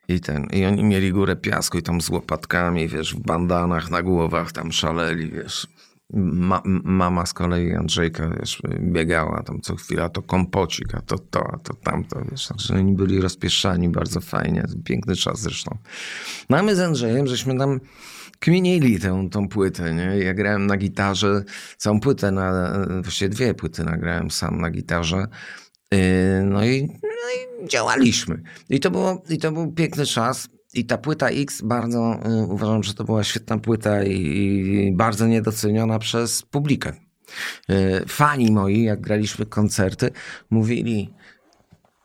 i 0.08 0.20
ten, 0.20 0.48
i 0.54 0.66
oni 0.66 0.84
mieli 0.84 1.12
górę 1.12 1.36
piasku 1.36 1.78
i 1.78 1.84
tam 1.84 2.02
z 2.02 2.10
łopatkami, 2.10 2.88
wiesz, 2.88 3.16
w 3.16 3.20
bandanach 3.20 3.92
na 3.92 4.04
głowach 4.04 4.52
tam 4.52 4.72
szaleli, 4.72 5.32
wiesz. 5.32 5.68
Ma, 6.14 6.62
mama 6.84 7.26
z 7.26 7.34
kolei 7.34 7.74
Andrzejka, 7.74 8.30
wiesz, 8.40 8.62
biegała 8.80 9.44
tam 9.44 9.62
co 9.62 9.76
chwila, 9.76 10.10
to 10.10 10.22
kompocik, 10.22 10.96
a 10.96 11.02
to 11.02 11.20
to, 11.20 11.54
a 11.54 11.58
to 11.58 11.74
tamto, 11.74 12.22
wiesz. 12.32 12.48
Także 12.48 12.76
oni 12.76 12.94
byli 12.94 13.22
rozpieszczani 13.22 13.90
bardzo 13.90 14.22
fajnie, 14.22 14.64
piękny 14.84 15.16
czas 15.16 15.42
zresztą. 15.42 15.78
No 16.50 16.58
a 16.58 16.64
my 16.64 16.76
z 16.76 16.80
Andrzejem, 16.80 17.28
żeśmy 17.28 17.58
tam 17.58 17.80
kminili 18.40 19.00
tę, 19.00 19.30
tą 19.32 19.48
płytę, 19.48 19.94
nie? 19.94 20.18
Ja 20.18 20.34
grałem 20.34 20.68
na 20.68 20.78
gitarze, 20.78 21.44
całą 21.78 22.00
płytę, 22.00 22.32
na, 22.32 22.74
właściwie 23.02 23.30
dwie 23.30 23.54
płyty 23.54 23.84
nagrałem 23.84 24.32
sam 24.32 24.62
na 24.62 24.70
gitarze. 24.72 25.28
Yy, 25.92 26.00
no 26.46 26.66
i, 26.66 26.88
no 27.04 27.64
i 27.64 27.68
działaliśmy. 27.68 28.42
I 28.70 28.80
to, 28.80 28.92
było, 28.92 29.24
I 29.30 29.38
to 29.38 29.52
był 29.52 29.72
piękny 29.72 30.06
czas. 30.06 30.50
I 30.74 30.86
ta 30.86 30.98
płyta 30.98 31.30
X 31.30 31.62
bardzo 31.62 32.20
y, 32.26 32.46
uważam, 32.46 32.84
że 32.84 32.94
to 32.94 33.04
była 33.04 33.24
świetna 33.24 33.58
płyta 33.58 34.04
i, 34.04 34.14
i 34.14 34.92
bardzo 34.96 35.28
niedoceniona 35.28 36.00
przez 36.00 36.42
publikę. 36.42 36.94
Y, 37.70 38.06
fani 38.08 38.52
moi, 38.52 38.84
jak 38.84 39.02
graliśmy 39.02 39.46
koncerty, 39.46 40.12
mówili: 40.50 41.14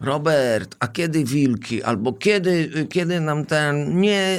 Robert, 0.00 0.76
a 0.80 0.88
kiedy 0.88 1.24
wilki? 1.24 1.82
Albo 1.82 2.12
kiedy, 2.12 2.86
kiedy 2.90 3.20
nam 3.20 3.46
ten. 3.46 4.00
Nie, 4.00 4.38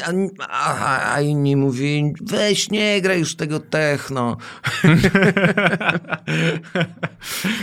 a, 0.49 1.13
a 1.13 1.21
inni 1.21 1.55
mówili: 1.55 2.13
weź, 2.21 2.69
nie 2.69 3.01
graj 3.01 3.19
już 3.19 3.35
tego 3.35 3.59
techno. 3.59 4.37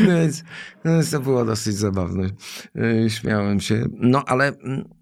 więc, 0.09 0.45
więc 0.85 1.11
to 1.11 1.21
było 1.21 1.45
dosyć 1.45 1.77
zabawne. 1.77 2.29
Y, 2.77 3.11
śmiałem 3.11 3.61
się. 3.61 3.87
No 3.93 4.25
ale 4.27 4.49
mm, 4.49 5.02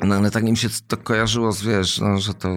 no 0.00 0.14
ale 0.14 0.30
tak 0.30 0.44
mi 0.44 0.56
się 0.56 0.68
to 0.88 0.96
kojarzyło 0.96 1.52
z, 1.52 1.62
wiesz, 1.62 2.00
no, 2.00 2.18
że 2.18 2.34
to, 2.34 2.48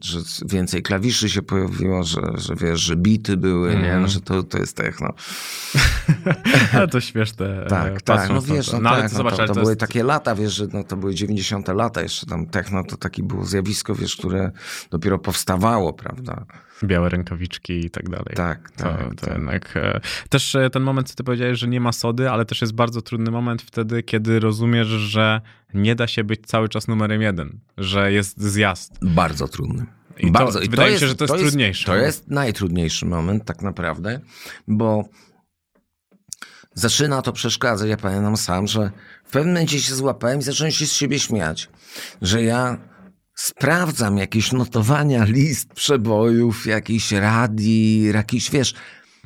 że 0.00 0.18
więcej 0.46 0.82
klawiszy 0.82 1.30
się 1.30 1.42
pojawiło, 1.42 2.04
że, 2.04 2.20
że 2.34 2.56
wiesz, 2.56 2.80
że 2.80 2.96
bity 2.96 3.36
były, 3.36 3.68
mm. 3.68 3.82
nie, 3.82 3.86
mhm. 3.86 4.02
no, 4.02 4.08
że 4.08 4.20
to, 4.20 4.42
to 4.42 4.58
jest 4.58 4.76
techno. 4.76 5.08
A 6.82 6.86
to 6.86 7.00
śmieszne. 7.00 7.66
tak, 7.68 8.02
tak, 8.02 8.28
no 8.28 8.42
wiesz, 8.42 8.72
no, 8.72 8.80
no, 8.80 8.90
tak, 8.90 9.10
to, 9.10 9.16
zobacz, 9.16 9.36
to, 9.36 9.46
to, 9.46 9.46
to 9.46 9.60
były 9.60 9.72
jest... 9.72 9.80
takie 9.80 10.02
lata, 10.02 10.34
wiesz, 10.34 10.52
że 10.52 10.66
no, 10.72 10.84
to 10.84 10.96
były 10.96 11.14
90 11.14 11.68
lata 11.68 12.02
jeszcze 12.02 12.26
tam 12.26 12.46
techno, 12.46 12.84
to 12.84 12.96
takie 12.96 13.22
było 13.22 13.44
zjawisko, 13.44 13.94
wiesz, 13.94 14.16
które 14.16 14.50
dopiero 14.90 15.18
powstawało, 15.18 15.92
prawda 15.92 16.46
białe 16.84 17.08
rękawiczki 17.08 17.86
i 17.86 17.90
tak 17.90 18.08
dalej. 18.08 18.34
Tak, 18.34 18.70
to, 18.70 18.84
tak. 18.84 19.14
To 19.14 19.26
tak. 19.26 19.34
jednak. 19.34 19.76
E, 19.76 20.00
też 20.28 20.54
e, 20.54 20.70
ten 20.70 20.82
moment, 20.82 21.08
co 21.08 21.14
ty 21.14 21.24
powiedziałeś, 21.24 21.58
że 21.58 21.68
nie 21.68 21.80
ma 21.80 21.92
sody, 21.92 22.30
ale 22.30 22.44
też 22.44 22.60
jest 22.60 22.74
bardzo 22.74 23.02
trudny 23.02 23.30
moment 23.30 23.62
wtedy, 23.62 24.02
kiedy 24.02 24.40
rozumiesz, 24.40 24.86
że 24.86 25.40
nie 25.74 25.94
da 25.94 26.06
się 26.06 26.24
być 26.24 26.40
cały 26.46 26.68
czas 26.68 26.88
numerem 26.88 27.22
jeden, 27.22 27.58
że 27.78 28.12
jest 28.12 28.42
zjazd. 28.42 28.98
Bardzo 29.02 29.48
trudny. 29.48 29.86
I 30.18 30.30
bardzo. 30.30 30.58
To, 30.58 30.64
I 30.64 30.68
wydaje 30.68 30.92
mi 30.92 31.00
się, 31.00 31.08
że 31.08 31.14
to 31.14 31.24
jest, 31.24 31.32
to 31.32 31.36
jest 31.36 31.48
trudniejsze. 31.48 31.86
To 31.86 31.96
jest 31.96 32.28
najtrudniejszy 32.28 33.06
moment 33.06 33.44
tak 33.44 33.62
naprawdę, 33.62 34.20
bo 34.68 35.04
zaczyna 36.74 37.22
to 37.22 37.32
przeszkadzać. 37.32 37.88
Ja 37.88 37.96
pamiętam 37.96 38.36
sam, 38.36 38.66
że 38.66 38.90
w 39.24 39.30
pewnym 39.30 39.54
momencie 39.54 39.80
się 39.80 39.94
złapałem 39.94 40.38
i 40.38 40.42
zacząłem 40.42 40.72
się 40.72 40.86
z 40.86 40.92
siebie 40.92 41.18
śmiać, 41.18 41.70
że 42.22 42.42
ja 42.42 42.78
sprawdzam 43.34 44.18
jakieś 44.18 44.52
notowania 44.52 45.24
list 45.24 45.72
przebojów, 45.72 46.66
jakiś 46.66 47.12
radii, 47.12 48.02
jakiś, 48.02 48.50
wiesz, 48.50 48.74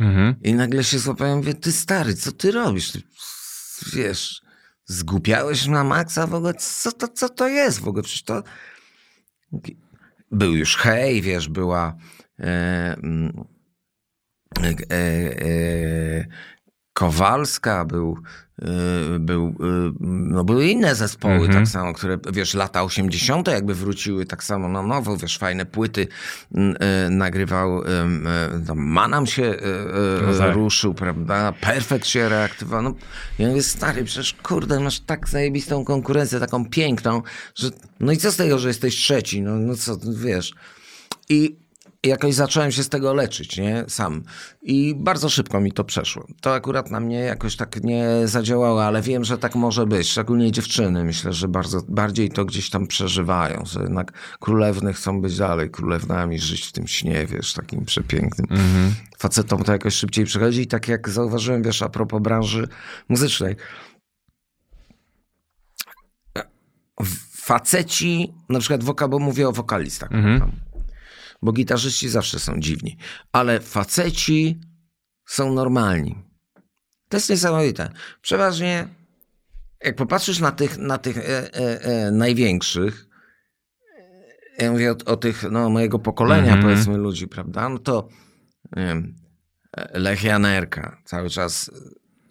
mhm. 0.00 0.34
i 0.42 0.54
nagle 0.54 0.84
się 0.84 0.98
złapałem, 0.98 1.38
mówię, 1.38 1.54
ty 1.54 1.72
stary, 1.72 2.14
co 2.14 2.32
ty 2.32 2.50
robisz? 2.50 2.92
Ty, 2.92 3.02
wiesz, 3.92 4.42
zgupiałeś 4.86 5.66
na 5.66 5.84
maksa 5.84 6.26
w 6.26 6.34
ogóle? 6.34 6.54
Co 6.54 6.92
to, 6.92 7.08
co 7.08 7.28
to 7.28 7.48
jest 7.48 7.80
w 7.80 7.88
ogóle? 7.88 8.02
Przecież 8.02 8.22
to... 8.22 8.42
Był 10.30 10.54
już 10.54 10.76
hej, 10.76 11.22
wiesz, 11.22 11.48
była... 11.48 11.96
E, 12.40 12.96
mm, 13.02 13.44
e, 14.62 14.90
e, 14.90 16.26
Kowalska, 16.98 17.84
był 17.84 18.18
Y, 19.14 19.18
był, 19.18 19.48
y, 19.48 19.92
no 20.00 20.44
były 20.44 20.66
inne 20.66 20.94
zespoły 20.94 21.48
-hmm. 21.48 21.52
tak 21.52 21.68
samo, 21.68 21.92
które, 21.92 22.18
wiesz, 22.32 22.54
lata 22.54 22.82
80. 22.82 23.48
jakby 23.48 23.74
wróciły 23.74 24.26
tak 24.26 24.44
samo 24.44 24.68
na 24.68 24.82
nowo, 24.82 25.16
wiesz, 25.16 25.38
fajne 25.38 25.66
płyty 25.66 26.08
y, 26.54 26.58
nagrywał, 27.10 27.82
Manam 28.74 29.26
się 29.26 29.54
no 30.38 30.52
ruszył, 30.52 30.94
prawda, 30.94 31.52
Perfect 31.60 32.06
się 32.06 32.28
reaktywował, 32.28 32.82
no 32.82 32.94
ja 33.38 33.48
mówię, 33.48 33.62
stary, 33.62 34.04
przecież 34.04 34.34
kurde, 34.42 34.80
masz 34.80 35.00
tak 35.00 35.28
zajebistą 35.28 35.84
konkurencję, 35.84 36.40
taką 36.40 36.68
piękną, 36.68 37.22
że 37.54 37.70
no 38.00 38.12
i 38.12 38.16
co 38.16 38.32
z 38.32 38.36
tego, 38.36 38.58
że 38.58 38.68
jesteś 38.68 38.96
trzeci, 38.96 39.42
no, 39.42 39.50
no 39.50 39.76
co, 39.76 39.98
wiesz, 40.14 40.54
i 41.28 41.56
jakoś 42.04 42.34
zacząłem 42.34 42.72
się 42.72 42.82
z 42.82 42.88
tego 42.88 43.14
leczyć, 43.14 43.56
nie? 43.56 43.84
Sam. 43.88 44.22
I 44.62 44.94
bardzo 44.96 45.28
szybko 45.28 45.60
mi 45.60 45.72
to 45.72 45.84
przeszło. 45.84 46.26
To 46.40 46.54
akurat 46.54 46.90
na 46.90 47.00
mnie 47.00 47.18
jakoś 47.18 47.56
tak 47.56 47.84
nie 47.84 48.06
zadziałało, 48.24 48.84
ale 48.84 49.02
wiem, 49.02 49.24
że 49.24 49.38
tak 49.38 49.54
może 49.54 49.86
być. 49.86 50.08
Szczególnie 50.08 50.52
dziewczyny. 50.52 51.04
Myślę, 51.04 51.32
że 51.32 51.48
bardzo, 51.48 51.82
bardziej 51.88 52.30
to 52.30 52.44
gdzieś 52.44 52.70
tam 52.70 52.86
przeżywają, 52.86 53.64
że 53.66 53.82
jednak 53.82 54.12
królewny 54.40 54.92
chcą 54.92 55.20
być 55.20 55.36
dalej 55.36 55.70
królewnami, 55.70 56.38
żyć 56.38 56.66
w 56.66 56.72
tym 56.72 56.88
śnie, 56.88 57.26
wiesz, 57.26 57.52
takim 57.52 57.84
przepięknym. 57.84 58.46
Mhm. 58.50 58.94
Facetom 59.18 59.64
to 59.64 59.72
jakoś 59.72 59.94
szybciej 59.94 60.24
przychodzi 60.24 60.60
i 60.60 60.66
tak 60.66 60.88
jak 60.88 61.08
zauważyłem, 61.08 61.62
wiesz, 61.62 61.82
a 61.82 61.88
propos 61.88 62.22
branży 62.22 62.68
muzycznej. 63.08 63.56
Faceci, 67.32 68.34
na 68.48 68.58
przykład 68.58 68.84
woka, 68.84 69.08
bo 69.08 69.18
mówię 69.18 69.48
o 69.48 69.52
wokalistach. 69.52 70.12
Mhm 70.12 70.67
bo 71.42 71.52
gitarzyści 71.52 72.08
zawsze 72.08 72.38
są 72.38 72.60
dziwni, 72.60 72.96
ale 73.32 73.60
faceci 73.60 74.60
są 75.26 75.52
normalni. 75.52 76.22
To 77.08 77.16
jest 77.16 77.30
niesamowite. 77.30 77.90
Przeważnie, 78.22 78.88
jak 79.84 79.96
popatrzysz 79.96 80.40
na 80.40 80.52
tych, 80.52 80.78
na 80.78 80.98
tych 80.98 81.18
e, 81.18 81.54
e, 81.54 81.82
e, 81.82 82.10
największych, 82.10 83.08
ja 84.58 84.72
mówię 84.72 84.92
o, 84.92 85.12
o, 85.12 85.16
tych 85.16 85.42
no, 85.50 85.70
mojego 85.70 85.98
pokolenia, 85.98 86.52
mm 86.52 86.58
-hmm. 86.58 86.62
powiedzmy, 86.62 86.96
ludzi, 86.96 87.28
prawda? 87.28 87.68
No 87.68 87.78
to 87.78 88.08
wiem, 88.76 89.16
Lech 89.92 90.24
Janerka 90.24 91.02
cały 91.04 91.30
czas 91.30 91.70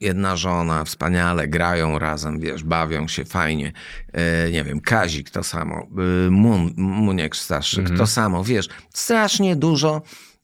jedna 0.02 0.38
żona, 0.38 0.84
wspaniale, 0.84 1.48
grają 1.48 2.00
razem, 2.00 2.40
wiesz, 2.40 2.64
bawią 2.64 3.08
się 3.08 3.26
fajnie. 3.26 3.72
E, 4.14 4.52
nie 4.52 4.64
wiem, 4.64 4.80
Kazik 4.80 5.30
to 5.30 5.44
samo, 5.44 5.76
e, 5.76 6.30
Mun, 6.30 6.74
Muniek 6.78 7.36
Staszyk 7.36 7.80
mhm. 7.80 7.98
to 7.98 8.08
samo, 8.08 8.44
wiesz, 8.44 8.70
strasznie 8.94 9.56
dużo 9.56 10.02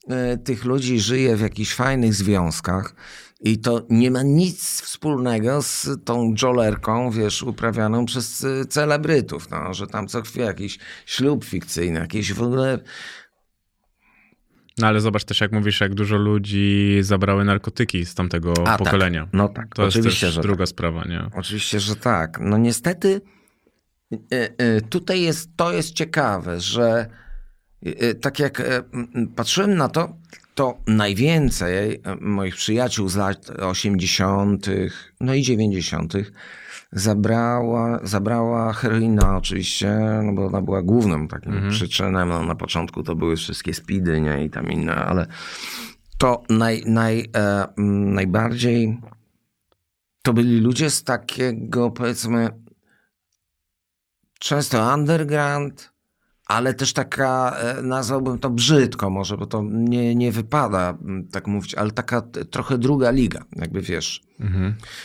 e, 0.09 0.37
tych 0.37 0.65
ludzi 0.65 0.99
żyje 0.99 1.35
w 1.35 1.41
jakichś 1.41 1.73
fajnych 1.73 2.13
związkach 2.13 2.95
i 3.41 3.59
to 3.59 3.85
nie 3.89 4.11
ma 4.11 4.23
nic 4.23 4.81
wspólnego 4.81 5.61
z 5.61 5.89
tą 6.05 6.33
jolerką, 6.41 7.11
wiesz, 7.11 7.43
uprawianą 7.43 8.05
przez 8.05 8.45
celebrytów, 8.69 9.49
no, 9.49 9.73
że 9.73 9.87
tam 9.87 10.07
co 10.07 10.21
chwilę 10.21 10.45
jakiś 10.45 10.79
ślub 11.05 11.45
fikcyjny, 11.45 11.99
jakieś 11.99 12.33
w 12.33 12.41
ogóle 12.41 12.79
no 14.77 14.87
ale 14.87 15.01
zobacz 15.01 15.23
też, 15.23 15.41
jak 15.41 15.51
mówisz, 15.51 15.81
jak 15.81 15.93
dużo 15.93 16.17
ludzi 16.17 16.97
zabrały 17.01 17.45
narkotyki 17.45 18.05
z 18.05 18.15
tamtego 18.15 18.53
A, 18.61 18.63
tak. 18.63 18.77
pokolenia. 18.77 19.21
Tak. 19.21 19.33
No 19.33 19.49
tak, 19.49 19.75
to 19.75 19.83
oczywiście, 19.83 20.25
jest 20.25 20.37
też 20.37 20.43
druga 20.43 20.63
tak. 20.63 20.69
sprawa, 20.69 21.05
nie? 21.05 21.29
Oczywiście, 21.35 21.79
że 21.79 21.95
tak. 21.95 22.39
No 22.41 22.57
niestety 22.57 23.21
y, 24.13 24.17
y, 24.61 24.81
tutaj 24.89 25.21
jest, 25.21 25.49
to 25.55 25.73
jest 25.73 25.93
ciekawe, 25.93 26.59
że 26.59 27.07
y, 27.87 28.15
tak 28.15 28.39
jak 28.39 28.61
patrzyłem 29.35 29.75
na 29.75 29.89
to, 29.89 30.15
to 30.55 30.77
najwięcej 30.87 32.01
moich 32.21 32.55
przyjaciół 32.55 33.09
z 33.09 33.15
lat 33.15 33.49
80., 33.49 34.65
no 35.19 35.33
i 35.33 35.41
90., 35.41 36.13
zabrała, 36.95 37.99
zabrała 38.03 38.73
heroina 38.73 39.37
oczywiście, 39.37 39.99
no 40.23 40.33
bo 40.33 40.45
ona 40.45 40.61
była 40.61 40.81
główną 40.81 41.27
takim 41.27 41.53
mhm. 41.53 41.71
przyczynem. 41.71 42.29
No, 42.29 42.43
na 42.43 42.55
początku 42.55 43.03
to 43.03 43.15
były 43.15 43.35
wszystkie 43.35 43.73
speedy 43.73 44.21
nie? 44.21 44.45
i 44.45 44.49
tam 44.49 44.71
inne, 44.71 44.95
ale 44.95 45.27
to 46.17 46.43
naj, 46.49 46.83
naj, 46.85 47.29
e, 47.35 47.67
najbardziej 47.77 48.97
to 50.21 50.33
byli 50.33 50.59
ludzie 50.59 50.89
z 50.89 51.03
takiego 51.03 51.91
powiedzmy 51.91 52.49
często 54.39 54.93
underground, 54.93 55.92
ale 56.53 56.73
też 56.73 56.93
taka, 56.93 57.55
e, 57.57 57.81
nazwałbym 57.81 58.39
to 58.39 58.49
brzydko 58.49 59.09
może, 59.09 59.37
bo 59.37 59.45
to 59.45 59.63
nie, 59.71 60.15
nie 60.15 60.31
wypada 60.31 60.97
tak 61.31 61.47
mówić, 61.47 61.75
ale 61.75 61.91
taka 61.91 62.21
trochę 62.51 62.77
druga 62.77 63.11
liga, 63.11 63.43
jakby 63.55 63.81
wiesz. 63.81 64.21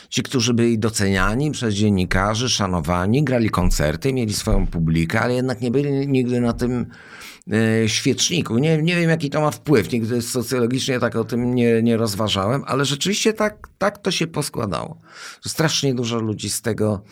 Ci, 0.09 0.23
którzy 0.23 0.55
byli 0.55 0.79
doceniani 0.79 1.51
przez 1.51 1.75
dziennikarzy, 1.75 2.49
szanowani, 2.49 3.25
grali 3.25 3.51
koncerty, 3.51 4.13
mieli 4.13 4.35
swoją 4.35 4.67
publikę, 4.67 5.21
ale 5.21 5.35
jednak 5.35 5.61
nie 5.61 5.71
byli 5.71 6.09
nigdy 6.09 6.41
na 6.41 6.53
tym 6.53 6.87
e, 7.53 7.89
świeczniku. 7.89 8.59
Nie, 8.59 8.83
nie 8.83 8.97
wiem, 8.97 9.11
jaki 9.11 9.31
to 9.31 9.41
ma 9.41 9.51
wpływ. 9.51 9.93
Nigdy 9.93 10.23
socjologicznie 10.23 11.01
tak 11.01 11.17
o 11.17 11.25
tym 11.25 11.55
nie, 11.55 11.83
nie 11.83 11.97
rozważałem, 11.97 12.65
ale 12.67 12.85
rzeczywiście 12.85 13.33
tak, 13.33 13.69
tak 13.79 13.99
to 13.99 14.11
się 14.11 14.27
poskładało. 14.27 15.01
Strasznie 15.47 15.95
dużo 15.95 16.19
ludzi 16.19 16.51
z 16.51 16.63
tego, 16.63 17.03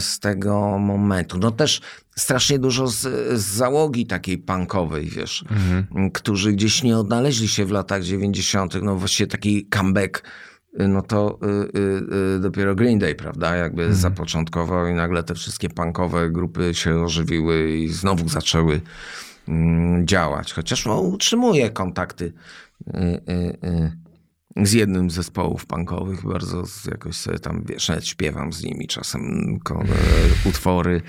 z 0.00 0.18
tego 0.18 0.78
momentu. 0.78 1.38
No 1.38 1.50
też 1.50 1.80
strasznie 2.16 2.58
dużo 2.58 2.86
z, 2.86 3.00
z 3.40 3.44
załogi 3.44 4.06
takiej 4.06 4.38
punkowej, 4.38 5.04
wiesz, 5.06 5.44
którzy 6.12 6.52
gdzieś 6.52 6.82
nie 6.82 6.98
odnaleźli 6.98 7.48
się 7.48 7.64
w 7.64 7.70
latach 7.70 8.02
90. 8.02 8.82
No 8.82 8.96
właściwie 8.96 9.26
taki 9.26 9.66
comeback 9.66 10.22
y, 10.80 10.88
no 10.88 11.02
to 11.02 11.38
y, 11.42 11.78
y, 11.78 12.36
y, 12.36 12.40
dopiero 12.40 12.74
Green 12.74 12.98
Day, 12.98 13.14
prawda, 13.14 13.56
jakby 13.56 13.94
zapoczątkował 13.94 14.86
i 14.86 14.94
nagle 14.94 15.22
te 15.22 15.34
wszystkie 15.34 15.68
punkowe 15.68 16.30
grupy 16.30 16.74
się 16.74 17.00
ożywiły 17.00 17.70
i 17.70 17.88
znowu 17.88 18.28
zaczęły 18.28 18.80
mm, 19.48 20.06
działać. 20.06 20.52
Chociaż 20.52 20.86
no, 20.86 21.00
utrzymuję 21.00 21.70
kontakty 21.70 22.32
y, 22.86 23.00
y, 23.28 24.03
z 24.56 24.72
jednym 24.72 25.10
z 25.10 25.14
zespołów 25.14 25.66
punkowych, 25.66 26.26
bardzo 26.26 26.64
jakoś 26.90 27.16
sobie 27.16 27.38
tam, 27.38 27.64
wiesz, 27.68 27.88
nawet 27.88 28.06
śpiewam 28.06 28.52
z 28.52 28.62
nimi 28.62 28.86
czasem 28.86 29.20
utwory. 30.44 31.02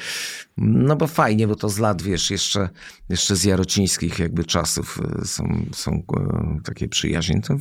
No 0.57 0.95
bo 0.95 1.07
fajnie, 1.07 1.47
bo 1.47 1.55
to 1.55 1.69
z 1.69 1.77
lat, 1.79 2.01
wiesz, 2.01 2.31
jeszcze, 2.31 2.69
jeszcze 3.09 3.35
z 3.35 3.43
jarocińskich 3.43 4.19
jakby 4.19 4.43
czasów 4.43 4.99
e, 5.21 5.25
są, 5.25 5.65
są 5.73 5.91
e, 6.17 6.59
takie 6.63 6.87
przyjaźnie, 6.87 7.41
to 7.41 7.55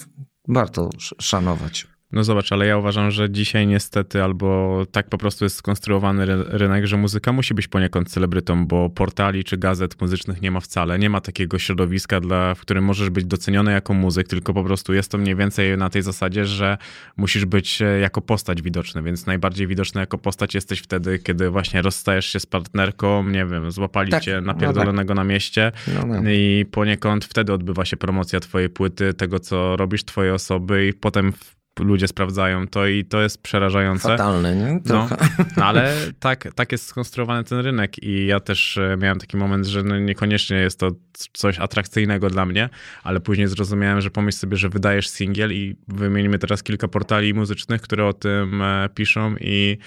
warto 0.48 0.90
sz- 0.96 1.22
szanować. 1.24 1.93
No 2.12 2.24
zobacz, 2.24 2.52
ale 2.52 2.66
ja 2.66 2.78
uważam, 2.78 3.10
że 3.10 3.30
dzisiaj 3.30 3.66
niestety 3.66 4.22
albo 4.22 4.82
tak 4.92 5.08
po 5.08 5.18
prostu 5.18 5.44
jest 5.44 5.56
skonstruowany 5.56 6.26
ry- 6.26 6.44
rynek, 6.48 6.86
że 6.86 6.96
muzyka 6.96 7.32
musi 7.32 7.54
być 7.54 7.68
poniekąd 7.68 8.10
celebrytą, 8.10 8.66
bo 8.66 8.90
portali 8.90 9.44
czy 9.44 9.56
gazet 9.56 10.00
muzycznych 10.00 10.42
nie 10.42 10.50
ma 10.50 10.60
wcale. 10.60 10.98
Nie 10.98 11.10
ma 11.10 11.20
takiego 11.20 11.58
środowiska, 11.58 12.20
dla, 12.20 12.54
w 12.54 12.60
którym 12.60 12.84
możesz 12.84 13.10
być 13.10 13.24
doceniony 13.24 13.72
jako 13.72 13.94
muzyk, 13.94 14.28
tylko 14.28 14.54
po 14.54 14.64
prostu 14.64 14.94
jest 14.94 15.10
to 15.10 15.18
mniej 15.18 15.36
więcej 15.36 15.78
na 15.78 15.90
tej 15.90 16.02
zasadzie, 16.02 16.44
że 16.46 16.78
musisz 17.16 17.44
być 17.44 17.82
e, 17.82 17.84
jako 17.98 18.20
postać 18.20 18.62
widoczny, 18.62 19.02
więc 19.02 19.26
najbardziej 19.26 19.66
widoczny 19.66 20.00
jako 20.00 20.18
postać 20.18 20.54
jesteś 20.54 20.78
wtedy, 20.80 21.18
kiedy 21.18 21.50
właśnie 21.50 21.82
rozstajesz 21.82 22.26
się 22.26 22.40
z 22.40 22.46
partnerką, 22.46 23.28
nie 23.28 23.46
wiem, 23.46 23.70
złapali 23.70 24.10
Tak, 24.10 24.22
cię 24.22 24.34
no 24.40 24.46
napierdolonego 24.52 25.14
na 25.14 25.24
mieście 25.24 25.72
No, 25.94 26.06
no. 26.06 26.30
i 26.30 26.66
poniekąd 26.70 27.24
wtedy 27.24 27.52
odbywa 27.52 27.84
się 27.84 27.96
promocja 27.96 28.40
twojej 28.40 28.68
płyty, 28.70 29.14
tego 29.14 29.38
co 29.40 29.76
robisz, 29.76 30.04
twojej 30.04 30.32
osoby 30.32 30.86
i 30.86 30.92
potem 30.92 31.32
ludzie 31.80 32.08
sprawdzają 32.08 32.68
to 32.68 32.86
i 32.86 33.04
to 33.04 33.22
jest 33.22 33.42
przerażające. 33.42 34.08
Fatalne, 34.08 34.56
nie? 34.56 34.80
No, 34.84 35.08
ale 35.66 35.94
tak, 36.20 36.48
tak 36.54 36.72
jest 36.72 36.86
skonstruowany 36.86 37.44
ten 37.44 37.58
rynek 37.58 38.02
i 38.02 38.26
ja 38.26 38.40
też 38.40 38.78
e, 38.78 38.96
miałem 39.00 39.18
taki 39.18 39.36
moment, 39.36 39.66
że 39.66 39.82
no 39.82 39.98
niekoniecznie 39.98 40.56
jest 40.56 40.78
to 40.78 40.90
coś 41.32 41.58
atrakcyjnego 41.58 42.30
dla 42.30 42.46
mnie, 42.46 42.68
ale 43.02 43.20
później 43.20 43.48
zrozumiałem, 43.48 44.00
że 44.00 44.10
pomyśl 44.10 44.38
sobie, 44.38 44.56
że 44.56 44.68
wydajesz 44.68 45.08
singiel 45.08 45.52
i 45.52 45.76
wymienimy 45.88 46.38
teraz 46.38 46.62
kilka 46.62 46.88
portali 46.88 47.34
muzycznych, 47.34 47.80
które 47.80 48.06
o 48.06 48.12
tym 48.12 48.62
e, 48.62 48.88
piszą 48.94 49.34
i 49.40 49.78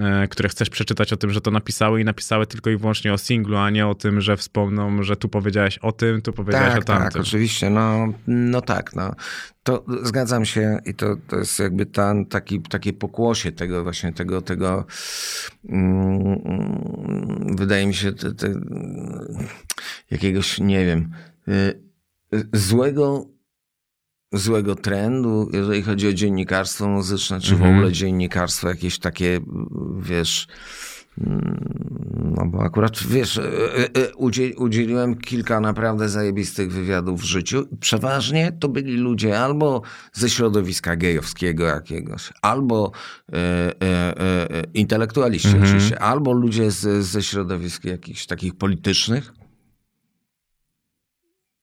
e, 0.00 0.28
które 0.28 0.48
chcesz 0.48 0.70
przeczytać 0.70 1.12
o 1.12 1.16
tym, 1.16 1.30
że 1.30 1.40
to 1.40 1.50
napisały 1.50 2.00
i 2.00 2.04
napisały 2.04 2.46
tylko 2.46 2.70
i 2.70 2.76
wyłącznie 2.76 3.12
o 3.12 3.18
singlu, 3.18 3.56
a 3.56 3.70
nie 3.70 3.86
o 3.86 3.94
tym, 3.94 4.20
że 4.20 4.36
wspomną, 4.36 5.02
że 5.02 5.16
tu 5.16 5.28
powiedziałeś 5.28 5.78
o 5.78 5.92
tym, 5.92 6.22
tu 6.22 6.32
powiedziałeś 6.32 6.72
o 6.72 6.76
Tak, 6.76 6.84
tak, 6.84 6.98
tamtym. 6.98 7.20
oczywiście. 7.20 7.70
No, 7.70 8.12
no 8.26 8.60
tak, 8.60 8.94
no. 8.94 9.14
To 9.62 9.84
zgadzam 10.02 10.44
się 10.44 10.78
i 10.86 10.94
to, 10.94 11.16
to 11.28 11.36
jest 11.36 11.58
jakby 11.58 11.86
ten, 11.86 12.26
taki, 12.26 12.60
takie 12.60 12.92
pokłosie 12.92 13.52
tego 13.52 13.82
właśnie, 13.82 14.12
tego, 14.12 14.42
tego 14.42 14.86
mm, 15.68 16.40
mm, 16.44 17.56
wydaje 17.56 17.86
mi 17.86 17.94
się 17.94 18.12
te, 18.12 18.34
te, 18.34 18.54
jakiegoś, 20.10 20.58
nie 20.58 20.85
wiem, 20.86 21.10
y, 21.48 21.80
y, 22.34 22.48
złego 22.52 23.26
złego 24.32 24.74
trendu, 24.74 25.50
jeżeli 25.52 25.82
chodzi 25.82 26.08
o 26.08 26.12
dziennikarstwo 26.12 26.88
muzyczne, 26.88 27.40
czy 27.40 27.56
w 27.56 27.62
ogóle 27.62 27.92
dziennikarstwo 27.92 28.68
jakieś 28.68 28.98
takie, 28.98 29.40
wiesz, 30.00 30.48
no 32.36 32.46
bo 32.46 32.62
akurat, 32.62 33.02
wiesz, 33.08 33.38
e, 33.38 34.14
udziel, 34.16 34.52
udzieliłem 34.56 35.14
kilka 35.14 35.60
naprawdę 35.60 36.08
zajebistych 36.08 36.72
wywiadów 36.72 37.20
w 37.20 37.24
życiu. 37.24 37.68
Przeważnie 37.80 38.52
to 38.52 38.68
byli 38.68 38.96
ludzie 38.96 39.40
albo 39.40 39.82
ze 40.12 40.30
środowiska 40.30 40.96
gejowskiego 40.96 41.64
jakiegoś, 41.64 42.32
albo 42.42 42.92
e, 43.32 43.36
e, 43.36 44.20
e, 44.20 44.62
intelektualiści 44.74 45.56
oczywiście, 45.62 45.98
albo 45.98 46.32
ludzie 46.32 46.70
z, 46.70 47.04
ze 47.04 47.22
środowisk 47.22 47.84
jakichś 47.84 48.26
takich 48.26 48.54
politycznych. 48.54 49.32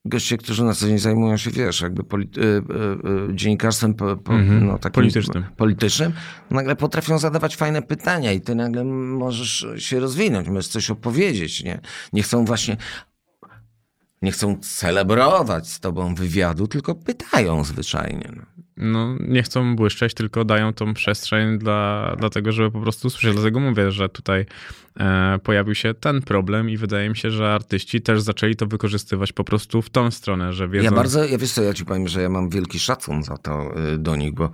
Goście, 0.05 0.37
którzy 0.37 0.63
na 0.63 0.73
co 0.73 0.87
dzień 0.87 0.99
zajmują 0.99 1.37
się, 1.37 1.51
wiesz, 1.51 1.81
jakby 1.81 2.03
polity- 2.03 2.41
e, 2.41 2.45
e, 2.45 3.29
e, 3.31 3.35
dziennikarstwem 3.35 3.93
po, 3.93 4.15
po, 4.17 4.33
Mhm. 4.33 4.67
no, 4.67 4.79
takim 4.79 4.93
Politycznym. 4.93 5.43
politycznym, 5.57 6.13
nagle 6.51 6.75
potrafią 6.75 7.19
zadawać 7.19 7.55
fajne 7.55 7.81
pytania 7.81 8.31
i 8.31 8.41
ty 8.41 8.55
nagle 8.55 8.83
możesz 8.83 9.65
się 9.77 9.99
rozwinąć, 9.99 10.47
możesz 10.47 10.67
coś 10.67 10.89
opowiedzieć, 10.91 11.63
nie? 11.63 11.79
Nie 12.13 12.23
chcą 12.23 12.45
właśnie, 12.45 12.77
nie 14.21 14.31
chcą 14.31 14.57
celebrować 14.59 15.67
z 15.69 15.79
tobą 15.79 16.15
wywiadu, 16.15 16.67
tylko 16.67 16.95
pytają 16.95 17.63
zwyczajnie. 17.63 18.31
No. 18.35 18.43
No, 18.77 19.15
nie 19.19 19.43
chcą 19.43 19.75
błyszczeć, 19.75 20.13
tylko 20.13 20.45
dają 20.45 20.73
tą 20.73 20.93
przestrzeń 20.93 21.57
dla, 21.57 22.15
dla 22.19 22.29
tego, 22.29 22.51
żeby 22.51 22.71
po 22.71 22.81
prostu 22.81 23.07
usłyszeć. 23.07 23.33
Dlatego 23.33 23.59
mówię, 23.59 23.91
że 23.91 24.09
tutaj 24.09 24.45
e, 24.99 25.39
pojawił 25.43 25.75
się 25.75 25.93
ten 25.93 26.21
problem 26.21 26.69
i 26.69 26.77
wydaje 26.77 27.09
mi 27.09 27.17
się, 27.17 27.31
że 27.31 27.53
artyści 27.53 28.01
też 28.01 28.21
zaczęli 28.21 28.55
to 28.55 28.65
wykorzystywać 28.65 29.33
po 29.33 29.43
prostu 29.43 29.81
w 29.81 29.89
tą 29.89 30.11
stronę, 30.11 30.53
że 30.53 30.67
wiedzą... 30.67 30.85
Ja 30.85 30.91
bardzo, 30.91 31.25
ja 31.25 31.37
wiesz 31.37 31.51
co, 31.51 31.63
ja 31.63 31.73
ci 31.73 31.85
powiem, 31.85 32.07
że 32.07 32.21
ja 32.21 32.29
mam 32.29 32.49
wielki 32.49 32.79
szacun 32.79 33.23
za 33.23 33.37
to 33.37 33.73
y, 33.93 33.97
do 33.97 34.15
nich, 34.15 34.33
bo 34.33 34.49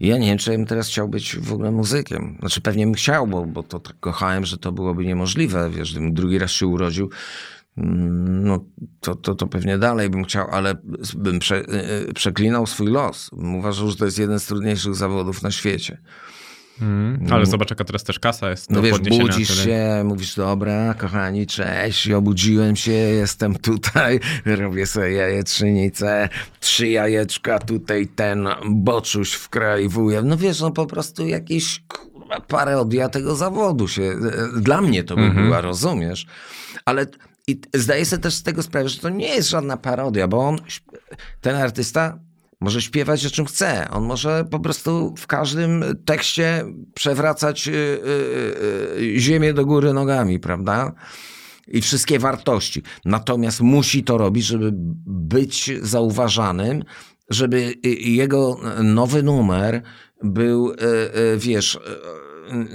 ja 0.00 0.18
nie 0.18 0.26
wiem, 0.26 0.38
czy 0.38 0.50
ja 0.50 0.56
bym 0.56 0.66
teraz 0.66 0.88
chciał 0.88 1.08
być 1.08 1.36
w 1.36 1.52
ogóle 1.52 1.70
muzykiem. 1.70 2.36
Znaczy 2.40 2.60
pewnie 2.60 2.84
bym 2.86 2.94
chciał, 2.94 3.26
bo, 3.26 3.44
bo 3.44 3.62
to 3.62 3.80
tak 3.80 3.96
kochałem, 4.00 4.44
że 4.44 4.58
to 4.58 4.72
byłoby 4.72 5.04
niemożliwe, 5.04 5.70
wiesz, 5.70 5.90
gdybym 5.90 6.14
drugi 6.14 6.38
raz 6.38 6.50
się 6.50 6.66
urodził, 6.66 7.10
no 7.76 8.64
to, 9.00 9.14
to, 9.14 9.34
to 9.34 9.46
pewnie 9.46 9.78
dalej 9.78 10.10
bym 10.10 10.24
chciał, 10.24 10.48
ale 10.50 10.74
bym 11.16 11.38
prze, 11.38 11.56
y, 11.56 12.08
y, 12.10 12.14
przeklinał 12.14 12.66
swój 12.66 12.86
los. 12.86 13.30
Uważał, 13.32 13.90
że 13.90 13.96
to 13.96 14.04
jest 14.04 14.18
jeden 14.18 14.40
z 14.40 14.46
trudniejszych 14.46 14.94
zawodów 14.94 15.42
na 15.42 15.50
świecie. 15.50 15.98
Mm, 16.82 17.26
ale 17.30 17.46
zobacz, 17.46 17.70
jaka 17.70 17.84
teraz 17.84 18.04
też 18.04 18.18
kasa 18.18 18.50
jest 18.50 18.70
No 18.70 18.82
wiesz, 18.82 18.98
budzisz 18.98 19.64
się, 19.64 20.02
mówisz, 20.04 20.36
dobra, 20.36 20.94
kochani, 20.94 21.46
cześć, 21.46 22.10
obudziłem 22.10 22.76
się, 22.76 22.92
jestem 22.92 23.54
tutaj, 23.54 24.20
robię 24.46 24.86
sobie 24.86 25.12
jajecznicę, 25.12 26.28
trzy 26.60 26.88
jajeczka, 26.88 27.58
tutaj 27.58 28.06
ten 28.06 28.48
boczuś 28.70 29.32
wkraiwuję. 29.32 30.22
No 30.22 30.36
wiesz, 30.36 30.60
no 30.60 30.70
po 30.70 30.86
prostu 30.86 31.26
jakiś 31.26 31.82
parodia 32.48 33.08
tego 33.08 33.36
zawodu 33.36 33.88
się, 33.88 34.02
e, 34.02 34.60
dla 34.60 34.80
mnie 34.80 35.04
to 35.04 35.16
by 35.16 35.22
Mhm. 35.22 35.46
była, 35.46 35.60
rozumiesz? 35.60 36.26
Ale 36.84 37.06
i 37.50 37.60
zdaję 37.74 38.06
sobie 38.06 38.22
też 38.22 38.34
z 38.34 38.42
tego 38.42 38.62
sprawę, 38.62 38.88
że 38.88 39.00
to 39.00 39.08
nie 39.08 39.28
jest 39.28 39.48
żadna 39.48 39.76
parodia, 39.76 40.28
bo 40.28 40.48
on, 40.48 40.58
ten 41.40 41.56
artysta 41.56 42.18
może 42.60 42.82
śpiewać 42.82 43.26
o 43.26 43.30
czym 43.30 43.46
chce. 43.46 43.90
On 43.90 44.04
może 44.04 44.44
po 44.50 44.60
prostu 44.60 45.14
w 45.18 45.26
każdym 45.26 45.84
tekście 46.04 46.64
przewracać 46.94 47.68
y, 47.68 47.72
y, 47.72 47.74
y, 49.00 49.20
ziemię 49.20 49.54
do 49.54 49.66
góry 49.66 49.92
nogami, 49.92 50.40
prawda? 50.40 50.92
I 51.68 51.80
wszystkie 51.80 52.18
wartości. 52.18 52.82
Natomiast 53.04 53.60
musi 53.60 54.04
to 54.04 54.18
robić, 54.18 54.44
żeby 54.44 54.70
być 55.06 55.70
zauważanym, 55.82 56.84
żeby 57.30 57.74
y, 57.86 57.88
jego 57.88 58.60
nowy 58.82 59.22
numer 59.22 59.82
był, 60.22 60.70
y, 60.70 60.74
y, 61.34 61.38
wiesz, 61.38 61.78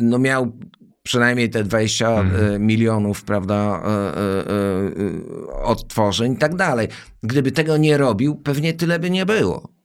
no 0.01 0.19
miał 0.19 0.57
przynajmniej 1.05 1.49
te 1.49 1.63
20 1.63 2.21
y, 2.21 2.59
milionów, 2.59 3.23
prawda, 3.23 3.83
y, 4.47 5.01
y, 5.01 5.47
odtworzeń 5.63 6.33
i 6.33 6.37
tak 6.37 6.55
dalej. 6.55 6.87
Gdyby 7.23 7.51
tego 7.51 7.77
nie 7.77 7.97
robił, 7.97 8.35
pewnie 8.35 8.73
tyle 8.73 8.99
by 8.99 9.09
nie 9.09 9.25
było. 9.25 9.75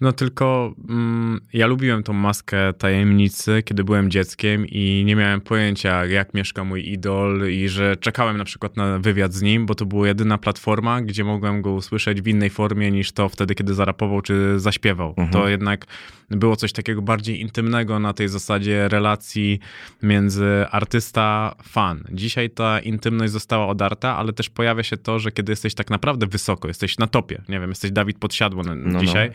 No 0.00 0.12
tylko 0.12 0.74
mm, 0.88 1.40
ja 1.52 1.66
lubiłem 1.66 2.02
tą 2.02 2.12
maskę 2.12 2.72
tajemnicy, 2.72 3.62
kiedy 3.62 3.84
byłem 3.84 4.10
dzieckiem 4.10 4.66
i 4.66 5.02
nie 5.06 5.16
miałem 5.16 5.40
pojęcia, 5.40 6.06
jak 6.06 6.34
mieszka 6.34 6.64
mój 6.64 6.92
idol 6.92 7.50
i 7.50 7.68
że 7.68 7.96
czekałem 7.96 8.36
na 8.36 8.44
przykład 8.44 8.76
na 8.76 8.98
wywiad 8.98 9.34
z 9.34 9.42
nim, 9.42 9.66
bo 9.66 9.74
to 9.74 9.86
była 9.86 10.06
jedyna 10.06 10.38
platforma, 10.38 11.00
gdzie 11.00 11.24
mogłem 11.24 11.62
go 11.62 11.72
usłyszeć 11.72 12.22
w 12.22 12.28
innej 12.28 12.50
formie 12.50 12.90
niż 12.90 13.12
to 13.12 13.28
wtedy, 13.28 13.54
kiedy 13.54 13.74
zarapował 13.74 14.22
czy 14.22 14.60
zaśpiewał. 14.60 15.08
Mhm. 15.08 15.28
To 15.28 15.48
jednak 15.48 15.86
było 16.30 16.56
coś 16.56 16.72
takiego 16.72 17.02
bardziej 17.02 17.40
intymnego 17.40 17.98
na 17.98 18.12
tej 18.12 18.28
zasadzie 18.28 18.88
relacji 18.88 19.60
między 20.02 20.64
artysta-fan. 20.70 22.04
Dzisiaj 22.12 22.50
ta 22.50 22.80
intymność 22.80 23.32
została 23.32 23.66
odarta, 23.68 24.16
ale 24.16 24.32
też 24.32 24.50
pojawia 24.50 24.82
się 24.82 24.96
to, 24.96 25.18
że 25.18 25.32
kiedy 25.32 25.52
jesteś 25.52 25.74
tak 25.74 25.90
naprawdę 25.90 26.26
wysoko, 26.26 26.68
jesteś 26.68 26.98
na 26.98 27.06
topie, 27.06 27.42
nie 27.48 27.60
wiem, 27.60 27.68
jesteś 27.70 27.90
Dawid 27.90 28.18
Podsiadło 28.18 28.62
na- 28.62 28.74
no. 28.74 29.00
dzisiaj, 29.00 29.30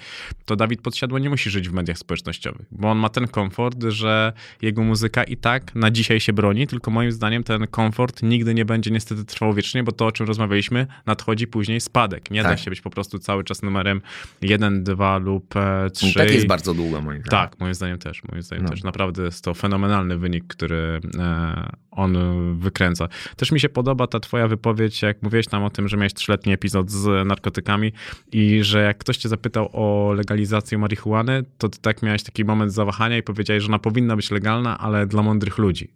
to 0.45 0.55
Dawid 0.55 0.81
Podsiadło 0.81 1.19
nie 1.19 1.29
musi 1.29 1.49
żyć 1.49 1.69
w 1.69 1.73
mediach 1.73 1.97
społecznościowych, 1.97 2.65
bo 2.71 2.91
on 2.91 2.97
ma 2.97 3.09
ten 3.09 3.27
komfort, 3.27 3.83
że 3.87 4.33
jego 4.61 4.83
muzyka 4.83 5.23
i 5.23 5.37
tak 5.37 5.75
na 5.75 5.91
dzisiaj 5.91 6.19
się 6.19 6.33
broni, 6.33 6.67
tylko 6.67 6.91
moim 6.91 7.11
zdaniem 7.11 7.43
ten 7.43 7.67
komfort 7.67 8.23
nigdy 8.23 8.53
nie 8.53 8.65
będzie 8.65 8.91
niestety 8.91 9.25
trwał 9.25 9.53
wiecznie, 9.53 9.83
bo 9.83 9.91
to, 9.91 10.05
o 10.05 10.11
czym 10.11 10.27
rozmawialiśmy, 10.27 10.87
nadchodzi 11.05 11.47
później 11.47 11.81
spadek. 11.81 12.31
Nie 12.31 12.43
da 12.43 12.49
Tak. 12.49 12.59
się 12.59 12.69
być 12.71 12.81
po 12.81 12.89
prostu 12.89 13.19
cały 13.19 13.43
czas 13.43 13.61
numerem 13.61 14.01
1, 14.41 14.83
2 14.83 15.17
lub 15.17 15.53
3. 15.93 16.13
Tak 16.13 16.31
jest 16.31 16.47
bardzo 16.47 16.73
długo, 16.81 17.01
moim 17.01 17.21
zdaniem. 17.21 17.49
Tak, 17.49 17.59
moim 17.59 17.73
zdaniem 17.73 17.97
też. 17.97 18.23
Moim 18.31 18.41
zdaniem 18.41 18.65
No. 18.65 18.71
też. 18.71 18.83
Naprawdę 18.83 19.23
jest 19.23 19.43
to 19.43 19.53
fenomenalny 19.53 20.17
wynik, 20.17 20.47
który 20.47 21.01
e, 21.19 21.69
on 21.91 22.17
wykręca. 22.59 23.07
Też 23.35 23.51
mi 23.51 23.59
się 23.59 23.69
podoba 23.69 24.07
ta 24.07 24.19
twoja 24.19 24.47
wypowiedź, 24.47 25.01
jak 25.01 25.21
mówiłeś 25.23 25.47
tam 25.47 25.63
o 25.63 25.69
tym, 25.69 25.87
że 25.87 25.97
miałeś 25.97 26.13
trzyletni 26.13 26.53
epizod 26.53 26.91
z 26.91 27.27
narkotykami 27.27 27.93
i 28.31 28.63
że 28.63 28.83
jak 28.83 28.97
ktoś 28.97 29.17
cię 29.17 29.29
zapytał 29.29 29.69
o 29.73 30.13
legalizację 30.13 30.77
marihuany, 30.77 31.43
to 31.57 31.69
ty 31.69 31.79
tak 31.79 32.01
miałeś 32.01 32.23
taki 32.23 32.45
moment 32.45 32.73
zawahania 32.73 33.17
i 33.17 33.23
powiedziałeś, 33.23 33.63
że 33.63 33.67
ona 33.69 33.79
powinna 33.79 34.15
być 34.15 34.31
legalna, 34.31 34.77
ale 34.77 35.07
dla 35.07 35.21
mądrych 35.21 35.57
ludzi. 35.57 35.93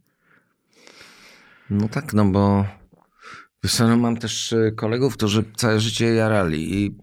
No 1.70 1.90
tak, 1.90 2.14
no 2.14 2.26
bo 2.26 2.66
wiesz 3.64 3.80
no 3.80 3.98
mam 3.98 4.18
też 4.18 4.52
y, 4.52 4.74
kolegów, 4.76 5.18
którzy 5.18 5.44
całe 5.56 5.80
życie 5.80 6.06
jarali 6.06 6.76
i 6.84 6.98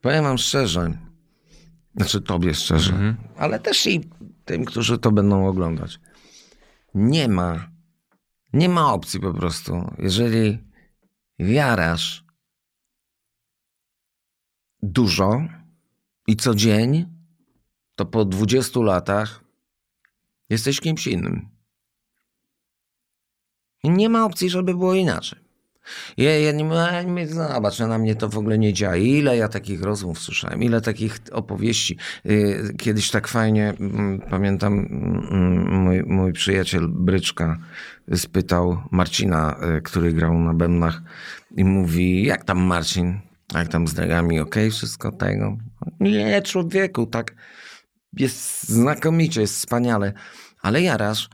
powiem 0.00 0.24
wam 0.24 0.38
szczerze, 0.38 0.92
znaczy 1.96 2.20
tobie 2.20 2.54
szczerze, 2.54 3.16
ale 3.36 3.60
też 3.60 3.86
i 3.86 4.00
tym, 4.44 4.64
którzy 4.64 4.98
to 4.98 5.12
będą 5.12 5.46
oglądać. 5.46 6.00
Nie 6.94 7.28
ma, 7.28 7.70
nie 8.52 8.68
ma 8.68 8.92
opcji 8.92 9.20
po 9.20 9.34
prostu. 9.34 9.94
Jeżeli 9.98 10.58
jarasz 11.38 12.24
dużo 14.82 15.40
i 16.26 16.36
co 16.36 16.54
dzień, 16.54 17.06
to 17.94 18.06
po 18.06 18.24
20 18.24 18.80
latach 18.80 19.44
jesteś 20.50 20.80
kimś 20.80 21.06
innym. 21.06 21.48
I 23.84 23.90
nie 23.90 24.08
ma 24.08 24.24
opcji, 24.24 24.50
żeby 24.50 24.74
było 24.74 24.94
inaczej. 24.94 25.38
Ja, 26.16 26.38
ja 26.38 26.52
nie, 26.52 26.64
nie 27.06 27.26
zobacz, 27.26 27.78
na 27.78 27.98
mnie 27.98 28.14
to 28.14 28.28
w 28.28 28.38
ogóle 28.38 28.58
nie 28.58 28.72
działa. 28.72 28.96
Ile 28.96 29.36
ja 29.36 29.48
takich 29.48 29.82
rozmów 29.82 30.18
słyszałem, 30.18 30.62
ile 30.62 30.80
takich 30.80 31.18
opowieści. 31.32 31.96
Y, 32.26 32.74
Kiedyś 32.78 33.10
tak 33.10 33.28
fajnie, 33.28 33.74
mm, 33.80 34.20
pamiętam, 34.30 34.72
mm, 34.72 35.82
mój, 35.82 36.02
mój 36.02 36.32
przyjaciel 36.32 36.88
Bryczka 36.88 37.58
spytał 38.14 38.82
Marcina, 38.90 39.56
y, 39.78 39.82
który 39.82 40.12
grał 40.12 40.38
na 40.38 40.54
bębnach 40.54 41.02
i 41.56 41.64
mówi, 41.64 42.24
jak 42.24 42.44
tam 42.44 42.58
Marcin? 42.58 43.20
Jak 43.54 43.68
tam 43.68 43.88
z 43.88 43.94
dragami, 43.94 44.40
okej, 44.40 44.70
wszystko 44.70 45.12
tego? 45.12 45.56
Nie, 46.00 46.42
człowieku, 46.42 47.06
tak 47.06 47.34
jest 48.12 48.68
znakomicie, 48.68 49.40
jest 49.40 49.54
wspaniale. 49.56 50.12
Ale 50.62 50.82
jarasz, 50.82 51.28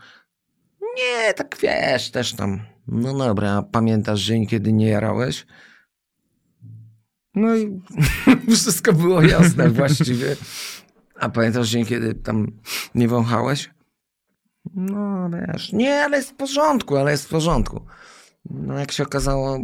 nie, 0.97 1.35
tak 1.35 1.57
wiesz, 1.63 2.11
też 2.11 2.33
tam. 2.33 2.61
No 2.89 3.19
dobra, 3.19 3.53
a 3.53 3.63
pamiętasz 3.63 4.21
dzień, 4.21 4.47
kiedy 4.47 4.73
nie 4.73 4.87
jarałeś? 4.87 5.47
No 7.35 7.57
i 7.57 7.81
wszystko 8.55 8.93
było 8.93 9.23
jasne 9.23 9.69
właściwie. 9.79 10.37
A 11.21 11.29
pamiętasz 11.29 11.69
dzień, 11.69 11.85
kiedy 11.85 12.15
tam 12.15 12.53
nie 12.95 13.09
wąchałeś? 13.09 13.71
No 14.75 15.31
wiesz, 15.31 15.73
nie, 15.73 16.05
ale 16.05 16.17
jest 16.17 16.31
w 16.31 16.35
porządku, 16.35 16.97
ale 16.97 17.11
jest 17.11 17.25
w 17.25 17.29
porządku. 17.29 17.81
No 18.51 18.79
jak 18.79 18.93
się 18.93 19.03
okazało, 19.03 19.59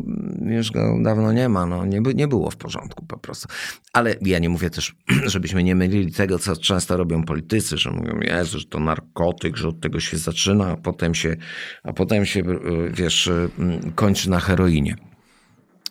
już 0.47 0.71
go 0.71 0.99
dawno 1.03 1.33
nie 1.33 1.49
ma, 1.49 1.67
no 1.67 1.87
nie, 1.87 2.01
nie 2.15 2.29
było 2.29 2.51
w 2.51 2.57
porządku 2.57 3.07
po 3.07 3.19
prostu. 3.19 3.49
Ale 3.93 4.17
ja 4.21 4.39
nie 4.39 4.49
mówię 4.49 4.71
też, 4.71 4.97
żebyśmy 5.27 5.63
nie 5.63 5.75
mylili 5.75 6.13
tego, 6.13 6.39
co 6.39 6.57
często 6.57 6.97
robią 6.97 7.25
politycy, 7.25 7.79
że 7.79 7.91
mówią, 7.91 8.21
Jezu, 8.21 8.59
że 8.59 8.65
to 8.65 8.81
narkotyk, 8.81 9.57
że 9.57 9.69
od 9.69 9.81
tego 9.81 10.01
się 10.01 10.17
zaczyna, 10.17 10.67
a 10.67 10.77
potem 10.77 11.15
się, 11.15 11.37
a 11.83 11.93
potem 11.93 12.27
się 12.27 12.41
y, 12.41 12.91
wiesz, 12.91 13.27
y, 13.27 13.51
kończy 13.95 14.31
na 14.31 14.41
heroinie. 14.41 14.97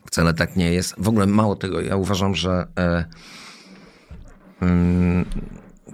Wcale 0.05 0.33
tak 0.33 0.55
nie 0.55 0.73
jest. 0.73 0.95
W 0.97 1.07
ogóle 1.07 1.25
mało 1.25 1.55
tego, 1.55 1.81
ja 1.81 1.95
uważam, 1.95 2.35
że 2.35 2.67
e, 2.79 3.05
mm, 4.61 5.25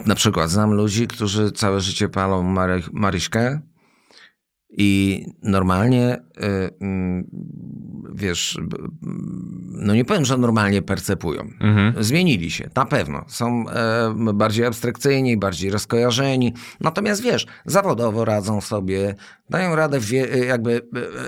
na 0.05 0.15
przykład 0.15 0.49
znam 0.49 0.73
ludzi, 0.73 1.07
którzy 1.07 1.51
całe 1.51 1.81
życie 1.81 2.09
palą 2.09 2.43
mary, 2.43 2.81
maryśkę 2.91 3.61
i 4.69 5.25
normalnie, 5.43 6.17
y, 6.17 6.69
mm, 6.81 7.27
wiesz, 8.13 8.57
no 9.71 9.93
nie 9.95 10.05
powiem, 10.05 10.25
że 10.25 10.37
normalnie 10.37 10.81
percepują. 10.81 11.49
Zmienili 11.99 12.51
się, 12.51 12.69
na 12.75 12.85
pewno. 12.85 13.25
Są 13.27 13.65
e, 13.69 14.33
bardziej 14.33 14.65
abstrakcyjni, 14.65 15.37
bardziej 15.37 15.69
rozkojarzeni. 15.71 16.53
Natomiast 16.81 17.21
wiesz, 17.23 17.45
zawodowo 17.65 18.25
radzą 18.25 18.61
sobie, 18.61 19.15
dają 19.49 19.75
radę 19.75 19.99
w, 19.99 20.05
wie- 20.05 20.45
jakby 20.45 20.81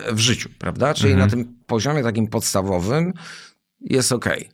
e, 0.07 0.13
w 0.13 0.19
życiu, 0.19 0.49
prawda? 0.59 0.93
Czyli 0.93 1.15
na 1.15 1.27
tym 1.27 1.55
poziomie 1.67 2.03
takim 2.03 2.27
podstawowym 2.27 3.13
jest 3.81 4.11
okej. 4.11 4.49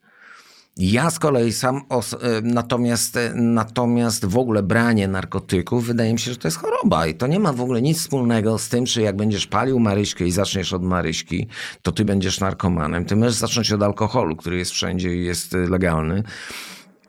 Ja 0.79 1.09
z 1.09 1.19
kolei 1.19 1.51
sam, 1.53 1.81
os- 1.89 2.13
e, 2.13 2.41
natomiast, 2.43 3.17
e, 3.17 3.31
natomiast 3.35 4.25
w 4.25 4.37
ogóle 4.37 4.63
branie 4.63 5.07
narkotyków 5.07 5.85
wydaje 5.85 6.13
mi 6.13 6.19
się, 6.19 6.31
że 6.31 6.37
to 6.37 6.47
jest 6.47 6.57
choroba 6.57 7.07
i 7.07 7.15
to 7.15 7.27
nie 7.27 7.39
ma 7.39 7.53
w 7.53 7.61
ogóle 7.61 7.81
nic 7.81 7.99
wspólnego 7.99 8.57
z 8.57 8.69
tym, 8.69 8.85
czy 8.85 9.01
jak 9.01 9.15
będziesz 9.15 9.47
palił 9.47 9.79
maryśkę 9.79 10.25
i 10.25 10.31
zaczniesz 10.31 10.73
od 10.73 10.83
maryśki, 10.83 11.47
to 11.81 11.91
ty 11.91 12.05
będziesz 12.05 12.39
narkomanem. 12.39 13.05
Ty 13.05 13.15
możesz 13.15 13.33
zacząć 13.33 13.71
od 13.71 13.83
alkoholu, 13.83 14.35
który 14.35 14.57
jest 14.57 14.71
wszędzie 14.71 15.15
i 15.15 15.25
jest 15.25 15.55
e, 15.55 15.57
legalny 15.57 16.23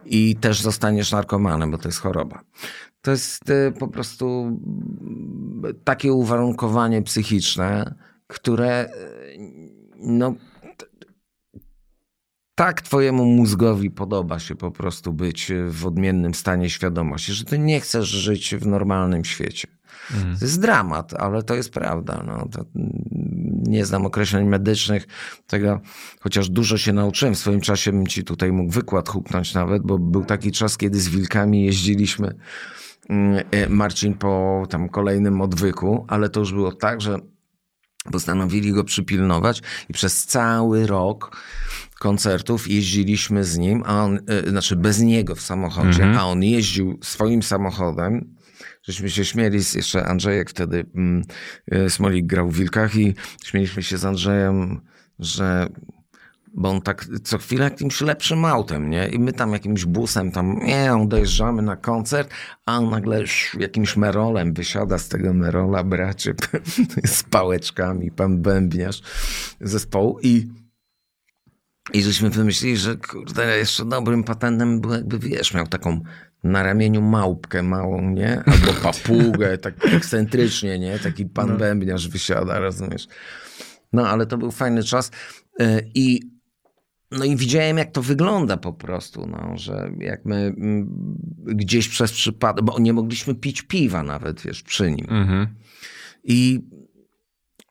i 0.07 0.37
też 0.37 0.61
zostaniesz 0.61 1.13
narkomanem, 1.13 1.71
bo 1.71 1.79
to 1.79 1.89
jest 1.89 1.99
choroba. 2.01 2.41
To 3.03 3.11
jest 3.11 3.43
po 3.79 3.89
prostu 3.89 4.59
takie 5.85 6.13
uwarunkowanie 6.13 7.03
psychiczne, 7.03 7.95
które 8.27 8.91
no 9.97 10.35
tak 12.59 12.83
twojemu 12.83 13.25
mózgowi 13.25 13.91
podoba 13.91 14.39
się 14.39 14.55
po 14.55 14.71
prostu 14.71 15.13
być 15.13 15.53
w 15.69 15.87
odmiennym 15.87 16.35
stanie 16.35 16.71
świadomości, 16.71 17.33
że 17.33 17.45
ty 17.45 17.59
nie 17.59 17.81
chcesz 17.81 18.09
żyć 18.09 18.55
w 18.55 18.67
normalnym 18.67 19.25
świecie. 19.25 19.69
To 20.39 20.45
jest 20.45 20.61
dramat, 20.61 21.15
ale 21.15 21.43
to 21.43 21.55
jest 21.55 21.73
prawda. 21.73 22.25
No, 22.27 22.49
to, 22.53 22.65
nie 23.63 23.87
znam 23.87 24.07
określeń 24.07 24.47
medycznych 24.47 25.07
tego, 25.47 25.81
chociaż 26.21 26.49
dużo 26.49 26.79
się 26.79 26.93
nauczyłem. 26.93 27.35
W 27.35 27.39
swoim 27.39 27.61
czasie 27.61 27.93
bym 27.93 28.07
ci 28.07 28.25
tutaj 28.25 28.53
mógł 28.53 28.73
wykład 28.73 29.09
huknąć 29.09 29.55
nawet, 29.55 29.83
bo 29.83 29.99
był 29.99 30.25
taki 30.25 30.53
czas, 30.53 30.77
kiedy 30.77 31.01
z 31.01 31.09
wilkami 31.09 31.65
jeździliśmy 31.65 32.35
mm, 33.09 33.45
e, 33.51 33.69
Marcin 33.69 34.15
po 34.15 34.63
tam 34.71 34.89
kolejnym 34.89 35.41
odwyku, 35.41 36.05
ale 36.09 36.29
to 36.29 36.41
już 36.41 36.53
było 36.53 36.73
tak, 36.73 37.01
że 37.01 37.19
postanowili 38.13 38.73
go 38.73 38.85
przypilnować 38.85 39.63
i 39.89 39.93
przez 39.93 40.27
cały 40.27 40.87
rok 40.87 41.37
koncertów 41.99 42.71
jeździliśmy 42.71 43.45
z 43.45 43.59
nim, 43.59 43.83
a 43.87 44.05
on, 44.05 44.19
y, 44.47 44.51
znaczy 44.51 44.77
bez 44.77 45.01
niego 45.01 45.35
w 45.35 45.41
samochodzie, 45.41 46.13
a 46.19 46.27
on 46.27 46.43
jeździł 46.43 46.99
swoim 47.03 47.43
samochodem. 47.43 48.35
Żeśmy 48.83 49.11
się 49.11 49.25
śmieli, 49.25 49.65
z, 49.65 49.75
jeszcze 49.75 50.05
Andrzejek 50.05 50.51
wtedy, 50.51 50.87
mm, 50.95 51.23
y, 51.75 51.91
Smolik 51.91 52.27
grał 52.27 52.51
w 52.51 52.57
Wilkach 52.57 52.97
i 52.97 53.15
śmieliśmy 53.45 53.83
się 53.83 53.99
z 53.99 54.05
Andrzejem, 54.05 54.81
że 55.19 55.69
bo 56.55 56.71
on 56.71 56.81
tak 56.81 57.07
co 57.25 57.39
chwilę 57.39 57.65
jakimś 57.65 58.01
lepszym 58.01 58.45
autem, 58.45 58.91
nie? 58.91 59.09
I 59.09 59.19
my 59.19 59.33
tam 59.33 59.53
jakimś 59.53 59.85
busem 59.85 60.33
tam, 60.33 60.59
nie, 60.63 60.91
dojeżdżamy 61.07 61.63
na 61.63 61.77
koncert, 61.77 62.31
a 62.67 62.79
on 62.79 62.91
nagle 62.91 63.25
jakimś 63.59 63.97
merolem 63.97 64.53
wysiada 64.53 64.99
z 64.99 65.09
tego 65.09 65.35
merola, 65.35 65.85
bracie, 65.85 66.35
z 67.05 67.23
pałeczkami, 67.23 68.11
pan 68.11 68.43
bębniarz 68.43 69.03
zespołu 69.61 70.19
i 70.23 70.49
i 71.93 72.03
żeśmy 72.03 72.31
wymyślili, 72.31 72.77
że 72.77 72.97
kurde, 72.97 73.59
jeszcze 73.59 73.85
dobrym 73.85 74.25
patentem 74.25 74.81
był 74.81 74.93
jakby, 74.93 75.19
wiesz, 75.19 75.55
miał 75.55 75.67
taką 75.67 76.01
na 76.45 76.63
ramieniu 76.63 77.03
małpkę 77.03 77.63
małą, 77.63 78.11
nie? 78.11 78.43
Albo 78.47 78.73
papugę, 78.93 79.59
tak 79.59 79.87
ekscentrycznie, 79.87 80.79
nie? 80.79 80.99
Taki 80.99 81.27
pan 81.27 81.57
bębniarz 81.57 82.09
wysiada, 82.09 82.59
rozumiesz? 82.59 83.09
No, 83.93 84.09
ale 84.09 84.27
to 84.27 84.39
był 84.39 84.51
fajny 84.51 84.85
czas. 84.85 85.11
Y, 85.61 85.91
I 85.95 86.21
no 87.11 87.25
i 87.25 87.37
widziałem, 87.37 87.79
jak 87.79 87.93
to 87.93 88.03
wygląda 88.03 88.57
po 88.57 88.73
prostu, 88.73 89.27
no, 89.27 89.53
że 89.57 89.91
jak 89.99 90.25
my 90.25 90.37
mm, 90.37 90.89
gdzieś 91.45 91.89
przez 91.89 92.13
przypadek, 92.13 92.65
bo 92.65 92.79
nie 92.79 92.93
mogliśmy 92.93 93.35
pić 93.35 93.63
piwa 93.63 94.03
nawet, 94.03 94.41
wiesz, 94.41 94.63
przy 94.63 94.91
nim. 94.91 95.07
Mhm. 95.11 95.47
I 96.25 96.61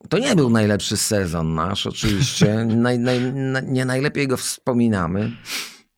to 0.09 0.17
nie 0.17 0.35
był 0.35 0.49
najlepszy 0.49 0.97
sezon 0.97 1.53
nasz, 1.55 1.87
oczywiście. 1.87 2.65
Naj, 2.65 2.99
naj, 2.99 3.33
na- 3.33 3.59
nie 3.61 3.85
najlepiej 3.85 4.27
go 4.27 4.37
wspominamy, 4.37 5.31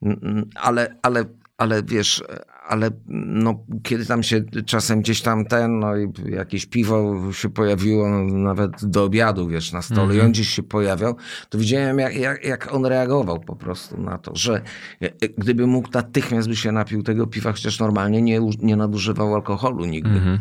Mm, 0.01 0.19
mm, 0.23 0.49
ale, 0.55 0.95
ale, 1.01 1.25
ale 1.57 1.83
wiesz, 1.83 2.23
ale 2.67 2.89
no, 3.07 3.65
kiedy 3.83 4.05
tam 4.05 4.23
się 4.23 4.41
czasem 4.65 5.01
gdzieś 5.01 5.21
tam 5.21 5.45
ten, 5.45 5.79
no 5.79 5.97
i 5.97 6.07
jakieś 6.25 6.65
piwo 6.65 7.15
się 7.33 7.49
pojawiło 7.49 8.09
no, 8.09 8.23
nawet 8.37 8.85
do 8.85 9.03
obiadu, 9.03 9.47
wiesz, 9.47 9.71
na 9.71 9.81
stole 9.81 10.15
i 10.15 10.21
on 10.21 10.31
gdzieś 10.31 10.49
się 10.49 10.63
pojawiał, 10.63 11.15
to 11.49 11.57
widziałem 11.57 11.99
jak, 11.99 12.15
jak, 12.15 12.45
jak 12.45 12.73
on 12.73 12.85
reagował 12.85 13.39
po 13.39 13.55
prostu 13.55 14.01
na 14.01 14.17
to, 14.17 14.31
że 14.35 14.61
e, 15.01 15.09
gdyby 15.37 15.67
mógł 15.67 15.89
natychmiast 15.93 16.47
by 16.47 16.55
się 16.55 16.71
napił 16.71 17.03
tego 17.03 17.27
piwa, 17.27 17.51
chociaż 17.51 17.79
normalnie 17.79 18.21
nie, 18.21 18.39
nie 18.59 18.75
nadużywał 18.75 19.35
alkoholu 19.35 19.85
nigdy 19.85 20.09
Mhm. 20.09 20.39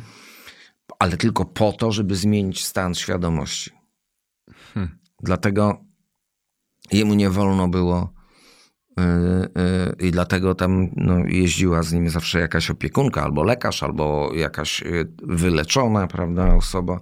Ale 0.98 1.16
tylko 1.16 1.44
po 1.44 1.72
to, 1.72 1.92
żeby 1.92 2.16
zmienić 2.16 2.64
stan 2.64 2.94
świadomości. 2.94 3.70
Hmm. 4.74 4.98
Dlatego 5.22 5.84
jemu 6.92 7.14
nie 7.14 7.30
wolno 7.30 7.68
było 7.68 8.12
yy, 8.96 9.04
yy, 10.00 10.08
i 10.08 10.10
dlatego 10.10 10.54
tam 10.54 10.90
no, 10.96 11.18
jeździła 11.26 11.82
z 11.82 11.92
nim 11.92 12.10
zawsze 12.10 12.40
jakaś 12.40 12.70
opiekunka, 12.70 13.22
albo 13.22 13.42
lekarz, 13.42 13.82
albo 13.82 14.30
jakaś 14.34 14.80
yy, 14.80 15.12
wyleczona, 15.22 16.06
prawda, 16.06 16.54
osoba. 16.54 17.00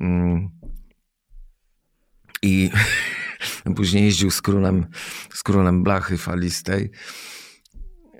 Mm. 0.00 0.50
I 2.42 2.70
później 3.76 4.04
jeździł 4.04 4.30
z 4.30 4.42
królem, 4.42 4.86
z 5.34 5.42
królem 5.42 5.82
blachy 5.82 6.18
falistej. 6.18 6.90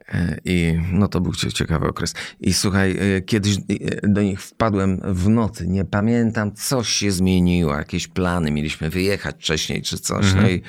E, 0.08 0.38
I 0.44 0.78
no 0.92 1.08
to 1.08 1.20
był 1.20 1.32
cie- 1.32 1.52
ciekawy 1.52 1.86
okres. 1.86 2.14
I 2.40 2.52
słuchaj, 2.54 2.96
e, 3.16 3.20
kiedyś 3.20 3.56
e, 3.56 3.60
do 4.08 4.22
nich 4.22 4.42
wpadłem 4.42 5.00
w 5.04 5.28
nocy, 5.28 5.68
nie 5.68 5.84
pamiętam, 5.84 6.52
coś 6.54 6.88
się 6.88 7.12
zmieniło, 7.12 7.74
jakieś 7.76 8.08
plany, 8.08 8.50
mieliśmy 8.50 8.90
wyjechać 8.90 9.36
wcześniej 9.36 9.82
czy 9.82 9.98
coś. 9.98 10.34
No 10.34 10.48
i 10.48 10.62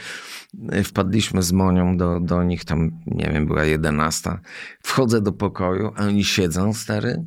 e, 0.72 0.84
wpadliśmy 0.84 1.44
z 1.44 1.52
Monią 1.52 1.98
do, 1.98 2.20
do 2.20 2.44
nich, 2.44 2.66
tam 2.66 2.92
nie 3.06 3.30
wiem, 3.34 3.48
była 3.48 3.66
jedenasta. 3.66 4.40
Wchodzę 4.84 5.22
do 5.22 5.32
pokoju, 5.32 5.92
a 5.96 6.04
oni 6.06 6.24
siedzą, 6.24 6.74
stary, 6.74 7.24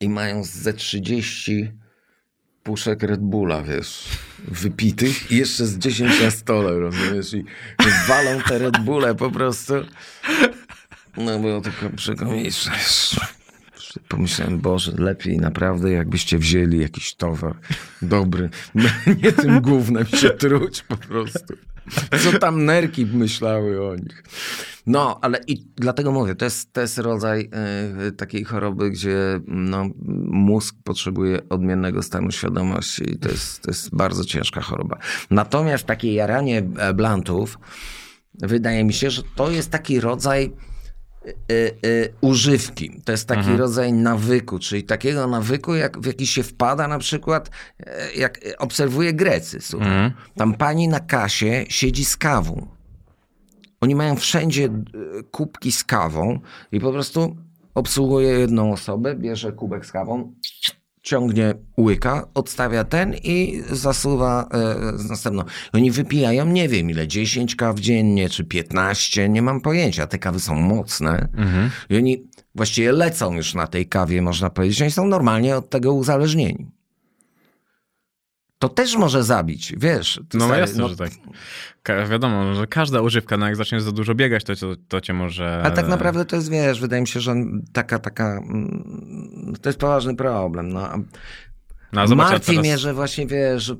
i 0.00 0.08
mają 0.08 0.44
ze 0.44 0.72
30 0.72 1.72
puszek 2.62 3.02
Red 3.02 3.20
Bulla, 3.20 3.62
wiesz, 3.62 4.04
wypitych 4.48 5.32
i 5.32 5.36
jeszcze 5.36 5.66
z 5.66 5.78
10 5.78 6.20
na 6.22 6.30
stole, 6.30 6.78
rozumiesz? 6.78 7.34
I 7.34 7.44
walą 8.08 8.40
te 8.48 8.58
Red 8.58 8.78
Bulle 8.78 9.14
po 9.14 9.30
prostu. 9.30 9.74
No 11.16 11.38
było 11.38 11.60
tylko 11.60 11.90
przekomiczne. 11.96 12.72
Pomyślałem, 14.08 14.58
Boże, 14.58 14.92
lepiej 14.98 15.38
naprawdę 15.38 15.92
jakbyście 15.92 16.38
wzięli 16.38 16.78
jakiś 16.78 17.14
towar 17.14 17.54
dobry. 18.02 18.50
Nie 19.22 19.32
tym 19.32 19.60
gównem 19.60 20.06
się 20.06 20.30
truć 20.30 20.82
po 20.82 20.96
prostu. 20.96 21.54
Co 22.24 22.38
tam 22.38 22.64
nerki 22.64 23.06
myślały 23.06 23.88
o 23.88 23.96
nich. 23.96 24.24
No, 24.86 25.18
ale 25.22 25.40
i 25.46 25.64
dlatego 25.76 26.12
mówię, 26.12 26.34
to 26.34 26.44
jest, 26.44 26.72
to 26.72 26.80
jest 26.80 26.98
rodzaj 26.98 27.50
e, 28.06 28.12
takiej 28.12 28.44
choroby, 28.44 28.90
gdzie 28.90 29.40
no, 29.46 29.90
mózg 30.26 30.76
potrzebuje 30.84 31.48
odmiennego 31.48 32.02
stanu 32.02 32.30
świadomości 32.30 33.10
i 33.10 33.18
to 33.18 33.28
jest, 33.28 33.62
to 33.62 33.70
jest 33.70 33.96
bardzo 33.96 34.24
ciężka 34.24 34.60
choroba. 34.60 34.98
Natomiast 35.30 35.84
takie 35.84 36.14
jaranie 36.14 36.62
e, 36.78 36.94
blantów, 36.94 37.58
wydaje 38.34 38.84
mi 38.84 38.92
się, 38.92 39.10
że 39.10 39.22
to 39.36 39.50
jest 39.50 39.70
taki 39.70 40.00
rodzaj 40.00 40.52
y, 41.26 41.34
y, 41.86 42.14
używki. 42.20 43.00
To 43.04 43.12
jest 43.12 43.28
taki 43.28 43.56
rodzaj 43.56 43.92
nawyku, 43.92 44.58
czyli 44.58 44.84
takiego 44.84 45.26
nawyku, 45.26 45.74
jak, 45.74 46.00
w 46.00 46.06
jaki 46.06 46.26
się 46.26 46.42
wpada 46.42 46.88
na 46.88 46.98
przykład, 46.98 47.50
e, 47.80 48.12
jak 48.12 48.40
obserwuję 48.58 49.12
Grecy. 49.12 49.60
Słuchaj. 49.60 50.12
Tam 50.36 50.54
pani 50.54 50.88
na 50.88 51.00
kasie 51.00 51.64
siedzi 51.68 52.04
z 52.04 52.16
kawą. 52.16 52.66
Oni 53.80 53.94
mają 53.94 54.16
wszędzie 54.16 54.68
kubki 55.30 55.72
z 55.72 55.84
kawą 55.84 56.40
i 56.72 56.80
po 56.80 56.92
prostu 56.92 57.36
obsługuje 57.74 58.28
jedną 58.28 58.72
osobę, 58.72 59.14
bierze 59.14 59.52
kubek 59.52 59.86
z 59.86 59.92
kawą, 59.92 60.32
ciągnie 61.02 61.54
łyka, 61.78 62.28
odstawia 62.34 62.84
ten 62.84 63.14
i 63.14 63.62
zasuwa 63.70 64.48
e, 64.52 64.98
z 64.98 65.08
następną. 65.10 65.44
Oni 65.72 65.90
wypijają, 65.90 66.46
nie 66.46 66.68
wiem 66.68 66.90
ile, 66.90 67.08
10 67.08 67.56
kaw 67.56 67.78
dziennie, 67.78 68.28
czy 68.28 68.44
15, 68.44 69.28
nie 69.28 69.42
mam 69.42 69.60
pojęcia. 69.60 70.06
Te 70.06 70.18
kawy 70.18 70.40
są 70.40 70.54
mocne 70.54 71.28
i 71.90 71.96
oni 71.96 72.24
właściwie 72.54 72.92
lecą 72.92 73.34
już 73.34 73.54
na 73.54 73.66
tej 73.66 73.86
kawie, 73.86 74.22
można 74.22 74.50
powiedzieć. 74.50 74.82
Oni 74.82 74.90
są 74.90 75.06
normalnie 75.06 75.56
od 75.56 75.70
tego 75.70 75.92
uzależnieni. 75.92 76.79
To 78.60 78.68
też 78.68 78.96
może 78.96 79.22
zabić, 79.24 79.74
wiesz. 79.76 80.20
No 80.34 80.44
stary, 80.44 80.60
jasne, 80.60 80.88
że 80.88 80.96
tak. 80.96 81.10
Ka- 81.82 82.06
wiadomo, 82.06 82.54
że 82.54 82.66
każda 82.66 83.00
używka, 83.00 83.36
no 83.36 83.46
jak 83.46 83.56
zaczniesz 83.56 83.82
za 83.82 83.92
dużo 83.92 84.14
biegać, 84.14 84.44
to, 84.44 84.56
to, 84.56 84.66
to 84.88 85.00
cię 85.00 85.12
może... 85.12 85.62
A 85.64 85.70
tak 85.70 85.88
naprawdę 85.88 86.24
to 86.24 86.36
jest, 86.36 86.50
wiesz, 86.50 86.80
wydaje 86.80 87.02
mi 87.02 87.08
się, 87.08 87.20
że 87.20 87.34
taka, 87.72 87.98
taka, 87.98 88.24
mm, 88.24 89.54
to 89.62 89.68
jest 89.68 89.78
poważny 89.78 90.16
problem. 90.16 90.68
No. 90.68 90.88
No, 91.92 92.06
zobacz, 92.06 92.30
Martwi 92.30 92.46
teraz- 92.52 92.64
mnie, 92.64 92.78
że 92.78 92.94
właśnie 92.94 93.26
wiesz, 93.26 93.74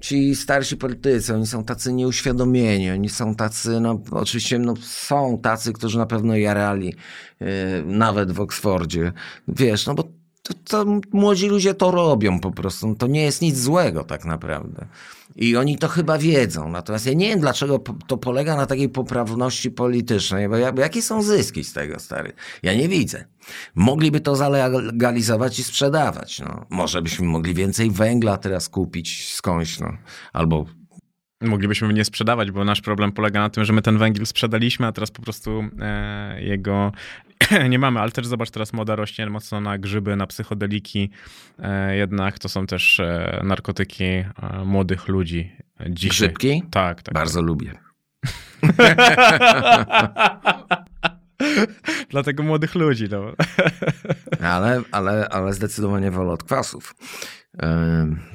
ci 0.00 0.34
starsi 0.36 0.76
politycy, 0.76 1.34
oni 1.34 1.46
są 1.46 1.64
tacy 1.64 1.92
nieuświadomieni, 1.92 2.90
oni 2.90 3.08
są 3.08 3.34
tacy, 3.34 3.80
no 3.80 4.02
oczywiście 4.10 4.58
no, 4.58 4.74
są 4.82 5.38
tacy, 5.42 5.72
którzy 5.72 5.98
na 5.98 6.06
pewno 6.06 6.36
jarali, 6.36 6.94
yy, 7.40 7.46
nawet 7.86 8.32
w 8.32 8.40
Oksfordzie. 8.40 9.12
Wiesz, 9.48 9.86
no 9.86 9.94
bo 9.94 10.21
to, 10.42 10.54
to 10.64 10.84
młodzi 11.12 11.48
ludzie 11.48 11.74
to 11.74 11.90
robią 11.90 12.40
po 12.40 12.50
prostu. 12.50 12.94
To 12.94 13.06
nie 13.06 13.22
jest 13.22 13.42
nic 13.42 13.58
złego 13.58 14.04
tak 14.04 14.24
naprawdę. 14.24 14.86
I 15.36 15.56
oni 15.56 15.78
to 15.78 15.88
chyba 15.88 16.18
wiedzą. 16.18 16.68
Natomiast 16.68 17.06
ja 17.06 17.12
nie 17.12 17.28
wiem, 17.28 17.40
dlaczego 17.40 17.78
to 18.06 18.16
polega 18.16 18.56
na 18.56 18.66
takiej 18.66 18.88
poprawności 18.88 19.70
politycznej. 19.70 20.48
Bo 20.48 20.56
jak- 20.56 20.78
jakie 20.78 21.02
są 21.02 21.22
zyski 21.22 21.64
z 21.64 21.72
tego, 21.72 21.98
stary? 22.00 22.32
Ja 22.62 22.74
nie 22.74 22.88
widzę. 22.88 23.24
Mogliby 23.74 24.20
to 24.20 24.36
zalegalizować 24.36 25.58
i 25.58 25.64
sprzedawać. 25.64 26.40
No. 26.40 26.66
Może 26.70 27.02
byśmy 27.02 27.26
mogli 27.26 27.54
więcej 27.54 27.90
węgla 27.90 28.36
teraz 28.36 28.68
kupić 28.68 29.32
skądś. 29.34 29.78
No. 29.80 29.88
Albo 30.32 30.66
Moglibyśmy 31.42 31.92
nie 31.92 32.04
sprzedawać, 32.04 32.50
bo 32.50 32.64
nasz 32.64 32.80
problem 32.80 33.12
polega 33.12 33.40
na 33.40 33.50
tym, 33.50 33.64
że 33.64 33.72
my 33.72 33.82
ten 33.82 33.98
węgiel 33.98 34.26
sprzedaliśmy, 34.26 34.86
a 34.86 34.92
teraz 34.92 35.10
po 35.10 35.22
prostu 35.22 35.64
e, 35.80 36.42
jego 36.42 36.92
nie 37.70 37.78
mamy. 37.78 38.00
Ale 38.00 38.10
też 38.10 38.26
zobacz, 38.26 38.50
teraz 38.50 38.72
moda 38.72 38.96
rośnie 38.96 39.30
mocno 39.30 39.60
na 39.60 39.78
grzyby, 39.78 40.16
na 40.16 40.26
psychodeliki. 40.26 41.10
E, 41.58 41.96
jednak 41.96 42.38
to 42.38 42.48
są 42.48 42.66
też 42.66 43.00
e, 43.00 43.40
narkotyki 43.44 44.04
e, 44.04 44.26
młodych 44.64 45.08
ludzi 45.08 45.56
dzisiaj. 45.90 46.10
grzybki. 46.10 46.62
Tak, 46.70 47.02
tak. 47.02 47.14
Bardzo 47.14 47.42
lubię. 47.42 47.72
Dlatego 52.10 52.42
młodych 52.42 52.74
ludzi, 52.74 53.08
no. 53.10 53.32
Ale, 54.40 54.82
ale, 54.92 55.28
ale 55.28 55.52
zdecydowanie 55.52 56.10
wolę 56.10 56.32
od 56.32 56.42
kwasów. 56.42 56.94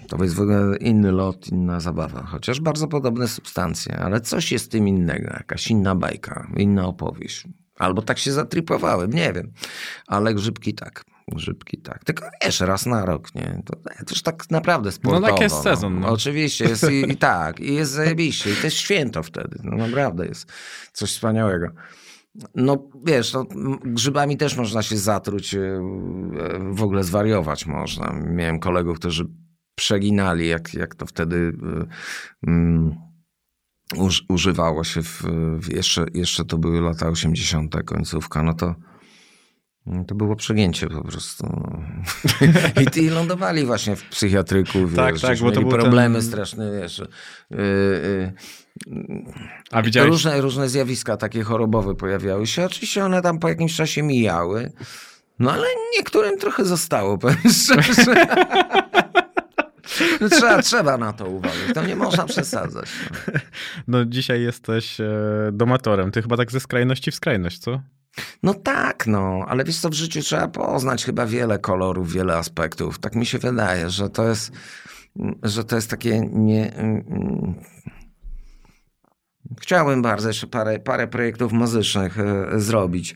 To 0.08 0.24
jest 0.24 0.36
w 0.36 0.42
ogóle 0.42 0.78
inny 0.78 1.12
lot, 1.12 1.48
inna 1.48 1.80
zabawa. 1.80 2.24
Chociaż 2.24 2.60
bardzo 2.60 2.88
podobne 2.88 3.28
substancje, 3.28 3.98
ale 3.98 4.22
coś 4.22 4.52
jest 4.52 4.72
tym 4.72 4.88
innego. 4.88 5.28
Jakaś 5.28 5.68
inna 5.68 5.96
bajka, 5.96 6.48
inna 6.58 6.88
opowieść. 6.88 7.48
Albo 7.80 8.02
tak 8.02 8.20
się 8.20 8.32
zatripowałem, 8.32 9.14
nie 9.14 9.34
wiem. 9.34 9.52
Ale 10.08 10.34
grzybki 10.34 10.74
tak. 10.74 11.06
Grzybki 11.32 11.78
tak. 11.78 12.04
Tylko 12.04 12.26
wiesz, 12.46 12.60
raz 12.60 12.86
na 12.86 13.06
rok, 13.06 13.36
nie? 13.36 13.62
To, 13.66 13.76
to 13.76 14.10
już 14.10 14.22
tak 14.22 14.52
naprawdę 14.52 14.92
sportowo. 14.92 15.28
tak 15.28 15.40
jest 15.40 15.62
sezon, 15.62 16.00
no. 16.00 16.08
Oczywiście 16.08 16.66
jest 16.66 16.92
i, 16.92 17.12
i 17.12 17.18
tak. 17.18 17.60
I 17.60 17.76
jest 17.76 17.92
zajebiście. 17.92 18.52
I 18.52 18.56
to 18.56 18.68
jest 18.68 18.78
święto 18.78 19.24
wtedy. 19.24 19.60
No 19.64 19.78
naprawdę 19.78 20.26
jest 20.26 20.52
coś 20.94 21.12
wspaniałego. 21.12 21.68
No 22.56 22.90
wiesz, 23.06 23.34
no, 23.34 23.46
grzybami 23.86 24.38
też 24.38 24.58
można 24.58 24.82
się 24.84 24.98
zatruć, 24.98 25.56
e, 25.56 25.60
e, 25.60 25.80
w 26.72 26.84
ogóle 26.84 27.04
zwariować 27.04 27.66
można. 27.66 28.14
Miałem 28.14 28.60
kolegów, 28.60 29.00
którzy 29.00 29.26
przeginali, 29.76 30.48
jak, 30.48 30.74
jak 30.74 30.96
to 30.96 31.06
wtedy 31.06 31.54
e, 31.64 31.88
mm, 32.48 32.96
uż, 33.96 34.26
używało 34.30 34.84
się, 34.84 35.04
w, 35.04 35.24
w 35.60 35.74
jeszcze, 35.74 36.06
jeszcze 36.14 36.46
to 36.46 36.58
były 36.58 36.82
lata 36.82 37.08
80. 37.08 37.76
końcówka, 37.86 38.44
no 38.44 38.54
to 38.54 38.76
no 39.88 40.04
to 40.04 40.16
było 40.16 40.36
przegięcie 40.36 40.88
po 40.88 41.04
prostu. 41.04 41.48
no. 41.48 41.82
I 42.84 42.86
ty 42.86 43.12
lądowali 43.12 43.66
właśnie 43.66 43.96
w 43.96 44.04
psychiatryku, 44.04 44.80
Tak, 44.96 45.14
wiesz, 45.14 45.22
tak, 45.22 45.40
bo 45.40 45.52
to 45.52 45.60
mieli 45.60 45.72
problemy 45.72 46.20
ten- 46.20 46.28
straszne, 46.28 46.72
wiesz. 46.82 47.00
Yy, 47.00 47.58
yy, 47.58 48.34
A 49.72 49.82
widziałeś... 49.82 50.10
Różne, 50.10 50.42
różne 50.42 50.70
zjawiska 50.70 51.18
takie 51.18 51.44
chorobowe 51.44 51.96
pojawiały 51.96 52.48
się. 52.48 52.66
Oczywiście 52.66 53.06
one 53.06 53.22
tam 53.22 53.40
po 53.40 53.50
jakimś 53.50 53.76
czasie 53.76 54.04
mijały. 54.04 54.72
No 55.40 55.52
ale 55.52 55.68
niektórym 55.98 56.38
trochę 56.38 56.66
zostało, 56.66 57.18
powiem 57.18 57.38
szczerze. 57.38 58.28
No, 60.22 60.30
trzeba, 60.30 60.62
trzeba 60.62 60.98
na 60.98 61.14
to 61.14 61.26
uważać. 61.26 61.74
To 61.74 61.84
nie 61.84 61.96
można 61.96 62.26
przesadzać. 62.26 62.86
No. 63.28 63.34
No 63.88 64.06
dzisiaj 64.06 64.42
jesteś 64.42 65.02
e, 65.02 65.10
domatorem. 65.54 66.12
Ty 66.12 66.22
chyba 66.22 66.38
tak 66.38 66.52
ze 66.52 66.60
skrajności 66.60 67.12
w 67.12 67.16
skrajność, 67.16 67.60
co? 67.60 67.82
No 68.44 68.54
tak, 68.54 69.08
no, 69.08 69.46
ale 69.48 69.64
wiesz 69.64 69.80
co, 69.80 69.90
w 69.90 69.94
życiu 69.94 70.22
trzeba 70.22 70.48
poznać 70.48 71.06
chyba 71.06 71.26
wiele 71.26 71.60
kolorów, 71.60 72.14
wiele 72.14 72.36
aspektów. 72.38 73.00
Tak 73.00 73.16
mi 73.16 73.26
się 73.26 73.38
wydaje, 73.38 73.90
że 73.90 74.10
to 74.10 74.28
jest, 74.28 74.52
że 75.44 75.64
to 75.64 75.76
jest 75.76 75.90
takie 75.90 76.22
nie... 76.32 76.74
mm, 76.74 77.56
Chciałbym 79.62 80.02
bardzo 80.02 80.28
jeszcze 80.28 80.48
parę, 80.48 80.80
parę 80.80 81.08
projektów 81.08 81.52
muzycznych 81.52 82.20
e, 82.20 82.60
zrobić, 82.60 83.16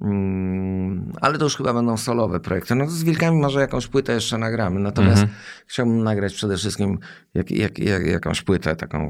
Mm, 0.00 1.12
ale 1.20 1.38
to 1.38 1.44
już 1.44 1.56
chyba 1.56 1.74
będą 1.74 1.96
solowe 1.96 2.40
projekty. 2.40 2.74
No 2.74 2.84
to 2.84 2.90
z 2.90 3.04
Wilkami 3.04 3.40
może 3.40 3.60
jakąś 3.60 3.86
płytę 3.86 4.12
jeszcze 4.12 4.38
nagramy, 4.38 4.80
natomiast 4.80 5.24
chciałbym 5.66 6.02
nagrać 6.02 6.34
przede 6.34 6.56
wszystkim 6.56 6.98
jak, 7.34 7.50
jak, 7.50 7.78
jak, 7.78 8.06
jakąś 8.06 8.42
płytę 8.42 8.76
taką, 8.76 9.08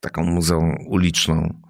taką 0.00 0.24
muzeum 0.24 0.76
uliczną. 0.86 1.60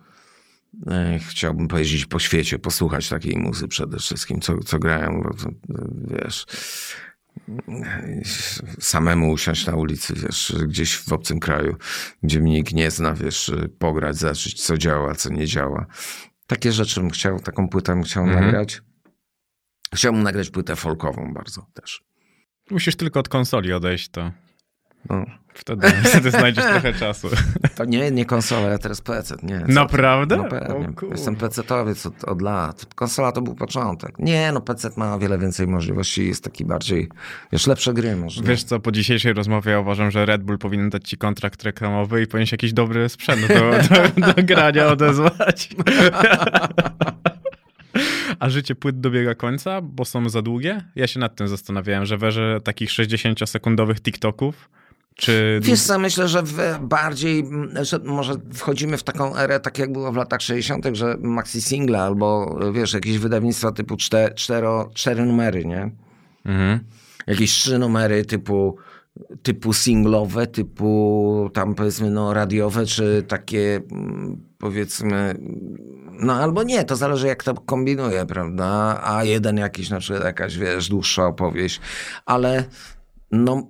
E, 0.90 1.18
Chciałbym 1.18 1.68
pojeździć 1.68 2.06
po 2.06 2.18
świecie, 2.18 2.58
posłuchać 2.58 3.08
takiej 3.08 3.36
muzy 3.36 3.68
przede 3.68 3.98
wszystkim, 3.98 4.40
co, 4.40 4.58
co 4.58 4.78
grają, 4.78 5.22
to, 5.22 5.48
wiesz, 6.04 6.46
samemu 8.80 9.30
usiąść 9.30 9.66
na 9.66 9.76
ulicy, 9.76 10.14
wiesz, 10.14 10.54
gdzieś 10.66 10.96
w 10.96 11.12
obcym 11.12 11.40
kraju, 11.40 11.76
gdzie 12.22 12.40
mnie 12.40 12.52
nikt 12.52 12.72
nie 12.72 12.90
zna, 12.90 13.14
wiesz, 13.14 13.52
pograć, 13.78 14.16
zobaczyć, 14.16 14.62
co 14.62 14.78
działa, 14.78 15.14
co 15.14 15.30
nie 15.30 15.46
działa. 15.46 15.86
Takie 16.46 16.72
rzeczy 16.72 17.00
bym 17.00 17.10
chciał, 17.10 17.40
taką 17.40 17.68
płytę 17.68 17.94
bym 17.94 18.02
chciał 18.02 18.26
nagrać. 18.26 18.82
Chciałbym 19.94 20.22
nagrać 20.22 20.50
płytę 20.50 20.76
folkową 20.76 21.34
bardzo 21.34 21.66
też. 21.74 22.04
Musisz 22.70 22.96
tylko 22.96 23.20
od 23.20 23.28
konsoli 23.28 23.72
odejść, 23.72 24.08
to 24.08 24.32
No. 25.10 25.24
wtedy, 25.54 25.88
wtedy 26.04 26.30
znajdziesz 26.30 26.64
trochę 26.64 26.92
czasu. 26.92 27.28
To 27.76 27.84
nie, 27.84 28.10
nie 28.10 28.24
konsola, 28.24 28.68
ja 28.68 28.78
teraz 28.78 29.00
PC. 29.00 29.34
Nie, 29.42 29.60
co? 29.60 29.72
Naprawdę? 29.72 30.36
No 30.36 30.44
pewnie. 30.44 30.88
O 31.02 31.06
Jestem 31.10 31.36
PC-towiec 31.36 32.06
od, 32.06 32.24
od 32.24 32.42
lat. 32.42 32.86
Konsola 32.94 33.32
to 33.32 33.42
był 33.42 33.54
początek. 33.54 34.18
Nie, 34.18 34.52
no 34.52 34.60
PC 34.60 34.90
ma 34.96 35.14
o 35.14 35.18
wiele 35.18 35.38
więcej 35.38 35.66
możliwości. 35.66 36.26
Jest 36.28 36.44
taki 36.44 36.64
bardziej, 36.64 37.08
wiesz, 37.52 37.66
lepsze 37.66 37.92
gry 37.94 38.16
można. 38.16 38.48
Wiesz 38.48 38.64
co, 38.64 38.80
po 38.80 38.92
dzisiejszej 38.92 39.32
rozmowie 39.32 39.72
ja 39.72 39.80
uważam, 39.80 40.10
że 40.10 40.26
Red 40.26 40.42
Bull 40.42 40.58
powinien 40.58 40.90
dać 40.90 41.08
ci 41.08 41.16
kontrakt 41.16 41.62
reklamowy 41.62 42.22
i 42.22 42.26
powinien 42.26 42.46
się 42.46 42.54
jakiś 42.54 42.72
dobry 42.72 43.08
sprzęt 43.08 43.46
do, 43.48 43.54
do, 44.26 44.32
do 44.32 44.42
grania 44.42 44.86
odezwać. 44.86 45.68
A 48.38 48.50
życie 48.50 48.74
płyt 48.74 49.00
dobiega 49.00 49.34
końca, 49.34 49.80
bo 49.80 50.04
są 50.04 50.28
za 50.28 50.42
długie? 50.42 50.84
Ja 50.96 51.06
się 51.06 51.20
nad 51.20 51.36
tym 51.36 51.48
zastanawiałem, 51.48 52.06
że 52.06 52.18
weże 52.18 52.60
takich 52.64 52.90
60-sekundowych 52.90 54.00
TikToków, 54.00 54.70
czy... 55.14 55.60
Wiesz 55.62 55.82
co, 55.82 55.98
myślę, 55.98 56.28
że 56.28 56.42
bardziej, 56.80 57.44
że 57.82 57.98
może 57.98 58.34
wchodzimy 58.54 58.96
w 58.96 59.02
taką 59.02 59.36
erę, 59.36 59.60
tak 59.60 59.78
jak 59.78 59.92
było 59.92 60.12
w 60.12 60.16
latach 60.16 60.40
60., 60.42 60.86
że 60.92 61.16
maxi 61.20 61.62
single 61.62 62.02
albo 62.02 62.58
wiesz, 62.72 62.92
jakieś 62.92 63.18
wydawnictwa 63.18 63.72
typu 63.72 63.96
czte, 63.96 64.34
cztero, 64.34 64.90
cztery 64.94 65.24
numery, 65.24 65.64
nie? 65.64 65.90
Mhm. 66.44 66.78
Jakieś 67.26 67.52
trzy 67.52 67.78
numery 67.78 68.24
typu, 68.24 68.76
typu 69.42 69.72
singlowe, 69.72 70.46
typu 70.46 71.50
tam 71.54 71.74
powiedzmy 71.74 72.10
no 72.10 72.34
radiowe, 72.34 72.86
czy 72.86 73.24
takie 73.28 73.80
powiedzmy, 74.58 75.34
no 76.20 76.34
albo 76.34 76.62
nie, 76.62 76.84
to 76.84 76.96
zależy 76.96 77.26
jak 77.26 77.44
to 77.44 77.54
kombinuje, 77.54 78.26
prawda? 78.26 79.00
A 79.04 79.24
jeden 79.24 79.56
jakiś, 79.56 79.90
na 79.90 79.98
przykład 79.98 80.24
jakaś, 80.24 80.58
wiesz, 80.58 80.88
dłuższa 80.88 81.26
opowieść, 81.26 81.80
ale 82.26 82.64
no 83.30 83.68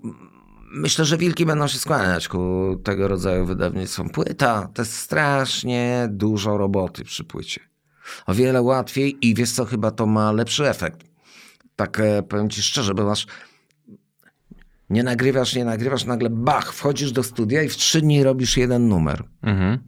myślę, 0.73 1.05
że 1.05 1.17
wilki 1.17 1.47
będą 1.47 1.69
się 1.69 1.79
skłaniać 1.79 2.29
ku 2.29 2.77
tego 2.85 3.09
rodzaju 3.09 3.47
wydawnictwom. 3.47 4.11
Płyta 4.11 4.69
to 4.75 4.83
jest 4.83 4.97
strasznie 4.97 6.09
dużo 6.11 6.59
roboty 6.59 7.05
przy 7.05 7.25
płycie. 7.25 7.61
O 8.27 8.35
wiele 8.35 8.63
łatwiej 8.63 9.27
i 9.27 9.35
wiesz 9.35 9.51
co, 9.51 9.65
chyba 9.65 9.91
to 9.91 10.07
ma 10.07 10.33
lepszy 10.33 10.69
efekt. 10.69 11.01
Tak 11.77 12.01
e, 12.01 12.23
powiem 12.23 12.51
ci 12.51 12.63
szczerze, 12.63 12.95
bo 12.95 13.05
masz 13.05 13.27
nie 14.91 15.03
nagrywasz, 15.03 15.55
nie 15.55 15.65
nagrywasz, 15.65 16.05
nagle 16.05 16.31
bach, 16.31 16.73
wchodzisz 16.73 17.13
do 17.13 17.23
studia 17.23 17.63
i 17.63 17.69
w 17.69 17.77
trzy 17.77 18.01
dni 18.01 18.23
robisz 18.23 18.57
jeden 18.57 18.89
numer. 18.89 19.25
Mhm. 19.43 19.79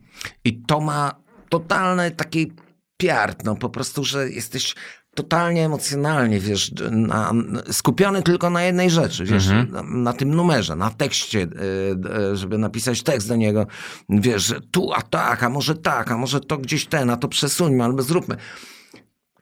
I 0.44 0.62
to 0.62 0.80
ma 0.80 1.12
totalny 1.48 2.10
taki 2.10 2.52
piart, 2.96 3.44
no 3.44 3.56
po 3.56 3.68
prostu, 3.70 4.04
że 4.04 4.30
jesteś 4.30 4.74
totalnie 5.14 5.64
emocjonalnie, 5.64 6.40
wiesz, 6.40 6.72
na, 6.90 7.32
skupiony 7.70 8.22
tylko 8.22 8.50
na 8.50 8.62
jednej 8.62 8.90
rzeczy, 8.90 9.24
wiesz, 9.24 9.48
na, 9.70 9.82
na 9.82 10.12
tym 10.12 10.34
numerze, 10.34 10.76
na 10.76 10.90
tekście, 10.90 11.38
y, 11.38 12.32
y, 12.32 12.36
żeby 12.36 12.58
napisać 12.58 13.02
tekst 13.02 13.28
do 13.28 13.36
niego, 13.36 13.66
wiesz, 14.08 14.46
że 14.46 14.60
tu, 14.60 14.92
a 14.92 15.02
tak, 15.02 15.42
a 15.42 15.48
może 15.48 15.74
tak, 15.74 16.10
a 16.10 16.16
może 16.16 16.40
to 16.40 16.58
gdzieś 16.58 16.86
ten, 16.86 17.10
a 17.10 17.16
to 17.16 17.28
przesuńmy, 17.28 17.84
albo 17.84 18.02
zróbmy. 18.02 18.36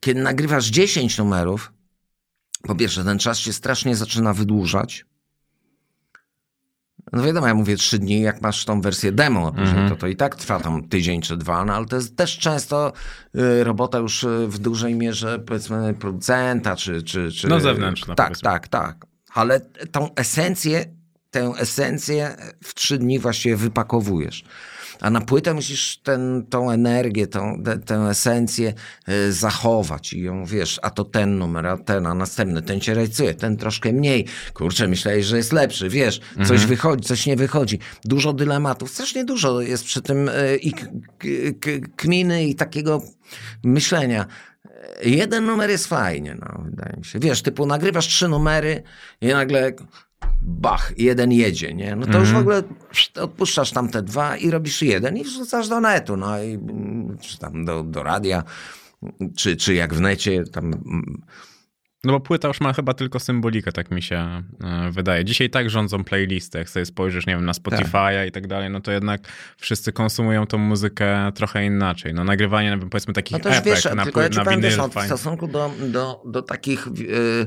Kiedy 0.00 0.22
nagrywasz 0.22 0.66
10 0.66 1.18
numerów, 1.18 1.72
po 2.62 2.74
pierwsze, 2.74 3.04
ten 3.04 3.18
czas 3.18 3.38
się 3.38 3.52
strasznie 3.52 3.96
zaczyna 3.96 4.32
wydłużać, 4.32 5.04
no 7.12 7.22
wiadomo, 7.22 7.46
ja 7.46 7.54
mówię 7.54 7.76
trzy 7.76 7.98
dni, 7.98 8.20
jak 8.20 8.40
masz 8.42 8.64
tą 8.64 8.80
wersję 8.80 9.12
demo, 9.12 9.48
a 9.48 9.52
później 9.52 9.88
to, 9.88 9.96
to 9.96 10.06
i 10.06 10.16
tak 10.16 10.36
trwa 10.36 10.60
tam 10.60 10.88
tydzień 10.88 11.20
czy 11.22 11.36
dwa, 11.36 11.64
no 11.64 11.74
ale 11.74 11.86
to 11.86 11.96
jest 11.96 12.16
też 12.16 12.38
często 12.38 12.92
y, 13.36 13.64
robota 13.64 13.98
już 13.98 14.24
y, 14.24 14.46
w 14.48 14.58
dużej 14.58 14.94
mierze, 14.94 15.38
powiedzmy, 15.38 15.94
producenta, 15.94 16.76
czy... 16.76 17.02
czy, 17.02 17.32
czy 17.32 17.48
No, 17.48 17.60
zewnętrzna, 17.60 18.14
Tak, 18.14 18.26
powiedzmy. 18.26 18.50
tak, 18.50 18.68
tak. 18.68 19.06
Ale 19.34 19.60
tą 19.92 20.14
esencję, 20.14 20.84
tę 21.30 21.52
esencję 21.58 22.36
w 22.64 22.74
trzy 22.74 22.98
dni 22.98 23.18
właściwie 23.18 23.56
wypakowujesz. 23.56 24.44
A 25.02 25.10
na 25.10 25.20
płytę 25.20 25.54
musisz 25.54 25.98
ten, 25.98 26.46
tą 26.50 26.70
energię, 26.70 27.26
tą, 27.26 27.62
te, 27.62 27.78
tę 27.78 27.94
esencję 28.10 28.74
y, 29.08 29.32
zachować 29.32 30.12
i 30.12 30.22
ją, 30.22 30.44
wiesz, 30.44 30.80
a 30.82 30.90
to 30.90 31.04
ten 31.04 31.38
numer, 31.38 31.66
a 31.66 31.76
ten, 31.76 32.06
a 32.06 32.14
następny, 32.14 32.62
ten 32.62 32.80
cię 32.80 32.94
rajcuje, 32.94 33.34
ten 33.34 33.56
troszkę 33.56 33.92
mniej. 33.92 34.26
Kurczę, 34.54 34.88
myślałeś, 34.88 35.26
że 35.26 35.36
jest 35.36 35.52
lepszy, 35.52 35.88
wiesz, 35.88 36.20
coś 36.46 36.66
wychodzi, 36.66 37.04
coś 37.04 37.26
nie 37.26 37.36
wychodzi. 37.36 37.78
Dużo 38.04 38.32
dylematów, 38.32 38.90
strasznie 38.90 39.24
dużo 39.24 39.60
jest 39.60 39.84
przy 39.84 40.02
tym 40.02 40.28
y, 40.28 40.58
i 40.62 40.72
kminy 41.96 42.44
i 42.44 42.54
takiego 42.54 43.02
myślenia. 43.64 44.26
Jeden 45.04 45.46
numer 45.46 45.70
jest 45.70 45.86
fajnie, 45.86 46.34
no, 46.40 46.62
wydaje 46.64 46.96
mi 46.96 47.04
się. 47.04 47.18
Wiesz, 47.18 47.42
typu 47.42 47.66
nagrywasz 47.66 48.06
trzy 48.06 48.28
numery 48.28 48.82
i 49.20 49.26
nagle 49.26 49.72
bach, 50.42 50.92
jeden 50.98 51.32
jedzie, 51.32 51.74
nie? 51.74 51.96
No 51.96 52.06
to 52.06 52.18
już 52.18 52.32
w 52.32 52.36
ogóle 52.36 52.62
pszt, 52.90 53.18
odpuszczasz 53.18 53.70
tam 53.70 53.88
te 53.88 54.02
dwa 54.02 54.36
i 54.36 54.50
robisz 54.50 54.82
jeden 54.82 55.16
i 55.16 55.24
wrzucasz 55.24 55.68
do 55.68 55.80
netu, 55.80 56.16
no 56.16 56.42
i 56.42 56.54
mm, 56.54 57.16
czy 57.20 57.38
tam 57.38 57.64
do, 57.64 57.82
do 57.82 58.02
radia, 58.02 58.42
czy, 59.36 59.56
czy 59.56 59.74
jak 59.74 59.94
w 59.94 60.00
necie, 60.00 60.44
tam 60.44 60.64
mm, 60.64 61.22
No 62.04 62.12
bo 62.12 62.20
płyta 62.20 62.48
już 62.48 62.60
ma 62.60 62.72
chyba 62.72 62.94
tylko 62.94 63.20
symbolikę, 63.20 63.72
tak 63.72 63.90
mi 63.90 64.02
się 64.02 64.42
e, 64.64 64.90
wydaje. 64.90 65.24
Dzisiaj 65.24 65.50
tak 65.50 65.70
rządzą 65.70 66.04
playlisty, 66.04 66.58
jak 66.58 66.70
sobie 66.70 66.86
spojrzysz, 66.86 67.26
nie 67.26 67.34
wiem, 67.34 67.44
na 67.44 67.52
Spotify'a 67.52 68.26
i 68.28 68.32
tak 68.32 68.46
dalej, 68.46 68.70
no 68.70 68.80
to 68.80 68.92
jednak 68.92 69.20
wszyscy 69.56 69.92
konsumują 69.92 70.46
tą 70.46 70.58
muzykę 70.58 71.32
trochę 71.34 71.64
inaczej. 71.64 72.14
No 72.14 72.24
nagrywanie, 72.24 72.78
powiedzmy, 72.90 73.14
takich 73.14 73.32
No 73.32 73.44
też 73.44 73.58
epek 73.58 73.64
wiesz, 73.64 73.84
na, 73.94 74.04
tylko 74.04 74.22
ja 74.22 74.28
na 74.28 74.44
powiem, 74.44 74.60
wiesz, 74.60 74.76
no, 74.76 74.88
w 74.88 75.02
stosunku 75.06 75.48
do, 75.48 75.70
do, 75.88 76.22
do 76.26 76.42
takich 76.42 76.86
y, 76.86 77.46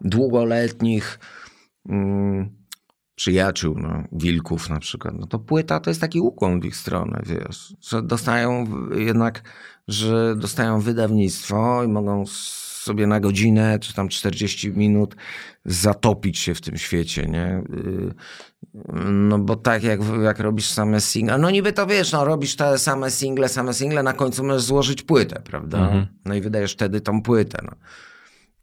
długoletnich 0.00 1.18
mm, 1.88 2.50
przyjaciół, 3.14 3.78
no, 3.78 4.04
wilków 4.12 4.70
na 4.70 4.80
przykład, 4.80 5.14
no 5.18 5.26
to 5.26 5.38
płyta 5.38 5.80
to 5.80 5.90
jest 5.90 6.00
taki 6.00 6.20
ukłon 6.20 6.60
w 6.60 6.64
ich 6.64 6.76
stronę, 6.76 7.22
wiesz, 7.26 7.76
że 7.80 8.02
dostają 8.02 8.66
jednak, 8.96 9.42
że 9.88 10.36
dostają 10.36 10.80
wydawnictwo 10.80 11.84
i 11.84 11.88
mogą 11.88 12.24
sobie 12.84 13.06
na 13.06 13.20
godzinę, 13.20 13.78
czy 13.78 13.94
tam 13.94 14.08
40 14.08 14.72
minut 14.72 15.16
zatopić 15.64 16.38
się 16.38 16.54
w 16.54 16.60
tym 16.60 16.76
świecie, 16.78 17.26
nie? 17.26 17.62
Y, 17.78 18.14
No 19.04 19.38
bo 19.38 19.56
tak 19.56 19.82
jak, 19.82 20.00
jak 20.22 20.38
robisz 20.38 20.70
same 20.70 21.00
single, 21.00 21.38
no 21.38 21.50
niby 21.50 21.72
to 21.72 21.86
wiesz, 21.86 22.12
no 22.12 22.24
robisz 22.24 22.56
te 22.56 22.78
same 22.78 23.10
single, 23.10 23.48
same 23.48 23.74
single, 23.74 24.02
na 24.02 24.12
końcu 24.12 24.44
możesz 24.44 24.62
złożyć 24.62 25.02
płytę, 25.02 25.42
prawda? 25.44 25.78
No 26.24 26.34
i 26.34 26.40
wydajesz 26.40 26.72
wtedy 26.72 27.00
tą 27.00 27.22
płytę, 27.22 27.58
no. 27.62 27.72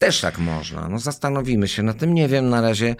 Też 0.02 0.22
tak 0.22 0.40
można, 0.40 0.88
no 0.90 0.99
zastanowimy 0.99 1.68
się 1.68 1.84
na 1.84 1.94
tym, 1.94 2.14
nie 2.14 2.28
wiem 2.28 2.49
na 2.49 2.61
razie. 2.61 2.95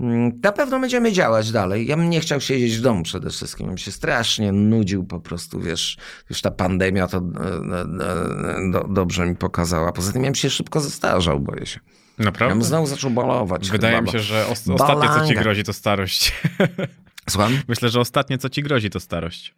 Mm, 0.00 0.40
Na 0.42 0.52
pewno 0.52 0.80
będziemy 0.80 1.12
działać 1.12 1.52
dalej. 1.52 1.86
Ja 1.86 1.96
bym 1.96 2.10
nie 2.10 2.20
chciał 2.20 2.40
siedzieć 2.40 2.76
w 2.78 2.80
domu 2.80 3.02
przede 3.02 3.30
wszystkim. 3.30 3.66
Bym 3.66 3.78
się 3.78 3.92
strasznie 3.92 4.52
nudził 4.52 5.04
po 5.04 5.20
prostu, 5.20 5.60
wiesz, 5.60 5.96
już 6.30 6.40
ta 6.40 6.50
pandemia 6.50 7.08
to 7.08 7.18
e, 7.18 7.20
e, 7.20 7.80
e, 7.80 8.70
do, 8.72 8.88
dobrze 8.88 9.26
mi 9.26 9.36
pokazała. 9.36 9.92
Poza 9.92 10.12
tym 10.12 10.22
ja 10.22 10.26
bym 10.28 10.34
się 10.34 10.50
szybko 10.50 10.80
zestarzał, 10.80 11.40
boję 11.40 11.66
się. 11.66 11.80
Ja 12.18 12.24
Naprawdę? 12.24 12.54
bym 12.54 12.64
znowu 12.64 12.86
zaczął 12.86 13.10
balować. 13.10 13.70
Wydaje 13.70 13.96
chyba, 13.96 14.06
mi 14.06 14.12
się, 14.12 14.18
że 14.18 14.46
os- 14.46 14.68
ostatnie, 14.68 15.08
co 15.08 15.26
ci 15.26 15.34
grozi, 15.34 15.64
to 15.64 15.72
starość. 15.72 16.32
Słucham? 17.30 17.58
Myślę, 17.68 17.88
że 17.88 18.00
ostatnie, 18.00 18.38
co 18.38 18.48
ci 18.48 18.62
grozi, 18.62 18.90
to 18.90 19.00
starość. 19.00 19.54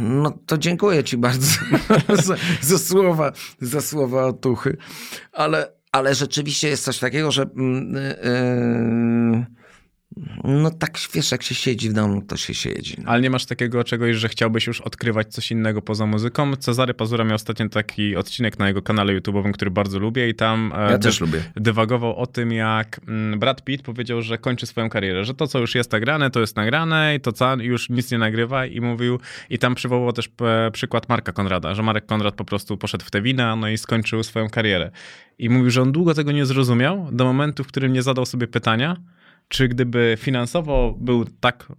No 0.00 0.38
to 0.46 0.58
dziękuję 0.58 1.04
ci 1.04 1.16
bardzo 1.16 1.46
za, 2.24 2.34
za 2.60 2.78
słowa, 2.78 3.32
za 3.60 3.80
słowa 3.80 4.26
otuchy. 4.26 4.76
Ale, 5.32 5.72
ale 5.92 6.14
rzeczywiście 6.14 6.68
jest 6.68 6.84
coś 6.84 6.98
takiego, 6.98 7.30
że 7.30 7.42
mm, 7.42 7.94
yy, 7.94 9.59
No 10.44 10.70
tak, 10.70 10.98
wiesz, 11.14 11.32
jak 11.32 11.42
się 11.42 11.54
siedzi 11.54 11.90
w 11.90 11.92
domu, 11.92 12.22
to 12.22 12.36
się 12.36 12.54
siedzi. 12.54 12.96
No. 12.98 13.10
Ale 13.10 13.22
nie 13.22 13.30
masz 13.30 13.46
takiego 13.46 13.84
czegoś, 13.84 14.16
że 14.16 14.28
chciałbyś 14.28 14.66
już 14.66 14.80
odkrywać 14.80 15.28
coś 15.34 15.50
innego 15.50 15.82
poza 15.82 16.06
muzyką? 16.06 16.56
Cezary 16.56 16.94
Pazura 16.94 17.24
miał 17.24 17.34
ostatnio 17.34 17.68
taki 17.68 18.16
odcinek 18.16 18.58
na 18.58 18.68
jego 18.68 18.82
kanale 18.82 19.20
YouTube'owym, 19.20 19.52
który 19.52 19.70
bardzo 19.70 19.98
lubię 19.98 20.28
i 20.28 20.34
tam 20.34 20.72
e, 20.76 20.90
Ja 20.90 20.98
też 20.98 21.20
lubię. 21.20 21.42
dywagował 21.56 22.16
o 22.16 22.26
tym, 22.26 22.52
jak 22.52 23.00
mm, 23.08 23.38
Brad 23.38 23.64
Pitt 23.64 23.82
powiedział, 23.82 24.22
że 24.22 24.38
kończy 24.38 24.66
swoją 24.66 24.88
karierę, 24.88 25.24
że 25.24 25.34
to, 25.34 25.46
co 25.46 25.58
już 25.58 25.74
jest 25.74 25.92
nagrane, 25.92 26.30
to 26.30 26.40
jest 26.40 26.56
nagrane 26.56 27.14
i 27.16 27.20
to 27.20 27.32
co 27.32 27.56
już 27.56 27.90
nic 27.90 28.10
nie 28.10 28.18
nagrywa 28.18 28.66
i 28.66 28.80
mówił, 28.80 29.18
i 29.50 29.58
tam 29.58 29.74
przywołał 29.74 30.12
też 30.12 30.28
e, 30.40 30.70
przykład 30.70 31.08
Marka 31.08 31.32
Konrada, 31.32 31.74
że 31.74 31.82
Marek 31.82 32.06
Konrad 32.06 32.34
po 32.34 32.44
prostu 32.44 32.76
poszedł 32.76 33.04
w 33.04 33.10
te 33.10 33.22
wina, 33.22 33.56
no 33.56 33.68
i 33.68 33.78
skończył 33.78 34.22
swoją 34.22 34.48
karierę. 34.48 34.90
I 35.38 35.50
mówił, 35.50 35.70
że 35.70 35.82
on 35.82 35.92
długo 35.92 36.14
tego 36.14 36.32
nie 36.32 36.46
zrozumiał, 36.46 37.08
do 37.12 37.24
momentu, 37.24 37.64
w 37.64 37.66
którym 37.66 37.92
nie 37.92 38.02
zadał 38.02 38.26
sobie 38.26 38.46
pytania, 38.46 38.96
czy 39.50 39.68
gdyby 39.68 40.16
finansowo 40.20 40.94
był 41.00 41.24
tak, 41.24 41.72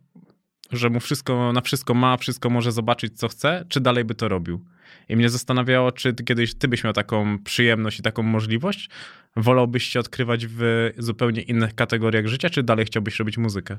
że 0.72 0.90
mu 0.90 1.00
wszystko, 1.00 1.54
na 1.54 1.62
wszystko 1.62 1.94
ma, 1.94 2.18
wszystko 2.18 2.50
może 2.50 2.72
zobaczyć, 2.72 3.20
co 3.20 3.28
chce, 3.28 3.66
czy 3.70 3.80
dalej 3.80 4.06
by 4.06 4.16
to 4.16 4.28
robił? 4.28 4.66
I 5.10 5.16
mnie 5.16 5.30
zastanawiało, 5.30 5.92
czy 5.92 6.14
ty 6.14 6.24
kiedyś 6.24 6.54
ty 6.54 6.68
byś 6.68 6.84
miał 6.84 6.94
taką 6.94 7.40
przyjemność 7.44 8.00
i 8.00 8.02
taką 8.04 8.24
możliwość? 8.24 8.90
Wolałbyś 9.36 9.84
się 9.84 10.00
odkrywać 10.00 10.48
w 10.48 10.90
zupełnie 10.98 11.42
innych 11.42 11.76
kategoriach 11.76 12.28
życia, 12.28 12.50
czy 12.50 12.64
dalej 12.64 12.86
chciałbyś 12.86 13.20
robić 13.20 13.38
muzykę? 13.38 13.78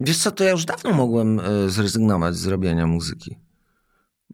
Wiesz 0.00 0.18
co, 0.18 0.30
to 0.30 0.44
ja 0.44 0.50
już 0.50 0.64
dawno 0.64 0.92
mogłem 0.92 1.40
e, 1.40 1.68
zrezygnować 1.68 2.36
z 2.36 2.46
robienia 2.46 2.86
muzyki. 2.86 3.36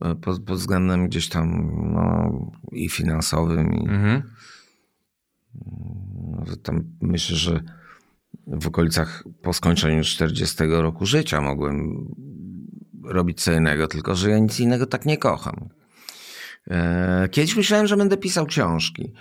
E, 0.03 0.15
Pod, 0.15 0.43
pod 0.45 0.59
względem 0.59 1.09
gdzieś 1.09 1.29
tam 1.29 1.71
no, 1.95 2.33
i 2.73 2.89
finansowym, 2.89 3.75
i 3.75 3.89
Mhm. 3.89 4.23
tam 6.63 6.85
myślę, 7.01 7.37
że 7.37 7.61
w 8.47 8.67
okolicach 8.67 9.25
po 9.43 9.53
skończeniu 9.53 10.05
40 10.05 10.57
roku 10.69 11.07
życia 11.07 11.41
mogłem 11.41 12.09
robić 13.05 13.43
co 13.43 13.53
innego, 13.53 13.89
tylko 13.89 14.15
że 14.15 14.31
ja 14.31 14.39
nic 14.39 14.61
innego 14.61 14.87
tak 14.87 15.07
nie 15.07 15.19
kocham. 15.19 15.69
E, 16.71 17.29
Kiedyś 17.31 17.57
myślałem, 17.57 17.87
że 17.87 17.97
będę 17.97 18.17
pisał 18.17 18.47
książki. 18.47 19.13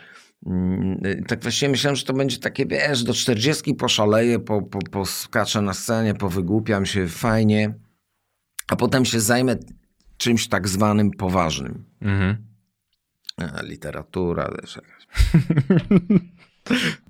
Mm, 0.46 1.02
Tak 1.28 1.42
właściwie 1.42 1.70
myślałem, 1.70 1.96
że 1.96 2.04
to 2.04 2.14
będzie 2.14 2.38
takie, 2.38 2.66
wiesz, 2.66 3.04
do 3.04 3.14
40 3.14 3.74
poszaleję, 3.76 4.40
po, 4.40 4.62
po, 4.62 4.80
poskaczę 4.80 5.62
na 5.62 5.74
scenie, 5.74 6.14
powygłupiam 6.14 6.86
się 6.86 7.08
fajnie, 7.08 7.74
a 8.68 8.76
potem 8.76 9.06
się 9.06 9.20
zajmę 9.20 9.56
czymś 10.18 10.48
tak 10.48 10.68
zwanym 10.68 11.12
poważnym. 11.12 11.86
Mhm. 12.02 12.38
E, 13.42 13.60
Literatura 13.64 14.50
też 14.52 14.76
jakaś. 14.76 15.08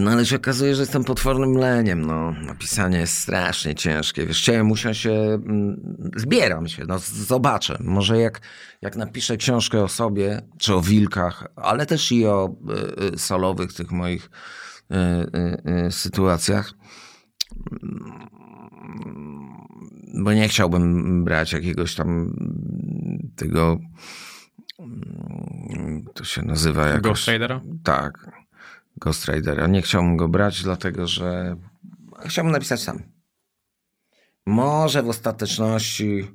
No 0.00 0.10
ale 0.10 0.26
się 0.26 0.36
okazuje, 0.36 0.74
że 0.74 0.82
jestem 0.82 1.04
potwornym 1.04 1.52
leniem, 1.54 2.00
no. 2.00 2.32
Napisanie 2.32 2.98
jest 2.98 3.18
strasznie 3.18 3.74
ciężkie. 3.74 4.26
Wiesz, 4.26 4.38
chciałem, 4.38 4.66
muszę 4.66 4.94
się... 4.94 5.10
mm, 5.12 5.96
Zbieram 6.16 6.68
się, 6.68 6.84
no 6.88 6.98
zobaczę. 6.98 7.78
Może 7.80 8.18
jak, 8.18 8.40
jak 8.82 8.96
napiszę 8.96 9.36
książkę 9.36 9.82
o 9.82 9.88
sobie, 9.88 10.42
czy 10.58 10.74
o 10.74 10.80
wilkach, 10.80 11.46
ale 11.56 11.86
też 11.86 12.12
i 12.12 12.26
o 12.26 12.56
y, 13.00 13.14
y, 13.14 13.18
solowych 13.18 13.72
tych 13.72 13.90
moich 13.90 14.30
y, 14.90 14.96
y, 14.96 15.86
y, 15.86 15.92
sytuacjach, 15.92 16.74
bo 20.14 20.32
nie 20.32 20.48
chciałbym 20.48 21.24
brać 21.24 21.52
jakiegoś 21.52 21.94
tam 21.94 22.36
tego, 23.36 23.78
mm, 24.78 26.04
to 26.14 26.24
się 26.24 26.42
nazywa 26.42 26.86
jakoś... 26.86 27.02
Ghost? 27.02 27.30
Tak, 27.84 28.43
Ghost 28.96 29.28
Ridera. 29.28 29.66
Nie 29.66 29.82
chciałbym 29.82 30.16
go 30.16 30.28
brać, 30.28 30.62
dlatego 30.62 31.06
że 31.06 31.56
chciałbym 32.26 32.52
napisać 32.52 32.82
sam. 32.82 33.02
Może 34.46 35.02
w 35.02 35.08
ostateczności 35.08 36.30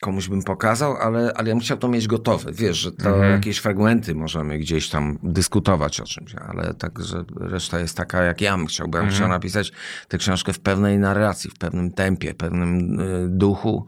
komuś 0.00 0.28
bym 0.28 0.42
pokazał, 0.42 0.96
ale, 0.96 1.32
ale 1.34 1.48
ja 1.48 1.54
bym 1.54 1.60
chciał 1.60 1.78
to 1.78 1.88
mieć 1.88 2.06
gotowe. 2.06 2.52
Wiesz, 2.52 2.76
że 2.78 2.92
to 2.92 3.08
Mhm. 3.08 3.32
jakieś 3.32 3.58
fragmenty 3.58 4.14
możemy 4.14 4.58
gdzieś 4.58 4.88
tam 4.88 5.18
dyskutować 5.22 6.00
o 6.00 6.04
czymś, 6.04 6.34
ale 6.34 6.74
tak, 6.74 7.02
że 7.02 7.24
reszta 7.36 7.80
jest 7.80 7.96
taka, 7.96 8.22
jak 8.22 8.40
ja 8.40 8.56
bym 8.56 8.66
chciał. 8.66 8.88
Bo 8.88 8.98
ja 8.98 9.04
bym 9.04 9.12
chciał 9.12 9.28
napisać 9.28 9.72
tę 10.08 10.18
książkę 10.18 10.52
w 10.52 10.60
pewnej 10.60 10.98
narracji, 10.98 11.50
w 11.50 11.58
pewnym 11.58 11.90
tempie, 11.90 12.32
w 12.32 12.36
pewnym 12.36 13.00
y, 13.00 13.26
duchu 13.28 13.86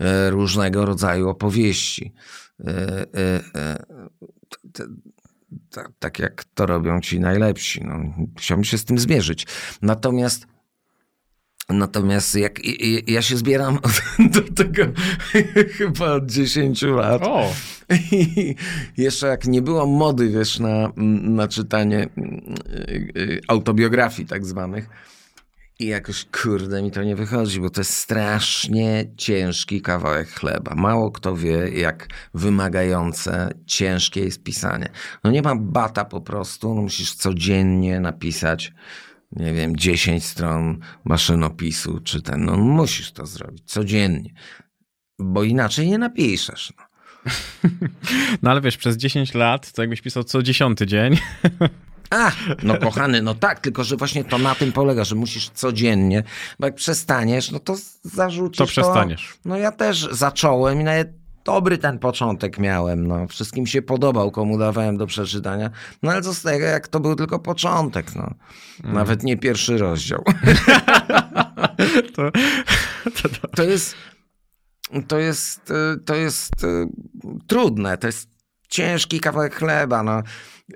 y, 0.00 0.30
różnego 0.30 0.86
rodzaju 0.86 1.28
opowieści. 1.28 2.12
Y, 5.52 5.54
y, 5.54 5.56
y, 5.56 5.60
t- 5.70 5.82
ta- 5.82 5.92
tak 5.98 6.18
jak 6.18 6.44
to 6.54 6.66
robią 6.66 7.00
ci 7.00 7.20
najlepsi. 7.20 7.84
No, 7.84 8.14
chciałbym 8.38 8.64
się 8.64 8.78
z 8.78 8.84
tym 8.84 8.98
zmierzyć. 8.98 9.46
Natomiast 9.82 10.46
Natomiast 11.68 12.34
jak 12.34 12.60
ja 13.06 13.22
się 13.22 13.36
zbieram 13.36 13.78
do 14.34 14.42
tego 14.42 14.82
chyba 15.78 16.12
od 16.12 16.30
10 16.30 16.82
lat. 16.82 17.22
O! 17.24 17.52
I 18.12 18.54
jeszcze 18.96 19.26
jak 19.26 19.46
nie 19.46 19.62
było 19.62 19.86
mody, 19.86 20.28
wiesz, 20.28 20.58
na, 20.58 20.92
na 21.22 21.48
czytanie 21.48 22.08
y, 22.18 23.12
y, 23.16 23.40
autobiografii 23.48 24.28
tak 24.28 24.44
zwanych. 24.46 24.88
I 25.78 25.86
jakoś, 25.86 26.24
kurde, 26.24 26.82
mi 26.82 26.90
to 26.90 27.02
nie 27.02 27.16
wychodzi, 27.16 27.60
bo 27.60 27.70
to 27.70 27.80
jest 27.80 27.94
strasznie 27.94 29.04
ciężki 29.16 29.82
kawałek 29.82 30.28
chleba. 30.28 30.74
Mało 30.74 31.10
kto 31.10 31.36
wie, 31.36 31.68
jak 31.68 32.08
wymagające, 32.34 33.50
ciężkie 33.66 34.20
jest 34.20 34.42
pisanie. 34.42 34.88
No 35.24 35.30
nie 35.30 35.42
ma 35.42 35.56
bata 35.56 36.04
po 36.04 36.20
prostu, 36.20 36.74
no 36.74 36.82
musisz 36.82 37.14
codziennie 37.14 38.00
napisać, 38.00 38.72
nie 39.32 39.54
wiem, 39.54 39.76
10 39.76 40.24
stron 40.24 40.78
maszynopisu, 41.04 42.00
czy 42.00 42.22
ten, 42.22 42.44
no 42.44 42.56
musisz 42.56 43.12
to 43.12 43.26
zrobić 43.26 43.62
codziennie. 43.64 44.30
Bo 45.18 45.44
inaczej 45.44 45.88
nie 45.88 45.98
napiszesz. 45.98 46.72
No. 46.78 46.86
No 48.42 48.50
ale 48.50 48.60
wiesz, 48.60 48.76
przez 48.76 48.96
10 48.96 49.34
lat 49.34 49.72
to 49.72 49.82
jakbyś 49.82 50.00
pisał 50.00 50.24
co 50.24 50.42
dziesiąty 50.42 50.86
dzień. 50.86 51.16
A, 52.10 52.32
no 52.62 52.78
kochany, 52.78 53.22
no 53.22 53.34
tak, 53.34 53.60
tylko 53.60 53.84
że 53.84 53.96
właśnie 53.96 54.24
to 54.24 54.38
na 54.38 54.54
tym 54.54 54.72
polega, 54.72 55.04
że 55.04 55.14
musisz 55.14 55.50
codziennie, 55.50 56.22
bo 56.60 56.66
jak 56.66 56.74
przestaniesz, 56.74 57.50
no 57.50 57.58
to 57.58 57.76
zarzucisz 58.02 58.58
To 58.58 58.66
przestaniesz. 58.66 59.34
No 59.44 59.56
ja 59.56 59.72
też 59.72 60.08
zacząłem 60.10 60.80
i 60.80 60.84
nawet 60.84 61.26
dobry 61.44 61.78
ten 61.78 61.98
początek 61.98 62.58
miałem, 62.58 63.06
no. 63.06 63.26
Wszystkim 63.28 63.66
się 63.66 63.82
podobał, 63.82 64.30
komu 64.30 64.58
dawałem 64.58 64.96
do 64.96 65.06
przeczytania. 65.06 65.70
No 66.02 66.12
ale 66.12 66.22
co 66.22 66.34
z 66.34 66.42
tego, 66.42 66.66
jak 66.66 66.88
to 66.88 67.00
był 67.00 67.16
tylko 67.16 67.38
początek, 67.38 68.14
no. 68.14 68.34
Nawet 68.84 69.22
nie 69.22 69.36
pierwszy 69.36 69.78
rozdział. 69.78 70.24
To, 72.14 72.30
to, 73.22 73.28
to. 73.28 73.48
To 73.48 73.62
jest, 73.62 73.94
to 75.08 75.18
jest, 75.18 75.70
y, 75.70 76.00
to 76.04 76.14
jest 76.14 76.64
y, 76.64 76.86
trudne, 77.46 77.98
to 77.98 78.06
jest 78.06 78.28
ciężki 78.68 79.20
kawałek 79.20 79.54
chleba, 79.54 80.02
no. 80.02 80.22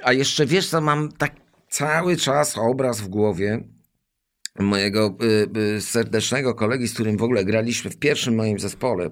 A 0.03 0.13
jeszcze 0.13 0.47
wiesz 0.47 0.69
co, 0.69 0.81
mam 0.81 1.13
tak 1.13 1.33
cały 1.69 2.17
czas 2.17 2.59
obraz 2.59 3.01
w 3.01 3.09
głowie 3.09 3.65
mojego 4.59 5.17
y, 5.23 5.59
y, 5.77 5.81
serdecznego 5.81 6.55
kolegi, 6.55 6.89
z 6.89 6.95
którym 6.95 7.17
w 7.17 7.23
ogóle 7.23 7.45
graliśmy 7.45 7.91
w 7.91 7.99
pierwszym 7.99 8.35
moim 8.35 8.59
zespole, 8.59 9.11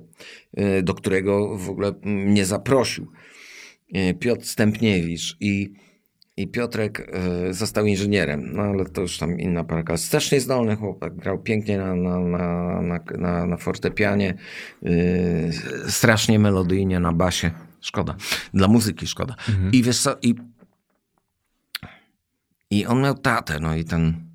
y, 0.79 0.83
do 0.83 0.95
którego 0.95 1.59
w 1.59 1.71
ogóle 1.71 1.93
mnie 2.03 2.45
zaprosił, 2.45 3.13
y, 3.97 4.15
Piotr 4.15 4.47
Stępniewicz 4.47 5.37
i 5.41 5.73
i 6.39 6.49
Piotrek 6.49 7.15
y, 7.49 7.55
został 7.55 7.87
inżynierem, 7.87 8.53
no 8.53 8.63
ale 8.63 8.85
to 8.85 9.01
już 9.01 9.19
tam 9.19 9.41
inna 9.41 9.65
parka. 9.65 9.97
Strasznie 9.97 10.41
zdolny 10.41 10.77
chłopak, 10.77 11.17
grał 11.17 11.39
pięknie 11.39 11.79
na, 11.79 11.95
na, 11.95 12.19
na, 12.21 12.83
na, 12.83 13.01
na, 13.19 13.47
na 13.47 13.57
fortepianie, 13.57 14.35
y, 14.87 15.51
strasznie 15.89 16.39
melodyjnie 16.39 17.01
na 17.01 17.13
basie. 17.13 17.51
Szkoda. 17.81 18.17
Dla 18.55 18.69
muzyki 18.69 19.07
szkoda. 19.07 19.35
I 19.73 19.83
wiesz 19.83 20.01
co, 20.01 20.17
i, 20.23 20.35
i 22.71 22.87
on 22.87 23.03
miał 23.03 23.15
tatę, 23.15 23.61
no 23.61 23.75
i 23.75 23.85
ten 23.85 24.31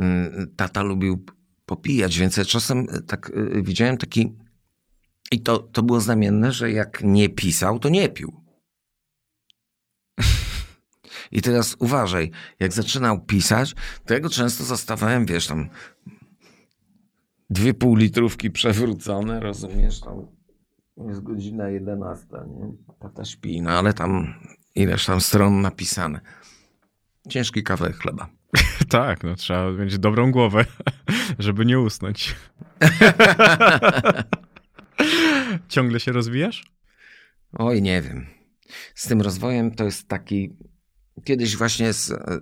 y, 0.00 0.46
tata 0.56 0.82
lubił 0.82 1.24
popijać, 1.66 2.18
więc 2.18 2.36
ja 2.36 2.44
czasem 2.44 2.78
y, 2.78 3.02
tak 3.02 3.30
y, 3.30 3.62
widziałem 3.62 3.96
taki 3.96 4.32
i 5.32 5.40
to, 5.40 5.58
to 5.58 5.82
było 5.82 6.00
znamienne, 6.00 6.52
że 6.52 6.72
jak 6.72 7.04
nie 7.04 7.28
pisał, 7.28 7.78
to 7.78 7.88
nie 7.88 8.08
pił. 8.08 8.40
I 11.32 11.42
teraz 11.42 11.76
uważaj, 11.78 12.30
jak 12.60 12.72
zaczynał 12.72 13.20
pisać, 13.20 13.74
to 14.06 14.14
ja 14.14 14.20
go 14.20 14.28
często 14.28 14.64
zastawałem, 14.64 15.26
wiesz, 15.26 15.46
tam 15.46 15.68
dwie 17.50 17.74
pół 17.74 17.96
litrówki 17.96 18.50
przewrócone, 18.50 19.40
rozumiesz, 19.40 20.00
tam 20.00 20.26
jest 20.96 21.22
godzina 21.22 21.68
11, 21.68 22.26
nie? 22.32 22.72
Tata 22.98 23.24
śpi, 23.24 23.62
no 23.62 23.70
ale 23.70 23.92
tam 23.92 24.34
ileś 24.74 25.06
tam 25.06 25.20
stron 25.20 25.60
napisane. 25.60 26.20
Ciężki 27.28 27.62
kawałek 27.62 27.96
chleba. 27.96 28.28
Tak, 28.88 29.24
no 29.24 29.34
trzeba 29.34 29.70
mieć 29.70 29.98
dobrą 29.98 30.32
głowę, 30.32 30.64
żeby 31.38 31.66
nie 31.66 31.80
usnąć. 31.80 32.34
Ciągle 35.68 36.00
się 36.00 36.12
rozwijasz? 36.12 36.64
Oj, 37.52 37.82
nie 37.82 38.02
wiem. 38.02 38.26
Z 38.94 39.08
tym 39.08 39.20
rozwojem 39.20 39.74
to 39.74 39.84
jest 39.84 40.08
taki. 40.08 40.56
kiedyś 41.24 41.56
właśnie 41.56 41.92
z, 41.92 42.10
e, 42.10 42.14
e, 42.14 42.38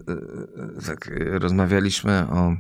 tak 0.87 1.11
rozmawialiśmy 1.31 2.27
o, 2.29 2.57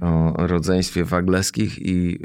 o 0.00 0.46
rodzeństwie 0.46 1.04
Wagleskich 1.04 1.78
i 1.78 2.18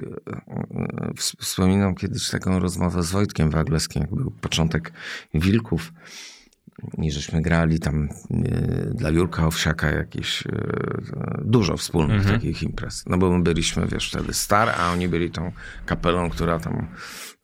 wspominam 1.17 1.95
kiedyś 1.95 2.29
taką 2.29 2.59
rozmowę 2.59 3.03
z 3.03 3.11
Wojtkiem 3.11 3.49
Wagleskim, 3.49 4.01
jak 4.01 4.15
był 4.15 4.31
początek 4.31 4.93
Wilków 5.33 5.93
i 6.97 7.11
żeśmy 7.11 7.41
grali 7.41 7.79
tam 7.79 8.09
dla 8.91 9.09
Jurka 9.09 9.47
Owsiaka 9.47 9.91
jakieś 9.91 10.43
dużo 11.41 11.77
wspólnych 11.77 12.17
mhm. 12.17 12.35
takich 12.35 12.63
imprez. 12.63 13.03
No 13.07 13.17
bo 13.17 13.37
my 13.37 13.43
byliśmy, 13.43 13.87
wiesz, 13.87 14.09
wtedy 14.09 14.33
star, 14.33 14.69
a 14.69 14.91
oni 14.91 15.07
byli 15.07 15.31
tą 15.31 15.51
kapelą, 15.85 16.29
która 16.29 16.59
tam 16.59 16.87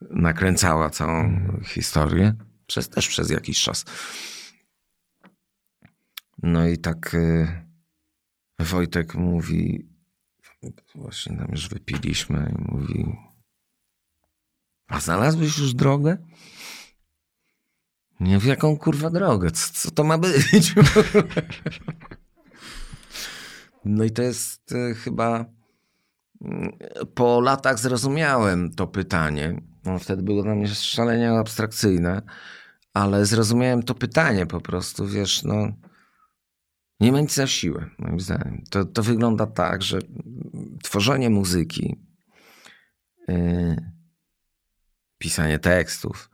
nakręcała 0.02 0.90
całą 0.90 1.20
mhm. 1.20 1.64
historię. 1.64 2.34
Przez, 2.68 2.90
też 2.90 3.08
przez 3.08 3.30
jakiś 3.30 3.62
czas. 3.62 3.86
No 6.44 6.68
i 6.68 6.78
tak 6.78 7.14
y, 7.14 7.48
Wojtek 8.60 9.16
mówi, 9.16 9.90
właśnie 10.96 11.38
tam 11.38 11.48
już 11.52 11.70
wypiliśmy 11.70 12.54
i 12.60 12.72
mówi, 12.72 13.06
a 14.88 15.00
znalazłeś 15.00 15.58
już 15.58 15.74
drogę? 15.74 16.18
Nie 18.20 18.40
w 18.40 18.46
jaką 18.46 18.78
kurwa 18.78 19.10
drogę, 19.10 19.52
co, 19.52 19.74
co 19.74 19.92
to 19.92 20.04
ma 20.04 20.18
być? 20.18 20.56
no 23.86 24.04
i 24.04 24.12
to 24.12 24.22
jest 24.22 24.72
y, 24.72 24.96
chyba 24.96 25.42
y, 25.42 25.46
po 27.16 27.42
latach 27.42 27.80
zrozumiałem 27.80 28.72
to 28.72 28.88
pytanie. 28.88 29.62
No, 29.86 30.00
wtedy 30.00 30.24
było 30.24 30.44
dla 30.44 30.56
mnie 30.56 30.68
szalenie 30.68 31.32
abstrakcyjne, 31.32 32.22
ale 32.94 33.26
zrozumiałem 33.26 33.84
to 33.84 33.96
pytanie 33.96 34.46
po 34.46 34.62
prostu, 34.62 35.08
wiesz, 35.08 35.44
no 35.44 35.72
nie 37.00 37.12
ma 37.12 37.22
nic 37.22 37.38
na 37.38 37.48
siłę, 37.48 37.90
moim 37.98 38.20
zdaniem. 38.20 38.64
To, 38.70 38.86
to 38.86 39.04
wygląda 39.04 39.46
tak, 39.46 39.82
że 39.82 40.00
tworzenie 40.84 41.30
muzyki, 41.30 42.00
yy, 43.28 43.92
pisanie 45.18 45.60
tekstów, 45.60 46.30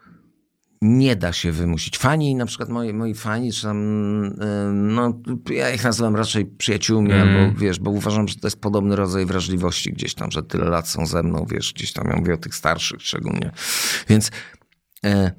nie 0.84 1.16
da 1.16 1.34
się 1.34 1.52
wymusić. 1.52 1.98
Fani, 1.98 2.36
na 2.36 2.46
przykład 2.46 2.70
moi, 2.70 2.94
moi 2.94 3.14
fani, 3.14 3.54
czy 3.54 3.62
tam, 3.62 3.78
yy, 4.24 4.74
no, 4.74 5.22
ja 5.50 5.72
ich 5.72 5.84
nazywam 5.84 6.16
raczej 6.16 6.46
przyjaciółmi, 6.46 7.12
mm. 7.12 7.28
albo 7.28 7.60
wiesz, 7.60 7.80
bo 7.80 7.92
uważam, 7.92 8.28
że 8.28 8.36
to 8.36 8.48
jest 8.48 8.62
podobny 8.62 8.96
rodzaj 8.96 9.26
wrażliwości 9.26 9.94
gdzieś 9.94 10.14
tam, 10.14 10.32
że 10.32 10.44
tyle 10.44 10.66
lat 10.66 10.88
są 10.88 11.06
ze 11.06 11.24
mną, 11.24 11.46
wiesz, 11.50 11.74
gdzieś 11.74 11.94
tam, 11.94 12.08
ja 12.08 12.16
mówię 12.16 12.34
o 12.34 12.38
tych 12.38 12.56
starszych 12.56 13.02
szczególnie. 13.02 13.52
Więc 14.10 14.32
yy, 15.04 15.32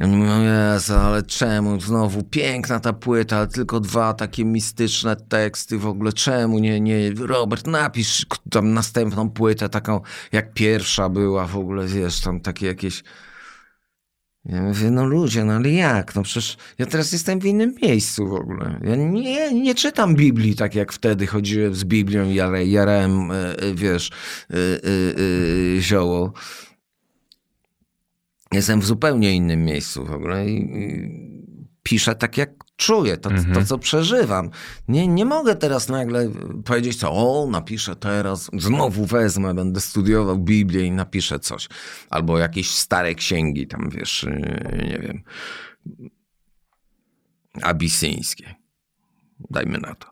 oni 0.00 0.16
mówią, 0.16 0.42
Jezu, 0.42 0.94
ale 0.94 1.22
czemu 1.22 1.80
znowu 1.80 2.22
piękna 2.22 2.80
ta 2.80 2.92
płyta, 2.92 3.36
ale 3.36 3.46
tylko 3.46 3.80
dwa 3.80 4.14
takie 4.14 4.44
mistyczne 4.44 5.16
teksty 5.16 5.78
w 5.78 5.86
ogóle, 5.86 6.12
czemu 6.12 6.58
nie, 6.58 6.80
nie, 6.80 7.10
Robert, 7.10 7.66
napisz 7.66 8.26
tam 8.50 8.72
następną 8.72 9.30
płytę 9.30 9.68
taką, 9.68 10.00
jak 10.32 10.54
pierwsza 10.54 11.08
była 11.08 11.46
w 11.46 11.56
ogóle, 11.56 11.86
wiesz, 11.86 12.20
tam 12.20 12.40
takie 12.40 12.66
jakieś... 12.66 13.04
Ja 14.46 14.62
mówię, 14.62 14.90
no 14.90 15.04
ludzie, 15.04 15.44
no 15.44 15.52
ale 15.52 15.70
jak? 15.70 16.14
No 16.14 16.22
przecież 16.22 16.56
ja 16.78 16.86
teraz 16.86 17.12
jestem 17.12 17.40
w 17.40 17.44
innym 17.44 17.74
miejscu 17.82 18.28
w 18.28 18.32
ogóle. 18.32 18.80
Ja 18.82 18.96
nie, 18.96 19.52
nie 19.52 19.74
czytam 19.74 20.14
Biblii 20.14 20.56
tak 20.56 20.74
jak 20.74 20.92
wtedy 20.92 21.26
chodziłem 21.26 21.74
z 21.74 21.84
Biblią 21.84 22.30
i 22.30 22.34
jarałem, 22.70 23.30
e, 23.30 23.34
e, 23.58 23.74
wiesz, 23.74 24.10
e, 24.50 24.56
zioło 25.80 26.32
jestem 28.52 28.80
w 28.80 28.86
zupełnie 28.86 29.32
innym 29.32 29.64
miejscu 29.64 30.04
w 30.04 30.12
ogóle 30.12 30.48
i 30.50 30.68
piszę 31.82 32.14
tak, 32.14 32.38
jak 32.38 32.63
czuję, 32.76 33.16
to, 33.16 33.30
mhm. 33.30 33.54
to, 33.54 33.64
co 33.64 33.78
przeżywam. 33.78 34.50
Nie, 34.88 35.08
nie 35.08 35.24
mogę 35.24 35.56
teraz 35.56 35.88
nagle 35.88 36.30
powiedzieć, 36.64 36.96
co, 36.96 37.12
o, 37.12 37.46
napiszę 37.50 37.96
teraz, 37.96 38.50
znowu 38.52 39.04
wezmę, 39.04 39.54
będę 39.54 39.80
studiował 39.80 40.38
Biblię 40.38 40.82
i 40.82 40.90
napiszę 40.90 41.38
coś. 41.38 41.68
Albo 42.10 42.38
jakieś 42.38 42.70
stare 42.70 43.14
księgi, 43.14 43.66
tam 43.66 43.90
wiesz, 43.90 44.26
nie 44.86 44.98
wiem, 44.98 45.22
abisyńskie. 47.62 48.54
Dajmy 49.50 49.78
na 49.78 49.94
to. 49.94 50.08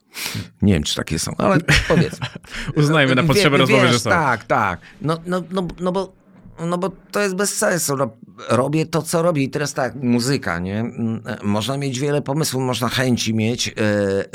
Nie 0.61 0.73
wiem, 0.73 0.83
czy 0.83 0.95
takie 0.95 1.19
są, 1.19 1.31
ale 1.37 1.57
powiedzmy. 1.87 2.27
Uznajmy 2.75 3.15
na 3.15 3.23
potrzeby 3.23 3.57
rozmowy, 3.57 3.87
że 3.87 3.99
są. 3.99 4.09
Tak, 4.09 4.43
tak. 4.43 4.81
No, 5.01 5.17
no, 5.25 5.43
no, 5.51 5.67
no 5.79 5.91
bo 5.91 6.22
no 6.59 6.77
bo 6.77 6.89
to 6.89 7.21
jest 7.21 7.35
bez 7.35 7.57
sensu. 7.57 7.97
No, 7.97 8.17
robię 8.49 8.85
to, 8.85 9.01
co 9.01 9.21
robię. 9.21 9.43
I 9.43 9.49
teraz 9.49 9.73
tak, 9.73 9.95
muzyka, 9.95 10.59
nie? 10.59 10.79
Mm, 10.79 11.23
można 11.43 11.77
mieć 11.77 11.99
wiele 11.99 12.21
pomysłów, 12.21 12.63
można 12.63 12.89
chęci 12.89 13.33
mieć 13.33 13.67
e, 13.67 13.73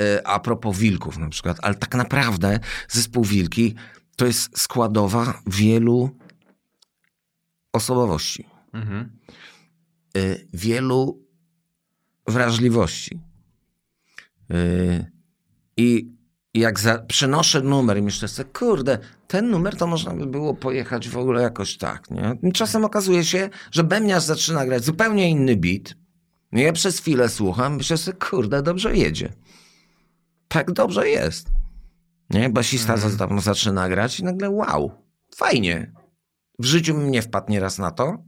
e, 0.00 0.26
a 0.26 0.40
propos 0.40 0.78
wilków 0.78 1.18
na 1.18 1.28
przykład, 1.28 1.56
ale 1.62 1.74
tak 1.74 1.94
naprawdę 1.94 2.60
zespół 2.88 3.24
Wilki 3.24 3.74
to 4.16 4.26
jest 4.26 4.58
składowa 4.58 5.40
wielu 5.46 6.10
osobowości. 7.72 8.46
Mhm. 8.72 9.18
E, 10.16 10.20
wielu 10.52 11.22
wrażliwości. 12.26 13.20
I 15.76 16.12
jak 16.54 16.80
za, 16.80 16.98
przenoszę 16.98 17.62
numer 17.62 17.98
i 17.98 18.02
myślę 18.02 18.28
sobie, 18.28 18.50
kurde, 18.52 18.98
ten 19.28 19.50
numer 19.50 19.76
to 19.76 19.86
można 19.86 20.14
by 20.14 20.26
było 20.26 20.54
pojechać 20.54 21.08
w 21.08 21.18
ogóle 21.18 21.42
jakoś 21.42 21.76
tak, 21.76 22.10
nie? 22.10 22.52
czasem 22.52 22.84
okazuje 22.84 23.24
się, 23.24 23.50
że 23.70 23.84
bębniarz 23.84 24.22
zaczyna 24.22 24.66
grać 24.66 24.84
zupełnie 24.84 25.30
inny 25.30 25.56
beat. 25.56 25.94
No 26.52 26.60
ja 26.60 26.72
przez 26.72 26.98
chwilę 26.98 27.28
słucham, 27.28 27.76
myślę 27.76 27.96
sobie, 27.96 28.18
kurde, 28.18 28.62
dobrze 28.62 28.96
jedzie. 28.96 29.32
Tak 30.48 30.72
dobrze 30.72 31.08
jest. 31.08 31.48
Nie? 32.30 32.50
Basista 32.50 32.94
mm. 32.94 33.40
zaczyna 33.40 33.88
grać 33.88 34.20
i 34.20 34.24
nagle 34.24 34.50
wow, 34.50 34.90
fajnie. 35.36 35.92
W 36.58 36.64
życiu 36.64 36.94
bym 36.94 37.10
nie 37.10 37.22
wpadł 37.22 37.52
nieraz 37.52 37.78
na 37.78 37.90
to. 37.90 38.18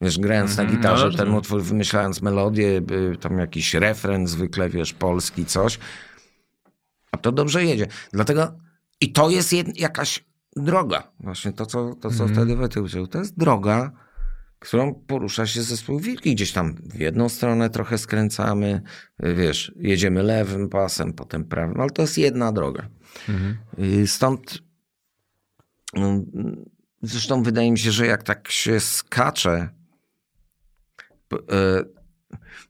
Wiesz, 0.00 0.18
grając 0.18 0.56
na 0.56 0.62
mhm, 0.62 0.78
gitarze 0.78 1.08
no, 1.10 1.16
ten 1.16 1.34
utwór, 1.34 1.62
wymyślając 1.62 2.22
melodię, 2.22 2.82
tam 3.20 3.38
jakiś 3.38 3.74
refren 3.74 4.26
zwykle, 4.26 4.68
wiesz, 4.68 4.92
polski, 4.92 5.44
coś 5.44 5.78
a 7.14 7.16
to 7.16 7.32
dobrze 7.32 7.64
jedzie. 7.64 7.86
Dlatego 8.12 8.58
i 9.04 9.12
to 9.12 9.30
jest 9.30 9.52
jed, 9.52 9.78
jakaś 9.78 10.24
droga. 10.56 11.12
Właśnie 11.20 11.52
to, 11.52 11.66
co, 11.66 11.94
to, 11.94 12.10
co 12.10 12.24
mm. 12.24 12.34
wtedy 12.34 12.56
wytyczył. 12.56 13.06
To 13.06 13.18
jest 13.18 13.38
droga, 13.38 13.92
którą 14.58 14.94
porusza 14.94 15.46
się 15.46 15.62
zespół 15.62 16.00
Wilki. 16.00 16.34
Gdzieś 16.34 16.52
tam 16.52 16.74
w 16.74 17.00
jedną 17.00 17.28
stronę 17.28 17.70
trochę 17.70 17.98
skręcamy, 17.98 18.82
wiesz, 19.18 19.72
jedziemy 19.76 20.22
lewym 20.22 20.68
pasem, 20.68 21.12
potem 21.12 21.44
prawym, 21.44 21.80
ale 21.80 21.90
to 21.90 22.02
jest 22.02 22.18
jedna 22.18 22.52
droga. 22.52 22.88
Mm. 23.28 23.56
Stąd 24.06 24.58
no, 25.94 26.20
zresztą 27.02 27.42
wydaje 27.42 27.72
mi 27.72 27.78
się, 27.78 27.90
że 27.92 28.06
jak 28.06 28.22
tak 28.22 28.50
się 28.50 28.80
skacze, 28.80 29.68
e, 31.32 31.84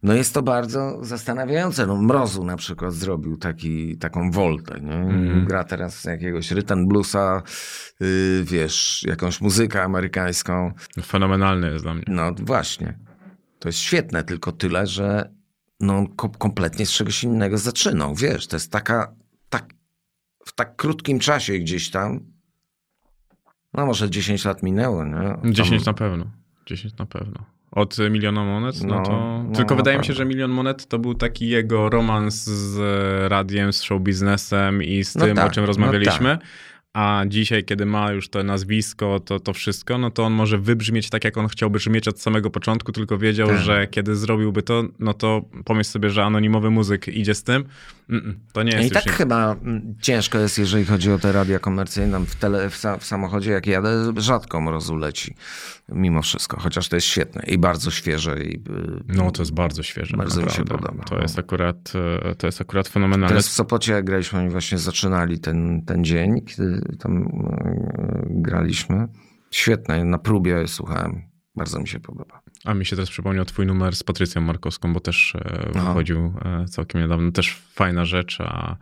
no 0.02 0.14
jest 0.14 0.34
to 0.34 0.42
bardzo 0.42 1.04
zastanawiające. 1.04 1.86
No 1.86 2.02
Mrozu 2.02 2.44
na 2.44 2.56
przykład 2.56 2.92
zrobił 2.92 3.36
taki, 3.36 3.96
taką 3.96 4.30
woltę. 4.30 4.80
Nie? 4.80 4.94
Mm. 4.94 5.44
Gra 5.44 5.64
teraz 5.64 6.04
jakiegoś 6.04 6.50
rytm 6.50 6.88
bluesa, 6.88 7.42
yy, 8.00 8.44
wiesz, 8.44 9.04
jakąś 9.08 9.40
muzykę 9.40 9.82
amerykańską. 9.82 10.72
Fenomenalny 11.04 11.70
jest 11.72 11.84
dla 11.84 11.94
mnie. 11.94 12.04
No 12.08 12.32
właśnie. 12.38 12.98
To 13.58 13.68
jest 13.68 13.78
świetne, 13.78 14.24
tylko 14.24 14.52
tyle, 14.52 14.86
że 14.86 15.30
no, 15.80 16.06
kompletnie 16.38 16.86
z 16.86 16.90
czegoś 16.90 17.24
innego 17.24 17.58
zaczynał. 17.58 18.14
Wiesz, 18.14 18.46
to 18.46 18.56
jest 18.56 18.72
taka, 18.72 19.14
tak, 19.48 19.74
w 20.46 20.52
tak 20.54 20.76
krótkim 20.76 21.18
czasie 21.18 21.58
gdzieś 21.58 21.90
tam, 21.90 22.20
no 23.74 23.86
może 23.86 24.10
10 24.10 24.44
lat 24.44 24.62
minęło, 24.62 25.04
nie? 25.04 25.52
10 25.52 25.84
na 25.84 25.94
pewno. 25.94 26.26
10 26.66 26.96
na 26.96 27.06
pewno 27.06 27.53
od 27.74 27.96
miliona 28.10 28.44
monet, 28.44 28.82
no, 28.82 28.94
no 28.94 29.02
to... 29.02 29.42
No, 29.48 29.56
Tylko 29.56 29.76
wydaje 29.76 29.98
mi 29.98 30.04
się, 30.04 30.12
że 30.12 30.24
milion 30.24 30.50
monet 30.50 30.86
to 30.86 30.98
był 30.98 31.14
taki 31.14 31.48
jego 31.48 31.90
romans 31.90 32.44
z 32.44 32.78
radiem, 33.30 33.72
z 33.72 33.82
show 33.82 34.02
biznesem 34.02 34.82
i 34.82 35.04
z 35.04 35.14
no 35.14 35.24
tym, 35.24 35.36
tak, 35.36 35.46
o 35.46 35.50
czym 35.50 35.64
rozmawialiśmy. 35.64 36.28
No 36.28 36.36
tak. 36.36 36.46
A 36.94 37.24
dzisiaj, 37.28 37.64
kiedy 37.64 37.86
ma 37.86 38.12
już 38.12 38.28
to 38.28 38.42
nazwisko, 38.42 39.20
to, 39.20 39.40
to 39.40 39.52
wszystko, 39.52 39.98
no 39.98 40.10
to 40.10 40.24
on 40.24 40.32
może 40.32 40.58
wybrzmieć 40.58 41.10
tak, 41.10 41.24
jak 41.24 41.36
on 41.36 41.48
chciałby 41.48 41.78
brzmieć 41.78 42.08
od 42.08 42.20
samego 42.20 42.50
początku, 42.50 42.92
tylko 42.92 43.18
wiedział, 43.18 43.48
tak. 43.48 43.58
że 43.58 43.86
kiedy 43.90 44.16
zrobiłby 44.16 44.62
to, 44.62 44.84
no 44.98 45.14
to 45.14 45.42
pomyśl 45.64 45.90
sobie, 45.90 46.10
że 46.10 46.24
anonimowy 46.24 46.70
muzyk 46.70 47.08
idzie 47.08 47.34
z 47.34 47.42
tym. 47.42 47.64
Mm-mm, 48.10 48.34
to 48.52 48.62
nie 48.62 48.72
jest 48.72 48.88
I 48.88 48.90
tak 48.90 49.06
nie... 49.06 49.12
chyba 49.12 49.52
mm, 49.52 49.94
ciężko 50.00 50.38
jest, 50.38 50.58
jeżeli 50.58 50.84
chodzi 50.84 51.12
o 51.12 51.18
te 51.18 51.32
radia 51.32 51.58
komercyjne. 51.58 52.20
W, 52.26 52.34
tele, 52.34 52.70
w, 52.70 52.82
w, 53.00 53.06
samochodzie, 53.06 53.50
jak 53.50 53.66
jadę, 53.66 54.12
rzadko 54.16 54.60
mrozu 54.60 54.96
leci. 54.96 55.34
Mimo 55.88 56.22
wszystko, 56.22 56.60
chociaż 56.60 56.88
to 56.88 56.96
jest 56.96 57.06
świetne 57.06 57.42
i 57.46 57.58
bardzo 57.58 57.90
świeże. 57.90 58.42
I, 58.42 58.56
y, 58.56 58.60
no, 59.08 59.30
to 59.30 59.42
jest 59.42 59.54
bardzo 59.54 59.82
świeże. 59.82 60.16
Bardzo 60.16 60.40
naprawdę. 60.40 60.62
mi 60.62 60.68
się 60.68 60.76
podoba. 60.76 61.04
To 61.04 61.18
jest 61.22 61.38
akurat, 61.38 61.92
e, 62.22 62.34
to 62.34 62.46
jest 62.46 62.60
akurat 62.60 62.88
fenomenalne. 62.88 63.28
Teraz 63.28 63.48
w 63.48 63.52
Sopocie, 63.52 63.92
jak 63.92 64.04
graliśmy, 64.04 64.38
oni 64.38 64.48
właśnie 64.48 64.78
zaczynali 64.78 65.38
ten, 65.38 65.82
ten 65.82 66.04
dzień, 66.04 66.40
kiedy 66.40 66.83
tam 66.98 67.22
e, 67.22 68.26
graliśmy. 68.30 69.08
Świetne, 69.50 70.04
na 70.04 70.18
próbie 70.18 70.68
słuchałem. 70.68 71.22
Bardzo 71.56 71.80
mi 71.80 71.88
się 71.88 72.00
podoba. 72.00 72.40
A 72.64 72.74
mi 72.74 72.86
się 72.86 72.96
teraz 72.96 73.10
przypomniał 73.10 73.44
twój 73.44 73.66
numer 73.66 73.96
z 73.96 74.02
Patrycją 74.02 74.42
Markowską, 74.42 74.92
bo 74.92 75.00
też 75.00 75.34
e, 75.34 75.68
Aha. 75.74 75.88
wychodził 75.88 76.32
e, 76.44 76.64
całkiem 76.64 77.00
niedawno. 77.00 77.32
Też 77.32 77.62
fajna 77.74 78.04
rzecz, 78.04 78.38
a 78.40 78.76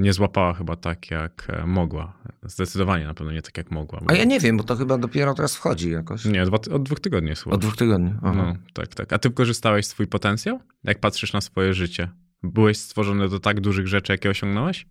nie 0.00 0.12
złapała 0.12 0.54
chyba 0.54 0.76
tak, 0.76 1.10
jak 1.10 1.46
mogła. 1.66 2.12
Zdecydowanie 2.42 3.04
na 3.04 3.14
pewno 3.14 3.32
nie 3.32 3.42
tak, 3.42 3.56
jak 3.56 3.70
mogła. 3.70 4.00
A 4.06 4.14
ja 4.14 4.24
nie 4.24 4.40
wiem, 4.40 4.56
bo 4.56 4.64
to 4.64 4.76
chyba 4.76 4.98
dopiero 4.98 5.34
teraz 5.34 5.56
wchodzi 5.56 5.90
jakoś. 5.90 6.24
Nie, 6.24 6.44
dwa, 6.44 6.56
od 6.56 6.82
dwóch 6.82 7.00
tygodni 7.00 7.34
chyba. 7.34 7.54
Od 7.54 7.60
dwóch 7.60 7.76
tygodni. 7.76 8.14
Aha. 8.22 8.32
No, 8.34 8.54
tak, 8.74 8.94
tak. 8.94 9.12
A 9.12 9.18
ty 9.18 9.28
wykorzystałeś 9.28 9.86
swój 9.86 10.06
potencjał? 10.06 10.60
Jak 10.84 11.00
patrzysz 11.00 11.32
na 11.32 11.40
swoje 11.40 11.74
życie? 11.74 12.08
Byłeś 12.42 12.78
stworzony 12.78 13.28
do 13.28 13.40
tak 13.40 13.60
dużych 13.60 13.88
rzeczy, 13.88 14.12
jakie 14.12 14.30
osiągnąłeś? 14.30 14.86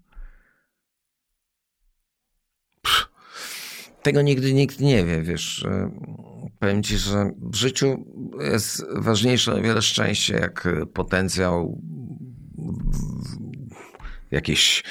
Tego 4.04 4.22
nigdy 4.22 4.54
nikt 4.54 4.80
nie 4.80 5.06
wie, 5.06 5.22
wiesz. 5.22 5.66
e, 5.66 5.92
Powiem 6.60 6.84
ci, 6.84 6.98
że 6.98 7.32
w 7.42 7.56
życiu 7.56 8.06
jest 8.52 8.86
ważniejsze 8.96 9.54
o 9.54 9.62
wiele 9.62 9.82
szczęście, 9.82 10.34
jak 10.34 10.68
potencjał, 10.94 11.82
jakieś 14.32 14.84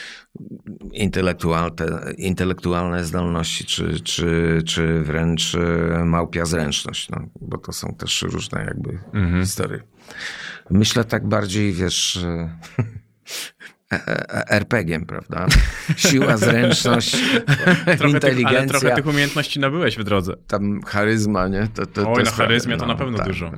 intelektualne, 0.92 1.74
intelektualne 2.18 3.04
zdolności, 3.04 3.64
czy, 3.64 4.00
czy, 4.00 4.62
czy 4.66 5.02
wręcz 5.02 5.54
e, 5.54 6.04
małpia 6.04 6.44
zręczność, 6.44 7.08
no, 7.10 7.20
bo 7.40 7.58
to 7.58 7.72
są 7.72 7.94
też 7.94 8.22
różne 8.22 8.64
jakby 8.64 8.98
historie. 9.40 9.82
Myślę 10.70 11.04
tak 11.04 11.28
bardziej, 11.28 11.72
wiesz, 11.72 12.16
e, 12.16 12.58
RPG-iem, 14.48 15.06
prawda? 15.06 15.46
Siła, 15.96 16.36
zręczność, 16.36 17.10
Trochę 17.16 17.96
tych, 17.96 18.00
ale 18.00 18.10
inteligencja 18.10 18.80
trochę 18.80 18.96
tych 18.96 19.06
umiejętności 19.06 19.60
nabyłeś 19.60 19.98
w 19.98 20.04
drodze. 20.04 20.36
tam 20.46 20.82
charyzma, 20.82 21.48
nie? 21.48 21.68
To, 21.74 21.86
to, 21.86 22.10
Oj, 22.12 22.24
to 22.24 22.30
na 22.30 22.36
charyzmie 22.36 22.76
prawda. 22.76 22.94
to 22.94 23.04
na 23.04 23.10
pewno 23.10 23.24
dużo. 23.24 23.52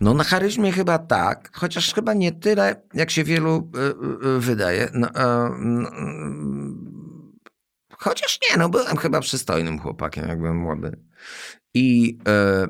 No 0.00 0.14
na 0.14 0.24
charyzmie 0.24 0.72
chyba 0.72 0.98
tak, 0.98 1.50
chociaż 1.52 1.94
chyba 1.94 2.14
nie 2.14 2.32
tyle, 2.32 2.82
jak 2.94 3.10
się 3.10 3.24
wielu 3.24 3.70
y, 3.76 4.26
y, 4.26 4.40
wydaje. 4.40 4.88
No, 4.94 5.08
e, 5.08 5.50
no, 5.58 5.88
mm, 5.88 7.30
chociaż 7.98 8.38
nie, 8.50 8.56
no 8.56 8.68
byłem 8.68 8.96
chyba 8.96 9.20
przystojnym 9.20 9.78
chłopakiem, 9.78 10.28
jak 10.28 10.38
byłem 10.38 10.56
młody. 10.56 10.96
I 11.74 12.18
e, 12.28 12.66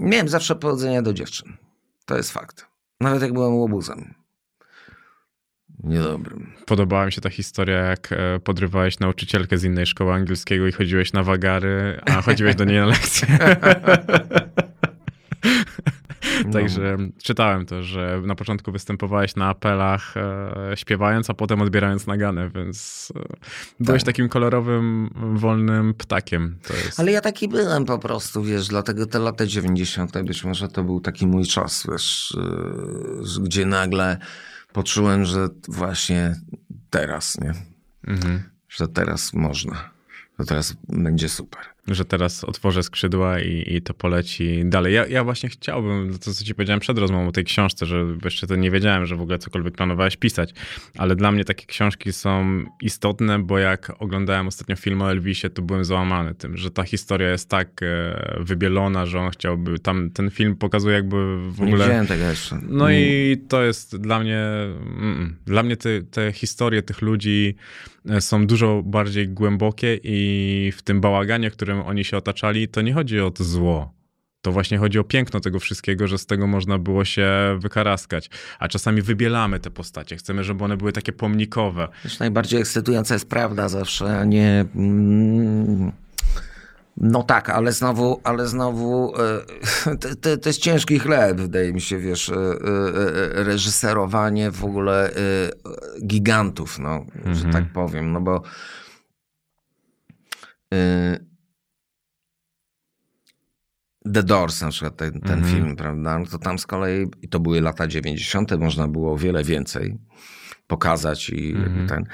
miałem 0.00 0.28
zawsze 0.28 0.56
powodzenia 0.56 1.02
do 1.02 1.12
dziewczyn. 1.12 1.56
To 2.06 2.16
jest 2.16 2.32
fakt. 2.32 2.66
Nawet 3.00 3.22
jak 3.22 3.32
byłem 3.32 3.54
łobuzem. 3.54 4.14
Niedobrym. 5.84 6.52
Podobała 6.66 7.06
mi 7.06 7.12
się 7.12 7.20
ta 7.20 7.30
historia, 7.30 7.76
jak 7.76 8.12
e, 8.12 8.40
podrywałeś 8.40 8.98
nauczycielkę 8.98 9.58
z 9.58 9.64
innej 9.64 9.86
szkoły 9.86 10.12
angielskiego 10.12 10.66
i 10.66 10.72
chodziłeś 10.72 11.12
na 11.12 11.22
wagary, 11.22 12.00
a 12.06 12.22
chodziłeś 12.22 12.54
do 12.54 12.64
niej 12.64 12.78
na 12.78 12.86
lekcje. 12.86 13.28
Także 16.52 16.96
czytałem 17.22 17.66
to, 17.66 17.82
że 17.82 18.22
na 18.24 18.34
początku 18.34 18.72
występowałeś 18.72 19.36
na 19.36 19.48
apelach 19.48 20.16
e, 20.16 20.76
śpiewając, 20.76 21.30
a 21.30 21.34
potem 21.34 21.62
odbierając 21.62 22.06
nagane, 22.06 22.50
więc 22.50 23.08
e, 23.16 23.22
byłeś 23.80 24.04
takim 24.04 24.28
kolorowym, 24.28 25.10
wolnym 25.34 25.94
ptakiem. 25.94 26.58
Ale 26.96 27.12
ja 27.12 27.20
taki 27.20 27.48
byłem 27.48 27.84
po 27.84 27.98
prostu, 27.98 28.42
wiesz, 28.42 28.68
dlatego 28.68 29.06
te 29.06 29.18
lata 29.18 29.46
90. 29.46 30.22
być 30.22 30.44
może 30.44 30.68
to 30.68 30.84
był 30.84 31.00
taki 31.00 31.26
mój 31.26 31.46
czas, 31.46 31.86
wiesz, 31.92 32.36
yy, 33.36 33.42
gdzie 33.44 33.66
nagle 33.66 34.18
poczułem, 34.72 35.24
że 35.24 35.48
właśnie 35.68 36.36
teraz, 36.90 37.40
nie? 37.40 37.52
Mhm. 38.06 38.42
Że 38.68 38.88
teraz 38.88 39.34
można, 39.34 39.90
że 40.38 40.46
teraz 40.46 40.74
będzie 40.88 41.28
super. 41.28 41.60
Że 41.90 42.04
teraz 42.04 42.44
otworzę 42.44 42.82
skrzydła 42.82 43.40
i, 43.40 43.74
i 43.76 43.82
to 43.82 43.94
poleci 43.94 44.62
dalej. 44.64 44.94
Ja, 44.94 45.06
ja 45.06 45.24
właśnie 45.24 45.48
chciałbym, 45.48 46.18
to 46.18 46.32
co 46.34 46.44
ci 46.44 46.54
powiedziałem 46.54 46.80
przed 46.80 46.98
rozmową 46.98 47.28
o 47.28 47.32
tej 47.32 47.44
książce, 47.44 47.86
że 47.86 48.06
jeszcze 48.24 48.46
to 48.46 48.56
nie 48.56 48.70
wiedziałem, 48.70 49.06
że 49.06 49.16
w 49.16 49.20
ogóle 49.20 49.38
cokolwiek 49.38 49.74
planowałeś 49.74 50.16
pisać, 50.16 50.54
ale 50.96 51.16
dla 51.16 51.32
mnie 51.32 51.44
takie 51.44 51.66
książki 51.66 52.12
są 52.12 52.64
istotne, 52.82 53.38
bo 53.38 53.58
jak 53.58 53.92
oglądałem 53.98 54.46
ostatnio 54.46 54.76
film 54.76 55.02
o 55.02 55.10
Elvisie, 55.10 55.50
to 55.50 55.62
byłem 55.62 55.84
załamany 55.84 56.34
tym, 56.34 56.56
że 56.56 56.70
ta 56.70 56.82
historia 56.82 57.30
jest 57.30 57.48
tak 57.48 57.82
e, 57.82 58.36
wybielona, 58.40 59.06
że 59.06 59.20
on 59.20 59.30
chciałby, 59.30 59.78
tam 59.78 60.10
ten 60.10 60.30
film 60.30 60.56
pokazuje 60.56 60.94
jakby 60.94 61.16
w 61.50 61.60
Nie 61.60 61.66
ogóle... 61.66 61.84
widziałem 61.84 62.06
tego 62.06 62.24
jeszcze. 62.24 62.58
No 62.68 62.90
i 62.90 63.36
to 63.48 63.62
jest 63.62 63.96
dla 63.96 64.20
mnie, 64.20 64.44
mm, 64.98 65.36
dla 65.46 65.62
mnie 65.62 65.76
te, 65.76 66.02
te 66.02 66.32
historie 66.32 66.82
tych 66.82 67.02
ludzi 67.02 67.54
są 68.20 68.46
dużo 68.46 68.82
bardziej 68.82 69.28
głębokie 69.28 69.98
i 70.02 70.72
w 70.76 70.82
tym 70.82 71.00
bałaganie, 71.00 71.50
którym 71.50 71.80
oni 71.80 72.04
się 72.04 72.16
otaczali, 72.16 72.68
to 72.68 72.82
nie 72.82 72.92
chodzi 72.92 73.20
o 73.20 73.30
to 73.30 73.44
zło. 73.44 73.98
To 74.42 74.52
właśnie 74.52 74.78
chodzi 74.78 74.98
o 74.98 75.04
piękno 75.04 75.40
tego 75.40 75.60
wszystkiego, 75.60 76.08
że 76.08 76.18
z 76.18 76.26
tego 76.26 76.46
można 76.46 76.78
było 76.78 77.04
się 77.04 77.28
wykaraskać. 77.58 78.30
A 78.58 78.68
czasami 78.68 79.02
wybielamy 79.02 79.60
te 79.60 79.70
postacie. 79.70 80.16
Chcemy, 80.16 80.44
żeby 80.44 80.64
one 80.64 80.76
były 80.76 80.92
takie 80.92 81.12
pomnikowe. 81.12 81.88
Wiesz, 82.04 82.18
najbardziej 82.18 82.60
ekscytująca 82.60 83.14
jest 83.14 83.28
prawda 83.28 83.68
zawsze, 83.68 84.26
nie... 84.26 84.64
Mm, 84.74 85.92
no 87.00 87.22
tak, 87.22 87.50
ale 87.50 87.72
znowu, 87.72 88.20
ale 88.24 88.46
znowu 88.46 89.12
e, 89.86 89.96
to, 90.00 90.16
to, 90.16 90.36
to 90.36 90.48
jest 90.48 90.60
ciężki 90.60 90.98
chleb, 90.98 91.40
wydaje 91.40 91.72
mi 91.72 91.80
się, 91.80 91.98
wiesz, 91.98 92.28
e, 92.28 92.34
e, 92.34 93.44
reżyserowanie 93.44 94.50
w 94.50 94.64
ogóle 94.64 95.10
gigantów, 96.06 96.78
no, 96.78 97.04
że 97.32 97.44
tak 97.44 97.72
powiem, 97.72 98.12
no 98.12 98.20
bo 98.20 98.42
The 104.12 104.22
Doors 104.22 104.60
na 104.60 104.70
przykład, 104.70 104.96
ten, 104.96 105.20
ten 105.20 105.44
film, 105.44 105.76
prawda, 105.76 106.18
no 106.18 106.26
to 106.26 106.38
tam 106.38 106.58
z 106.58 106.66
kolei, 106.66 107.06
i 107.22 107.28
to 107.28 107.40
były 107.40 107.60
lata 107.60 107.86
90., 107.86 108.58
można 108.58 108.88
było 108.88 109.12
o 109.12 109.16
wiele 109.16 109.44
więcej 109.44 109.98
pokazać 110.66 111.30
i 111.30 111.56
ten... 111.88 112.04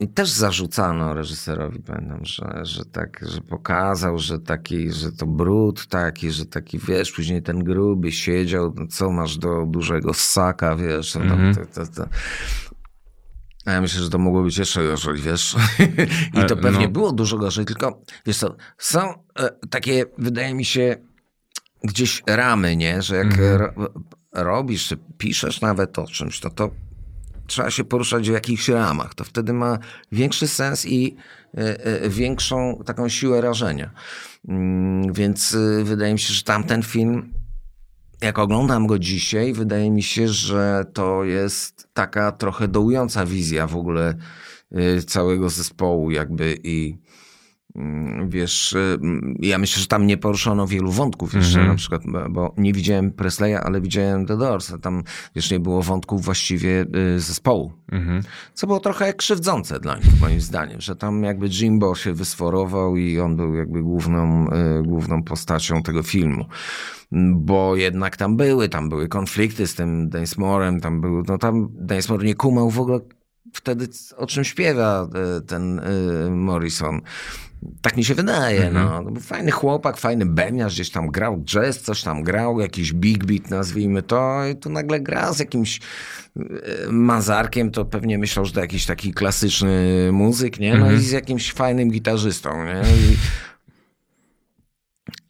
I 0.00 0.08
też 0.08 0.30
zarzucano 0.30 1.14
reżyserowi, 1.14 1.82
pamiętam, 1.82 2.24
że, 2.24 2.60
że 2.62 2.84
tak, 2.84 3.24
że 3.28 3.40
pokazał, 3.40 4.18
że 4.18 4.38
taki, 4.38 4.92
że 4.92 5.12
to 5.12 5.26
brud 5.26 5.86
taki, 5.86 6.30
że 6.30 6.46
taki, 6.46 6.78
wiesz, 6.78 7.12
później 7.12 7.42
ten 7.42 7.64
gruby 7.64 8.12
siedział, 8.12 8.74
no 8.76 8.86
co 8.86 9.10
masz 9.10 9.38
do 9.38 9.66
dużego 9.66 10.14
ssaka, 10.14 10.76
wiesz, 10.76 11.14
no 11.14 11.20
tam, 11.20 11.54
to, 11.54 11.66
to, 11.66 11.92
to. 11.92 12.08
A 13.64 13.72
ja 13.72 13.80
myślę, 13.80 14.02
że 14.02 14.10
to 14.10 14.18
mogło 14.18 14.42
być 14.42 14.58
jeszcze 14.58 14.84
gorzej, 14.84 15.14
wiesz. 15.14 15.56
I 16.28 16.32
to 16.32 16.54
Ale, 16.54 16.56
pewnie 16.56 16.86
no. 16.86 16.92
było 16.92 17.12
dużo 17.12 17.38
gorzej, 17.38 17.64
tylko, 17.64 18.02
wiesz 18.26 18.36
co, 18.36 18.56
są 18.78 19.00
e, 19.38 19.50
takie, 19.70 20.04
wydaje 20.18 20.54
mi 20.54 20.64
się, 20.64 20.96
gdzieś 21.84 22.22
ramy, 22.26 22.76
nie, 22.76 23.02
że 23.02 23.16
jak 23.16 23.38
ro, 23.56 23.72
robisz, 24.32 24.86
czy 24.86 24.96
piszesz 25.18 25.60
nawet 25.60 25.98
o 25.98 26.06
czymś, 26.06 26.42
no 26.42 26.50
to 26.50 26.70
trzeba 27.46 27.70
się 27.70 27.84
poruszać 27.84 28.30
w 28.30 28.32
jakichś 28.32 28.68
ramach. 28.68 29.14
To 29.14 29.24
wtedy 29.24 29.52
ma 29.52 29.78
większy 30.12 30.48
sens 30.48 30.86
i 30.86 31.16
e, 31.54 31.84
e, 31.84 32.08
większą 32.08 32.82
taką 32.86 33.08
siłę 33.08 33.40
rażenia. 33.40 33.90
Mm, 34.48 35.12
Więc 35.12 35.54
e, 35.54 35.84
wydaje 35.84 36.12
mi 36.12 36.18
się, 36.18 36.34
że 36.34 36.42
tamten 36.42 36.82
film, 36.82 37.32
jak 38.20 38.38
oglądam 38.38 38.86
go 38.86 38.98
dzisiaj, 38.98 39.52
wydaje 39.52 39.90
mi 39.90 40.02
się, 40.02 40.28
że 40.28 40.84
to 40.92 41.24
jest 41.24 41.88
taka 41.92 42.32
trochę 42.32 42.68
dołująca 42.68 43.26
wizja 43.26 43.66
w 43.66 43.76
ogóle 43.76 44.14
całego 45.06 45.48
zespołu 45.48 46.10
jakby 46.10 46.58
i 46.64 46.98
wiesz, 48.28 48.72
y, 48.72 48.98
ja 49.38 49.58
myślę, 49.58 49.80
że 49.80 49.86
tam 49.86 50.06
nie 50.06 50.16
poruszono 50.16 50.66
wielu 50.66 50.90
wątków 50.90 51.34
jeszcze, 51.34 51.58
na 51.66 51.74
przykład, 51.74 52.02
bo- 52.30 52.54
nie 52.56 52.72
widziałem 52.72 53.10
Presleya, 53.12 53.54
ale 53.54 53.80
widziałem 53.80 54.26
The 54.26 54.36
Doors, 54.36 54.72
a 54.72 54.78
tam 54.78 55.02
wiesz, 55.34 55.50
nie 55.50 55.60
było 55.60 55.82
wątków 55.82 56.24
właściwie 56.24 56.86
y, 57.16 57.20
zespołu. 57.20 57.72
Co 58.54 58.66
było 58.66 58.80
trochę 58.80 59.14
krzywdzące 59.14 59.80
dla 59.80 59.96
nich, 59.96 60.20
moim 60.20 60.40
zdaniem, 60.40 60.80
że 60.80 60.96
tam 60.96 61.22
jakby 61.22 61.46
Jimbo 61.48 61.94
się 61.94 62.12
wysforował 62.12 62.96
i 62.96 63.20
on 63.20 63.36
był 63.36 63.54
jakby 63.54 63.82
główną, 63.82 64.46
y, 64.48 64.82
główną 64.82 65.22
postacią 65.22 65.82
tego 65.82 66.02
filmu. 66.02 66.44
Bo 67.32 67.76
jednak 67.76 68.16
tam 68.16 68.36
były, 68.36 68.68
tam 68.68 68.88
były 68.88 69.08
konflikty 69.08 69.66
z 69.66 69.74
tym 69.74 70.08
Dainsmorem, 70.08 70.80
tam 70.80 71.00
był, 71.00 71.22
no 71.28 71.38
tam 71.38 71.68
Dainsmore 71.72 72.24
nie 72.26 72.34
kumał 72.34 72.70
w 72.70 72.80
ogóle 72.80 73.00
wtedy 73.52 73.88
o 74.16 74.26
czym 74.26 74.44
śpiewa 74.44 75.08
ten 75.46 75.80
Morrison. 76.30 77.00
Tak 77.82 77.96
mi 77.96 78.04
się 78.04 78.14
wydaje, 78.14 78.70
no. 78.70 79.02
To 79.04 79.10
był 79.10 79.22
fajny 79.22 79.50
chłopak, 79.50 79.96
fajny 79.96 80.26
bębniarz, 80.26 80.74
gdzieś 80.74 80.90
tam 80.90 81.08
grał 81.08 81.42
jazz, 81.44 81.80
coś 81.80 82.02
tam 82.02 82.22
grał, 82.22 82.60
jakiś 82.60 82.92
big 82.92 83.24
beat 83.24 83.50
nazwijmy 83.50 84.02
to 84.02 84.46
i 84.46 84.56
tu 84.56 84.70
nagle 84.70 85.00
gra 85.00 85.32
z 85.32 85.38
jakimś 85.38 85.80
y, 86.36 86.42
mazarkiem, 86.90 87.70
to 87.70 87.84
pewnie 87.84 88.18
myślał, 88.18 88.44
że 88.44 88.52
to 88.52 88.60
jakiś 88.60 88.86
taki 88.86 89.14
klasyczny 89.14 90.08
muzyk, 90.12 90.60
nie? 90.60 90.78
No 90.78 90.92
i 90.92 90.98
z 90.98 91.10
jakimś 91.10 91.52
fajnym 91.52 91.90
gitarzystą, 91.90 92.64
nie? 92.64 92.80
I, 92.80 93.16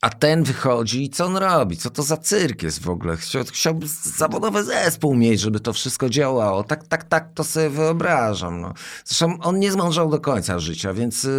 A 0.04 0.10
ten 0.10 0.42
wychodzi 0.42 1.04
i 1.04 1.10
co 1.10 1.24
on 1.24 1.36
robi? 1.36 1.76
Co 1.76 1.90
to 1.90 2.02
za 2.02 2.16
cyrk 2.16 2.62
jest 2.62 2.82
w 2.82 2.88
ogóle? 2.88 3.16
Chciał, 3.16 3.44
chciałby 3.52 3.86
zawodowy 4.02 4.64
zespół 4.64 5.14
mieć, 5.14 5.40
żeby 5.40 5.60
to 5.60 5.72
wszystko 5.72 6.08
działało. 6.08 6.64
Tak, 6.64 6.86
tak, 6.86 7.04
tak 7.04 7.32
to 7.34 7.44
sobie 7.44 7.70
wyobrażam. 7.70 8.60
No. 8.60 8.74
Zresztą 9.04 9.38
on 9.40 9.58
nie 9.58 9.72
zmądrzał 9.72 10.10
do 10.10 10.20
końca 10.20 10.58
życia, 10.58 10.94
więc 10.94 11.24
yy, 11.24 11.30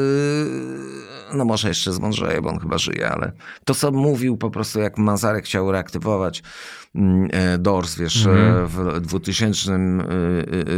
no 1.33 1.45
może 1.45 1.67
jeszcze 1.67 1.93
zmądrzeje, 1.93 2.41
bo 2.41 2.49
on 2.49 2.59
chyba 2.59 2.77
żyje, 2.77 3.09
ale 3.09 3.31
to 3.65 3.75
co 3.75 3.91
mówił 3.91 4.37
po 4.37 4.49
prostu, 4.49 4.79
jak 4.79 4.97
Mazarek 4.97 5.45
chciał 5.45 5.71
reaktywować 5.71 6.43
mm, 6.95 7.29
e, 7.31 7.57
Doors, 7.57 7.95
wiesz, 7.95 8.25
mm. 8.25 8.67
w 8.67 8.99
2000, 9.01 9.79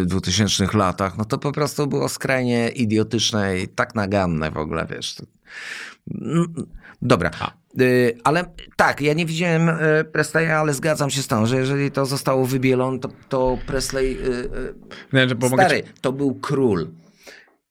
2000 0.05 0.77
latach, 0.77 1.17
no 1.17 1.25
to 1.25 1.37
po 1.37 1.51
prostu 1.51 1.87
było 1.87 2.09
skrajnie 2.09 2.69
idiotyczne 2.69 3.59
i 3.59 3.67
tak 3.67 3.95
naganne 3.95 4.51
w 4.51 4.57
ogóle, 4.57 4.87
wiesz. 4.89 5.15
Dobra. 7.01 7.31
Y, 7.81 8.17
ale 8.23 8.45
tak, 8.75 9.01
ja 9.01 9.13
nie 9.13 9.25
widziałem 9.25 9.69
y, 9.69 10.05
Presleya, 10.11 10.51
ale 10.51 10.73
zgadzam 10.73 11.09
się 11.09 11.21
z 11.21 11.27
tą, 11.27 11.45
że 11.45 11.57
jeżeli 11.57 11.91
to 11.91 12.05
zostało 12.05 12.45
wybielone, 12.45 12.99
to, 12.99 13.09
to 13.29 13.57
Presley. 13.67 14.17
Y, 14.25 14.49
nie, 15.13 15.47
stary, 15.47 15.83
ci... 15.83 15.89
to 16.01 16.11
był 16.11 16.35
król. 16.35 16.87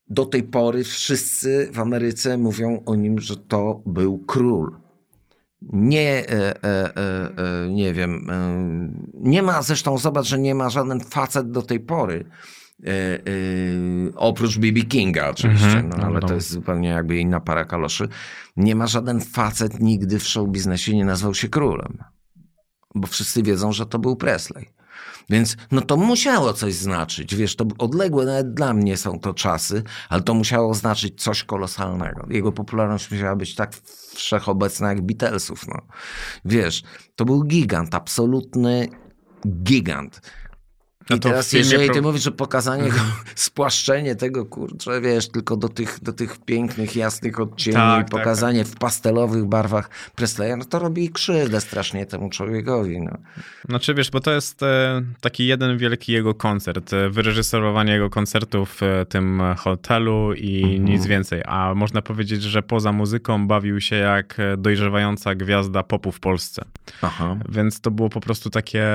Do 0.09 0.27
tej 0.27 0.43
pory 0.43 0.85
wszyscy 0.85 1.69
w 1.73 1.81
Ameryce 1.81 2.39
mówią 2.39 2.83
o 2.87 2.95
nim, 2.95 3.21
że 3.21 3.37
to 3.37 3.83
był 3.87 4.19
król. 4.19 4.77
Nie, 5.63 6.29
e, 6.29 6.65
e, 6.65 6.97
e, 6.97 7.69
nie 7.71 7.95
wiem. 7.95 8.31
Nie 9.15 9.43
ma 9.43 9.63
zresztą, 9.63 9.99
zobacz, 9.99 10.27
że 10.27 10.39
nie 10.39 10.55
ma 10.55 10.71
żaden 10.71 11.01
facet 11.01 11.51
do 11.51 11.63
tej 11.63 11.81
pory 11.81 12.25
E, 12.85 12.89
e, 12.89 13.21
oprócz 14.17 14.59
BB 14.59 14.83
Kinga 14.83 15.29
oczywiście, 15.31 15.67
mm 15.67 15.91
-hmm, 15.91 15.99
no, 15.99 16.07
ale 16.07 16.21
to 16.21 16.35
jest 16.35 16.51
zupełnie 16.51 16.89
jakby 16.89 17.19
inna 17.19 17.41
para 17.41 17.65
kaloszy. 17.65 18.09
Nie 18.57 18.75
ma 18.75 18.87
żaden 18.87 19.21
facet 19.21 19.81
nigdy 19.81 20.19
w 20.19 20.29
show 20.29 20.49
biznesie 20.49 20.97
nie 20.97 21.05
nazwał 21.05 21.35
się 21.35 21.49
królem. 21.49 21.99
Bo 22.95 23.07
wszyscy 23.07 23.43
wiedzą, 23.43 23.73
że 23.73 23.87
to 23.87 23.99
był 23.99 24.17
Presley. 24.17 24.77
Więc 25.31 25.57
no 25.71 25.81
to 25.81 25.97
musiało 25.97 26.53
coś 26.53 26.75
znaczyć. 26.75 27.35
Wiesz, 27.35 27.57
to 27.57 27.67
odległe 27.79 28.27
nawet 28.27 28.55
dla 28.55 28.75
mnie 28.75 28.97
są 28.97 29.19
to 29.19 29.35
czasy, 29.35 29.83
ale 30.09 30.23
to 30.23 30.35
musiało 30.35 30.75
znaczyć 30.75 31.23
coś 31.23 31.45
kolosalnego. 31.45 32.27
Jego 32.31 32.53
popularność 32.53 33.11
musiała 33.11 33.37
być 33.37 33.55
tak 33.55 33.73
wszechobecna 34.15 34.89
jak 34.89 35.03
Beatlesów. 35.03 35.67
No. 35.69 35.83
Wiesz, 36.45 36.83
to 37.17 37.25
był 37.25 37.45
gigant, 37.45 37.95
absolutny 37.95 38.89
gigant. 39.63 40.21
I 41.11 41.21
teraz, 41.21 41.53
jeżeli 41.53 41.91
ty 41.91 42.03
mówisz, 42.03 42.23
że 42.23 42.33
pokazanie 42.33 42.83
go, 42.83 42.99
mhm. 42.99 43.13
spłaszczenie 43.35 44.17
tego, 44.17 44.47
kurczę, 44.47 45.01
wiesz, 45.01 45.29
tylko 45.29 45.57
do 45.57 45.69
tych, 45.69 45.99
do 46.03 46.13
tych 46.13 46.39
pięknych, 46.39 46.97
jasnych 46.97 47.41
odcieni, 47.41 47.77
tak, 47.77 48.11
pokazanie 48.11 48.59
tak, 48.59 48.69
tak. 48.69 48.77
w 48.77 48.79
pastelowych 48.79 49.45
barwach 49.45 49.91
Presleya, 50.15 50.57
no 50.59 50.65
to 50.65 50.79
robi 50.79 51.11
krzywdę 51.11 51.61
strasznie 51.61 52.07
temu 52.07 52.31
człowiekowi. 52.31 53.01
No. 53.01 53.19
Znaczy, 53.69 53.95
wiesz, 53.95 54.11
bo 54.11 54.21
to 54.21 54.33
jest 54.33 54.63
e, 54.63 55.03
taki 55.21 55.47
jeden 55.47 55.79
wielki 55.79 56.13
jego 56.13 56.35
koncert, 56.35 56.93
e, 56.93 57.11
wyreżyserowanie 57.11 57.93
jego 57.93 58.11
koncertu 58.11 58.67
w 58.67 58.83
e, 58.83 59.07
tym 59.07 59.43
hotelu 59.59 60.33
i 60.35 60.63
mhm. 60.63 60.85
nic 60.85 61.07
więcej. 61.07 61.43
A 61.47 61.75
można 61.75 62.03
powiedzieć, 62.03 62.43
że 62.43 62.63
poza 62.63 62.93
muzyką 62.93 63.47
bawił 63.47 63.81
się 63.81 63.97
jak 63.97 64.37
dojrzewająca 64.59 65.35
gwiazda 65.35 65.83
popu 65.83 66.13
w 66.13 66.21
Polsce. 66.21 66.65
Aha. 67.03 67.37
Więc 67.49 67.81
to 67.81 67.91
było 67.91 68.09
po 68.09 68.21
prostu 68.21 68.51
takie, 68.51 68.87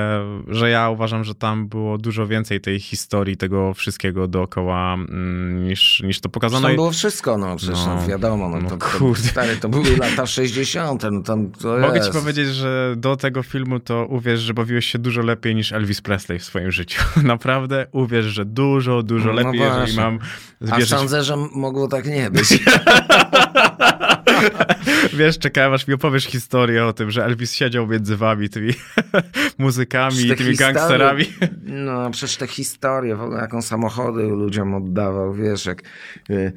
że 0.48 0.70
ja 0.70 0.90
uważam, 0.90 1.24
że 1.24 1.34
tam 1.34 1.68
było 1.68 1.98
dużo 2.02 2.26
więcej 2.26 2.60
tej 2.60 2.80
historii, 2.80 3.36
tego 3.36 3.74
wszystkiego 3.74 4.28
dookoła 4.28 4.94
mm, 4.94 5.64
niż, 5.64 6.02
niż 6.04 6.20
to 6.20 6.28
pokazano. 6.28 6.66
Tam 6.66 6.76
było 6.76 6.90
wszystko, 6.90 7.38
no 7.38 7.56
przecież 7.56 7.86
no, 7.86 7.94
no 7.94 8.06
wiadomo, 8.06 8.48
no, 8.48 8.60
no 8.60 8.70
to, 8.70 8.76
to, 8.76 9.14
stary, 9.14 9.56
to 9.56 9.68
były 9.68 9.96
lata 9.96 10.26
60. 10.26 11.02
No, 11.12 11.22
tam, 11.22 11.50
to 11.50 11.78
Mogę 11.78 12.00
ci 12.00 12.10
powiedzieć, 12.10 12.48
że 12.48 12.94
do 12.96 13.16
tego 13.16 13.42
filmu 13.42 13.80
to 13.80 14.06
uwierz, 14.06 14.40
że 14.40 14.54
bawiłeś 14.54 14.86
się 14.86 14.98
dużo 14.98 15.22
lepiej 15.22 15.54
niż 15.54 15.72
Elvis 15.72 16.00
Presley 16.00 16.38
w 16.38 16.44
swoim 16.44 16.72
życiu. 16.72 17.02
Naprawdę 17.22 17.86
uwierz, 17.92 18.26
że 18.26 18.44
dużo, 18.44 19.02
dużo 19.02 19.26
no 19.26 19.32
lepiej, 19.32 19.58
właśnie. 19.58 19.80
jeżeli 19.80 19.96
mam 19.98 20.18
zwierzyć... 20.60 20.92
A 20.92 20.98
sądzę, 20.98 21.22
że 21.22 21.36
mogło 21.36 21.88
tak 21.88 22.06
nie 22.06 22.30
być. 22.30 22.48
Wiesz, 25.18 25.38
czekałem 25.38 25.72
aż 25.72 25.88
mi 25.88 25.94
opowiesz 25.94 26.24
historię 26.24 26.86
o 26.86 26.92
tym, 26.92 27.10
że 27.10 27.24
Elvis 27.24 27.54
siedział 27.54 27.86
między 27.86 28.16
wami, 28.16 28.48
tymi 28.48 28.72
muzykami 29.58 30.26
i 30.26 30.36
tymi 30.36 30.56
gangsterami. 30.56 31.24
No, 31.64 32.10
przecież 32.10 32.36
te 32.36 32.46
historie, 32.46 33.16
w 33.16 33.22
ogóle 33.22 33.40
jaką 33.40 33.62
samochody 33.62 34.22
ludziom 34.22 34.74
oddawał, 34.74 35.34
wiesz, 35.34 35.66
jak 35.66 35.82
y, 36.30 36.52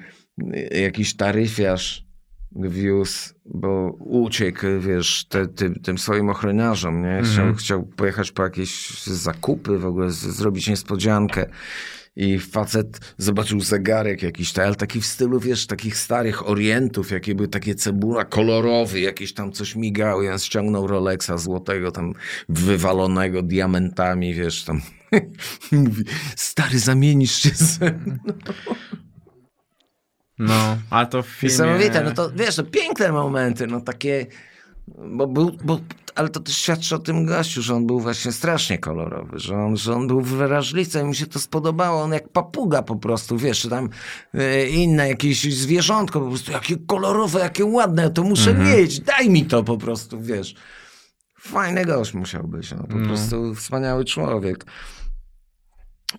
y, 0.55 0.81
jakiś 0.81 1.15
taryfiarz 1.15 2.05
wiózł, 2.55 3.33
bo 3.45 3.91
uciekł, 3.99 4.65
wiesz, 4.79 5.25
te, 5.29 5.47
ty, 5.47 5.79
tym 5.79 5.97
swoim 5.97 6.29
ochroniarzom, 6.29 7.01
nie? 7.01 7.21
Chciał, 7.23 7.43
mm 7.43 7.55
-hmm. 7.55 7.59
chciał 7.59 7.83
pojechać 7.83 8.31
po 8.31 8.43
jakieś 8.43 9.03
zakupy, 9.03 9.77
w 9.77 9.85
ogóle 9.85 10.11
z, 10.11 10.17
zrobić 10.17 10.67
niespodziankę. 10.67 11.49
I 12.15 12.39
facet 12.39 13.15
zobaczył 13.17 13.59
zegarek 13.59 14.23
jakiś, 14.23 14.59
ale 14.59 14.75
taki 14.75 15.01
w 15.01 15.05
stylu, 15.05 15.39
wiesz, 15.39 15.67
takich 15.67 15.97
starych 15.97 16.49
orientów, 16.49 17.11
jakie 17.11 17.35
były 17.35 17.47
takie 17.47 17.75
cebula 17.75 18.25
kolorowy, 18.25 18.99
jakieś 18.99 19.33
tam 19.33 19.51
coś 19.51 19.75
migały. 19.75 20.25
Ja 20.25 20.37
ściągnął 20.37 20.87
Rolexa 20.87 21.37
złotego, 21.37 21.91
tam 21.91 22.13
wywalonego 22.49 23.41
diamentami, 23.41 24.33
wiesz, 24.33 24.63
tam 24.63 24.81
mówi, 25.71 26.03
stary, 26.35 26.79
zamienisz 26.79 27.35
się 27.35 27.49
ze 27.49 27.91
mną. 27.91 28.17
No, 30.39 30.77
a 30.89 31.05
to 31.05 31.23
w 31.23 31.27
filmie... 31.27 31.53
Niesamowite, 31.53 32.03
no 32.03 32.11
to 32.11 32.31
wiesz, 32.31 32.55
to 32.55 32.63
piękne 32.63 33.11
momenty, 33.11 33.67
no 33.67 33.81
takie 33.81 34.25
bo 34.87 35.27
był, 35.27 35.51
bo, 35.63 35.79
ale 36.15 36.29
to 36.29 36.39
też 36.39 36.57
świadczy 36.57 36.95
o 36.95 36.99
tym 36.99 37.25
gościu, 37.25 37.61
że 37.61 37.75
on 37.75 37.87
był 37.87 37.99
właśnie 37.99 38.31
strasznie 38.31 38.77
kolorowy, 38.77 39.39
że 39.39 39.57
on, 39.57 39.77
że 39.77 39.93
on 39.93 40.07
był 40.07 40.21
wrażliwy 40.21 40.99
i 40.99 41.03
mi 41.03 41.15
się 41.15 41.27
to 41.27 41.39
spodobało. 41.39 42.01
On 42.01 42.11
jak 42.11 42.29
papuga 42.29 42.81
po 42.81 42.95
prostu, 42.95 43.37
wiesz, 43.37 43.67
tam 43.69 43.89
e, 44.33 44.67
inne 44.69 45.09
jakieś 45.09 45.53
zwierzątko, 45.53 46.21
po 46.21 46.27
prostu 46.27 46.51
jakie 46.51 46.77
kolorowe, 46.77 47.39
jakie 47.39 47.65
ładne, 47.65 48.09
to 48.09 48.23
muszę 48.23 48.51
mhm. 48.51 48.69
mieć, 48.69 48.99
daj 48.99 49.29
mi 49.29 49.45
to 49.45 49.63
po 49.63 49.77
prostu, 49.77 50.21
wiesz. 50.21 50.55
Fajny 51.39 51.85
gość 51.85 52.13
musiał 52.13 52.47
być, 52.47 52.71
no, 52.71 52.83
po 52.83 52.95
no. 52.95 53.07
prostu 53.07 53.55
wspaniały 53.55 54.05
człowiek. 54.05 54.65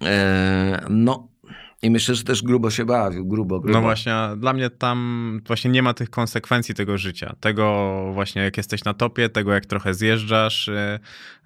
E, 0.03 0.87
no, 0.91 1.29
i 1.87 1.91
myślę, 1.91 2.15
że 2.15 2.25
też 2.25 2.43
grubo 2.43 2.71
się 2.71 2.85
bawił, 2.85 3.27
grubo, 3.27 3.61
grubo. 3.61 3.79
No 3.79 3.83
właśnie, 3.83 4.15
dla 4.37 4.53
mnie 4.53 4.71
tam 4.71 5.41
właśnie 5.47 5.71
nie 5.71 5.83
ma 5.83 5.95
tych 5.95 6.11
konsekwencji 6.11 6.75
tego 6.75 6.99
życia. 6.99 7.35
Tego 7.41 7.95
właśnie, 8.15 8.43
jak 8.43 8.57
jesteś 8.57 8.85
na 8.85 8.95
topie, 8.95 9.29
tego 9.29 9.53
jak 9.53 9.67
trochę 9.67 9.95
zjeżdżasz. 9.95 10.69
Y, 10.69 10.99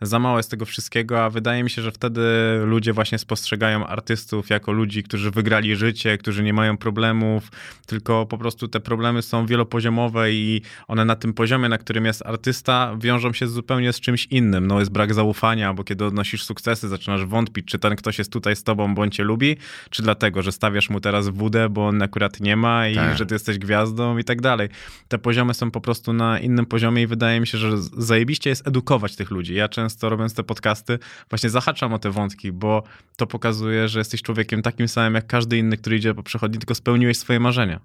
za 0.03 0.19
mało 0.19 0.37
jest 0.37 0.51
tego 0.51 0.65
wszystkiego, 0.65 1.25
a 1.25 1.31
wydaje 1.31 1.63
mi 1.63 1.71
się, 1.71 1.83
że 1.83 1.93
wtedy 1.93 2.21
ludzie 2.65 2.93
właśnie 2.93 3.19
spostrzegają 3.19 3.87
artystów 3.87 4.51
jako 4.51 4.73
ludzi, 4.73 5.03
którzy 5.03 5.31
wygrali 5.31 5.77
życie, 5.77 6.19
którzy 6.19 6.43
nie 6.43 6.53
mają 6.53 6.77
problemów, 6.77 7.51
tylko 7.87 8.27
po 8.27 8.39
prostu 8.39 8.69
te 8.69 8.81
problemy 8.81 9.23
są 9.23 9.47
wielopoziomowe 9.47 10.33
i 10.33 10.63
one 10.89 11.05
na 11.05 11.17
tym 11.17 11.33
poziomie, 11.33 11.69
na 11.69 11.79
którym 11.79 12.05
jest 12.05 12.27
artysta, 12.27 12.97
wiążą 13.01 13.33
się 13.33 13.47
zupełnie 13.47 13.93
z 13.93 14.01
czymś 14.01 14.27
innym. 14.27 14.67
No 14.67 14.79
jest 14.79 14.93
brak 14.93 15.15
zaufania, 15.15 15.75
bo 15.75 15.85
kiedy 15.85 16.05
odnosisz 16.05 16.45
sukcesy, 16.45 16.89
zaczynasz 16.89 17.25
wątpić, 17.25 17.67
czy 17.67 17.79
ten 17.79 17.97
ktoś 17.97 18.19
jest 18.19 18.33
tutaj 18.33 18.57
z 18.57 18.63
tobą, 18.63 18.95
bądź 18.95 19.17
cię 19.17 19.25
lubi, 19.25 19.57
czy 19.91 20.03
dlatego, 20.03 20.30
że 20.37 20.53
stawiasz 20.53 20.91
mu 20.91 21.01
teraz 21.01 21.29
wódę, 21.29 21.69
bo 21.69 21.87
on 21.87 22.03
akurat 22.03 22.41
nie 22.41 22.57
ma 22.57 22.89
i 22.89 22.95
tak. 22.95 23.19
że 23.19 23.27
ty 23.27 23.35
jesteś 23.35 23.59
gwiazdą 23.59 24.19
i 24.19 24.25
tak 24.25 24.41
dalej. 24.41 24.69
Te 25.09 25.19
poziomy 25.19 25.55
są 25.55 25.71
po 25.71 25.81
prostu 25.81 26.13
na 26.13 26.39
innym 26.39 26.67
poziomie 26.67 27.03
i 27.03 27.07
wydaje 27.07 27.41
mi 27.41 27.47
się, 27.47 27.59
że 27.59 27.83
zajebiście 27.83 28.51
jest 28.51 28.69
edukować 28.69 29.17
tych 29.17 29.31
ludzi. 29.31 29.55
Ja 29.55 29.69
często 29.69 30.09
robiąc 30.09 30.35
te 30.35 30.43
podcasty 30.43 30.99
właśnie 31.31 31.51
zahaczam 31.51 31.93
o 31.93 31.99
te 31.99 32.11
wątki, 32.11 32.53
bo 32.53 32.83
to 33.17 33.27
pokazuje, 33.27 33.89
że 33.89 33.99
jesteś 33.99 34.23
człowiekiem 34.23 34.63
takim 34.63 34.89
samym 34.89 35.15
jak 35.15 35.27
każdy 35.27 35.59
inny, 35.59 35.77
który 35.77 35.97
idzie 35.97 36.15
po 36.15 36.23
przechodni, 36.23 36.59
tylko 36.59 36.75
spełniłeś 36.75 37.19
swoje 37.19 37.41
marzenia. 37.41 37.81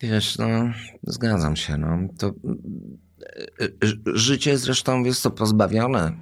Wiesz, 0.00 0.38
no, 0.38 0.48
zgadzam 1.02 1.56
się, 1.56 1.76
no. 1.76 1.98
To 2.18 2.26
e, 2.26 3.64
e, 3.64 3.68
życie 4.14 4.58
zresztą 4.58 5.04
jest 5.04 5.22
to 5.22 5.30
pozbawione 5.30 6.12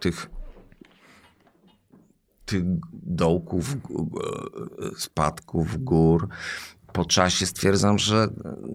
tych 0.00 0.35
tych 2.46 2.62
dołków, 2.92 3.76
spadków, 4.96 5.84
gór. 5.84 6.28
Po 6.92 7.04
czasie 7.04 7.46
stwierdzam, 7.46 7.98
że 7.98 8.28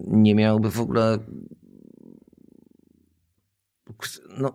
nie 0.06 0.34
miałby 0.34 0.70
w 0.70 0.80
ogóle. 0.80 1.18
No, 4.38 4.52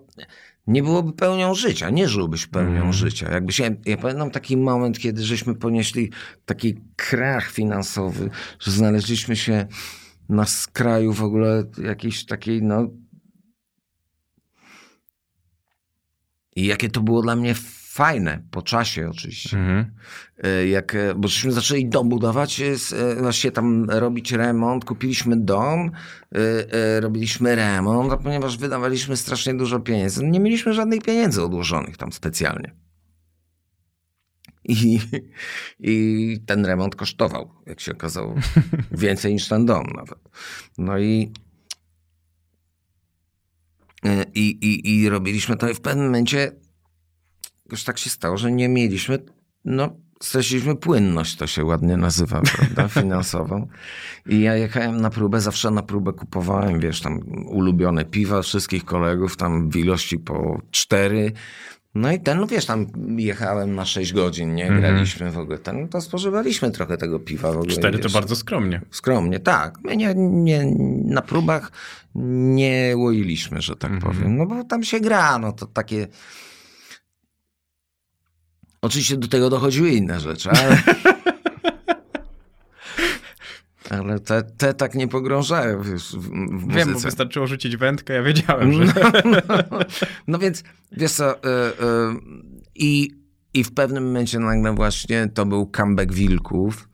nie 0.67 0.83
byłoby 0.83 1.13
pełnią 1.13 1.53
życia, 1.53 1.89
nie 1.89 2.07
żyłbyś 2.07 2.47
pełnią 2.47 2.81
mm. 2.81 2.93
życia. 2.93 3.31
Jakby 3.31 3.51
się, 3.53 3.75
ja 3.85 3.97
pamiętam 3.97 4.31
taki 4.31 4.57
moment, 4.57 4.99
kiedy 4.99 5.23
żeśmy 5.23 5.55
ponieśli 5.55 6.11
taki 6.45 6.79
krach 6.95 7.51
finansowy, 7.51 8.29
że 8.59 8.71
znaleźliśmy 8.71 9.35
się 9.35 9.67
na 10.29 10.45
skraju 10.45 11.13
w 11.13 11.23
ogóle 11.23 11.63
jakiejś 11.83 12.25
takiej, 12.25 12.63
no. 12.63 12.89
I 16.55 16.65
jakie 16.65 16.89
to 16.89 17.01
było 17.01 17.21
dla 17.21 17.35
mnie 17.35 17.55
fajne, 17.97 18.43
po 18.51 18.61
czasie 18.61 19.09
oczywiście. 19.09 19.57
Mhm. 19.57 19.85
E, 20.43 20.67
Jak, 20.67 20.95
e, 20.95 21.15
bo 21.15 21.27
żeśmy 21.27 21.51
zaczęli 21.51 21.89
dom 21.89 22.09
budować, 22.09 22.61
e, 22.61 22.65
e, 22.97 23.15
właściwie 23.15 23.51
tam 23.51 23.89
robić 23.89 24.31
remont, 24.31 24.85
kupiliśmy 24.85 25.37
dom, 25.37 25.91
robiliśmy 26.99 27.55
remont, 27.55 28.13
a 28.13 28.17
ponieważ 28.17 28.57
wydawaliśmy 28.57 29.17
strasznie 29.17 29.53
dużo 29.53 29.79
pieniędzy, 29.79 30.25
nie 30.25 30.39
mieliśmy 30.39 30.73
żadnych 30.73 31.01
pieniędzy 31.01 31.43
odłożonych 31.43 31.97
tam 31.97 32.11
specjalnie. 32.11 32.71
I, 34.63 34.99
I 35.79 36.39
ten 36.45 36.65
remont 36.65 36.95
kosztował, 36.95 37.51
jak 37.65 37.79
się 37.79 37.91
okazało, 37.91 38.35
więcej 38.91 39.33
niż 39.33 39.47
ten 39.47 39.65
dom 39.65 39.85
nawet. 39.95 40.19
No 40.77 40.99
i 40.99 41.31
i, 44.35 44.41
i, 44.41 44.95
i 44.95 45.09
robiliśmy 45.09 45.57
to 45.57 45.69
i 45.69 45.73
w 45.73 45.81
pewnym 45.81 46.05
momencie 46.05 46.51
już 47.71 47.83
tak 47.83 47.97
się 47.97 48.09
stało, 48.09 48.37
że 48.37 48.51
nie 48.51 48.69
mieliśmy, 48.69 49.19
no 49.65 49.89
straciliśmy 50.21 50.75
płynność, 50.75 51.35
to 51.35 51.47
się 51.47 51.65
ładnie 51.65 51.97
nazywa, 51.97 52.41
prawda, 52.41 52.87
finansową. 53.01 53.67
I 54.25 54.41
ja 54.41 54.55
jechałem 54.55 55.01
na 55.01 55.09
próbę, 55.09 55.41
zawsze 55.41 55.71
na 55.71 55.83
próbę 55.83 56.13
kupowałem, 56.13 56.79
wiesz, 56.79 57.01
tam 57.01 57.19
ulubione 57.47 58.05
piwa 58.05 58.41
wszystkich 58.41 58.85
kolegów, 58.85 59.37
tam 59.37 59.69
w 59.69 59.75
ilości 59.75 60.19
po 60.19 60.61
cztery. 60.71 61.31
No 61.95 62.11
i 62.11 62.19
ten, 62.19 62.39
no 62.39 62.47
wiesz, 62.47 62.65
tam 62.65 62.87
jechałem 63.17 63.75
na 63.75 63.85
6 63.85 64.13
godzin, 64.13 64.55
nie? 64.55 64.67
Graliśmy 64.69 65.31
w 65.31 65.37
ogóle 65.37 65.57
ten, 65.57 65.81
no 65.81 65.87
to 65.87 66.01
spożywaliśmy 66.01 66.71
trochę 66.71 66.97
tego 66.97 67.19
piwa 67.19 67.51
w 67.51 67.57
ogóle. 67.57 67.73
Cztery 67.73 67.97
to 67.97 68.03
wiesz. 68.03 68.13
bardzo 68.13 68.35
skromnie. 68.35 68.81
Skromnie, 68.91 69.39
tak. 69.39 69.77
My 69.83 69.97
nie, 69.97 70.13
nie, 70.15 70.65
na 71.05 71.21
próbach 71.21 71.71
nie 72.15 72.93
łoiliśmy, 72.95 73.61
że 73.61 73.75
tak 73.75 73.99
powiem. 73.99 74.37
No 74.37 74.45
bo 74.45 74.63
tam 74.63 74.83
się 74.83 74.99
gra, 74.99 75.39
no 75.39 75.51
to 75.51 75.65
takie... 75.65 76.07
Oczywiście 78.87 79.17
do 79.17 79.27
tego 79.27 79.49
dochodziły 79.49 79.89
inne 79.89 80.19
rzeczy, 80.19 80.49
ale... 80.49 80.83
ale 83.99 84.19
te, 84.19 84.43
te 84.43 84.73
tak 84.73 84.95
nie 84.95 85.07
pogrążają 85.07 85.83
wiesz, 85.83 86.15
w, 86.15 86.29
w 86.59 86.73
Wiem, 86.73 86.93
bo 86.93 86.99
wystarczyło 86.99 87.47
rzucić 87.47 87.77
wędkę, 87.77 88.13
ja 88.13 88.23
wiedziałem, 88.23 88.73
że... 88.73 88.93
No 90.27 90.39
więc, 90.43 90.63
wiesz 90.91 91.11
co, 91.11 91.35
y, 91.35 91.39
y, 91.39 91.73
i, 92.75 93.11
i 93.53 93.63
w 93.63 93.73
pewnym 93.73 94.05
momencie 94.05 94.39
nagle 94.39 94.75
właśnie 94.75 95.27
to 95.33 95.45
był 95.45 95.67
comeback 95.67 96.13
Wilków, 96.13 96.89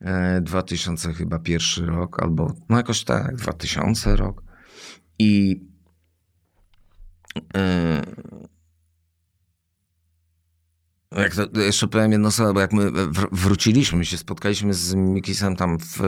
e, 0.00 0.40
2000 0.40 1.12
chyba 1.12 1.38
pierwszy 1.38 1.86
rok, 1.86 2.22
albo 2.22 2.54
no 2.68 2.76
jakoś 2.76 3.04
tak, 3.04 3.36
2000 3.36 4.16
rok. 4.16 4.42
I 5.18 5.60
y, 7.38 8.44
jak 11.20 11.34
to, 11.34 11.60
jeszcze 11.60 11.88
powiem 11.88 12.12
jedno 12.12 12.30
słowo, 12.30 12.52
bo 12.54 12.60
jak 12.60 12.72
my 12.72 12.90
wr- 12.90 13.28
wróciliśmy, 13.32 13.98
my 13.98 14.04
się 14.04 14.16
spotkaliśmy 14.18 14.74
z 14.74 14.94
Mikisem 14.94 15.56
tam 15.56 15.78
w, 15.78 15.98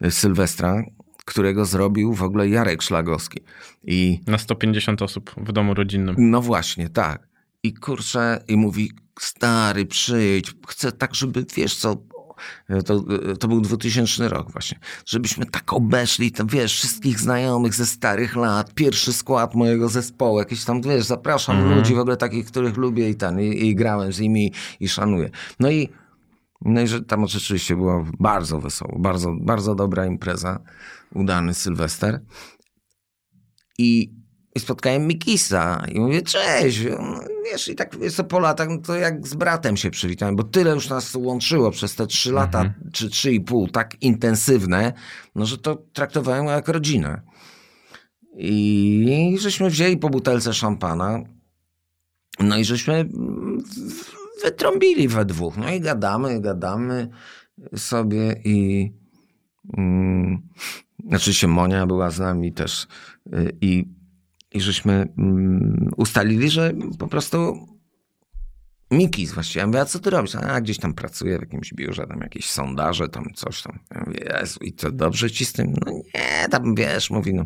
w 0.00 0.10
Sylwestra, 0.14 0.82
którego 1.24 1.64
zrobił 1.64 2.14
w 2.14 2.22
ogóle 2.22 2.48
Jarek 2.48 2.82
Szlagowski. 2.82 3.40
I 3.84 4.20
Na 4.26 4.38
150 4.38 5.02
osób 5.02 5.34
w 5.36 5.52
domu 5.52 5.74
rodzinnym. 5.74 6.14
no 6.18 6.42
właśnie, 6.42 6.88
tak. 6.88 7.28
I 7.62 7.74
kurczę, 7.74 8.44
i 8.48 8.56
mówi, 8.56 8.90
stary, 9.20 9.86
przyjdź, 9.86 10.54
chcę 10.68 10.92
tak, 10.92 11.14
żeby, 11.14 11.44
wiesz 11.56 11.76
co, 11.76 11.96
to, 12.84 13.04
to 13.40 13.48
był 13.48 13.60
2000 13.60 14.28
rok 14.28 14.52
właśnie, 14.52 14.78
żebyśmy 15.06 15.46
tak 15.46 15.72
obeszli, 15.72 16.32
tam 16.32 16.46
wiesz, 16.46 16.74
wszystkich 16.74 17.20
znajomych 17.20 17.74
ze 17.74 17.86
starych 17.86 18.36
lat, 18.36 18.74
pierwszy 18.74 19.12
skład 19.12 19.54
mojego 19.54 19.88
zespołu, 19.88 20.38
jakieś 20.38 20.64
tam, 20.64 20.82
wiesz, 20.82 21.04
zapraszam 21.04 21.74
ludzi 21.74 21.94
w 21.94 21.98
ogóle 21.98 22.16
takich, 22.16 22.46
których 22.46 22.76
lubię 22.76 23.10
i 23.10 23.14
ten, 23.14 23.40
i, 23.40 23.66
i 23.66 23.74
grałem 23.74 24.12
z 24.12 24.20
nimi 24.20 24.52
i 24.80 24.88
szanuję. 24.88 25.30
No 25.60 25.70
i, 25.70 25.88
no 26.62 26.80
i 26.80 26.86
że 26.86 27.02
tam 27.02 27.26
rzeczywiście 27.26 27.76
było 27.76 28.04
bardzo 28.20 28.60
wesoło, 28.60 28.98
bardzo, 28.98 29.34
bardzo 29.40 29.74
dobra 29.74 30.06
impreza, 30.06 30.60
udany 31.14 31.54
Sylwester. 31.54 32.20
I, 33.78 34.15
i 34.56 34.60
spotkałem 34.60 35.06
Mikisa 35.06 35.84
i 35.92 36.00
mówię, 36.00 36.22
cześć. 36.22 36.80
No, 36.90 37.20
Wiesz, 37.44 37.68
i 37.68 37.74
tak 37.74 37.98
wiesz, 37.98 38.20
po 38.28 38.38
latach, 38.38 38.68
no 38.68 38.78
to 38.78 38.96
jak 38.96 39.26
z 39.26 39.34
bratem 39.34 39.76
się 39.76 39.90
przywitałem, 39.90 40.36
bo 40.36 40.42
tyle 40.42 40.70
już 40.74 40.88
nas 40.88 41.14
łączyło 41.14 41.70
przez 41.70 41.94
te 41.94 42.06
trzy 42.06 42.32
lata, 42.32 42.74
czy 42.92 43.10
trzy 43.10 43.32
i 43.32 43.40
pół, 43.40 43.68
tak 43.68 44.02
intensywne, 44.02 44.92
no 45.34 45.46
że 45.46 45.58
to 45.58 45.82
traktowałem 45.92 46.46
jak 46.46 46.68
rodzinę. 46.68 47.22
I 48.36 49.36
żeśmy 49.40 49.70
wzięli 49.70 49.96
po 49.96 50.10
butelce 50.10 50.54
szampana, 50.54 51.20
no 52.40 52.58
i 52.58 52.64
żeśmy 52.64 53.08
wytrąbili 54.42 55.08
we 55.08 55.24
dwóch. 55.24 55.56
No 55.56 55.70
i 55.72 55.80
gadamy, 55.80 56.40
gadamy 56.40 57.08
sobie 57.76 58.40
i... 58.44 58.92
Mm, 59.76 60.48
Oczywiście 61.12 61.48
Monia 61.48 61.86
była 61.86 62.10
z 62.10 62.18
nami 62.18 62.52
też 62.52 62.86
y, 63.34 63.56
i, 63.60 63.95
i 64.56 64.60
żeśmy 64.60 65.08
mm, 65.18 65.90
ustalili, 65.96 66.50
że 66.50 66.72
po 66.98 67.06
prostu 67.06 67.68
Mikis 68.90 69.32
właściwie. 69.32 69.60
Ja 69.60 69.66
mówię, 69.66 69.80
a 69.80 69.84
co 69.84 69.98
ty 69.98 70.10
robisz? 70.10 70.34
A 70.34 70.60
gdzieś 70.60 70.78
tam 70.78 70.94
pracuję 70.94 71.38
w 71.38 71.40
jakimś 71.40 71.74
biurze, 71.74 72.06
tam 72.06 72.20
jakieś 72.20 72.50
sondaże, 72.50 73.08
tam 73.08 73.26
coś 73.34 73.62
tam. 73.62 73.78
Ja 73.94 74.04
mówię, 74.06 74.20
Jezu, 74.40 74.60
i 74.60 74.72
co, 74.72 74.90
dobrze 74.90 75.30
ci 75.30 75.44
z 75.44 75.52
tym? 75.52 75.74
No 75.86 75.92
nie, 75.92 76.48
tam 76.50 76.74
wiesz, 76.74 77.10
mówi, 77.10 77.34
no 77.34 77.44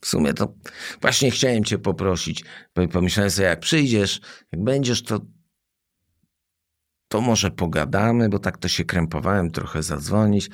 w 0.00 0.06
sumie 0.06 0.34
to 0.34 0.54
właśnie 1.00 1.30
chciałem 1.30 1.64
cię 1.64 1.78
poprosić. 1.78 2.44
Pomyślałem 2.92 3.30
sobie, 3.30 3.48
jak 3.48 3.60
przyjdziesz, 3.60 4.20
jak 4.52 4.64
będziesz, 4.64 5.02
to 5.02 5.20
to 7.08 7.20
może 7.20 7.50
pogadamy, 7.50 8.28
bo 8.28 8.38
tak 8.38 8.58
to 8.58 8.68
się 8.68 8.84
krępowałem, 8.84 9.50
trochę 9.50 9.82
zadzwonić. 9.82 10.50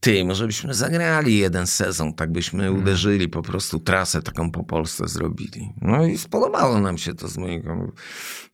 Ty, 0.00 0.24
może 0.24 0.46
byśmy 0.46 0.74
zagrali 0.74 1.38
jeden 1.38 1.66
sezon, 1.66 2.14
tak 2.14 2.32
byśmy 2.32 2.72
uderzyli, 2.72 3.28
po 3.28 3.42
prostu 3.42 3.78
trasę 3.78 4.22
taką 4.22 4.50
po 4.50 4.64
Polsce 4.64 5.08
zrobili. 5.08 5.72
No 5.82 6.06
i 6.06 6.18
spodobało 6.18 6.80
nam 6.80 6.98
się 6.98 7.14
to 7.14 7.28
z 7.28 7.38
moim 7.38 7.62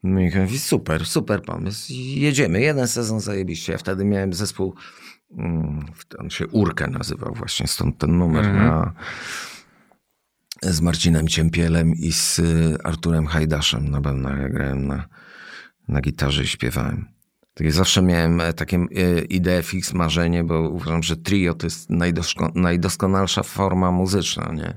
Mówi, 0.02 0.58
super, 0.58 1.06
super 1.06 1.42
pomysł. 1.42 1.92
Jedziemy, 1.94 2.60
jeden 2.60 2.88
sezon 2.88 3.20
zajebiście. 3.20 3.72
Ja 3.72 3.78
wtedy 3.78 4.04
miałem 4.04 4.32
zespół, 4.32 4.74
mm, 5.38 5.86
on 6.18 6.30
się 6.30 6.46
Urkę 6.46 6.86
nazywał 6.86 7.34
właśnie, 7.34 7.66
stąd 7.66 7.98
ten 7.98 8.18
numer 8.18 8.54
na, 8.54 8.92
z 10.62 10.80
Marcinem 10.80 11.28
Ciempielem 11.28 11.94
i 11.94 12.12
z 12.12 12.38
y, 12.38 12.76
Arturem 12.84 13.26
Hajdaszem 13.26 13.90
na 13.90 14.00
bębnach. 14.00 14.40
Ja 14.40 14.48
grałem 14.48 14.86
na, 14.86 15.08
na 15.88 16.00
gitarze 16.00 16.42
i 16.42 16.46
śpiewałem. 16.46 17.08
Tak 17.54 17.72
zawsze 17.72 18.02
miałem 18.02 18.40
e, 18.40 18.52
takie 18.52 18.76
e, 18.76 19.20
ideę 19.24 19.62
fix, 19.62 19.92
marzenie, 19.92 20.44
bo 20.44 20.68
uważam, 20.68 21.02
że 21.02 21.16
trio 21.16 21.54
to 21.54 21.66
jest 21.66 21.90
najdosko- 21.90 22.52
najdoskonalsza 22.54 23.42
forma 23.42 23.90
muzyczna, 23.90 24.52
nie? 24.54 24.76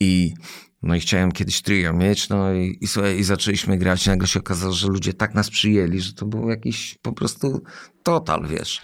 I 0.00 0.34
no 0.82 0.94
i 0.94 1.00
chciałem 1.00 1.32
kiedyś 1.32 1.62
trio 1.62 1.92
mieć, 1.92 2.28
no 2.28 2.52
i, 2.52 2.78
i, 2.80 2.86
słuchaj, 2.86 3.18
i 3.18 3.24
zaczęliśmy 3.24 3.78
grać. 3.78 4.06
I 4.06 4.10
nagle 4.10 4.28
się 4.28 4.40
okazało, 4.40 4.72
że 4.72 4.88
ludzie 4.88 5.12
tak 5.12 5.34
nas 5.34 5.50
przyjęli, 5.50 6.00
że 6.00 6.12
to 6.12 6.26
był 6.26 6.48
jakiś 6.48 6.98
po 7.02 7.12
prostu 7.12 7.62
total, 8.02 8.46
wiesz. 8.46 8.82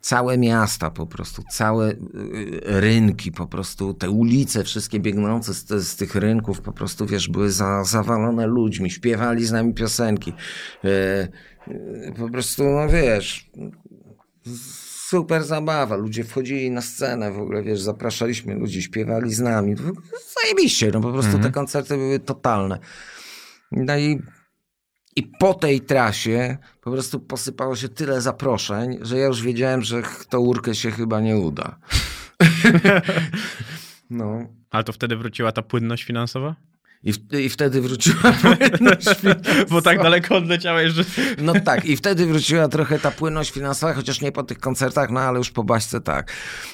Całe 0.00 0.38
miasta 0.38 0.90
po 0.90 1.06
prostu, 1.06 1.42
całe 1.50 1.90
y, 1.90 2.60
rynki 2.64 3.32
po 3.32 3.46
prostu, 3.46 3.94
te 3.94 4.10
ulice 4.10 4.64
wszystkie 4.64 5.00
biegnące 5.00 5.54
z, 5.54 5.88
z 5.88 5.96
tych 5.96 6.14
rynków 6.14 6.60
po 6.60 6.72
prostu, 6.72 7.06
wiesz, 7.06 7.28
były 7.28 7.50
za, 7.50 7.84
zawalone 7.84 8.46
ludźmi, 8.46 8.90
śpiewali 8.90 9.46
z 9.46 9.52
nami 9.52 9.74
piosenki. 9.74 10.32
E, 10.84 11.28
po 12.18 12.28
prostu, 12.28 12.64
no 12.64 12.88
wiesz, 12.88 13.50
super 15.12 15.44
zabawa. 15.44 15.96
Ludzie 15.96 16.24
wchodzili 16.24 16.70
na 16.70 16.82
scenę 16.82 17.32
w 17.32 17.38
ogóle, 17.38 17.62
wiesz, 17.62 17.80
zapraszaliśmy 17.80 18.54
ludzi, 18.54 18.82
śpiewali 18.82 19.34
z 19.34 19.40
nami. 19.40 19.74
Zajebiście, 20.42 20.90
no 20.94 21.00
po 21.00 21.12
prostu 21.12 21.38
te 21.38 21.50
koncerty 21.50 21.96
były 21.96 22.20
totalne. 22.20 22.78
No 23.72 23.98
i, 23.98 24.22
i 25.16 25.22
po 25.22 25.54
tej 25.54 25.80
trasie 25.80 26.58
po 26.80 26.90
prostu 26.90 27.20
posypało 27.20 27.76
się 27.76 27.88
tyle 27.88 28.20
zaproszeń, 28.20 28.98
że 29.00 29.18
ja 29.18 29.26
już 29.26 29.42
wiedziałem, 29.42 29.82
że 29.82 30.02
to 30.28 30.40
urkę 30.40 30.74
się 30.74 30.90
chyba 30.90 31.20
nie 31.20 31.36
uda. 31.36 31.78
no. 34.10 34.46
Ale 34.70 34.84
to 34.84 34.92
wtedy 34.92 35.16
wróciła 35.16 35.52
ta 35.52 35.62
płynność 35.62 36.04
finansowa? 36.04 36.56
I, 37.04 37.12
w, 37.12 37.32
I 37.32 37.48
wtedy 37.48 37.80
wróciła 37.80 38.32
płynność 38.42 39.08
Bo 39.70 39.82
tak 39.82 40.02
daleko 40.02 40.36
odleciałeś, 40.36 40.92
że... 40.92 41.04
No 41.38 41.52
tak, 41.64 41.84
i 41.84 41.96
wtedy 41.96 42.26
wróciła 42.26 42.68
trochę 42.68 42.98
ta 42.98 43.10
płynność 43.10 43.50
finansowa, 43.50 43.94
chociaż 43.94 44.20
nie 44.20 44.32
po 44.32 44.42
tych 44.42 44.58
koncertach, 44.58 45.10
no 45.10 45.20
ale 45.20 45.38
już 45.38 45.50
po 45.50 45.64
baśce 45.64 46.00
tak. 46.00 46.32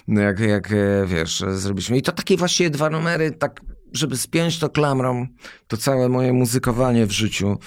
No 0.09 0.21
jak, 0.21 0.41
jak 0.41 0.73
e, 0.73 1.07
wiesz, 1.07 1.45
zrobiliśmy. 1.49 1.99
I 1.99 2.03
to 2.03 2.13
takie 2.13 2.37
właściwie 2.37 2.71
dwa 2.71 2.91
numery, 2.91 3.31
tak, 3.31 3.61
żeby 3.93 4.17
spiąć 4.17 4.59
to 4.59 4.69
klamrą, 4.69 5.27
to 5.67 5.77
całe 5.77 6.09
moje 6.09 6.33
muzykowanie 6.33 7.07
w 7.07 7.13
życiu, 7.13 7.59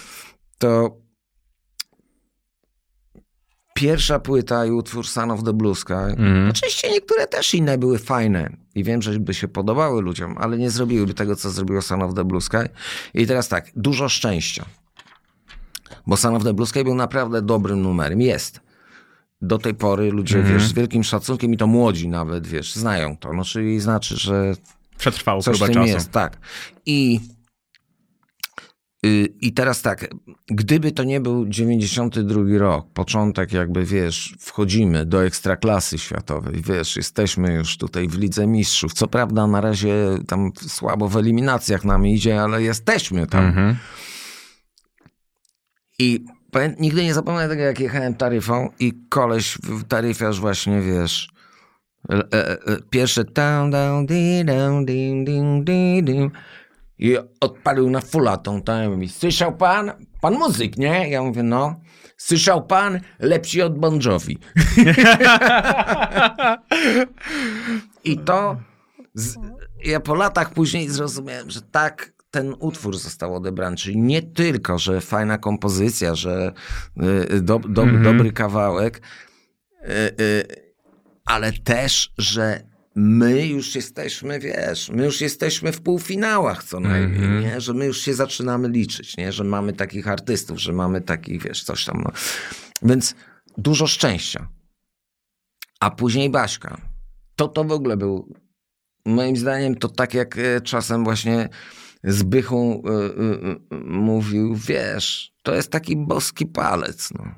to 0.58 0.98
pierwsza 3.74 4.20
płyta 4.20 4.66
i 4.66 4.72
utwór 4.72 5.08
Son 5.08 5.32
of 5.32 5.44
the 5.44 5.54
Blue 5.54 5.76
Sky. 5.76 5.94
Oczywiście 6.50 6.92
niektóre 6.92 7.28
też 7.28 7.54
inne 7.54 7.78
były 7.78 8.00
fajne 8.00 8.61
i 8.76 8.84
wiem, 8.84 9.02
że 9.02 9.19
by 9.19 9.34
się 9.34 9.48
podobały 9.48 10.02
ludziom, 10.02 10.35
ale 10.38 10.57
nie 10.57 10.69
zrobiłyby 10.69 11.14
tego, 11.14 11.35
co 11.35 11.49
zrobiło 11.49 11.81
Son 11.81 12.02
of 12.02 12.14
the 12.14 12.26
Blue 12.26 12.41
Sky. 12.41 12.57
I 13.14 13.27
teraz 13.27 13.48
tak, 13.48 13.72
dużo 13.76 14.10
szczęścia. 14.10 14.65
Bo 16.07 16.18
Son 16.18 16.35
of 16.35 16.43
the 16.43 16.53
Blue 16.53 16.68
Sky 16.68 16.84
był 16.84 16.95
naprawdę 16.95 17.41
dobrym 17.41 17.81
numerem. 17.81 18.22
Jest. 18.22 18.61
Do 19.41 19.57
tej 19.57 19.73
pory 19.73 20.11
ludzie, 20.11 20.43
wiesz, 20.43 20.64
z 20.64 20.73
wielkim 20.73 21.03
szacunkiem 21.03 21.53
i 21.53 21.57
to 21.57 21.68
młodzi 21.68 22.10
nawet, 22.10 22.48
wiesz, 22.48 22.73
znają 22.76 23.18
to. 23.18 23.34
No, 23.34 23.43
czyli 23.43 23.80
znaczy, 23.80 24.18
że 24.18 24.53
Przetrwał 24.98 25.41
coś 25.41 25.60
tym 25.60 25.73
czasu. 25.73 25.88
jest, 25.88 26.11
tak. 26.11 26.38
I, 26.85 27.19
I 29.03 29.53
teraz 29.53 29.82
tak, 29.82 30.07
gdyby 30.48 30.91
to 30.91 31.03
nie 31.03 31.19
był 31.19 31.45
92 31.48 32.41
rok, 32.57 32.88
początek 32.94 33.53
jakby, 33.53 33.86
wiesz, 33.86 34.36
wchodzimy 34.40 35.06
do 35.06 35.26
ekstraklasy 35.26 35.98
światowej, 35.98 36.61
wiesz, 36.61 36.95
jesteśmy 36.95 37.53
już 37.53 37.78
tutaj 37.78 38.07
w 38.07 38.18
Lidze 38.18 38.48
Mistrzów. 38.48 38.94
Co 38.94 39.07
prawda 39.07 39.48
na 39.48 39.61
razie 39.61 39.95
tam 40.28 40.52
słabo 40.68 41.07
w 41.07 41.18
eliminacjach 41.18 41.86
nam 41.86 42.07
idzie, 42.07 42.41
ale 42.41 42.64
jesteśmy 42.64 43.28
tam. 43.28 43.45
Mhm. 43.45 43.76
I 45.99 46.26
nigdy 46.80 47.03
nie 47.03 47.14
zapomnę 47.14 47.48
tego, 47.48 47.61
jak 47.61 47.80
jechałem 47.80 48.14
taryfą 48.14 48.69
i 48.80 48.94
koleś, 49.10 49.57
taryfiarz 49.88 50.40
właśnie, 50.40 50.82
wiesz, 50.82 51.30
e, 52.10 52.15
e, 52.34 52.52
e, 52.52 52.57
pierwsze 52.90 53.23
down, 53.23 53.72
down, 53.72 54.06
di, 54.06 54.45
down, 54.45 54.86
ding, 54.86 55.28
ding, 55.28 55.65
di, 55.65 56.03
ding. 56.03 56.34
I 57.02 57.18
odpalił 57.40 57.90
na 57.90 58.02
fulla 58.02 58.38
tą 58.38 58.61
mówi, 58.90 59.10
słyszał 59.10 59.57
pan? 59.57 59.91
Pan 60.22 60.34
muzyk, 60.34 60.78
nie? 60.78 61.10
Ja 61.10 61.23
mówię, 61.23 61.44
no. 61.44 61.76
Słyszał 62.18 62.65
pan? 62.68 62.99
Lepsi 63.19 63.61
od 63.61 63.80
Bon 63.80 63.99
Jovi. 64.06 64.38
I 68.03 68.18
to 68.18 68.57
z, 69.14 69.36
ja 69.84 69.99
po 69.99 70.15
latach 70.15 70.53
później 70.53 70.90
zrozumiałem, 70.90 71.49
że 71.49 71.61
tak 71.61 72.14
ten 72.32 72.56
utwór 72.60 72.98
został 72.98 73.36
odebrany. 73.36 73.78
Czyli 73.78 73.98
nie 73.98 74.22
tylko, 74.22 74.80
że 74.80 75.02
fajna 75.02 75.38
kompozycja, 75.38 76.15
że 76.15 76.53
y, 77.32 77.41
do, 77.41 77.60
do, 77.60 77.86
dobry 77.86 78.32
kawałek, 78.32 79.02
y, 79.84 79.88
y, 80.22 80.45
ale 81.26 81.53
też, 81.53 82.14
że 82.18 82.70
my 82.96 83.48
już 83.48 83.76
jesteśmy, 83.76 84.40
wiesz, 84.40 84.90
my 84.90 85.06
już 85.06 85.22
jesteśmy 85.22 85.72
w 85.72 85.82
półfinałach 85.82 86.64
co 86.64 86.80
najmniej, 86.80 87.30
nie? 87.30 87.62
że 87.62 87.74
my 87.74 87.86
już 87.86 88.02
się 88.02 88.14
zaczynamy 88.14 88.70
liczyć, 88.70 89.18
nie? 89.18 89.32
że 89.32 89.44
mamy 89.44 89.74
takich 89.74 90.08
artystów, 90.08 90.60
że 90.60 90.74
mamy 90.74 91.02
takich, 91.02 91.42
wiesz, 91.42 91.64
coś 91.64 91.86
tam. 91.86 92.02
No. 92.04 92.12
Więc 92.82 93.16
dużo 93.58 93.88
szczęścia. 93.88 94.48
A 95.80 95.92
później 95.92 96.30
Baśka. 96.30 96.82
To 97.36 97.48
to 97.48 97.64
w 97.64 97.72
ogóle 97.72 97.98
był, 97.98 98.34
moim 99.06 99.38
zdaniem, 99.38 99.76
to 99.76 99.90
tak 99.90 100.14
jak 100.14 100.38
e, 100.38 100.62
czasem 100.62 101.04
właśnie 101.04 101.50
Zbychu 102.04 102.84
y, 102.88 102.92
y, 102.92 103.76
y, 103.76 103.86
mówił, 103.86 104.56
wiesz, 104.56 105.34
to 105.44 105.56
jest 105.56 105.72
taki 105.72 105.98
boski 105.98 106.46
palec, 106.46 107.10
no. 107.12 107.36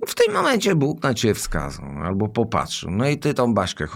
No, 0.00 0.06
W 0.06 0.14
tym 0.14 0.34
momencie 0.34 0.74
Bóg 0.74 1.02
na 1.02 1.14
ciebie 1.14 1.34
wskazał 1.34 1.86
albo 2.04 2.28
popatrzył. 2.28 2.90
No 2.90 3.08
i 3.08 3.18
ty 3.18 3.34
tą 3.34 3.54
Baśkę 3.54 3.84
y, 3.84 3.88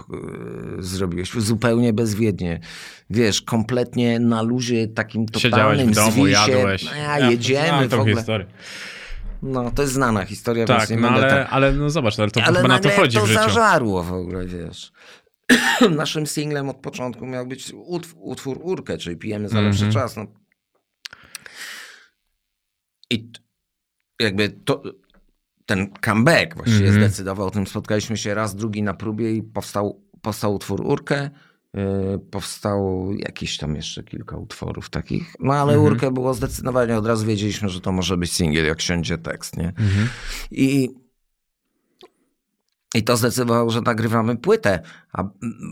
zrobiłeś 0.83 1.31
zupełnie 1.33 1.93
bezwiednie. 1.93 2.59
Wiesz, 3.09 3.41
kompletnie 3.41 4.19
na 4.19 4.41
luzie 4.41 4.87
takim 4.87 5.25
Siedziałeś 5.37 5.51
totalnym 5.51 5.91
w 5.91 5.95
domu, 5.95 6.11
zwisie. 6.11 6.29
jadłeś. 6.51 6.83
No, 6.85 6.95
ja, 6.95 7.29
jedziemy 7.29 7.87
w 7.87 7.93
ogóle. 7.93 8.15
historię. 8.15 8.47
No, 9.41 9.71
to 9.71 9.81
jest 9.81 9.93
znana 9.93 10.25
historia, 10.25 10.65
Tak, 10.65 10.77
więc 10.79 10.89
nie 10.89 10.97
no 10.97 11.09
ale, 11.09 11.29
tak... 11.29 11.47
ale 11.51 11.71
no 11.73 11.89
zobacz, 11.89 12.19
ale 12.19 12.31
to 12.31 12.43
Ale 12.43 12.55
chyba 12.61 12.67
na 12.67 12.79
to 12.79 12.89
chodzi 12.89 13.17
to 13.17 13.23
w 13.23 13.27
życiu. 13.27 13.39
zażarło 13.41 14.03
w 14.03 14.13
ogóle, 14.13 14.45
wiesz. 14.45 14.91
Naszym 15.95 16.27
singlem 16.27 16.69
od 16.69 16.77
początku 16.77 17.25
miał 17.25 17.47
być 17.47 17.73
utw- 17.73 18.13
utwór 18.17 18.59
Urkę, 18.61 18.97
czyli 18.97 19.17
Pijemy 19.17 19.49
za 19.49 19.61
lepszy 19.61 19.85
Mhm. 19.85 19.93
czas. 19.93 20.15
No. 20.17 20.25
I 23.09 23.31
jakby 24.21 24.49
to, 24.49 24.83
ten 25.75 25.89
comeback 26.05 26.55
właściwie 26.55 26.87
Mhm. 26.87 27.03
zdecydował 27.03 27.47
o 27.47 27.51
tym. 27.51 27.67
Spotkaliśmy 27.67 28.17
się 28.17 28.33
raz, 28.33 28.55
drugi 28.55 28.83
na 28.83 28.93
próbie 28.93 29.31
i 29.31 29.43
powstał, 29.43 30.01
powstał 30.21 30.55
utwór 30.55 30.81
Urkę. 30.81 31.29
Yy, 31.73 32.19
powstało 32.31 33.13
jakieś 33.17 33.57
tam 33.57 33.75
jeszcze 33.75 34.03
kilka 34.03 34.37
utworów 34.37 34.89
takich. 34.89 35.35
No 35.39 35.53
ale 35.53 35.73
Mhm. 35.73 35.91
Urkę 35.93 36.11
było 36.11 36.33
zdecydowanie, 36.33 36.97
od 36.97 37.05
razu 37.07 37.25
wiedzieliśmy, 37.25 37.69
że 37.69 37.81
to 37.81 37.91
może 37.91 38.17
być 38.17 38.31
singiel, 38.33 38.65
jak 38.65 38.81
siądzie 38.81 39.17
tekst, 39.17 39.57
nie? 39.57 39.67
Mhm. 39.67 40.09
I, 40.51 40.89
I 42.93 43.03
to 43.03 43.17
zdecydowało, 43.17 43.69
że 43.69 43.81
nagrywamy 43.81 44.37
płytę. 44.37 44.79
A 45.13 45.23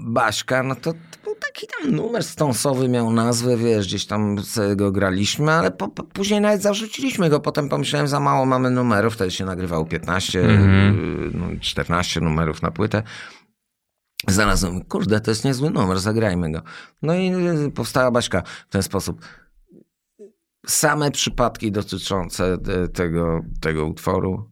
Baśka, 0.06 0.64
no 0.64 0.76
to, 0.76 0.94
to 0.94 0.98
był 1.24 1.36
taki 1.36 1.68
tam 1.68 1.92
numer 1.96 2.24
stąsowy, 2.24 2.90
miał 2.90 3.12
nazwę, 3.14 3.58
wiesz, 3.58 3.88
gdzieś 3.88 4.06
tam 4.06 4.44
sobie 4.44 4.76
go 4.76 4.92
graliśmy, 4.92 5.52
ale 5.52 5.72
po, 5.72 5.88
po, 5.88 6.04
później 6.04 6.42
nawet 6.42 6.62
zarzuciliśmy 6.62 7.30
go. 7.30 7.40
Potem 7.40 7.70
pomyślałem, 7.70 8.08
za 8.08 8.20
mało 8.20 8.46
mamy 8.46 8.70
numerów, 8.72 9.14
wtedy 9.14 9.32
się 9.32 9.46
nagrywało 9.46 9.86
15, 9.86 10.42
Mhm. 10.42 10.96
y, 11.24 11.32
no, 11.38 11.48
14 11.62 12.22
numerów 12.22 12.62
na 12.62 12.72
płytę. 12.72 13.04
Znalazłem, 14.28 14.84
kurde, 14.84 15.22
to 15.22 15.32
jest 15.32 15.46
niezły 15.46 15.70
numer, 15.70 16.00
zagrajmy 16.00 16.52
go. 16.52 16.62
No 17.02 17.14
i 17.16 17.34
y, 17.68 17.72
powstała 17.72 18.12
Baśka 18.12 18.44
w 18.70 18.72
ten 18.72 18.84
sposób. 18.84 19.22
Same 20.68 21.12
przypadki 21.12 21.72
dotyczące 21.72 22.58
te- 22.58 22.88
tego, 22.88 23.42
tego 23.62 23.86
utworu. 23.86 24.52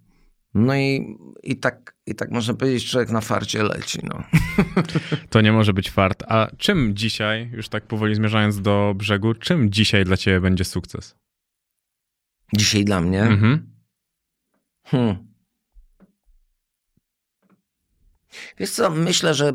No 0.53 0.75
i, 0.75 1.17
i, 1.43 1.59
tak, 1.59 1.95
i 2.09 2.15
tak 2.15 2.31
można 2.31 2.53
powiedzieć, 2.53 2.91
człowiek 2.91 3.09
na 3.09 3.21
farcie 3.21 3.63
leci. 3.63 3.99
No. 4.03 4.23
To 5.29 5.41
nie 5.41 5.51
może 5.51 5.73
być 5.73 5.89
fart. 5.89 6.23
A 6.27 6.47
czym 6.57 6.95
dzisiaj, 6.95 7.49
już 7.53 7.69
tak 7.69 7.87
powoli 7.87 8.15
zmierzając 8.15 8.61
do 8.61 8.93
brzegu, 8.95 9.33
czym 9.33 9.71
dzisiaj 9.71 10.05
dla 10.05 10.17
ciebie 10.17 10.41
będzie 10.41 10.65
sukces? 10.65 11.15
Dzisiaj 12.53 12.85
dla 12.85 13.01
mnie. 13.01 13.21
Mhm. 13.21 13.71
Hmm. 14.85 15.15
Wiesz 18.57 18.71
co, 18.71 18.89
myślę, 18.89 19.33
że 19.33 19.53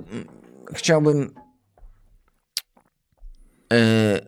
chciałbym 0.75 1.35
e, 3.73 4.21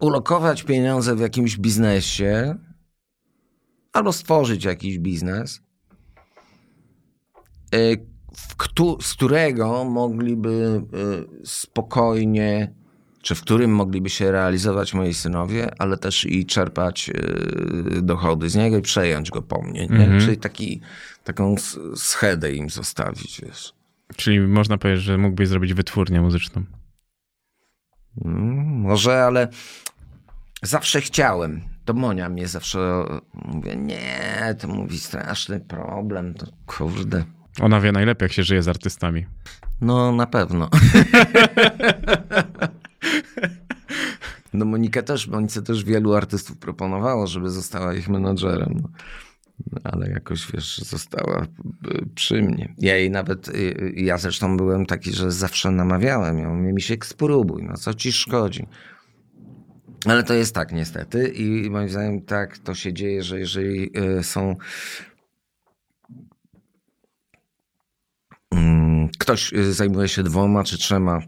ulokować 0.00 0.62
pieniądze 0.62 1.16
w 1.16 1.20
jakimś 1.20 1.56
biznesie 1.56 2.58
albo 3.92 4.12
stworzyć 4.12 4.64
jakiś 4.64 4.98
biznes, 4.98 5.60
e, 7.74 7.96
w 8.36 8.56
któ- 8.56 8.98
z 9.02 9.14
którego 9.14 9.84
mogliby 9.84 10.82
e, 11.42 11.46
spokojnie, 11.46 12.72
czy 13.22 13.34
w 13.34 13.40
którym 13.40 13.70
mogliby 13.74 14.10
się 14.10 14.32
realizować 14.32 14.94
moi 14.94 15.14
synowie, 15.14 15.70
ale 15.78 15.98
też 15.98 16.24
i 16.24 16.46
czerpać 16.46 17.10
e, 17.10 18.02
dochody 18.02 18.48
z 18.50 18.54
niego 18.54 18.76
i 18.76 18.82
przejąć 18.82 19.30
go 19.30 19.42
po 19.42 19.62
mnie. 19.62 19.86
Nie? 19.86 19.96
Mhm. 20.04 20.20
Czyli 20.20 20.36
taki, 20.36 20.80
taką 21.24 21.54
schedę 21.96 22.52
im 22.52 22.70
zostawić, 22.70 23.40
wiesz. 23.40 23.72
Czyli 24.16 24.40
można 24.40 24.78
powiedzieć, 24.78 25.04
że 25.04 25.18
mógłbyś 25.18 25.48
zrobić 25.48 25.74
wytwórnię 25.74 26.20
muzyczną. 26.20 26.64
Mm, 28.24 28.80
Może, 28.80 29.24
ale 29.24 29.48
zawsze 30.62 31.00
chciałem. 31.00 31.60
To 31.84 31.94
Monia 31.94 32.28
mnie 32.28 32.48
zawsze 32.48 33.04
mówi, 33.34 33.76
nie, 33.78 34.56
to 34.58 34.68
mówi 34.68 34.98
straszny 34.98 35.60
problem, 35.60 36.34
to 36.34 36.46
kurde. 36.66 37.24
Ona 37.60 37.80
wie 37.80 37.92
najlepiej, 37.92 38.24
jak 38.24 38.32
się 38.32 38.42
żyje 38.42 38.62
z 38.62 38.68
artystami. 38.68 39.26
No, 39.80 40.12
na 40.12 40.26
pewno. 40.26 40.68
No 44.54 44.64
Monika 44.64 45.02
też, 45.02 45.28
Monice 45.28 45.62
też 45.62 45.84
wielu 45.84 46.14
artystów 46.14 46.58
proponowało, 46.58 47.26
żeby 47.26 47.50
została 47.50 47.94
ich 47.94 48.08
menadżerem. 48.08 48.80
No. 48.82 48.88
Ale 49.84 50.10
jakoś, 50.10 50.52
wiesz, 50.52 50.78
została 50.78 51.42
y, 51.42 52.06
przy 52.14 52.42
mnie. 52.42 52.74
Ja 52.78 52.96
jej 52.96 53.10
nawet, 53.10 53.48
y, 53.48 53.92
ja 53.96 54.18
zresztą 54.18 54.56
byłem 54.56 54.86
taki, 54.86 55.12
że 55.12 55.32
zawsze 55.32 55.70
namawiałem 55.70 56.38
ją, 56.38 56.54
mi 56.54 56.82
się 56.82 56.96
spróbuj, 57.04 57.62
no 57.62 57.76
co 57.76 57.94
ci 57.94 58.12
szkodzi. 58.12 58.66
Ale 60.06 60.22
to 60.22 60.34
jest 60.34 60.54
tak 60.54 60.72
niestety 60.72 61.28
i 61.28 61.70
moim 61.70 61.88
zdaniem 61.88 62.22
tak 62.22 62.58
to 62.58 62.74
się 62.74 62.92
dzieje, 62.92 63.22
że 63.22 63.38
jeżeli 63.38 63.98
y, 64.18 64.22
są 64.22 64.40
mm, 64.40 64.56
ktoś 69.18 69.52
y, 69.52 69.74
zajmuje 69.74 70.08
się 70.08 70.22
dwoma 70.22 70.64
czy 70.64 70.78
trzema 70.78 71.20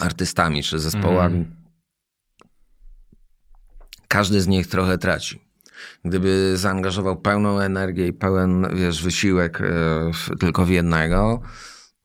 artystami 0.00 0.62
czy 0.62 0.78
zespołami, 0.78 1.46
każdy 4.08 4.40
z 4.40 4.46
nich 4.46 4.66
trochę 4.66 4.98
traci. 4.98 5.48
Gdyby 6.04 6.52
zaangażował 6.56 7.16
pełną 7.16 7.60
energię 7.60 8.06
i 8.06 8.12
pełen, 8.12 8.66
wiesz, 8.74 9.02
wysiłek 9.02 9.60
e, 9.60 9.64
w, 10.12 10.38
tylko 10.38 10.64
w 10.66 10.70
jednego, 10.70 11.40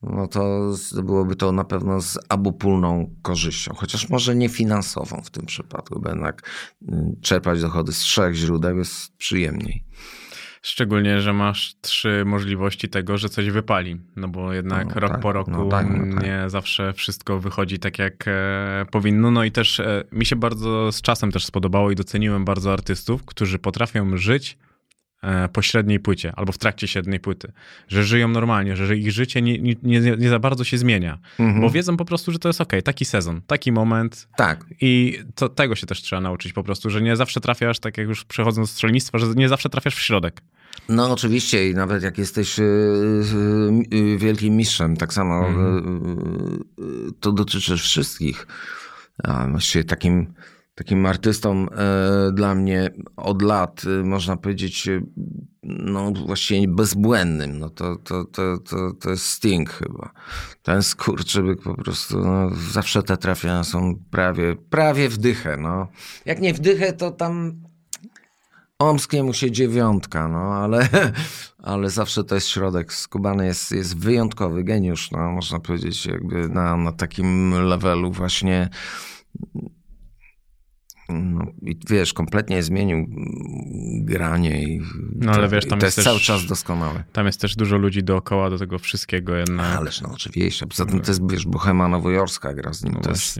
no 0.03 0.27
to 0.27 0.73
byłoby 1.03 1.35
to 1.35 1.51
na 1.51 1.63
pewno 1.63 2.01
z 2.01 2.19
abopólną 2.29 3.15
korzyścią. 3.21 3.73
Chociaż 3.75 4.09
może 4.09 4.35
nie 4.35 4.49
finansową 4.49 5.21
w 5.25 5.29
tym 5.29 5.45
przypadku, 5.45 5.99
bo 5.99 6.09
jednak 6.09 6.49
mm, 6.87 7.15
czerpać 7.21 7.61
dochody 7.61 7.93
z 7.93 7.97
trzech 7.97 8.35
źródeł 8.35 8.77
jest 8.77 9.17
przyjemniej. 9.17 9.85
Szczególnie, 10.65 11.21
że 11.21 11.33
masz 11.33 11.75
trzy 11.81 12.23
możliwości 12.25 12.89
tego, 12.89 13.17
że 13.17 13.29
coś 13.29 13.49
wypali. 13.49 13.97
No 14.15 14.27
bo 14.27 14.53
jednak 14.53 14.95
No, 14.95 15.01
rok 15.01 15.11
tak, 15.11 15.21
po 15.21 15.33
roku 15.33 15.51
no 15.51 15.65
tak, 15.65 15.87
no 15.89 16.15
tak. 16.15 16.23
nie 16.23 16.49
zawsze 16.49 16.93
wszystko 16.93 17.39
wychodzi 17.39 17.79
tak, 17.79 17.99
jak 17.99 18.27
e, 18.27 18.85
powinno. 18.91 19.31
No 19.31 19.43
i 19.43 19.51
też 19.51 19.79
e, 19.79 20.03
mi 20.11 20.25
się 20.25 20.35
bardzo 20.35 20.91
z 20.91 21.01
czasem 21.01 21.31
też 21.31 21.45
spodobało 21.45 21.91
i 21.91 21.95
doceniłem 21.95 22.45
bardzo 22.45 22.73
artystów, 22.73 23.25
którzy 23.25 23.59
potrafią 23.59 24.17
żyć 24.17 24.57
po 25.53 25.61
średniej 25.61 25.99
płycie 25.99 26.33
albo 26.35 26.51
w 26.51 26.57
trakcie 26.57 26.87
średniej 26.87 27.19
płyty. 27.19 27.51
Że 27.87 28.03
żyją 28.03 28.27
normalnie, 28.27 28.75
że 28.75 28.97
ich 28.97 29.11
życie 29.11 29.41
nie, 29.41 29.59
nie, 29.59 29.99
nie, 30.17 30.29
za 30.29 30.39
bardzo 30.39 30.63
się 30.63 30.77
zmienia. 30.77 31.19
Mhm. 31.39 31.61
Bo 31.61 31.69
wiedzą 31.69 31.97
po 31.97 32.05
prostu, 32.05 32.31
że 32.31 32.39
to 32.39 32.49
jest 32.49 32.61
okej, 32.61 32.83
taki 32.83 33.05
sezon, 33.05 33.41
taki 33.47 33.71
moment, 33.71 34.27
Tak, 34.35 34.65
i 34.81 35.19
to, 35.35 35.49
tego 35.49 35.75
się 35.75 35.87
też 35.87 36.01
trzeba 36.01 36.21
nauczyć 36.21 36.53
po 36.53 36.63
prostu, 36.63 36.89
że 36.89 37.01
nie 37.01 37.15
zawsze 37.15 37.41
trafiasz, 37.41 37.79
tak 37.79 37.97
jak 37.97 38.07
już 38.07 38.25
przechodząc 38.25 38.69
z 38.69 38.73
strzelnictwa, 38.73 39.17
że 39.17 39.27
nie 39.35 39.49
zawsze 39.49 39.69
trafiasz 39.69 39.95
w 39.95 40.01
środek. 40.01 40.41
No 40.89 41.11
oczywiście 41.11 41.69
i 41.69 41.75
nawet 41.75 42.03
jak 42.03 42.17
jesteś 42.17 42.59
y, 42.59 42.63
y, 42.63 43.97
y, 43.97 44.17
wielkim 44.17 44.55
mistrzem, 44.55 44.97
tak 44.97 45.13
samo 45.13 45.49
y, 45.49 45.53
to 47.19 47.31
dotyczy 47.31 47.77
wszystkich. 47.77 48.47
A 49.23 49.47
właściwie 49.47 49.83
takim, 49.83 50.33
takim 50.75 51.05
artystą 51.05 51.69
e, 51.69 52.31
dla 52.31 52.55
mnie 52.55 52.89
od 53.17 53.41
lat, 53.41 53.83
y, 53.83 54.03
można 54.03 54.37
powiedzieć, 54.37 54.87
y, 54.87 55.03
no 55.63 56.11
właściwie 56.11 56.67
bezbłędnym, 56.67 57.59
no 57.59 57.69
to, 57.69 57.95
to, 57.95 58.25
to, 58.25 58.57
to, 58.57 58.91
to 58.91 59.09
jest 59.09 59.25
Sting 59.25 59.69
chyba. 59.69 60.11
Ten 60.63 60.83
skurczybyk 60.83 61.61
po 61.61 61.75
prostu, 61.75 62.19
no, 62.19 62.49
zawsze 62.71 63.03
te 63.03 63.17
trafienia 63.17 63.63
są 63.63 63.99
prawie, 64.11 64.55
prawie 64.69 65.09
w 65.09 65.17
dychę, 65.17 65.57
no. 65.57 65.87
Jak 66.25 66.41
nie 66.41 66.53
w 66.53 66.59
dychę, 66.59 66.93
to 66.93 67.11
tam 67.11 67.63
Omskiemu 68.79 69.33
się 69.33 69.51
dziewiątka, 69.51 70.27
no 70.27 70.53
ale, 70.53 70.89
ale 71.63 71.89
zawsze 71.89 72.23
to 72.23 72.35
jest 72.35 72.47
środek. 72.47 72.93
Skubany 72.93 73.45
jest, 73.45 73.71
jest 73.71 73.97
wyjątkowy 73.97 74.63
geniusz, 74.63 75.11
no 75.11 75.31
można 75.31 75.59
powiedzieć, 75.59 76.05
jakby 76.05 76.49
na, 76.49 76.77
na 76.77 76.91
takim 76.91 77.51
levelu 77.51 78.11
właśnie. 78.11 78.69
No, 81.09 81.45
I 81.61 81.77
wiesz, 81.89 82.13
kompletnie 82.13 82.63
zmienił 82.63 83.07
granie 84.01 84.63
i, 84.63 84.81
No, 85.15 85.31
ale 85.31 85.47
wiesz, 85.49 85.65
i 85.65 85.69
tam 85.69 85.79
to 85.79 85.85
jest 85.85 85.97
jest 85.97 86.05
cały 86.05 86.17
też- 86.19 86.27
czas 86.27 86.45
doskonałe. 86.45 87.03
Tam 87.13 87.25
jest 87.25 87.41
też 87.41 87.55
dużo 87.55 87.77
ludzi 87.77 88.03
dookoła 88.03 88.49
do 88.49 88.57
tego 88.57 88.79
wszystkiego 88.79 89.35
jednak. 89.35 89.77
Ależ 89.77 90.01
no 90.01 90.09
oczywiście. 90.13 90.67
Poza 90.67 90.85
tym 90.85 91.01
to 91.01 91.11
jest, 91.11 91.31
wiesz, 91.31 91.45
bohema 91.45 91.87
nowojorska 91.87 92.53
gra 92.53 92.73
z 92.73 92.83
nim. 92.83 92.93
No 92.93 93.01
to 93.01 93.09
jest. 93.09 93.39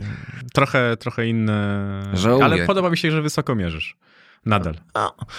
Trochę, 0.52 0.96
trochę 0.96 1.26
inne. 1.26 2.10
Żałuję. 2.14 2.44
Ale 2.44 2.66
podoba 2.66 2.90
mi 2.90 2.96
się, 2.98 3.10
że 3.10 3.22
wysoko 3.22 3.54
mierzysz. 3.54 3.96
Nadal. 4.46 4.74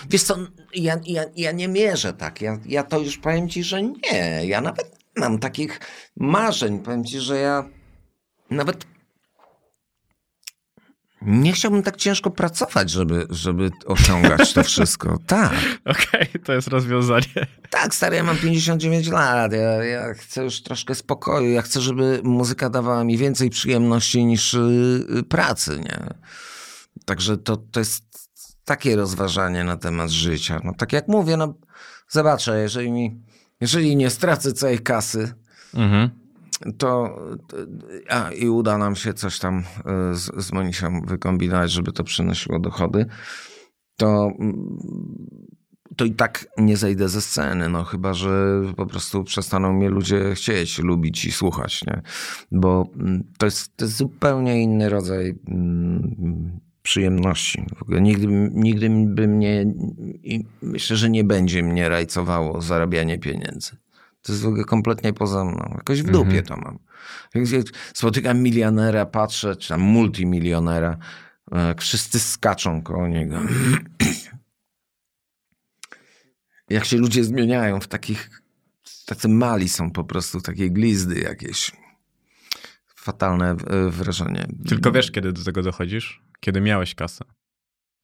Wiesz 0.10 0.24
co, 0.24 0.38
ja, 0.76 0.96
ja, 1.06 1.24
ja 1.36 1.52
nie 1.52 1.68
mierzę 1.68 2.14
tak. 2.14 2.42
Ja, 2.42 2.60
ja 2.66 2.84
to 2.84 3.00
już 3.00 3.18
powiem 3.18 3.50
ci, 3.50 3.64
że 3.64 3.84
nie. 3.84 4.42
Ja 4.46 4.62
nawet 4.62 5.00
mam 5.18 5.40
takich 5.40 5.80
marzeń. 6.18 6.80
Powiem 6.80 7.06
ci, 7.06 7.20
że 7.20 7.38
ja 7.38 7.70
nawet 8.50 8.86
nie 11.26 11.54
chciałbym 11.54 11.84
tak 11.84 11.96
ciężko 11.96 12.32
pracować, 12.32 12.90
żeby, 12.92 13.28
żeby 13.30 13.72
osiągać 13.86 14.54
to 14.54 14.64
wszystko. 14.64 15.18
Tak, 15.28 15.54
Okej, 15.86 16.28
to 16.44 16.54
jest 16.54 16.68
rozwiązanie. 16.68 17.48
tak, 17.70 17.96
stary, 17.96 18.16
ja 18.16 18.24
mam 18.24 18.38
59 18.38 19.08
lat. 19.08 19.52
Ja, 19.52 19.84
ja 19.84 20.14
chcę 20.14 20.44
już 20.44 20.62
troszkę 20.62 20.96
spokoju. 20.96 21.50
Ja 21.52 21.62
chcę, 21.62 21.82
żeby 21.82 22.22
muzyka 22.24 22.70
dawała 22.70 23.04
mi 23.04 23.18
więcej 23.18 23.50
przyjemności 23.50 24.26
niż 24.26 24.54
y, 24.54 25.06
y, 25.18 25.24
pracy, 25.24 25.80
nie? 25.80 26.00
Także 27.06 27.38
to, 27.38 27.58
to 27.58 27.80
jest 27.80 28.04
takie 28.66 28.96
rozważanie 28.96 29.64
na 29.64 29.78
temat 29.78 30.10
życia. 30.10 30.62
No 30.64 30.74
tak 30.78 30.94
jak 30.94 31.08
mówię, 31.08 31.38
no 31.38 31.54
zobaczę, 32.10 32.62
jeżeli 32.62 32.92
mi, 32.92 33.22
jeżeli 33.62 33.96
nie 33.96 34.10
stracę 34.10 34.54
całej 34.54 34.80
kasy, 34.80 35.34
Mhm. 35.74 36.10
To, 36.78 37.20
a, 38.10 38.32
i 38.32 38.50
uda 38.50 38.78
nam 38.78 38.96
się 38.96 39.14
coś 39.14 39.40
tam 39.40 39.60
y, 39.60 40.16
z, 40.16 40.46
z 40.46 40.54
Monisią 40.54 41.02
wykombinować, 41.02 41.72
żeby 41.72 41.92
to 41.92 42.04
przynosiło 42.04 42.60
dochody, 42.60 43.06
to, 43.98 44.32
to 45.98 46.06
i 46.06 46.12
tak 46.12 46.48
nie 46.58 46.78
zejdę 46.78 47.10
ze 47.10 47.22
sceny, 47.22 47.70
no 47.70 47.84
chyba, 47.84 48.14
że 48.14 48.62
po 48.78 48.86
prostu 48.86 49.24
przestaną 49.24 49.74
mnie 49.74 49.90
ludzie 49.90 50.36
chcieć, 50.36 50.80
lubić 50.80 51.26
i 51.26 51.32
słuchać, 51.32 51.86
nie? 51.88 52.02
Bo 52.52 52.90
mm, 53.00 53.24
to 53.38 53.46
jest, 53.46 53.78
to 53.78 53.86
jest 53.86 53.98
zupełnie 53.98 54.64
inny 54.64 54.90
rodzaj 54.90 55.36
mm, 55.48 56.60
przyjemności. 56.82 57.66
W 57.78 57.82
ogóle 57.82 58.02
nigdy, 58.02 58.28
nigdy 58.54 58.90
by 58.90 59.28
mnie 59.28 59.74
myślę, 60.62 60.96
że 60.96 61.10
nie 61.10 61.24
będzie 61.24 61.64
mnie 61.64 61.90
rajcowało 61.90 62.62
zarabianie 62.62 63.20
pieniędzy. 63.20 63.78
To 64.26 64.32
jest 64.32 64.44
w 64.44 64.48
ogóle 64.48 64.64
kompletnie 64.64 65.14
poza 65.14 65.46
mną. 65.46 65.74
Jakoś 65.78 66.02
w 66.02 66.12
dupie 66.12 66.44
to 66.44 66.58
mam. 66.58 66.80
Spotykam 67.94 68.42
milionera, 68.42 69.06
patrzę, 69.06 69.56
czy 69.56 69.70
tam 69.70 69.82
multimilionera, 69.82 70.98
wszyscy 71.78 72.20
skaczą 72.20 72.82
koło 72.82 73.08
niego. 73.08 73.40
Jak 76.70 76.86
się 76.86 76.98
ludzie 76.98 77.24
zmieniają 77.24 77.80
w 77.80 77.88
takich, 77.88 78.42
tacy 79.06 79.28
mali 79.30 79.70
są 79.70 79.92
po 79.92 80.04
prostu, 80.04 80.42
takie 80.42 80.70
glizdy 80.70 81.20
jakieś. 81.20 81.72
Fatalne 82.96 83.56
wrażenie. 83.90 84.48
Tylko 84.68 84.92
wiesz, 84.92 85.12
kiedy 85.12 85.34
do 85.34 85.44
tego 85.44 85.62
dochodzisz? 85.64 86.22
Kiedy 86.40 86.62
miałeś 86.62 86.96
kasę. 86.96 87.26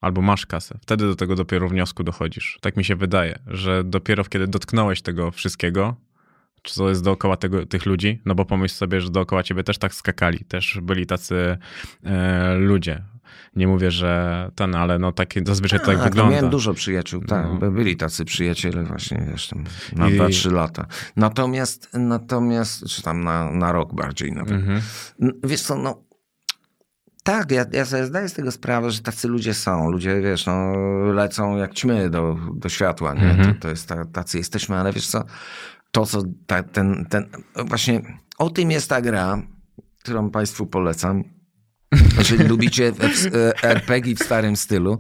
Albo 0.02 0.22
masz 0.22 0.46
kasę. 0.46 0.80
Wtedy 0.82 1.06
do 1.06 1.16
tego 1.16 1.36
dopiero 1.36 1.70
wniosku 1.70 2.04
dochodzisz. 2.04 2.58
Tak 2.62 2.78
mi 2.78 2.86
się 2.86 2.96
wydaje, 2.96 3.40
że 3.48 3.84
dopiero 3.84 4.24
kiedy 4.24 4.48
dotknąłeś 4.48 5.02
tego 5.02 5.32
wszystkiego, 5.32 5.96
czy 6.62 6.74
co 6.74 6.90
jest 6.90 7.04
dookoła 7.04 7.38
tego, 7.38 7.66
tych 7.66 7.86
ludzi, 7.86 8.22
no 8.26 8.36
bo 8.36 8.46
pomyśl 8.46 8.76
sobie, 8.76 9.02
że 9.02 9.10
dookoła 9.10 9.44
ciebie 9.44 9.64
też 9.64 9.78
tak 9.78 9.94
skakali, 9.94 10.46
też 10.46 10.80
byli 10.82 11.06
tacy 11.06 11.58
e, 12.04 12.56
ludzie. 12.56 13.04
Nie 13.56 13.68
mówię, 13.68 13.92
że 13.92 14.52
ten, 14.56 14.76
ale 14.76 15.00
no 15.00 15.12
tak 15.12 15.34
zazwyczaj 15.46 15.80
to 15.80 15.86
tak 15.86 15.98
no 15.98 16.04
wygląda. 16.04 16.32
Miałem 16.36 16.50
dużo 16.50 16.74
przyjaciół, 16.74 17.22
tak. 17.26 17.46
No. 17.46 17.56
by- 17.56 17.72
Byli 17.72 17.98
tacy 17.98 18.26
przyjaciele 18.26 18.84
właśnie, 18.84 19.26
wiesz, 19.32 19.48
tam 19.48 19.64
na 19.96 20.10
I- 20.10 20.18
2-3 20.18 20.52
lata. 20.52 20.86
Natomiast, 21.16 21.90
natomiast, 21.94 22.86
czy 22.90 23.02
tam 23.02 23.24
na, 23.24 23.52
na 23.52 23.72
rok 23.72 23.96
bardziej 23.96 24.32
nawet. 24.32 24.52
Mhm. 24.52 24.82
Wiesz 25.44 25.62
co, 25.62 25.78
no 25.78 26.04
tak, 27.24 27.52
ja, 27.52 27.66
ja 27.72 27.86
sobie 27.86 28.06
zdaję 28.06 28.30
z 28.30 28.34
tego 28.34 28.52
sprawę, 28.52 28.92
że 28.92 29.02
tacy 29.02 29.28
ludzie 29.28 29.54
są. 29.54 29.92
Ludzie, 29.92 30.22
wiesz, 30.22 30.46
no, 30.46 30.74
lecą 31.14 31.58
jak 31.58 31.74
ćmy 31.74 32.10
do, 32.10 32.38
do 32.56 32.70
światła, 32.70 33.14
nie? 33.14 33.30
Mhm. 33.32 33.54
To, 33.56 33.62
to 33.62 33.70
jest, 33.70 33.88
ta, 33.88 34.06
tacy 34.06 34.38
jesteśmy, 34.38 34.76
ale 34.78 34.94
wiesz 34.94 35.08
co, 35.08 35.24
to 35.92 36.06
co, 36.06 36.24
ta, 36.48 36.64
ten, 36.64 37.06
ten, 37.10 37.30
właśnie 37.66 38.02
o 38.38 38.50
tym 38.50 38.72
jest 38.72 38.90
ta 38.90 39.02
gra, 39.02 39.42
którą 40.00 40.30
państwu 40.32 40.66
polecam. 40.68 41.24
Jeżeli 42.18 42.44
lubicie 42.54 42.92
w- 42.92 43.36
e, 43.36 43.64
RPG 43.64 44.16
w 44.16 44.24
starym 44.24 44.56
stylu, 44.56 44.98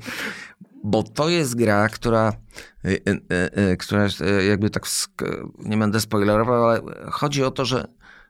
bo 0.83 1.03
to 1.03 1.29
jest 1.29 1.55
gra, 1.55 1.89
która, 1.89 2.33
e, 2.85 2.89
e, 3.69 3.77
która 3.77 4.07
jakby 4.47 4.69
tak, 4.69 4.83
nie 5.59 5.77
będę 5.77 5.99
spoilerował, 6.01 6.69
ale 6.69 6.81
chodzi 7.11 7.43
o 7.43 7.51
to, 7.51 7.65
że 7.65 7.87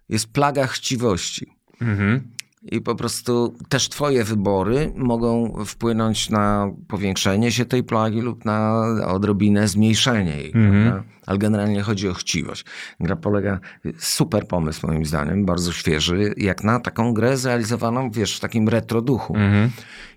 jest 0.10 0.28
plaga 0.34 0.68
chciwości. 0.68 1.54
Mhm. 1.82 2.32
I 2.62 2.82
po 2.82 2.96
prostu 2.96 3.56
też 3.70 3.90
twoje 3.90 4.24
wybory 4.24 4.94
mogą 4.96 5.54
wpłynąć 5.66 6.30
na 6.30 6.72
powiększenie 6.88 7.52
się 7.52 7.66
tej 7.66 7.84
plagi 7.84 8.22
lub 8.22 8.46
na 8.46 8.86
odrobinę 9.08 9.68
zmniejszenie 9.68 10.38
jej. 10.38 10.52
Mhm. 10.56 10.84
prawda? 10.84 11.04
Ale 11.26 11.38
generalnie 11.38 11.82
chodzi 11.82 12.10
o 12.10 12.14
chciwość. 12.14 12.66
Gra 13.00 13.16
polega, 13.16 13.60
super 13.98 14.48
pomysł 14.48 14.88
moim 14.88 15.06
zdaniem, 15.06 15.46
bardzo 15.46 15.74
świeży, 15.74 16.34
jak 16.38 16.64
na 16.64 16.80
taką 16.80 17.14
grę 17.14 17.38
zrealizowaną, 17.38 18.12
wiesz, 18.12 18.38
w 18.38 18.40
takim 18.40 18.70
retro 18.70 19.02
duchu. 19.02 19.36
Mhm. 19.36 19.70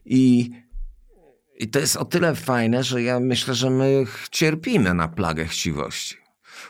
I, 0.05 0.51
I 1.59 1.69
to 1.69 1.79
jest 1.79 1.97
o 1.97 2.05
tyle 2.05 2.35
fajne, 2.35 2.85
że 2.85 3.03
ja 3.03 3.21
myślę, 3.21 3.55
że 3.55 3.71
my 3.71 4.05
cierpimy 4.31 4.95
na 4.95 5.09
plagę 5.09 5.45
chciwości. 5.45 6.17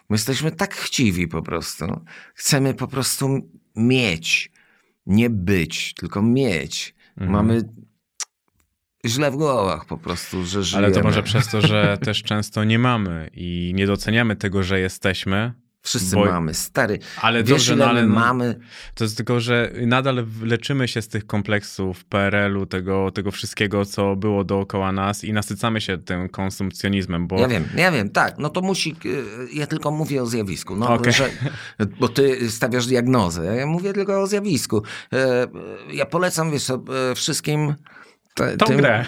My 0.09 0.15
jesteśmy 0.15 0.51
tak 0.51 0.75
chciwi 0.75 1.29
po 1.29 1.43
prostu. 1.43 2.01
Chcemy 2.35 2.75
po 2.75 2.89
prostu 2.89 3.51
mieć. 3.77 4.54
Nie 5.07 5.31
być, 5.31 5.95
tylko 5.95 6.23
mieć. 6.23 6.95
Mhm. 7.17 7.31
Mamy 7.33 7.63
źle 9.07 9.31
w 9.31 9.37
głowach 9.37 9.85
po 9.85 9.99
prostu, 9.99 10.45
że 10.45 10.63
żyjemy. 10.63 10.87
Ale 10.87 10.97
to 10.97 11.03
może 11.03 11.23
przez 11.23 11.49
to, 11.49 11.61
że 11.61 11.99
też 11.99 12.23
często 12.33 12.65
nie 12.65 12.79
mamy 12.79 13.31
i 13.33 13.73
nie 13.75 13.87
doceniamy 13.87 14.37
tego, 14.37 14.63
że 14.63 14.81
jesteśmy. 14.81 15.53
Wszyscy 15.85 16.17
bo- 16.17 16.25
mamy. 16.25 16.55
Stary, 16.55 16.99
Ale 17.23 17.39
wiesz 17.45 17.49
dobrze, 17.51 17.77
no 17.77 17.85
ale 17.87 18.07
no- 18.07 18.15
mamy? 18.15 18.59
To 18.95 19.05
jest 19.05 19.17
tylko, 19.17 19.41
że 19.41 19.73
nadal 19.87 20.27
leczymy 20.43 20.89
się 20.89 21.03
z 21.03 21.09
tych 21.09 21.27
kompleksów 21.27 22.05
PRL-u, 22.05 22.67
tego, 22.67 23.11
tego 23.11 23.31
wszystkiego, 23.31 23.85
co 23.85 24.17
było 24.17 24.45
dookoła 24.45 24.93
nas 24.93 25.25
i 25.25 25.33
nasycamy 25.33 25.81
się 25.81 25.99
tym 25.99 26.29
konsumpcjonizmem, 26.29 27.27
bo 27.27 27.39
Ja 27.39 27.49
wiem, 27.49 27.65
ja 27.77 27.93
wiem, 27.93 28.09
tak. 28.11 28.39
No 28.39 28.49
to 28.51 28.61
musi. 28.61 28.97
y, 29.05 29.25
Ja 29.53 29.67
tylko 29.67 29.91
mówię 29.91 30.23
o 30.23 30.27
zjawisku. 30.27 30.77
No, 30.77 30.95
Okej. 30.95 31.13
że, 31.13 31.31
bo 32.01 32.09
ty 32.09 32.51
stawiasz 32.51 32.87
diagnozę. 32.87 33.57
Ja 33.57 33.67
mówię 33.67 33.93
tylko 33.93 34.23
o 34.23 34.27
zjawisku. 34.27 34.83
E, 35.13 35.47
Ja 35.93 36.07
polecam 36.07 36.51
wiesz, 36.51 36.71
e, 36.71 36.79
wszystkim 37.15 37.75
te, 38.35 38.57
Tą 38.57 38.67
tym, 38.67 38.77
grę. 38.77 39.05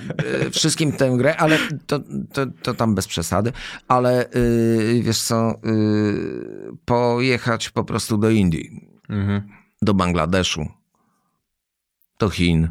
y, 0.46 0.50
Wszystkim 0.50 0.92
tę 0.92 1.10
grę, 1.16 1.36
ale 1.36 1.58
to, 1.86 2.00
to, 2.32 2.46
to 2.62 2.74
tam 2.74 2.94
bez 2.94 3.06
przesady. 3.06 3.52
Ale 3.88 4.30
y, 4.36 5.00
wiesz 5.02 5.22
co, 5.22 5.50
y, 5.50 6.76
pojechać 6.84 7.70
po 7.70 7.84
prostu 7.84 8.18
do 8.18 8.30
Indii, 8.30 8.88
Mhm. 9.08 9.48
do 9.82 9.94
Bangladeszu, 9.94 10.66
do 12.18 12.30
Chin. 12.30 12.68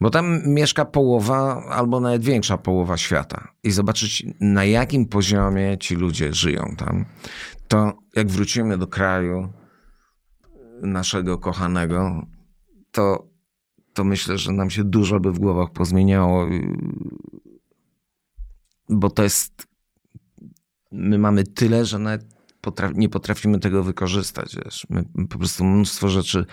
Bo 0.00 0.10
tam 0.10 0.40
mieszka 0.46 0.84
połowa, 0.84 1.62
albo 1.70 2.00
nawet 2.00 2.24
większa 2.24 2.58
połowa 2.58 2.96
świata. 2.96 3.48
I 3.62 3.70
zobaczyć, 3.70 4.26
na 4.40 4.64
jakim 4.64 5.06
poziomie 5.06 5.78
ci 5.78 5.94
ludzie 5.94 6.34
żyją 6.34 6.74
tam. 6.78 7.04
To 7.68 7.92
jak 8.16 8.28
wrócimy 8.28 8.78
do 8.78 8.86
kraju 8.86 9.52
naszego 10.82 11.38
kochanego, 11.38 12.26
to, 12.90 13.26
to 13.94 14.04
myślę, 14.04 14.38
że 14.38 14.52
nam 14.52 14.70
się 14.70 14.84
dużo 14.84 15.20
by 15.20 15.32
w 15.32 15.38
głowach 15.38 15.70
pozmieniało. 15.70 16.46
yy, 16.46 16.76
Bo 18.88 19.10
to 19.10 19.22
jest. 19.22 19.66
My 20.92 21.18
mamy 21.18 21.44
tyle, 21.44 21.84
że 21.84 21.98
nawet 21.98 22.26
potraf, 22.60 22.92
nie 22.94 23.08
potrafimy 23.08 23.58
tego 23.58 23.82
wykorzystać. 23.82 24.56
Wiesz. 24.64 24.86
My 24.90 25.04
po 25.28 25.38
prostu 25.38 25.64
mnóstwo 25.64 26.08
rzeczy. 26.08 26.46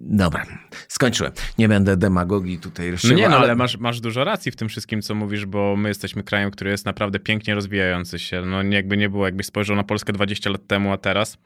Dobra, 0.00 0.46
skończyłem. 0.88 1.32
Nie 1.58 1.68
będę 1.68 1.96
demagogii 1.96 2.58
tutaj 2.58 2.86
No 2.86 2.92
rozsiewał, 2.92 3.18
nie, 3.18 3.28
no 3.28 3.36
ale 3.36 3.54
masz, 3.54 3.78
masz 3.78 4.00
dużo 4.00 4.24
racji 4.24 4.52
w 4.52 4.56
tym 4.56 4.68
wszystkim, 4.68 5.02
co 5.02 5.14
mówisz, 5.14 5.46
bo 5.46 5.76
my 5.76 5.88
jesteśmy 5.88 6.22
krajem, 6.22 6.50
który 6.50 6.70
jest 6.70 6.86
naprawdę 6.86 7.18
pięknie 7.20 7.54
rozwijający 7.54 8.18
się. 8.18 8.42
No 8.46 8.62
jakby 8.62 8.96
nie 8.96 9.10
było, 9.10 9.26
jakbyś 9.26 9.46
spojrzał 9.46 9.76
na 9.76 9.84
Polskę 9.84 10.12
20 10.12 10.50
lat 10.50 10.66
temu, 10.66 10.92
a 10.92 10.98
teraz 10.98 11.38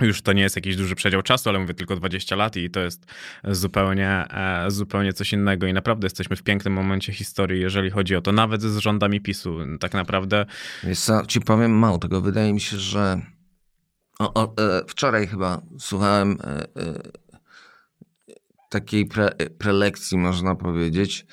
już 0.00 0.22
to 0.22 0.32
nie 0.32 0.42
jest 0.42 0.56
jakiś 0.56 0.76
duży 0.76 0.94
przedział 0.94 1.22
czasu, 1.22 1.48
ale 1.48 1.58
mówię 1.58 1.74
tylko 1.74 1.96
20 1.96 2.36
lat 2.36 2.56
i 2.56 2.70
to 2.70 2.80
jest 2.80 3.06
zupełnie, 3.44 4.08
e, 4.30 4.70
zupełnie 4.70 5.12
coś 5.12 5.32
innego 5.32 5.66
i 5.66 5.72
naprawdę 5.72 6.06
jesteśmy 6.06 6.36
w 6.36 6.42
pięknym 6.42 6.74
momencie 6.74 7.12
historii, 7.12 7.60
jeżeli 7.60 7.90
chodzi 7.90 8.16
o 8.16 8.20
to, 8.20 8.32
nawet 8.32 8.62
z 8.62 8.78
rządami 8.78 9.20
PiSu. 9.20 9.58
Tak 9.80 9.94
naprawdę 9.94 10.46
Wiesz 10.84 11.00
co, 11.00 11.26
ci 11.26 11.40
powiem 11.40 11.78
mało 11.78 11.98
tego. 11.98 12.20
Wydaje 12.20 12.52
mi 12.52 12.60
się, 12.60 12.76
że 12.76 13.20
o, 14.18 14.34
o, 14.34 14.54
e, 14.58 14.82
wczoraj 14.88 15.26
chyba 15.26 15.62
słuchałem 15.78 16.38
e, 16.44 16.66
takiej 18.70 19.06
pre, 19.06 19.30
prelekcji, 19.58 20.18
można 20.18 20.54
powiedzieć, 20.54 21.26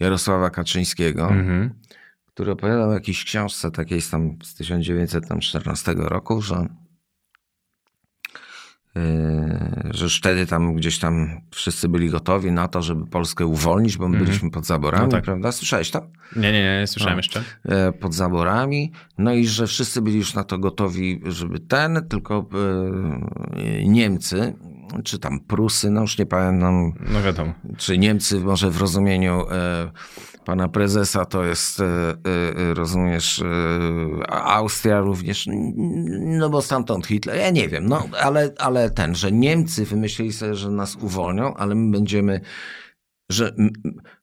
Jarosława 0.00 0.50
Kaczyńskiego, 0.50 1.28
mhm. 1.28 1.74
Który 2.34 2.52
opowiadał 2.52 2.90
o 2.90 2.92
jakiejś 2.94 3.24
książce 3.24 3.70
takiej 3.70 4.00
z 4.00 4.10
tam 4.10 4.36
z 4.42 4.54
1914 4.54 5.94
roku, 5.96 6.42
że 6.42 6.66
e, 8.96 9.90
że 9.90 10.04
już 10.04 10.18
wtedy 10.18 10.46
tam 10.46 10.74
gdzieś 10.74 10.98
tam 10.98 11.40
wszyscy 11.50 11.88
byli 11.88 12.10
gotowi 12.10 12.52
na 12.52 12.68
to, 12.68 12.82
żeby 12.82 13.06
Polskę 13.06 13.46
uwolnić, 13.46 13.96
bo 13.96 14.08
my 14.08 14.16
Mhm. 14.16 14.24
byliśmy 14.26 14.50
pod 14.50 14.66
zaborami, 14.66 15.04
No 15.04 15.10
tak. 15.10 15.24
prawda? 15.24 15.52
Słyszałeś 15.52 15.90
to? 15.90 16.06
nie, 16.36 16.52
nie, 16.52 16.62
nie, 16.62 16.80
nie 16.80 16.86
słyszałem 16.86 17.14
No. 17.14 17.18
jeszcze. 17.18 17.44
e, 17.64 17.92
pod 17.92 18.14
zaborami, 18.14 18.92
no 19.18 19.32
i 19.34 19.46
że 19.46 19.66
wszyscy 19.66 20.02
byli 20.02 20.16
już 20.18 20.34
na 20.34 20.44
to 20.44 20.58
gotowi, 20.58 21.20
żeby 21.26 21.60
ten, 21.60 22.06
tylko 22.08 22.48
e, 23.56 23.84
Niemcy, 23.84 24.54
czy 25.04 25.18
tam 25.18 25.40
Prusy, 25.40 25.90
no 25.90 26.00
już 26.00 26.18
nie 26.18 26.26
pamiętam, 26.26 26.92
No 27.12 27.22
wiadomo. 27.22 27.52
czy 27.76 27.98
Niemcy 27.98 28.40
może 28.40 28.70
w 28.70 28.80
rozumieniu 28.80 29.46
e, 29.50 29.90
pana 30.44 30.68
prezesa 30.68 31.24
to 31.24 31.44
jest, 31.44 31.80
e, 31.80 31.84
e, 31.84 32.74
rozumiesz, 32.74 33.42
e, 33.42 34.30
Austria 34.30 35.00
również, 35.00 35.46
no 36.20 36.50
bo 36.50 36.62
stamtąd 36.62 37.06
Hitler, 37.06 37.36
ja 37.36 37.50
nie 37.50 37.68
wiem, 37.68 37.86
no 37.86 38.08
ale, 38.20 38.52
ale 38.58 38.90
ten, 38.90 39.14
że 39.14 39.32
Niemcy 39.32 39.84
wymyślili 39.84 40.32
sobie, 40.32 40.54
że 40.54 40.70
nas 40.70 40.96
uwolnią, 40.96 41.54
ale 41.54 41.74
my 41.74 41.90
będziemy, 41.90 42.40
że 43.30 43.54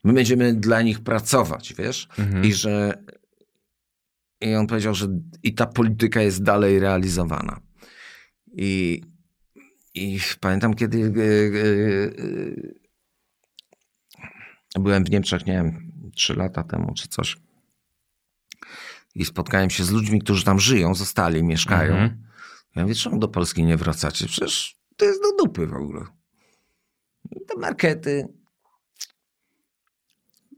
my 0.04 0.14
będziemy 0.14 0.54
dla 0.54 0.82
nich 0.82 1.00
pracować, 1.00 1.74
wiesz, 1.78 2.08
Mhm. 2.18 2.46
i 2.46 2.54
że 2.54 3.04
i 4.42 4.56
on 4.56 4.68
powiedział, 4.68 4.96
że 4.96 5.08
i 5.44 5.54
ta 5.54 5.66
polityka 5.66 6.22
jest 6.22 6.44
dalej 6.44 6.80
realizowana. 6.80 7.60
I, 8.54 9.02
i 9.94 10.20
pamiętam, 10.40 10.74
kiedy 10.74 11.14
byłem 14.80 15.04
w 15.04 15.10
Niemczech, 15.10 15.46
nie 15.46 15.54
wiem, 15.54 15.91
trzy 16.22 16.36
lata 16.36 16.64
temu 16.64 16.94
czy 16.94 17.08
coś. 17.08 17.38
I 19.16 19.26
spotkałem 19.26 19.70
się 19.70 19.84
z 19.84 19.92
ludźmi, 19.92 20.22
którzy 20.22 20.44
tam 20.46 20.60
żyją, 20.60 20.96
zostali, 20.96 21.44
mieszkają. 21.44 21.92
Mhm. 21.94 22.24
Ja 22.76 22.82
mówię, 22.82 22.96
czemu 22.96 23.20
do 23.20 23.28
Polski 23.28 23.64
nie 23.64 23.78
wracacie? 23.78 24.26
Przecież 24.28 24.76
to 24.98 25.06
jest 25.06 25.22
do 25.22 25.44
dupy 25.44 25.68
w 25.68 25.74
ogóle. 25.74 26.06
Te 27.48 27.58
markety. 27.58 28.28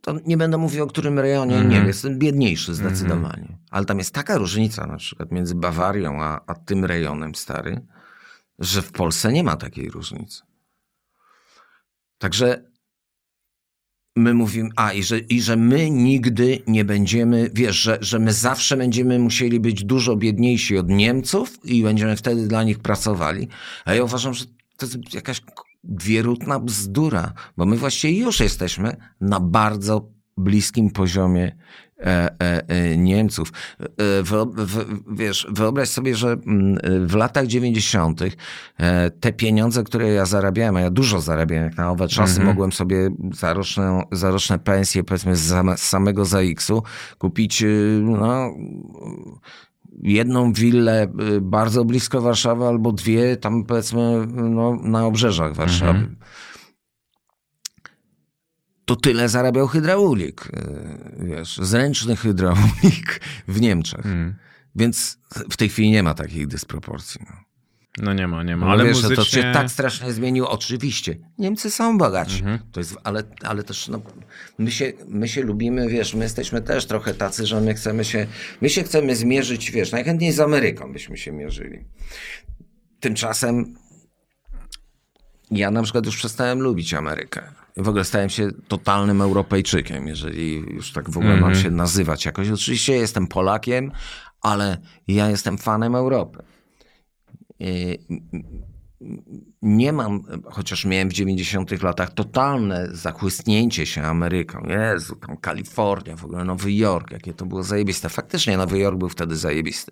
To 0.02 0.14
nie 0.26 0.38
będę 0.38 0.58
mówił 0.58 0.84
o 0.84 0.88
którym 0.88 1.20
rejonie, 1.20 1.54
Mhm. 1.54 1.70
nie 1.72 1.76
wiem, 1.78 1.88
jest 1.88 2.02
ten 2.02 2.20
biedniejszy 2.20 2.74
zdecydowanie. 2.76 3.58
Ale 3.72 3.86
tam 3.86 3.98
jest 3.98 4.14
taka 4.14 4.38
różnica 4.38 4.88
na 4.88 4.98
przykład 4.98 5.32
między 5.32 5.56
Bawarią 5.56 6.24
a, 6.24 6.42
a 6.48 6.56
tym 6.56 6.86
rejonem 6.86 7.36
stary, 7.36 7.82
że 8.60 8.82
w 8.82 8.92
Polsce 8.92 9.32
nie 9.34 9.44
ma 9.44 9.56
takiej 9.56 9.90
różnicy. 9.90 10.42
Także 12.18 12.73
my 14.16 14.34
mówimy, 14.34 14.70
a 14.76 14.94
i 14.94 15.04
że, 15.04 15.20
i 15.20 15.42
że 15.42 15.56
my 15.56 15.90
nigdy 15.90 16.60
nie 16.68 16.86
będziemy, 16.86 17.50
wiesz, 17.54 17.76
że, 17.76 17.98
że 18.02 18.20
my 18.20 18.34
zawsze 18.34 18.78
będziemy 18.78 19.20
musieli 19.20 19.60
być 19.60 19.84
dużo 19.84 20.16
biedniejsi 20.16 20.78
od 20.78 20.90
Niemców 20.90 21.66
i 21.66 21.84
będziemy 21.84 22.16
wtedy 22.16 22.48
dla 22.48 22.64
nich 22.64 22.80
pracowali. 22.80 23.48
A 23.86 23.94
ja 23.94 24.04
uważam, 24.04 24.34
że 24.34 24.46
to 24.78 24.86
jest 24.86 25.14
jakaś 25.14 25.42
wierutna 25.84 26.60
bzdura, 26.60 27.34
bo 27.58 27.66
my 27.66 27.78
właściwie 27.78 28.20
już 28.20 28.40
jesteśmy 28.40 28.96
na 29.22 29.40
bardzo 29.40 30.10
bliskim 30.38 30.92
poziomie 30.92 31.56
Niemców. 32.98 33.52
E, 33.80 34.24
wyo, 34.24 34.46
w, 34.46 34.86
wiesz, 35.16 35.48
wyobraź 35.50 35.90
sobie, 35.90 36.16
że 36.16 36.32
mm, 36.32 36.78
w 37.08 37.16
latach 37.16 37.48
90. 37.48 38.22
e, 38.78 39.12
te 39.12 39.34
pieniądze, 39.34 39.84
które 39.84 40.10
ja 40.10 40.26
zarabiałem, 40.26 40.76
a 40.76 40.82
ja 40.82 40.90
dużo 40.90 41.22
zarabiałem, 41.22 41.66
jak 41.66 41.78
na 41.78 41.92
owe 41.92 42.08
czasy 42.08 42.34
Mhm. 42.34 42.48
mogłem 42.48 42.72
sobie 42.72 43.10
za 43.34 43.54
roczne, 43.54 44.04
za 44.12 44.32
roczne 44.32 44.60
pensje, 44.60 45.04
powiedzmy 45.04 45.36
z, 45.36 45.80
samego 45.80 46.26
ZAX-u 46.26 46.84
kupić 47.18 47.64
y, 47.64 48.00
no, 48.04 48.54
jedną 50.02 50.54
willę 50.54 51.08
y, 51.36 51.42
bardzo 51.42 51.86
blisko 51.86 52.22
Warszawy 52.22 52.66
albo 52.66 52.92
dwie 52.92 53.38
tam 53.38 53.64
powiedzmy 53.64 54.28
no, 54.34 54.76
na 54.76 55.06
obrzeżach 55.06 55.54
Warszawy. 55.56 56.00
Mhm. 56.00 56.16
To 58.86 58.96
tyle 58.96 59.30
zarabiał 59.30 59.68
hydraulik, 59.68 60.46
y, 60.46 61.26
wiesz, 61.26 61.58
zręczny 61.58 62.16
hydraulik 62.16 63.22
w 63.48 63.62
Niemczech. 63.62 64.06
Mhm. 64.06 64.36
Więc 64.76 65.18
w 65.50 65.58
tej 65.58 65.70
chwili 65.70 65.92
nie 65.92 66.04
ma 66.04 66.14
takich 66.14 66.48
dysproporcji. 66.48 67.22
No. 67.30 67.44
No 67.98 68.14
nie 68.14 68.28
ma, 68.28 68.44
nie 68.44 68.58
ma. 68.58 68.66
No 68.66 68.72
Ale 68.72 68.86
wiesz, 68.86 69.04
muzycznie... 69.04 69.16
to 69.16 69.30
się 69.30 69.54
tak 69.54 69.70
strasznie 69.70 70.14
zmieniło. 70.14 70.50
Oczywiście, 70.50 71.16
Niemcy 71.38 71.72
są 71.72 71.98
bogaci. 71.98 72.40
Mhm. 72.40 72.60
To 72.72 72.80
jest, 72.80 72.98
ale, 73.04 73.24
ale 73.42 73.64
też 73.64 73.88
no, 73.88 74.02
my, 74.58 74.72
się, 74.72 74.94
my 75.08 75.28
się 75.28 75.42
lubimy, 75.42 75.90
wiesz, 75.90 76.14
my 76.14 76.24
jesteśmy 76.24 76.62
też 76.62 76.86
trochę 76.86 77.14
tacy, 77.14 77.46
że 77.46 77.62
my 77.62 77.74
chcemy 77.74 78.06
się, 78.06 78.28
my 78.62 78.70
się 78.70 78.84
chcemy 78.84 79.16
zmierzyć, 79.16 79.72
wiesz, 79.72 79.92
najchętniej 79.92 80.32
z 80.32 80.40
Ameryką 80.40 80.94
byśmy 80.94 81.18
się 81.18 81.32
mierzyli. 81.32 81.86
Tymczasem 83.00 83.76
ja 85.58 85.72
na 85.72 85.84
przykład 85.84 86.06
już 86.06 86.18
przestałem 86.18 86.62
lubić 86.62 86.94
Amerykę. 86.94 87.42
W 87.78 87.90
ogóle 87.90 88.04
stałem 88.04 88.30
się 88.30 88.50
totalnym 88.68 89.22
Europejczykiem, 89.22 90.08
jeżeli 90.08 90.56
już 90.56 90.92
tak 90.92 91.10
w 91.10 91.18
ogóle 91.18 91.38
mam 91.38 91.56
się 91.56 91.72
nazywać 91.72 92.26
jakoś. 92.26 92.50
Oczywiście 92.50 92.94
jestem 92.94 93.28
Polakiem, 93.28 93.92
ale 94.42 94.78
ja 95.08 95.30
jestem 95.30 95.58
fanem 95.58 95.96
Europy. 95.96 96.44
Nie 99.62 99.94
mam, 99.94 100.24
chociaż 100.46 100.86
miałem 100.86 101.10
w 101.10 101.14
90 101.14 101.84
latach 101.84 102.14
totalne 102.14 102.88
zachłysnięcie 102.92 103.86
się 103.86 104.02
Ameryką. 104.02 104.68
Jezu, 104.68 105.16
tam 105.16 105.38
Kalifornia, 105.38 106.16
w 106.16 106.26
ogóle 106.26 106.44
Nowy 106.44 106.74
Jork, 106.74 107.12
jakie 107.12 107.34
to 107.34 107.46
było 107.46 107.64
zajebiste. 107.64 108.10
Faktycznie 108.10 108.58
Nowy 108.58 108.80
Jork 108.80 108.98
był 108.98 109.10
wtedy 109.10 109.36
zajebisty. 109.36 109.92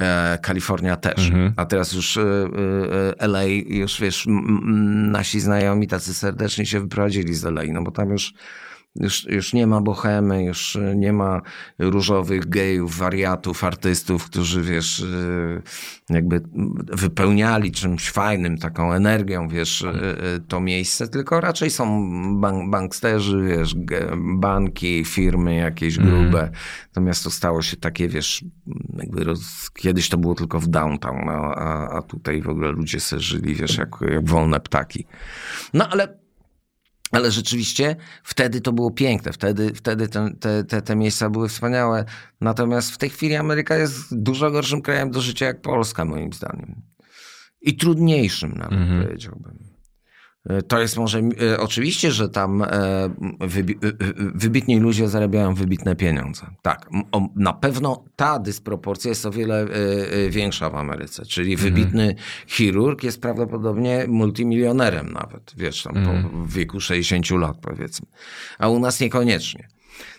E, 0.00 0.38
Kalifornia 0.42 0.96
też. 0.96 1.30
A 1.56 1.66
teraz 1.66 1.92
już 1.92 2.16
e, 2.16 2.22
e, 3.20 3.26
LA, 3.26 3.44
już 3.66 4.00
wiesz, 4.00 4.26
m, 4.26 4.38
m, 4.48 5.10
nasi 5.10 5.40
znajomi 5.40 5.86
tacy 5.86 6.14
serdeczni 6.14 6.66
się 6.66 6.80
wyprowadzili 6.80 7.34
z 7.34 7.44
LA, 7.44 7.62
no 7.72 7.82
bo 7.82 7.90
tam 7.90 8.10
już 8.10 8.34
Już, 8.96 9.24
już 9.24 9.52
nie 9.52 9.66
ma 9.66 9.80
bohemy, 9.80 10.44
już 10.44 10.78
nie 10.94 11.12
ma 11.12 11.40
różowych 11.78 12.48
gejów, 12.48 12.96
wariatów, 12.96 13.64
artystów, 13.64 14.24
którzy, 14.24 14.62
wiesz, 14.62 15.00
y, 15.00 15.62
jakby 16.10 16.40
wypełniali 16.92 17.72
czymś 17.72 18.10
fajnym, 18.10 18.58
taką 18.58 18.92
energią, 18.92 19.48
wiesz, 19.48 19.82
y, 19.82 19.88
y, 20.36 20.40
to 20.48 20.60
miejsce, 20.60 21.08
tylko 21.08 21.40
raczej 21.40 21.70
są 21.70 22.08
bank, 22.40 22.70
banksterzy, 22.70 23.42
wiesz, 23.42 23.74
banki, 24.16 25.04
firmy 25.04 25.54
jakieś 25.54 25.98
mhm. 25.98 26.22
grube. 26.22 26.40
Mm. 26.40 26.52
To 26.92 27.00
miasto 27.00 27.30
stało 27.30 27.62
się 27.62 27.76
takie, 27.76 28.08
wiesz, 28.08 28.44
jakby 28.98 29.24
roz... 29.24 29.70
kiedyś 29.70 30.08
to 30.08 30.18
było 30.18 30.34
tylko 30.34 30.60
w 30.60 30.66
downtown, 30.66 31.28
a, 31.28 31.88
a 31.90 32.02
tutaj 32.02 32.42
w 32.42 32.48
ogóle 32.48 32.72
ludzie 32.72 33.00
se 33.00 33.20
żyli, 33.20 33.54
wiesz, 33.54 33.78
jak, 33.78 33.90
jak 34.10 34.28
wolne 34.28 34.60
ptaki. 34.60 35.06
No 35.74 35.88
ale 35.88 36.18
ale 37.10 37.30
rzeczywiście 37.30 37.96
wtedy 38.22 38.60
to 38.60 38.72
było 38.72 38.90
piękne, 38.90 39.32
wtedy, 39.32 39.74
wtedy 39.74 40.08
te, 40.08 40.30
te, 40.40 40.64
te, 40.64 40.82
te, 40.82 40.96
miejsca 40.96 41.30
były 41.30 41.48
wspaniałe. 41.48 42.04
Natomiast 42.40 42.90
w 42.90 42.98
tej 42.98 43.10
chwili 43.10 43.36
Ameryka 43.36 43.76
jest 43.76 44.22
dużo 44.22 44.50
gorszym 44.50 44.82
krajem 44.82 45.10
do 45.10 45.20
życia 45.20 45.46
jak 45.46 45.60
Polska, 45.60 46.04
moim 46.04 46.32
zdaniem. 46.32 46.82
I 47.60 47.76
trudniejszym 47.76 48.52
nawet, 48.52 48.78
-hmm. 48.78 49.04
powiedziałbym. 49.04 49.67
E, 50.46 50.62
to 50.62 50.80
jest 50.80 50.96
może, 50.96 51.18
e, 51.18 51.60
oczywiście, 51.60 52.12
że 52.12 52.28
tam 52.28 52.62
e, 52.62 52.66
wybi 53.40 53.78
wybitni 54.34 54.80
ludzie 54.80 55.08
zarabiają 55.08 55.54
wybitne 55.54 55.96
pieniądze. 55.96 56.46
Tak, 56.62 56.90
na 57.36 57.52
pewno 57.52 58.04
ta 58.16 58.38
dysproporcja 58.38 59.08
jest 59.08 59.26
o 59.26 59.30
wiele 59.30 59.66
większa 60.30 60.70
w 60.70 60.74
Ameryce. 60.74 61.26
Czyli 61.26 61.52
mhm. 61.52 61.74
wybitny 61.74 62.14
chirurg 62.46 63.02
jest 63.02 63.20
prawdopodobnie 63.20 64.04
multimilionerem 64.08 65.12
nawet, 65.12 65.54
wiesz, 65.56 65.82
tam 65.82 65.94
po 65.94 65.98
mhm. 65.98 66.46
wieku 66.46 66.80
60 66.80 67.30
lat 67.30 67.56
powiedzmy. 67.60 68.06
A 68.58 68.68
u 68.68 68.78
nas 68.78 69.00
niekoniecznie. 69.00 69.68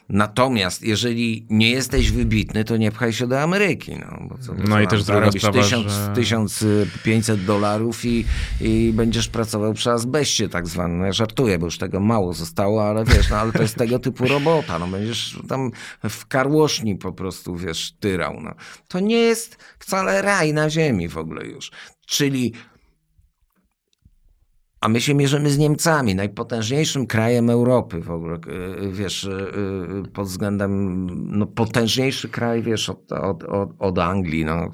Natomiast 0.09 0.83
jeżeli 0.83 1.45
nie 1.49 1.69
jesteś 1.69 2.11
wybitny, 2.11 2.63
to 2.63 2.77
nie 2.77 2.91
pchaj 2.91 3.13
się 3.13 3.27
do 3.27 3.41
Ameryki. 3.41 3.95
No, 3.95 4.27
bo 4.29 4.37
co, 4.37 4.53
no 4.67 4.81
i 4.81 4.87
też 4.87 5.03
druga 5.03 5.31
sprawa, 5.31 5.61
1000, 5.61 5.91
że... 5.91 6.11
1500 6.15 7.45
dolarów 7.45 8.05
i, 8.05 8.25
i 8.61 8.91
będziesz 8.93 9.27
pracował 9.27 9.73
przy 9.73 9.91
azbeście 9.91 10.49
tak 10.49 10.67
zwanym. 10.67 10.99
No, 10.99 11.05
ja 11.05 11.13
żartuję, 11.13 11.59
bo 11.59 11.65
już 11.65 11.77
tego 11.77 11.99
mało 11.99 12.33
zostało, 12.33 12.83
ale 12.83 13.05
wiesz, 13.05 13.29
no 13.29 13.37
ale 13.37 13.51
to 13.51 13.61
jest 13.61 13.75
tego 13.75 13.99
typu 13.99 14.27
robota. 14.27 14.79
No 14.79 14.87
będziesz 14.87 15.39
tam 15.49 15.71
w 16.09 16.25
karłoszni 16.25 16.95
po 16.95 17.13
prostu, 17.13 17.55
wiesz, 17.55 17.93
tyrał. 17.99 18.41
No. 18.41 18.53
To 18.87 18.99
nie 18.99 19.19
jest 19.19 19.57
wcale 19.79 20.21
raj 20.21 20.53
na 20.53 20.69
ziemi 20.69 21.07
w 21.07 21.17
ogóle 21.17 21.45
już. 21.45 21.71
Czyli 22.05 22.53
a 24.81 24.89
my 24.89 25.01
się 25.01 25.13
mierzymy 25.13 25.49
z 25.49 25.57
Niemcami, 25.57 26.15
najpotężniejszym 26.15 27.07
krajem 27.07 27.49
Europy 27.49 28.01
w 28.01 28.11
ogóle, 28.11 28.35
y, 28.83 28.91
wiesz, 28.91 29.23
y, 29.23 29.31
y, 30.05 30.11
pod 30.13 30.27
względem, 30.27 31.05
no 31.37 31.45
potężniejszy 31.45 32.29
kraj, 32.29 32.61
wiesz, 32.63 32.89
od, 32.89 33.11
od, 33.11 33.43
od, 33.43 33.69
od 33.79 33.99
Anglii, 33.99 34.45
no. 34.45 34.71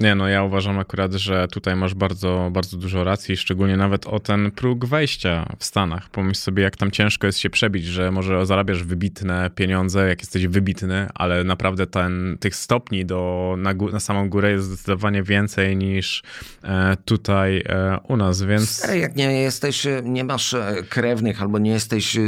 Nie, 0.00 0.14
no 0.14 0.28
ja 0.28 0.42
uważam 0.42 0.78
akurat, 0.78 1.12
że 1.12 1.48
tutaj 1.48 1.76
masz 1.76 1.94
bardzo, 1.94 2.50
bardzo 2.52 2.76
dużo 2.76 3.04
racji, 3.04 3.36
szczególnie 3.36 3.76
nawet 3.76 4.06
o 4.06 4.20
ten 4.20 4.50
próg 4.50 4.84
wejścia 4.86 5.52
w 5.58 5.64
Stanach. 5.64 6.08
Pomyśl 6.10 6.40
sobie, 6.40 6.62
jak 6.62 6.76
tam 6.76 6.90
ciężko 6.90 7.26
jest 7.26 7.38
się 7.38 7.50
przebić, 7.50 7.84
że 7.84 8.10
może 8.10 8.46
zarabiasz 8.46 8.84
wybitne 8.84 9.50
pieniądze, 9.54 10.08
jak 10.08 10.20
jesteś 10.20 10.46
wybitny, 10.46 11.08
ale 11.14 11.44
naprawdę 11.44 11.86
ten, 11.86 12.36
tych 12.40 12.56
stopni 12.56 13.06
do, 13.06 13.54
na, 13.58 13.74
na 13.92 14.00
samą 14.00 14.28
górę 14.28 14.50
jest 14.50 14.64
zdecydowanie 14.64 15.22
więcej 15.22 15.76
niż 15.76 16.22
e, 16.64 16.96
tutaj 17.04 17.62
e, 17.66 17.98
u 18.08 18.16
nas, 18.16 18.42
więc... 18.42 18.70
Stary, 18.70 18.98
jak 18.98 19.16
nie 19.16 19.32
jesteś, 19.32 19.86
nie 20.02 20.24
masz 20.24 20.54
e, 20.54 20.82
krewnych 20.88 21.42
albo 21.42 21.58
nie 21.58 21.70
jesteś 21.70 22.16
e, 22.16 22.20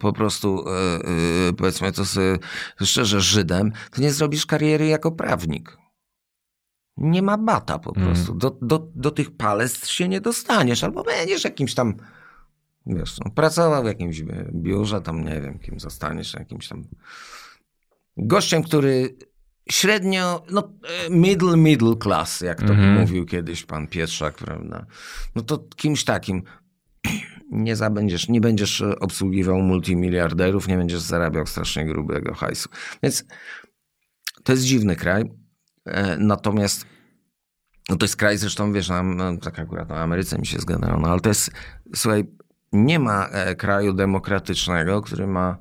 po 0.00 0.12
prostu, 0.12 0.64
e, 1.48 1.52
powiedzmy 1.52 1.92
to 1.92 2.02
szczerze, 2.84 3.20
Żydem, 3.20 3.72
to 3.92 4.02
nie 4.02 4.12
zrobisz 4.12 4.46
kariery 4.46 4.86
jako 4.86 5.12
prawnik 5.12 5.79
nie 7.00 7.22
ma 7.22 7.38
bata 7.38 7.78
po 7.78 7.96
mm. 7.96 8.08
prostu. 8.08 8.34
Do, 8.34 8.58
do, 8.62 8.90
do 8.94 9.10
tych 9.10 9.36
palestr 9.36 9.88
się 9.88 10.08
nie 10.08 10.20
dostaniesz, 10.20 10.84
albo 10.84 11.02
będziesz 11.04 11.44
jakimś 11.44 11.74
tam, 11.74 11.94
wiesz, 12.86 13.18
no, 13.24 13.30
pracował 13.30 13.82
w 13.82 13.86
jakimś 13.86 14.22
biurze, 14.52 15.00
tam 15.00 15.24
nie 15.24 15.40
wiem, 15.40 15.58
kim 15.58 15.80
zostaniesz, 15.80 16.34
jakimś 16.34 16.68
tam 16.68 16.84
gościem, 18.16 18.62
który 18.62 19.16
średnio, 19.70 20.42
no 20.50 20.72
middle, 21.10 21.56
middle 21.56 21.96
class, 21.96 22.40
jak 22.40 22.58
to 22.58 22.72
mm. 22.72 23.00
mówił 23.00 23.26
kiedyś 23.26 23.64
pan 23.64 23.86
Pietrzak, 23.86 24.34
prawda? 24.34 24.86
No 25.34 25.42
to 25.42 25.58
kimś 25.76 26.04
takim 26.04 26.42
nie 27.50 27.76
zabędziesz, 27.76 28.28
nie 28.28 28.40
będziesz 28.40 28.82
obsługiwał 28.82 29.62
multimiliarderów, 29.62 30.68
nie 30.68 30.76
będziesz 30.76 31.00
zarabiał 31.00 31.46
strasznie 31.46 31.86
grubego 31.86 32.34
hajsu. 32.34 32.68
Więc 33.02 33.24
to 34.44 34.52
jest 34.52 34.64
dziwny 34.64 34.96
kraj. 34.96 35.30
E, 35.84 36.16
natomiast 36.16 36.86
no 37.88 37.96
to 37.96 38.04
jest 38.04 38.16
kraj, 38.16 38.38
zresztą 38.38 38.72
wiesz, 38.72 38.88
na, 38.88 39.02
no, 39.02 39.36
tak 39.36 39.58
akurat 39.58 39.88
na 39.88 39.96
Ameryce 39.96 40.38
mi 40.38 40.46
się 40.46 40.58
zgadzają, 40.58 41.00
no 41.00 41.08
ale 41.08 41.20
to 41.20 41.28
jest, 41.28 41.50
słuchaj, 41.94 42.24
nie 42.72 42.98
ma 42.98 43.26
e, 43.26 43.54
kraju 43.54 43.92
demokratycznego, 43.92 45.02
który 45.02 45.26
ma 45.26 45.56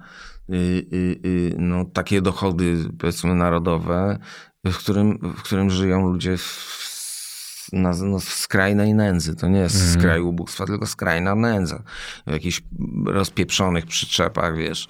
y, 0.50 0.56
y, 0.94 1.20
y, 1.26 1.56
no, 1.58 1.86
takie 1.86 2.22
dochody, 2.22 2.90
powiedzmy, 3.00 3.36
narodowe, 3.36 4.20
w 4.66 4.78
którym, 4.78 5.34
w 5.38 5.44
którym 5.44 5.70
żyją 5.70 6.12
ludzie 6.12 6.38
w, 6.38 7.70
na, 7.74 7.92
no, 8.04 8.20
skrajnej 8.20 8.94
nędzy. 8.94 9.36
To 9.36 9.48
nie 9.48 9.60
jest 9.60 9.82
mm. 9.82 9.94
skraj 9.94 10.22
ubóstwa, 10.22 10.66
tylko 10.66 10.86
skrajna 10.86 11.36
nędza. 11.36 11.84
W 12.28 12.32
jakichś 12.32 12.62
rozpieprzonych 13.06 13.86
przyczepach, 13.86 14.58
wiesz. 14.58 14.88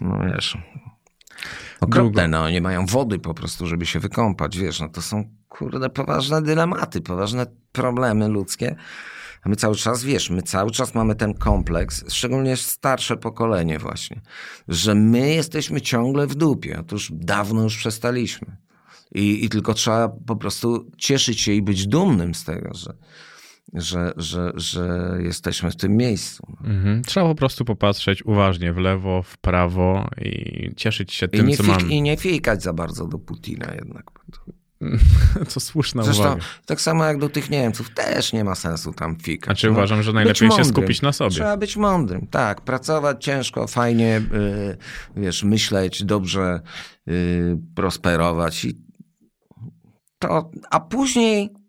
No 0.00 0.18
wiesz, 0.26 0.58
Okropne, 1.80 2.28
no, 2.28 2.50
nie 2.50 2.60
mają 2.60 2.86
wody 2.86 3.18
po 3.18 3.34
prostu, 3.34 3.66
żeby 3.66 3.86
się 3.86 4.00
wykąpać, 4.00 4.58
wiesz, 4.58 4.80
no 4.80 4.88
to 4.88 5.02
są, 5.02 5.24
kurde, 5.48 5.90
poważne 5.90 6.42
dylematy, 6.42 7.00
poważne 7.00 7.46
problemy 7.72 8.28
ludzkie. 8.28 8.76
A 9.42 9.48
my 9.48 9.56
cały 9.56 9.76
czas, 9.76 10.04
wiesz, 10.04 10.30
my 10.30 10.42
cały 10.42 10.70
czas 10.70 10.94
mamy 10.94 11.14
ten 11.14 11.34
kompleks, 11.34 12.04
szczególnie 12.08 12.56
starsze 12.56 13.16
pokolenie 13.16 13.78
właśnie, 13.78 14.20
że 14.68 14.94
my 14.94 15.34
jesteśmy 15.34 15.80
ciągle 15.80 16.26
w 16.26 16.34
dupie. 16.34 16.78
Otóż 16.80 17.12
dawno 17.14 17.62
już 17.62 17.76
przestaliśmy. 17.76 18.56
I, 19.14 19.44
i 19.44 19.48
tylko 19.48 19.74
trzeba 19.74 20.08
po 20.08 20.36
prostu 20.36 20.90
cieszyć 20.98 21.40
się 21.40 21.52
i 21.52 21.62
być 21.62 21.86
dumnym 21.86 22.34
z 22.34 22.44
tego, 22.44 22.74
że, 22.74 22.94
że, 23.74 24.12
że, 24.16 24.52
że 24.54 25.16
jesteśmy 25.20 25.70
w 25.70 25.76
tym 25.76 25.96
miejscu. 25.96 26.46
Mhm. 26.64 27.02
Trzeba 27.02 27.26
po 27.26 27.34
prostu 27.34 27.64
popatrzeć 27.64 28.26
uważnie 28.26 28.72
w 28.72 28.76
lewo, 28.76 29.22
w 29.22 29.38
prawo 29.38 30.08
i 30.20 30.70
cieszyć 30.76 31.12
się 31.12 31.28
tym, 31.28 31.52
co 31.52 31.62
mamy. 31.62 31.88
I 31.88 32.02
nie 32.02 32.16
fikać 32.16 32.62
za 32.62 32.72
bardzo 32.72 33.06
do 33.06 33.18
Putina 33.18 33.74
jednak. 33.74 34.10
Co 35.48 35.60
słuszna 35.60 36.02
Zresztą, 36.02 36.22
uwaga. 36.22 36.42
Tak 36.66 36.80
samo 36.80 37.04
jak 37.04 37.18
do 37.18 37.28
tych 37.28 37.50
Niemców, 37.50 37.90
też 37.94 38.32
nie 38.32 38.44
ma 38.44 38.54
sensu 38.54 38.92
tam 38.92 39.16
fikać. 39.16 39.46
Znaczy 39.46 39.66
no, 39.66 39.72
uważam, 39.72 40.02
że 40.02 40.12
najlepiej 40.12 40.50
się 40.50 40.64
skupić 40.64 41.02
na 41.02 41.12
sobie. 41.12 41.30
Trzeba 41.30 41.56
być 41.56 41.76
mądrym, 41.76 42.26
tak. 42.26 42.60
Pracować 42.60 43.24
ciężko, 43.24 43.66
fajnie, 43.66 44.22
yy, 45.16 45.22
wiesz, 45.22 45.44
myśleć, 45.44 46.04
dobrze 46.04 46.60
yy, 47.06 47.58
prosperować 47.74 48.64
i 48.64 48.78
to, 50.18 50.50
a 50.70 50.80
później 50.80 51.59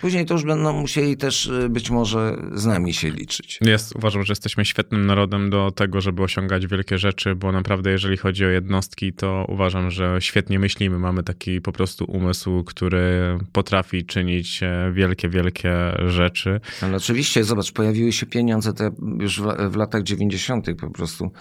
Później 0.00 0.26
to 0.26 0.34
już 0.34 0.44
będą 0.44 0.72
musieli 0.72 1.16
też 1.16 1.46
y, 1.46 1.68
być 1.68 1.90
może 1.90 2.36
z 2.54 2.66
nami 2.66 2.94
się 2.94 3.10
liczyć. 3.10 3.58
Jest, 3.60 3.96
uważam, 3.96 4.22
że 4.22 4.30
jesteśmy 4.30 4.64
świetnym 4.64 5.06
narodem 5.06 5.50
do 5.50 5.70
tego, 5.70 6.00
żeby 6.00 6.22
osiągać 6.22 6.66
wielkie 6.66 6.98
rzeczy, 6.98 7.34
bo 7.34 7.52
naprawdę 7.52 7.90
jeżeli 7.90 8.16
chodzi 8.16 8.44
o 8.44 8.48
jednostki, 8.48 9.12
to 9.12 9.46
uważam, 9.48 9.90
że 9.90 10.16
świetnie 10.20 10.58
myślimy. 10.58 10.98
Mamy 10.98 11.22
taki 11.22 11.60
po 11.60 11.72
prostu 11.72 12.04
umysł, 12.04 12.64
który 12.64 13.38
potrafi 13.52 14.04
czynić 14.04 14.62
e, 14.62 14.92
wielkie, 14.92 15.28
wielkie 15.28 15.72
rzeczy. 16.06 16.60
Ale 16.82 16.96
oczywiście, 16.96 17.44
zobacz, 17.44 17.72
pojawiły 17.72 18.12
się 18.12 18.26
pieniądze 18.26 18.72
te 18.72 18.90
już 19.20 19.40
w, 19.40 19.70
w 19.70 19.76
latach 19.76 20.02
90. 20.02 20.66
po 20.80 20.90
prostu. 20.90 21.32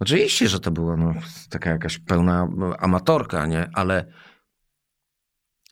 Oczywiście, 0.00 0.48
że 0.48 0.60
to 0.60 0.70
była 0.70 0.96
no, 0.96 1.14
taka 1.50 1.70
jakaś 1.70 1.98
pełna 1.98 2.48
amatorka, 2.78 3.46
nie? 3.46 3.70
Ale 3.74 4.04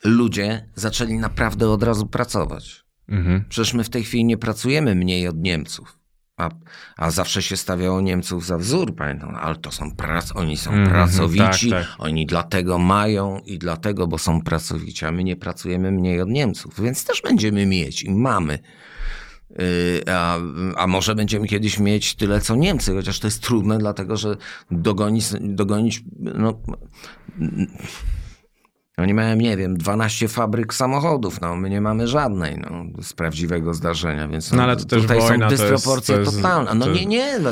ludzie 0.04 0.68
zaczęli 0.74 1.14
naprawdę 1.14 1.70
od 1.70 1.82
razu 1.82 2.06
pracować. 2.06 2.84
Mhm. 3.08 3.44
Przecież 3.48 3.74
my 3.74 3.84
w 3.84 3.90
tej 3.90 4.04
chwili 4.04 4.24
nie 4.24 4.38
pracujemy 4.38 4.94
mniej 4.94 5.28
od 5.28 5.36
Niemców. 5.36 5.98
A, 6.36 6.50
a 6.96 7.10
zawsze 7.10 7.42
się 7.42 7.56
stawiało 7.56 8.00
Niemców 8.00 8.46
za 8.46 8.58
wzór, 8.58 8.94
pamiętam, 8.96 9.32
no, 9.32 9.40
ale 9.40 9.56
to 9.56 9.72
są 9.72 9.96
prac, 9.96 10.36
oni 10.36 10.56
są 10.56 10.70
mm, 10.70 10.90
pracowici, 10.90 11.70
tak, 11.70 11.86
tak. 11.86 11.94
oni 11.98 12.26
dlatego 12.26 12.78
mają 12.78 13.38
i 13.38 13.58
dlatego, 13.58 14.06
bo 14.06 14.18
są 14.18 14.42
pracowici, 14.42 15.04
a 15.04 15.12
my 15.12 15.24
nie 15.24 15.36
pracujemy 15.36 15.92
mniej 15.92 16.20
od 16.20 16.28
Niemców, 16.28 16.80
więc 16.80 17.04
też 17.04 17.22
będziemy 17.22 17.66
mieć 17.66 18.02
i 18.02 18.10
mamy. 18.10 18.58
Yy, 19.50 19.56
a, 20.12 20.38
a 20.76 20.86
może 20.86 21.14
będziemy 21.14 21.46
kiedyś 21.46 21.78
mieć 21.78 22.14
tyle 22.14 22.40
co 22.40 22.56
Niemcy, 22.56 22.94
chociaż 22.94 23.20
to 23.20 23.26
jest 23.26 23.42
trudne, 23.42 23.78
dlatego 23.78 24.16
że 24.16 24.36
dogonić, 24.70 25.26
dogonić 25.40 26.04
no, 26.18 26.60
Oni 28.96 29.14
mają, 29.14 29.36
nie 29.36 29.56
wiem, 29.56 29.76
12 29.76 30.28
fabryk 30.28 30.74
samochodów, 30.74 31.40
no 31.40 31.56
my 31.56 31.70
nie 31.70 31.80
mamy 31.80 32.08
żadnej, 32.08 32.58
no, 32.58 33.02
z 33.02 33.12
prawdziwego 33.12 33.74
zdarzenia, 33.74 34.28
więc 34.28 34.52
No, 34.52 34.62
ale 34.62 34.76
to 34.76 34.84
też 34.84 35.02
tutaj 35.02 35.18
wojna, 35.18 35.50
są 35.50 35.56
to 35.56 35.62
jest- 35.62 35.74
dysproporcje 35.74 36.14
to 36.14 36.20
jest- 36.20 36.36
totalne. 36.36 36.74
No 36.74 36.86
to- 36.86 36.92
nie, 36.92 37.06
nie, 37.06 37.38
no, 37.38 37.50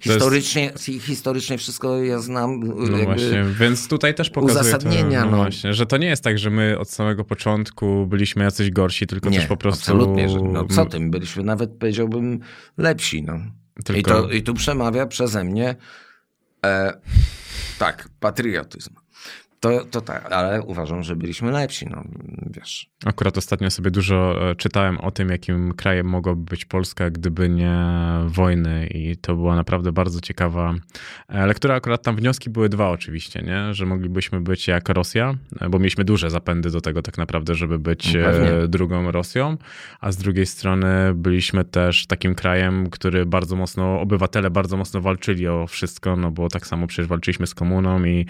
historycznie, 0.00 0.72
historycznie 1.00 1.58
wszystko 1.58 2.02
ja 2.02 2.18
znam, 2.18 2.60
No 2.90 2.98
właśnie, 3.04 3.44
więc 3.60 3.88
tutaj 3.88 4.14
też 4.14 4.30
pokazuje 4.30 4.60
uzasadnienia, 4.60 5.20
to, 5.20 5.24
no, 5.24 5.30
no. 5.30 5.36
właśnie, 5.36 5.74
że 5.74 5.86
to 5.86 5.96
nie 5.96 6.06
jest 6.06 6.24
tak, 6.24 6.38
że 6.38 6.50
my 6.50 6.78
od 6.78 6.90
samego 6.90 7.24
początku 7.24 8.06
byliśmy 8.06 8.44
jacyś 8.44 8.70
gorsi, 8.70 9.06
tylko 9.06 9.30
nie, 9.30 9.38
też 9.38 9.48
po 9.48 9.56
prostu... 9.56 9.80
absolutnie, 9.92 10.28
że, 10.28 10.40
no 10.40 10.64
co 10.64 10.86
tym, 10.86 11.10
byliśmy 11.10 11.42
nawet, 11.42 11.70
powiedziałbym, 11.78 12.40
lepsi, 12.78 13.22
no. 13.22 13.34
I, 13.80 13.82
Tylko- 13.82 14.22
to, 14.22 14.30
I 14.30 14.42
tu 14.42 14.54
przemawia 14.54 15.06
przeze 15.06 15.44
mnie 15.44 15.76
e, 16.66 16.92
tak, 17.78 18.08
patriotyzm. 18.20 18.94
To, 19.62 19.84
to 19.84 20.00
tak, 20.00 20.32
ale 20.32 20.62
uważam, 20.62 21.02
że 21.02 21.16
byliśmy 21.16 21.50
lepsi, 21.50 21.86
no 21.90 22.04
wiesz. 22.50 22.90
Akurat 23.04 23.38
ostatnio 23.38 23.70
sobie 23.70 23.90
dużo 23.90 24.50
e, 24.50 24.54
czytałem 24.54 24.98
o 24.98 25.10
tym, 25.10 25.28
jakim 25.28 25.74
krajem 25.74 26.06
mogłaby 26.06 26.44
być 26.44 26.64
Polska, 26.64 27.10
gdyby 27.10 27.48
nie 27.48 27.78
wojny 28.26 28.86
i 28.86 29.16
to 29.16 29.34
była 29.36 29.56
naprawdę 29.56 29.92
bardzo 29.92 30.20
ciekawa 30.20 30.74
e, 31.28 31.46
lektura. 31.46 31.74
Akurat 31.74 32.02
tam 32.02 32.16
wnioski 32.16 32.50
były 32.50 32.68
dwa 32.68 32.88
oczywiście, 32.88 33.42
nie? 33.42 33.74
że 33.74 33.86
moglibyśmy 33.86 34.40
być 34.40 34.68
jak 34.68 34.88
Rosja, 34.88 35.34
e, 35.60 35.68
bo 35.68 35.78
mieliśmy 35.78 36.04
duże 36.04 36.30
zapędy 36.30 36.70
do 36.70 36.80
tego 36.80 37.02
tak 37.02 37.18
naprawdę, 37.18 37.54
żeby 37.54 37.78
być 37.78 38.14
No 38.14 38.24
pewnie. 38.24 38.68
drugą 38.68 39.10
Rosją, 39.10 39.56
a 40.00 40.12
z 40.12 40.16
drugiej 40.16 40.46
strony 40.46 41.14
byliśmy 41.14 41.64
też 41.64 42.06
takim 42.06 42.34
krajem, 42.34 42.90
który 42.90 43.26
bardzo 43.26 43.56
mocno, 43.56 44.00
obywatele 44.00 44.50
bardzo 44.50 44.76
mocno 44.76 45.00
walczyli 45.00 45.48
o 45.48 45.66
wszystko, 45.66 46.16
no 46.16 46.30
bo 46.30 46.48
tak 46.48 46.66
samo 46.66 46.86
przecież 46.86 47.06
walczyliśmy 47.06 47.46
z 47.46 47.54
komuną 47.54 48.04
i, 48.04 48.26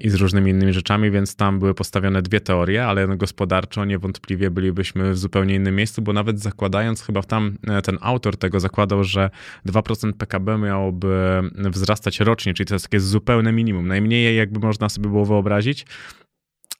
i 0.00 0.10
z 0.10 0.14
różnymi 0.14 0.47
innymi 0.48 0.72
rzeczami, 0.72 1.10
więc 1.10 1.36
tam 1.36 1.58
były 1.58 1.74
postawione 1.74 2.22
dwie 2.22 2.40
teorie, 2.40 2.86
ale 2.86 3.16
gospodarczo 3.16 3.84
niewątpliwie 3.84 4.50
bylibyśmy 4.50 5.12
w 5.12 5.18
zupełnie 5.18 5.54
innym 5.54 5.76
miejscu, 5.76 6.02
bo 6.02 6.12
nawet 6.12 6.40
zakładając, 6.40 7.02
chyba 7.02 7.22
tam 7.22 7.58
e, 7.66 7.82
ten 7.82 7.98
autor 8.00 8.36
tego 8.36 8.60
zakładał, 8.60 9.04
że 9.04 9.30
2% 9.66 10.12
PKB 10.12 10.58
miałoby 10.58 11.42
wzrastać 11.54 12.20
rocznie, 12.20 12.54
czyli 12.54 12.66
to 12.66 12.74
jest 12.74 12.84
takie 12.84 13.00
zupełne 13.00 13.52
minimum, 13.52 13.88
najmniej 13.88 14.36
jakby 14.36 14.60
można 14.60 14.88
sobie 14.88 15.08
było 15.08 15.24
wyobrazić, 15.24 15.86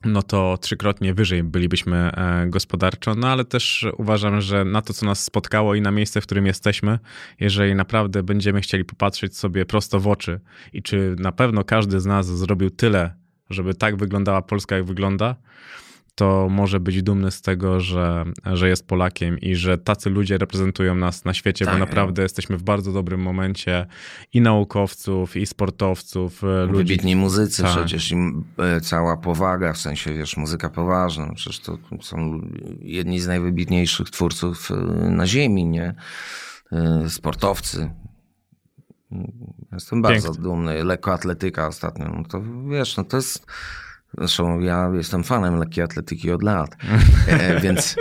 no 0.05 0.23
to 0.23 0.59
trzykrotnie 0.61 1.15
wyżej 1.15 1.43
bylibyśmy 1.43 1.97
e, 1.97 2.47
gospodarczo, 2.47 3.15
no 3.15 3.29
ale 3.29 3.45
też 3.45 3.87
uważam, 3.97 4.41
że 4.41 4.65
na 4.65 4.83
to, 4.83 4.93
co 4.93 5.07
nas 5.07 5.25
spotkało 5.25 5.75
i 5.75 5.81
na 5.81 5.91
miejsce, 5.91 6.21
w 6.21 6.25
którym 6.25 6.47
jesteśmy, 6.47 6.99
jeżeli 7.41 7.75
naprawdę 7.75 8.23
będziemy 8.23 8.61
chcieli 8.61 8.85
popatrzeć 8.85 9.37
sobie 9.37 9.67
prosto 9.67 10.01
w 10.01 10.07
oczy 10.07 10.41
i 10.73 10.83
czy 10.83 11.17
na 11.19 11.33
pewno 11.33 11.65
każdy 11.65 12.01
z 12.01 12.07
nas 12.07 12.27
zrobił 12.27 12.71
tyle, 12.71 13.15
żeby 13.51 13.75
tak 13.75 13.97
wyglądała 13.97 14.43
Polska, 14.43 14.77
jak 14.77 14.85
wygląda, 14.85 15.37
to 16.15 16.49
może 16.51 16.81
być 16.81 17.03
dumny 17.03 17.31
z 17.31 17.43
tego, 17.43 17.81
że, 17.81 18.25
że 18.53 18.69
jest 18.69 18.87
Polakiem 18.87 19.39
i 19.41 19.55
że 19.55 19.79
tacy 19.79 20.11
ludzie 20.11 20.39
reprezentują 20.39 20.95
nas 20.95 21.25
na 21.25 21.35
świecie, 21.35 21.65
bo 21.65 21.71
Tak. 21.71 21.81
naprawdę 21.81 22.23
jesteśmy 22.23 22.57
w 22.57 22.63
bardzo 22.63 22.93
dobrym 22.93 23.21
momencie 23.21 23.87
i 24.33 24.41
naukowców, 24.41 25.37
i 25.37 25.47
sportowców, 25.47 26.45
e, 26.45 26.67
ludzi. 26.67 26.77
Wybitni 26.77 27.17
muzycy 27.17 27.63
Tak. 27.63 27.71
przecież 27.71 28.11
im 28.11 28.45
e, 28.59 28.81
cała 28.81 29.17
powaga, 29.17 29.73
w 29.73 29.79
sensie, 29.79 30.15
wiesz, 30.15 30.37
muzyka 30.37 30.69
poważna, 30.69 31.27
no 31.27 31.35
przecież 31.35 31.61
to 31.61 31.79
są 32.01 32.41
jedni 32.81 33.21
z 33.21 33.27
najwybitniejszych 33.27 34.11
twórców 34.11 34.71
e, 34.71 34.75
na 35.11 35.27
ziemi, 35.27 35.65
nie? 35.65 35.95
Sportowcy. 37.09 37.91
Jestem 39.73 40.03
bardzo 40.03 40.33
dumny. 40.33 40.85
Lekkoatletyka 40.85 41.67
ostatnio, 41.67 42.09
no 42.09 42.25
to 42.25 42.43
wiesz, 42.71 42.97
no 42.97 43.05
to 43.05 43.17
jest... 43.17 43.47
Zresztą 44.19 44.61
ja 44.61 44.91
jestem 44.95 45.25
fanem 45.25 45.57
lekkiej 45.57 45.85
atletyki 45.85 46.31
od 46.33 46.43
lat, 46.43 46.77
e, 47.29 47.61
więc, 47.65 47.97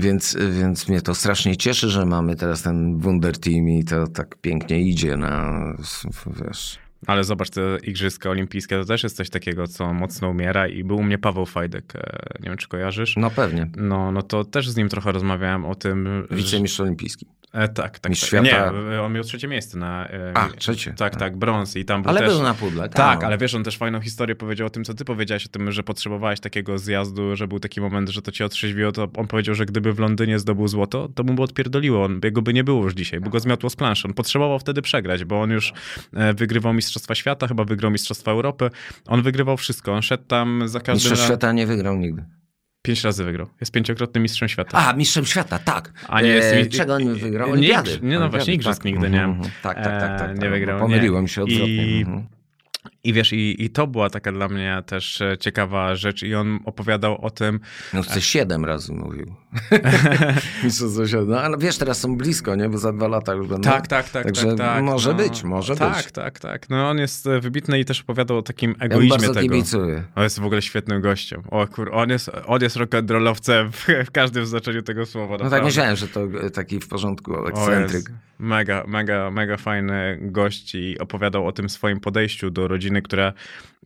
więc, 0.00 0.36
więc 0.60 0.88
mnie 0.88 1.00
to 1.00 1.14
strasznie 1.14 1.56
cieszy, 1.56 1.88
że 1.88 2.06
mamy 2.06 2.36
teraz 2.36 2.62
ten 2.62 2.98
Wunder 2.98 3.38
Team 3.38 3.68
i 3.68 3.84
to 3.84 4.06
tak 4.06 4.36
pięknie 4.40 4.80
idzie 4.80 5.16
na, 5.16 5.60
wiesz... 6.44 6.78
Ale 7.06 7.24
zobacz, 7.24 7.50
te 7.50 7.60
Igrzyska 7.82 8.30
Olimpijskie 8.30 8.78
to 8.78 8.84
też 8.84 9.02
jest 9.02 9.16
coś 9.16 9.30
takiego, 9.30 9.66
co 9.66 9.94
mocno 9.94 10.28
umiera 10.28 10.68
i 10.68 10.84
był 10.84 10.96
u 10.96 11.02
mnie 11.02 11.18
Paweł 11.18 11.46
Fajdek, 11.46 11.96
e, 11.96 12.28
nie 12.40 12.48
wiem 12.48 12.58
czy 12.58 12.68
kojarzysz. 12.68 13.16
No 13.16 13.30
pewnie. 13.30 13.70
No, 13.76 14.12
no 14.12 14.22
to 14.22 14.44
też 14.44 14.70
z 14.70 14.76
nim 14.76 14.88
trochę 14.88 15.12
rozmawiałem 15.12 15.64
o 15.64 15.74
tym. 15.74 16.26
że- 16.30 16.36
Wicemistrz 16.36 16.80
olimpijski. 16.80 17.26
E, 17.52 17.68
tak, 17.68 17.98
tak. 17.98 18.10
Mistrz 18.10 18.30
tak. 18.30 18.46
świata. 18.46 18.72
Nie, 18.90 19.02
on 19.02 19.12
miał 19.12 19.24
trzecie 19.24 19.48
miejsce 19.48 19.78
na. 19.78 20.08
E, 20.08 20.32
A, 20.34 20.48
trzecie. 20.48 20.94
Tak, 20.96 21.16
tak, 21.16 21.36
brąz 21.36 21.76
i 21.76 21.84
tam 21.84 22.02
był 22.02 22.10
Ale 22.10 22.20
też... 22.20 22.32
był 22.32 22.42
na 22.42 22.54
pudle. 22.54 22.88
Tak, 22.88 23.24
ale 23.24 23.38
wiesz, 23.38 23.54
on 23.54 23.64
też 23.64 23.76
fajną 23.76 24.00
historię 24.00 24.36
powiedział 24.36 24.66
o 24.66 24.70
tym, 24.70 24.84
co 24.84 24.94
ty 24.94 25.04
powiedziałeś 25.04 25.46
o 25.46 25.48
tym, 25.48 25.72
że 25.72 25.82
potrzebowałeś 25.82 26.40
takiego 26.40 26.78
zjazdu, 26.78 27.36
że 27.36 27.48
był 27.48 27.60
taki 27.60 27.80
moment, 27.80 28.08
że 28.08 28.22
to 28.22 28.32
cię 28.32 28.44
otrzeźwiło, 28.44 28.92
to 28.92 29.08
on 29.16 29.26
powiedział, 29.26 29.54
że 29.54 29.66
gdyby 29.66 29.92
w 29.92 29.98
Londynie 29.98 30.38
zdobył 30.38 30.68
złoto, 30.68 31.08
to 31.14 31.24
mu 31.24 31.34
by 31.34 31.42
odpierdoliło, 31.42 32.04
on, 32.04 32.20
jego 32.24 32.42
by 32.42 32.52
nie 32.52 32.64
było 32.64 32.84
już 32.84 32.94
dzisiaj, 32.94 33.20
bo 33.20 33.30
go 33.30 33.40
zmiotło 33.40 33.70
z 33.70 33.76
planszy. 33.76 34.08
On 34.08 34.14
potrzebował 34.14 34.58
wtedy 34.58 34.82
przegrać, 34.82 35.24
bo 35.24 35.40
on 35.40 35.50
już 35.50 35.72
e, 36.14 36.34
wygrywał 36.34 36.72
Mistrzostwa 36.72 37.14
Świata, 37.14 37.48
chyba 37.48 37.64
wygrał 37.64 37.90
Mistrzostwa 37.90 38.30
Europy, 38.30 38.70
on 39.06 39.22
wygrywał 39.22 39.56
wszystko, 39.56 39.92
on 39.92 40.02
szedł 40.02 40.24
tam 40.24 40.62
za 40.68 40.80
każdym 40.80 40.94
Mistrzostw 40.94 41.20
razem... 41.20 41.26
świata 41.26 41.52
nie 41.52 41.66
wygrał 41.66 41.96
nigdy. 41.96 42.24
Pięć 42.82 43.04
razy 43.04 43.24
wygrał, 43.24 43.46
jest 43.60 43.72
pięciokrotnym 43.72 44.22
mistrzem 44.22 44.48
świata. 44.48 44.78
A, 44.88 44.92
mistrzem 44.92 45.24
świata, 45.26 45.58
tak. 45.58 45.92
A 46.08 46.20
nie 46.20 46.28
jest 46.28 46.56
mi- 46.56 46.78
Czego 46.78 46.94
on 46.94 47.14
wygrał? 47.14 47.48
Nie, 47.48 47.52
Olimpiady. 47.52 47.90
igrz- 47.90 48.02
nie, 48.02 48.18
no 48.18 48.28
właśnie, 48.30 48.54
igrzysk 48.54 48.84
nigdy 48.84 49.10
nie. 49.10 49.22
Mhm, 49.24 49.30
mhm. 49.30 49.50
Tak, 49.62 49.76
tak, 49.76 49.84
tak. 49.84 50.00
tak, 50.18 50.30
E, 50.30 50.34
tak. 50.34 50.42
nie 50.42 50.50
wygrał, 50.50 50.78
Pomyliłem 50.80 51.22
nie. 51.22 51.28
się 51.28 51.42
odwrotnie. 51.42 51.74
I- 51.76 52.00
Mhm. 52.02 52.26
I 53.04 53.12
wiesz, 53.12 53.32
i, 53.32 53.64
i 53.64 53.70
to 53.70 53.86
była 53.86 54.10
taka 54.10 54.32
dla 54.32 54.48
mnie 54.48 54.82
też 54.86 55.20
e, 55.20 55.38
ciekawa 55.38 55.94
rzecz 55.94 56.22
i 56.22 56.34
on 56.34 56.58
opowiadał 56.64 57.24
o 57.24 57.30
tym, 57.30 57.60
No 57.94 58.02
chce 58.02 58.20
siedem 58.20 58.64
razy 58.64 58.92
mówił. 58.92 59.34
No 61.26 61.40
ale 61.40 61.58
wiesz, 61.58 61.78
teraz 61.78 62.00
są 62.00 62.16
blisko, 62.16 62.54
nie? 62.54 62.68
Bo 62.68 62.78
za 62.78 62.92
dwa 62.92 63.08
lata 63.08 63.34
już 63.34 63.46
będą. 63.46 63.70
Tak, 63.70 63.86
tak, 63.86 64.08
tak. 64.08 64.24
Także 64.24 64.46
tak, 64.46 64.56
tak, 64.56 64.84
może 64.84 65.10
no. 65.10 65.16
być, 65.16 65.42
może 65.44 65.76
tak, 65.76 65.96
być. 65.96 66.02
Tak, 66.04 66.12
tak, 66.12 66.38
tak. 66.38 66.70
No 66.70 66.90
on 66.90 66.98
jest 66.98 67.26
e, 67.26 67.40
wybitny 67.40 67.80
i 67.80 67.84
też 67.84 68.00
opowiadał 68.00 68.38
o 68.38 68.42
takim 68.42 68.74
Ja 68.78 68.86
egoizmie 68.86 69.10
bardzo 69.10 69.34
tego. 69.34 69.40
kibicuję. 69.40 70.04
On 70.14 70.22
jest 70.22 70.40
w 70.40 70.44
ogóle 70.44 70.62
świetnym 70.62 71.00
gościem. 71.00 71.42
O 71.50 71.66
kur, 71.66 71.90
on 71.94 72.10
jest, 72.10 72.30
on 72.46 72.62
jest 72.62 72.76
rock'n'rollowcem 72.76 73.70
w, 73.72 74.06
w 74.06 74.10
każdym 74.10 74.46
znaczeniu 74.46 74.82
tego 74.82 75.06
słowa. 75.06 75.36
No 75.42 75.50
tak 75.50 75.64
myślałem, 75.64 75.96
że 75.96 76.08
to 76.08 76.24
e, 76.24 76.50
taki 76.50 76.80
w 76.80 76.88
porządku 76.88 77.46
ekscentryk. 77.46 78.10
Mega, 78.38 78.84
mega, 78.88 79.30
mega 79.30 79.56
fajny 79.56 80.18
gość 80.20 80.74
i 80.74 80.98
opowiadał 80.98 81.46
o 81.46 81.52
tym 81.52 81.68
swoim 81.68 82.00
podejściu 82.00 82.50
do 82.50 82.68
rodziny, 82.68 82.89
które 83.02 83.32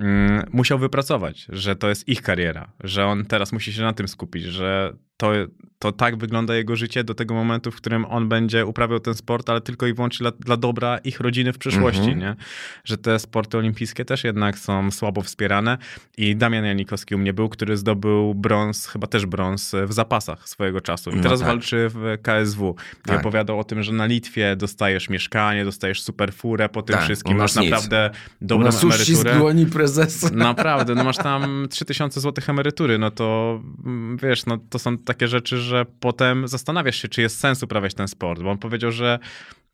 mm, 0.00 0.46
musiał 0.52 0.78
wypracować, 0.78 1.46
że 1.48 1.76
to 1.76 1.88
jest 1.88 2.08
ich 2.08 2.22
kariera, 2.22 2.72
że 2.80 3.06
on 3.06 3.24
teraz 3.24 3.52
musi 3.52 3.72
się 3.72 3.82
na 3.82 3.92
tym 3.92 4.08
skupić, 4.08 4.44
że 4.44 4.92
to, 5.16 5.32
to 5.78 5.92
tak 5.92 6.16
wygląda 6.16 6.54
jego 6.54 6.76
życie 6.76 7.04
do 7.04 7.14
tego 7.14 7.34
momentu, 7.34 7.70
w 7.70 7.76
którym 7.76 8.04
on 8.04 8.28
będzie 8.28 8.66
uprawiał 8.66 9.00
ten 9.00 9.14
sport, 9.14 9.50
ale 9.50 9.60
tylko 9.60 9.86
i 9.86 9.94
wyłącznie 9.94 10.24
dla, 10.24 10.30
dla 10.30 10.56
dobra 10.56 10.98
ich 10.98 11.20
rodziny 11.20 11.52
w 11.52 11.58
przyszłości, 11.58 12.00
Mhm. 12.00 12.18
nie? 12.18 12.36
Że 12.84 12.98
te 12.98 13.18
sporty 13.18 13.58
olimpijskie 13.58 14.04
też 14.04 14.24
jednak 14.24 14.58
są 14.58 14.90
słabo 14.90 15.22
wspierane 15.22 15.78
i 16.18 16.36
Damian 16.36 16.64
Janikowski 16.64 17.14
u 17.14 17.18
mnie 17.18 17.32
był, 17.32 17.48
który 17.48 17.76
zdobył 17.76 18.34
brąz, 18.34 18.86
chyba 18.86 19.06
też 19.06 19.26
brąz 19.26 19.72
w 19.86 19.92
zapasach 19.92 20.48
swojego 20.48 20.80
czasu 20.80 21.10
i 21.10 21.16
No 21.16 21.22
teraz 21.22 21.38
tak. 21.40 21.48
walczy 21.48 21.86
w 21.94 22.18
KSW. 22.22 22.76
I 22.98 23.08
Tak. 23.08 23.20
opowiadał 23.20 23.58
o 23.60 23.64
tym, 23.64 23.82
że 23.82 23.92
na 23.92 24.06
Litwie 24.06 24.56
dostajesz 24.56 25.08
mieszkanie, 25.08 25.64
dostajesz 25.64 26.02
super 26.02 26.32
furę 26.32 26.68
po 26.68 26.82
tym 26.82 26.96
Tak, 26.96 27.04
wszystkim, 27.04 27.36
masz 27.36 27.56
nic. 27.56 27.70
naprawdę 27.70 28.10
dobrą 28.40 28.68
uścisk 28.68 28.84
emeryturę. 29.10 29.34
dłoni 29.38 29.66
prezesa. 29.66 30.28
Naprawdę, 30.32 30.94
no 30.94 31.04
masz 31.04 31.16
tam 31.16 31.66
3000 31.70 32.20
złotych 32.20 32.48
emerytury, 32.50 32.98
no 32.98 33.10
to 33.10 33.60
mm, 33.84 34.16
wiesz, 34.16 34.46
no 34.46 34.58
to 34.70 34.78
są 34.78 34.98
takie 35.04 35.28
rzeczy, 35.28 35.56
że 35.58 35.86
potem 36.00 36.48
zastanawiasz 36.48 36.96
się, 36.96 37.08
czy 37.08 37.22
jest 37.22 37.40
sens 37.40 37.62
uprawiać 37.62 37.94
ten 37.94 38.08
sport, 38.08 38.42
bo 38.42 38.50
on 38.50 38.58
powiedział, 38.58 38.92
że 38.92 39.18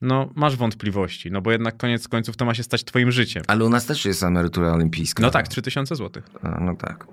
no 0.00 0.30
masz 0.34 0.56
wątpliwości, 0.56 1.30
no 1.30 1.40
bo 1.40 1.52
jednak 1.52 1.76
koniec 1.76 2.08
końców 2.08 2.36
to 2.36 2.44
ma 2.44 2.54
się 2.54 2.62
stać 2.62 2.84
twoim 2.84 3.10
życiem. 3.10 3.42
Ale 3.46 3.64
u 3.64 3.68
nas 3.68 3.86
też 3.86 4.04
jest 4.04 4.22
emerytura 4.22 4.72
olimpijska. 4.72 5.22
No 5.22 5.30
tak, 5.30 5.48
3000 5.48 5.96
złotych. 5.96 6.24
A, 6.42 6.60
No 6.60 6.76
tak, 6.76 7.06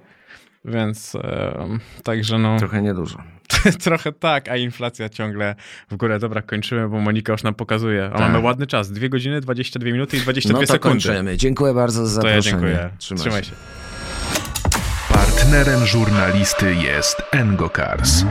Więc 0.66 1.16
e, 1.16 1.68
także 2.04 2.38
no 2.40 2.60
trochę 2.60 2.82
niedużo. 2.82 3.18
trochę 3.84 4.12
tak, 4.12 4.50
a 4.50 4.58
inflacja 4.58 5.10
ciągle 5.10 5.56
w 5.92 5.96
górę. 5.96 6.20
Dobra, 6.20 6.42
kończymy, 6.42 6.90
bo 6.90 7.00
Monika 7.00 7.32
już 7.32 7.44
nam 7.44 7.56
pokazuje. 7.56 8.06
A 8.06 8.10
Tak. 8.10 8.20
mamy 8.20 8.40
ładny 8.40 8.68
czas, 8.68 8.92
2 8.92 9.08
godziny, 9.10 9.42
22 9.42 9.92
minuty 9.92 10.18
i 10.18 10.20
22 10.22 10.60
No 10.62 10.66
to 10.68 10.74
sekundy. 10.74 10.94
kończymy. 11.08 11.38
Dziękuję 11.38 11.74
bardzo 11.74 12.08
za 12.08 12.22
To 12.22 12.28
ja 12.28 12.42
zaproszenie. 12.42 12.62
dziękuję. 12.68 12.90
Trzymaj, 12.98 13.22
Trzymaj 13.22 13.44
się. 13.44 13.50
się. 13.50 13.56
Partnerem 15.48 15.86
żurnalisty 15.86 16.74
jest 16.76 17.22
Engokars. 17.32 18.24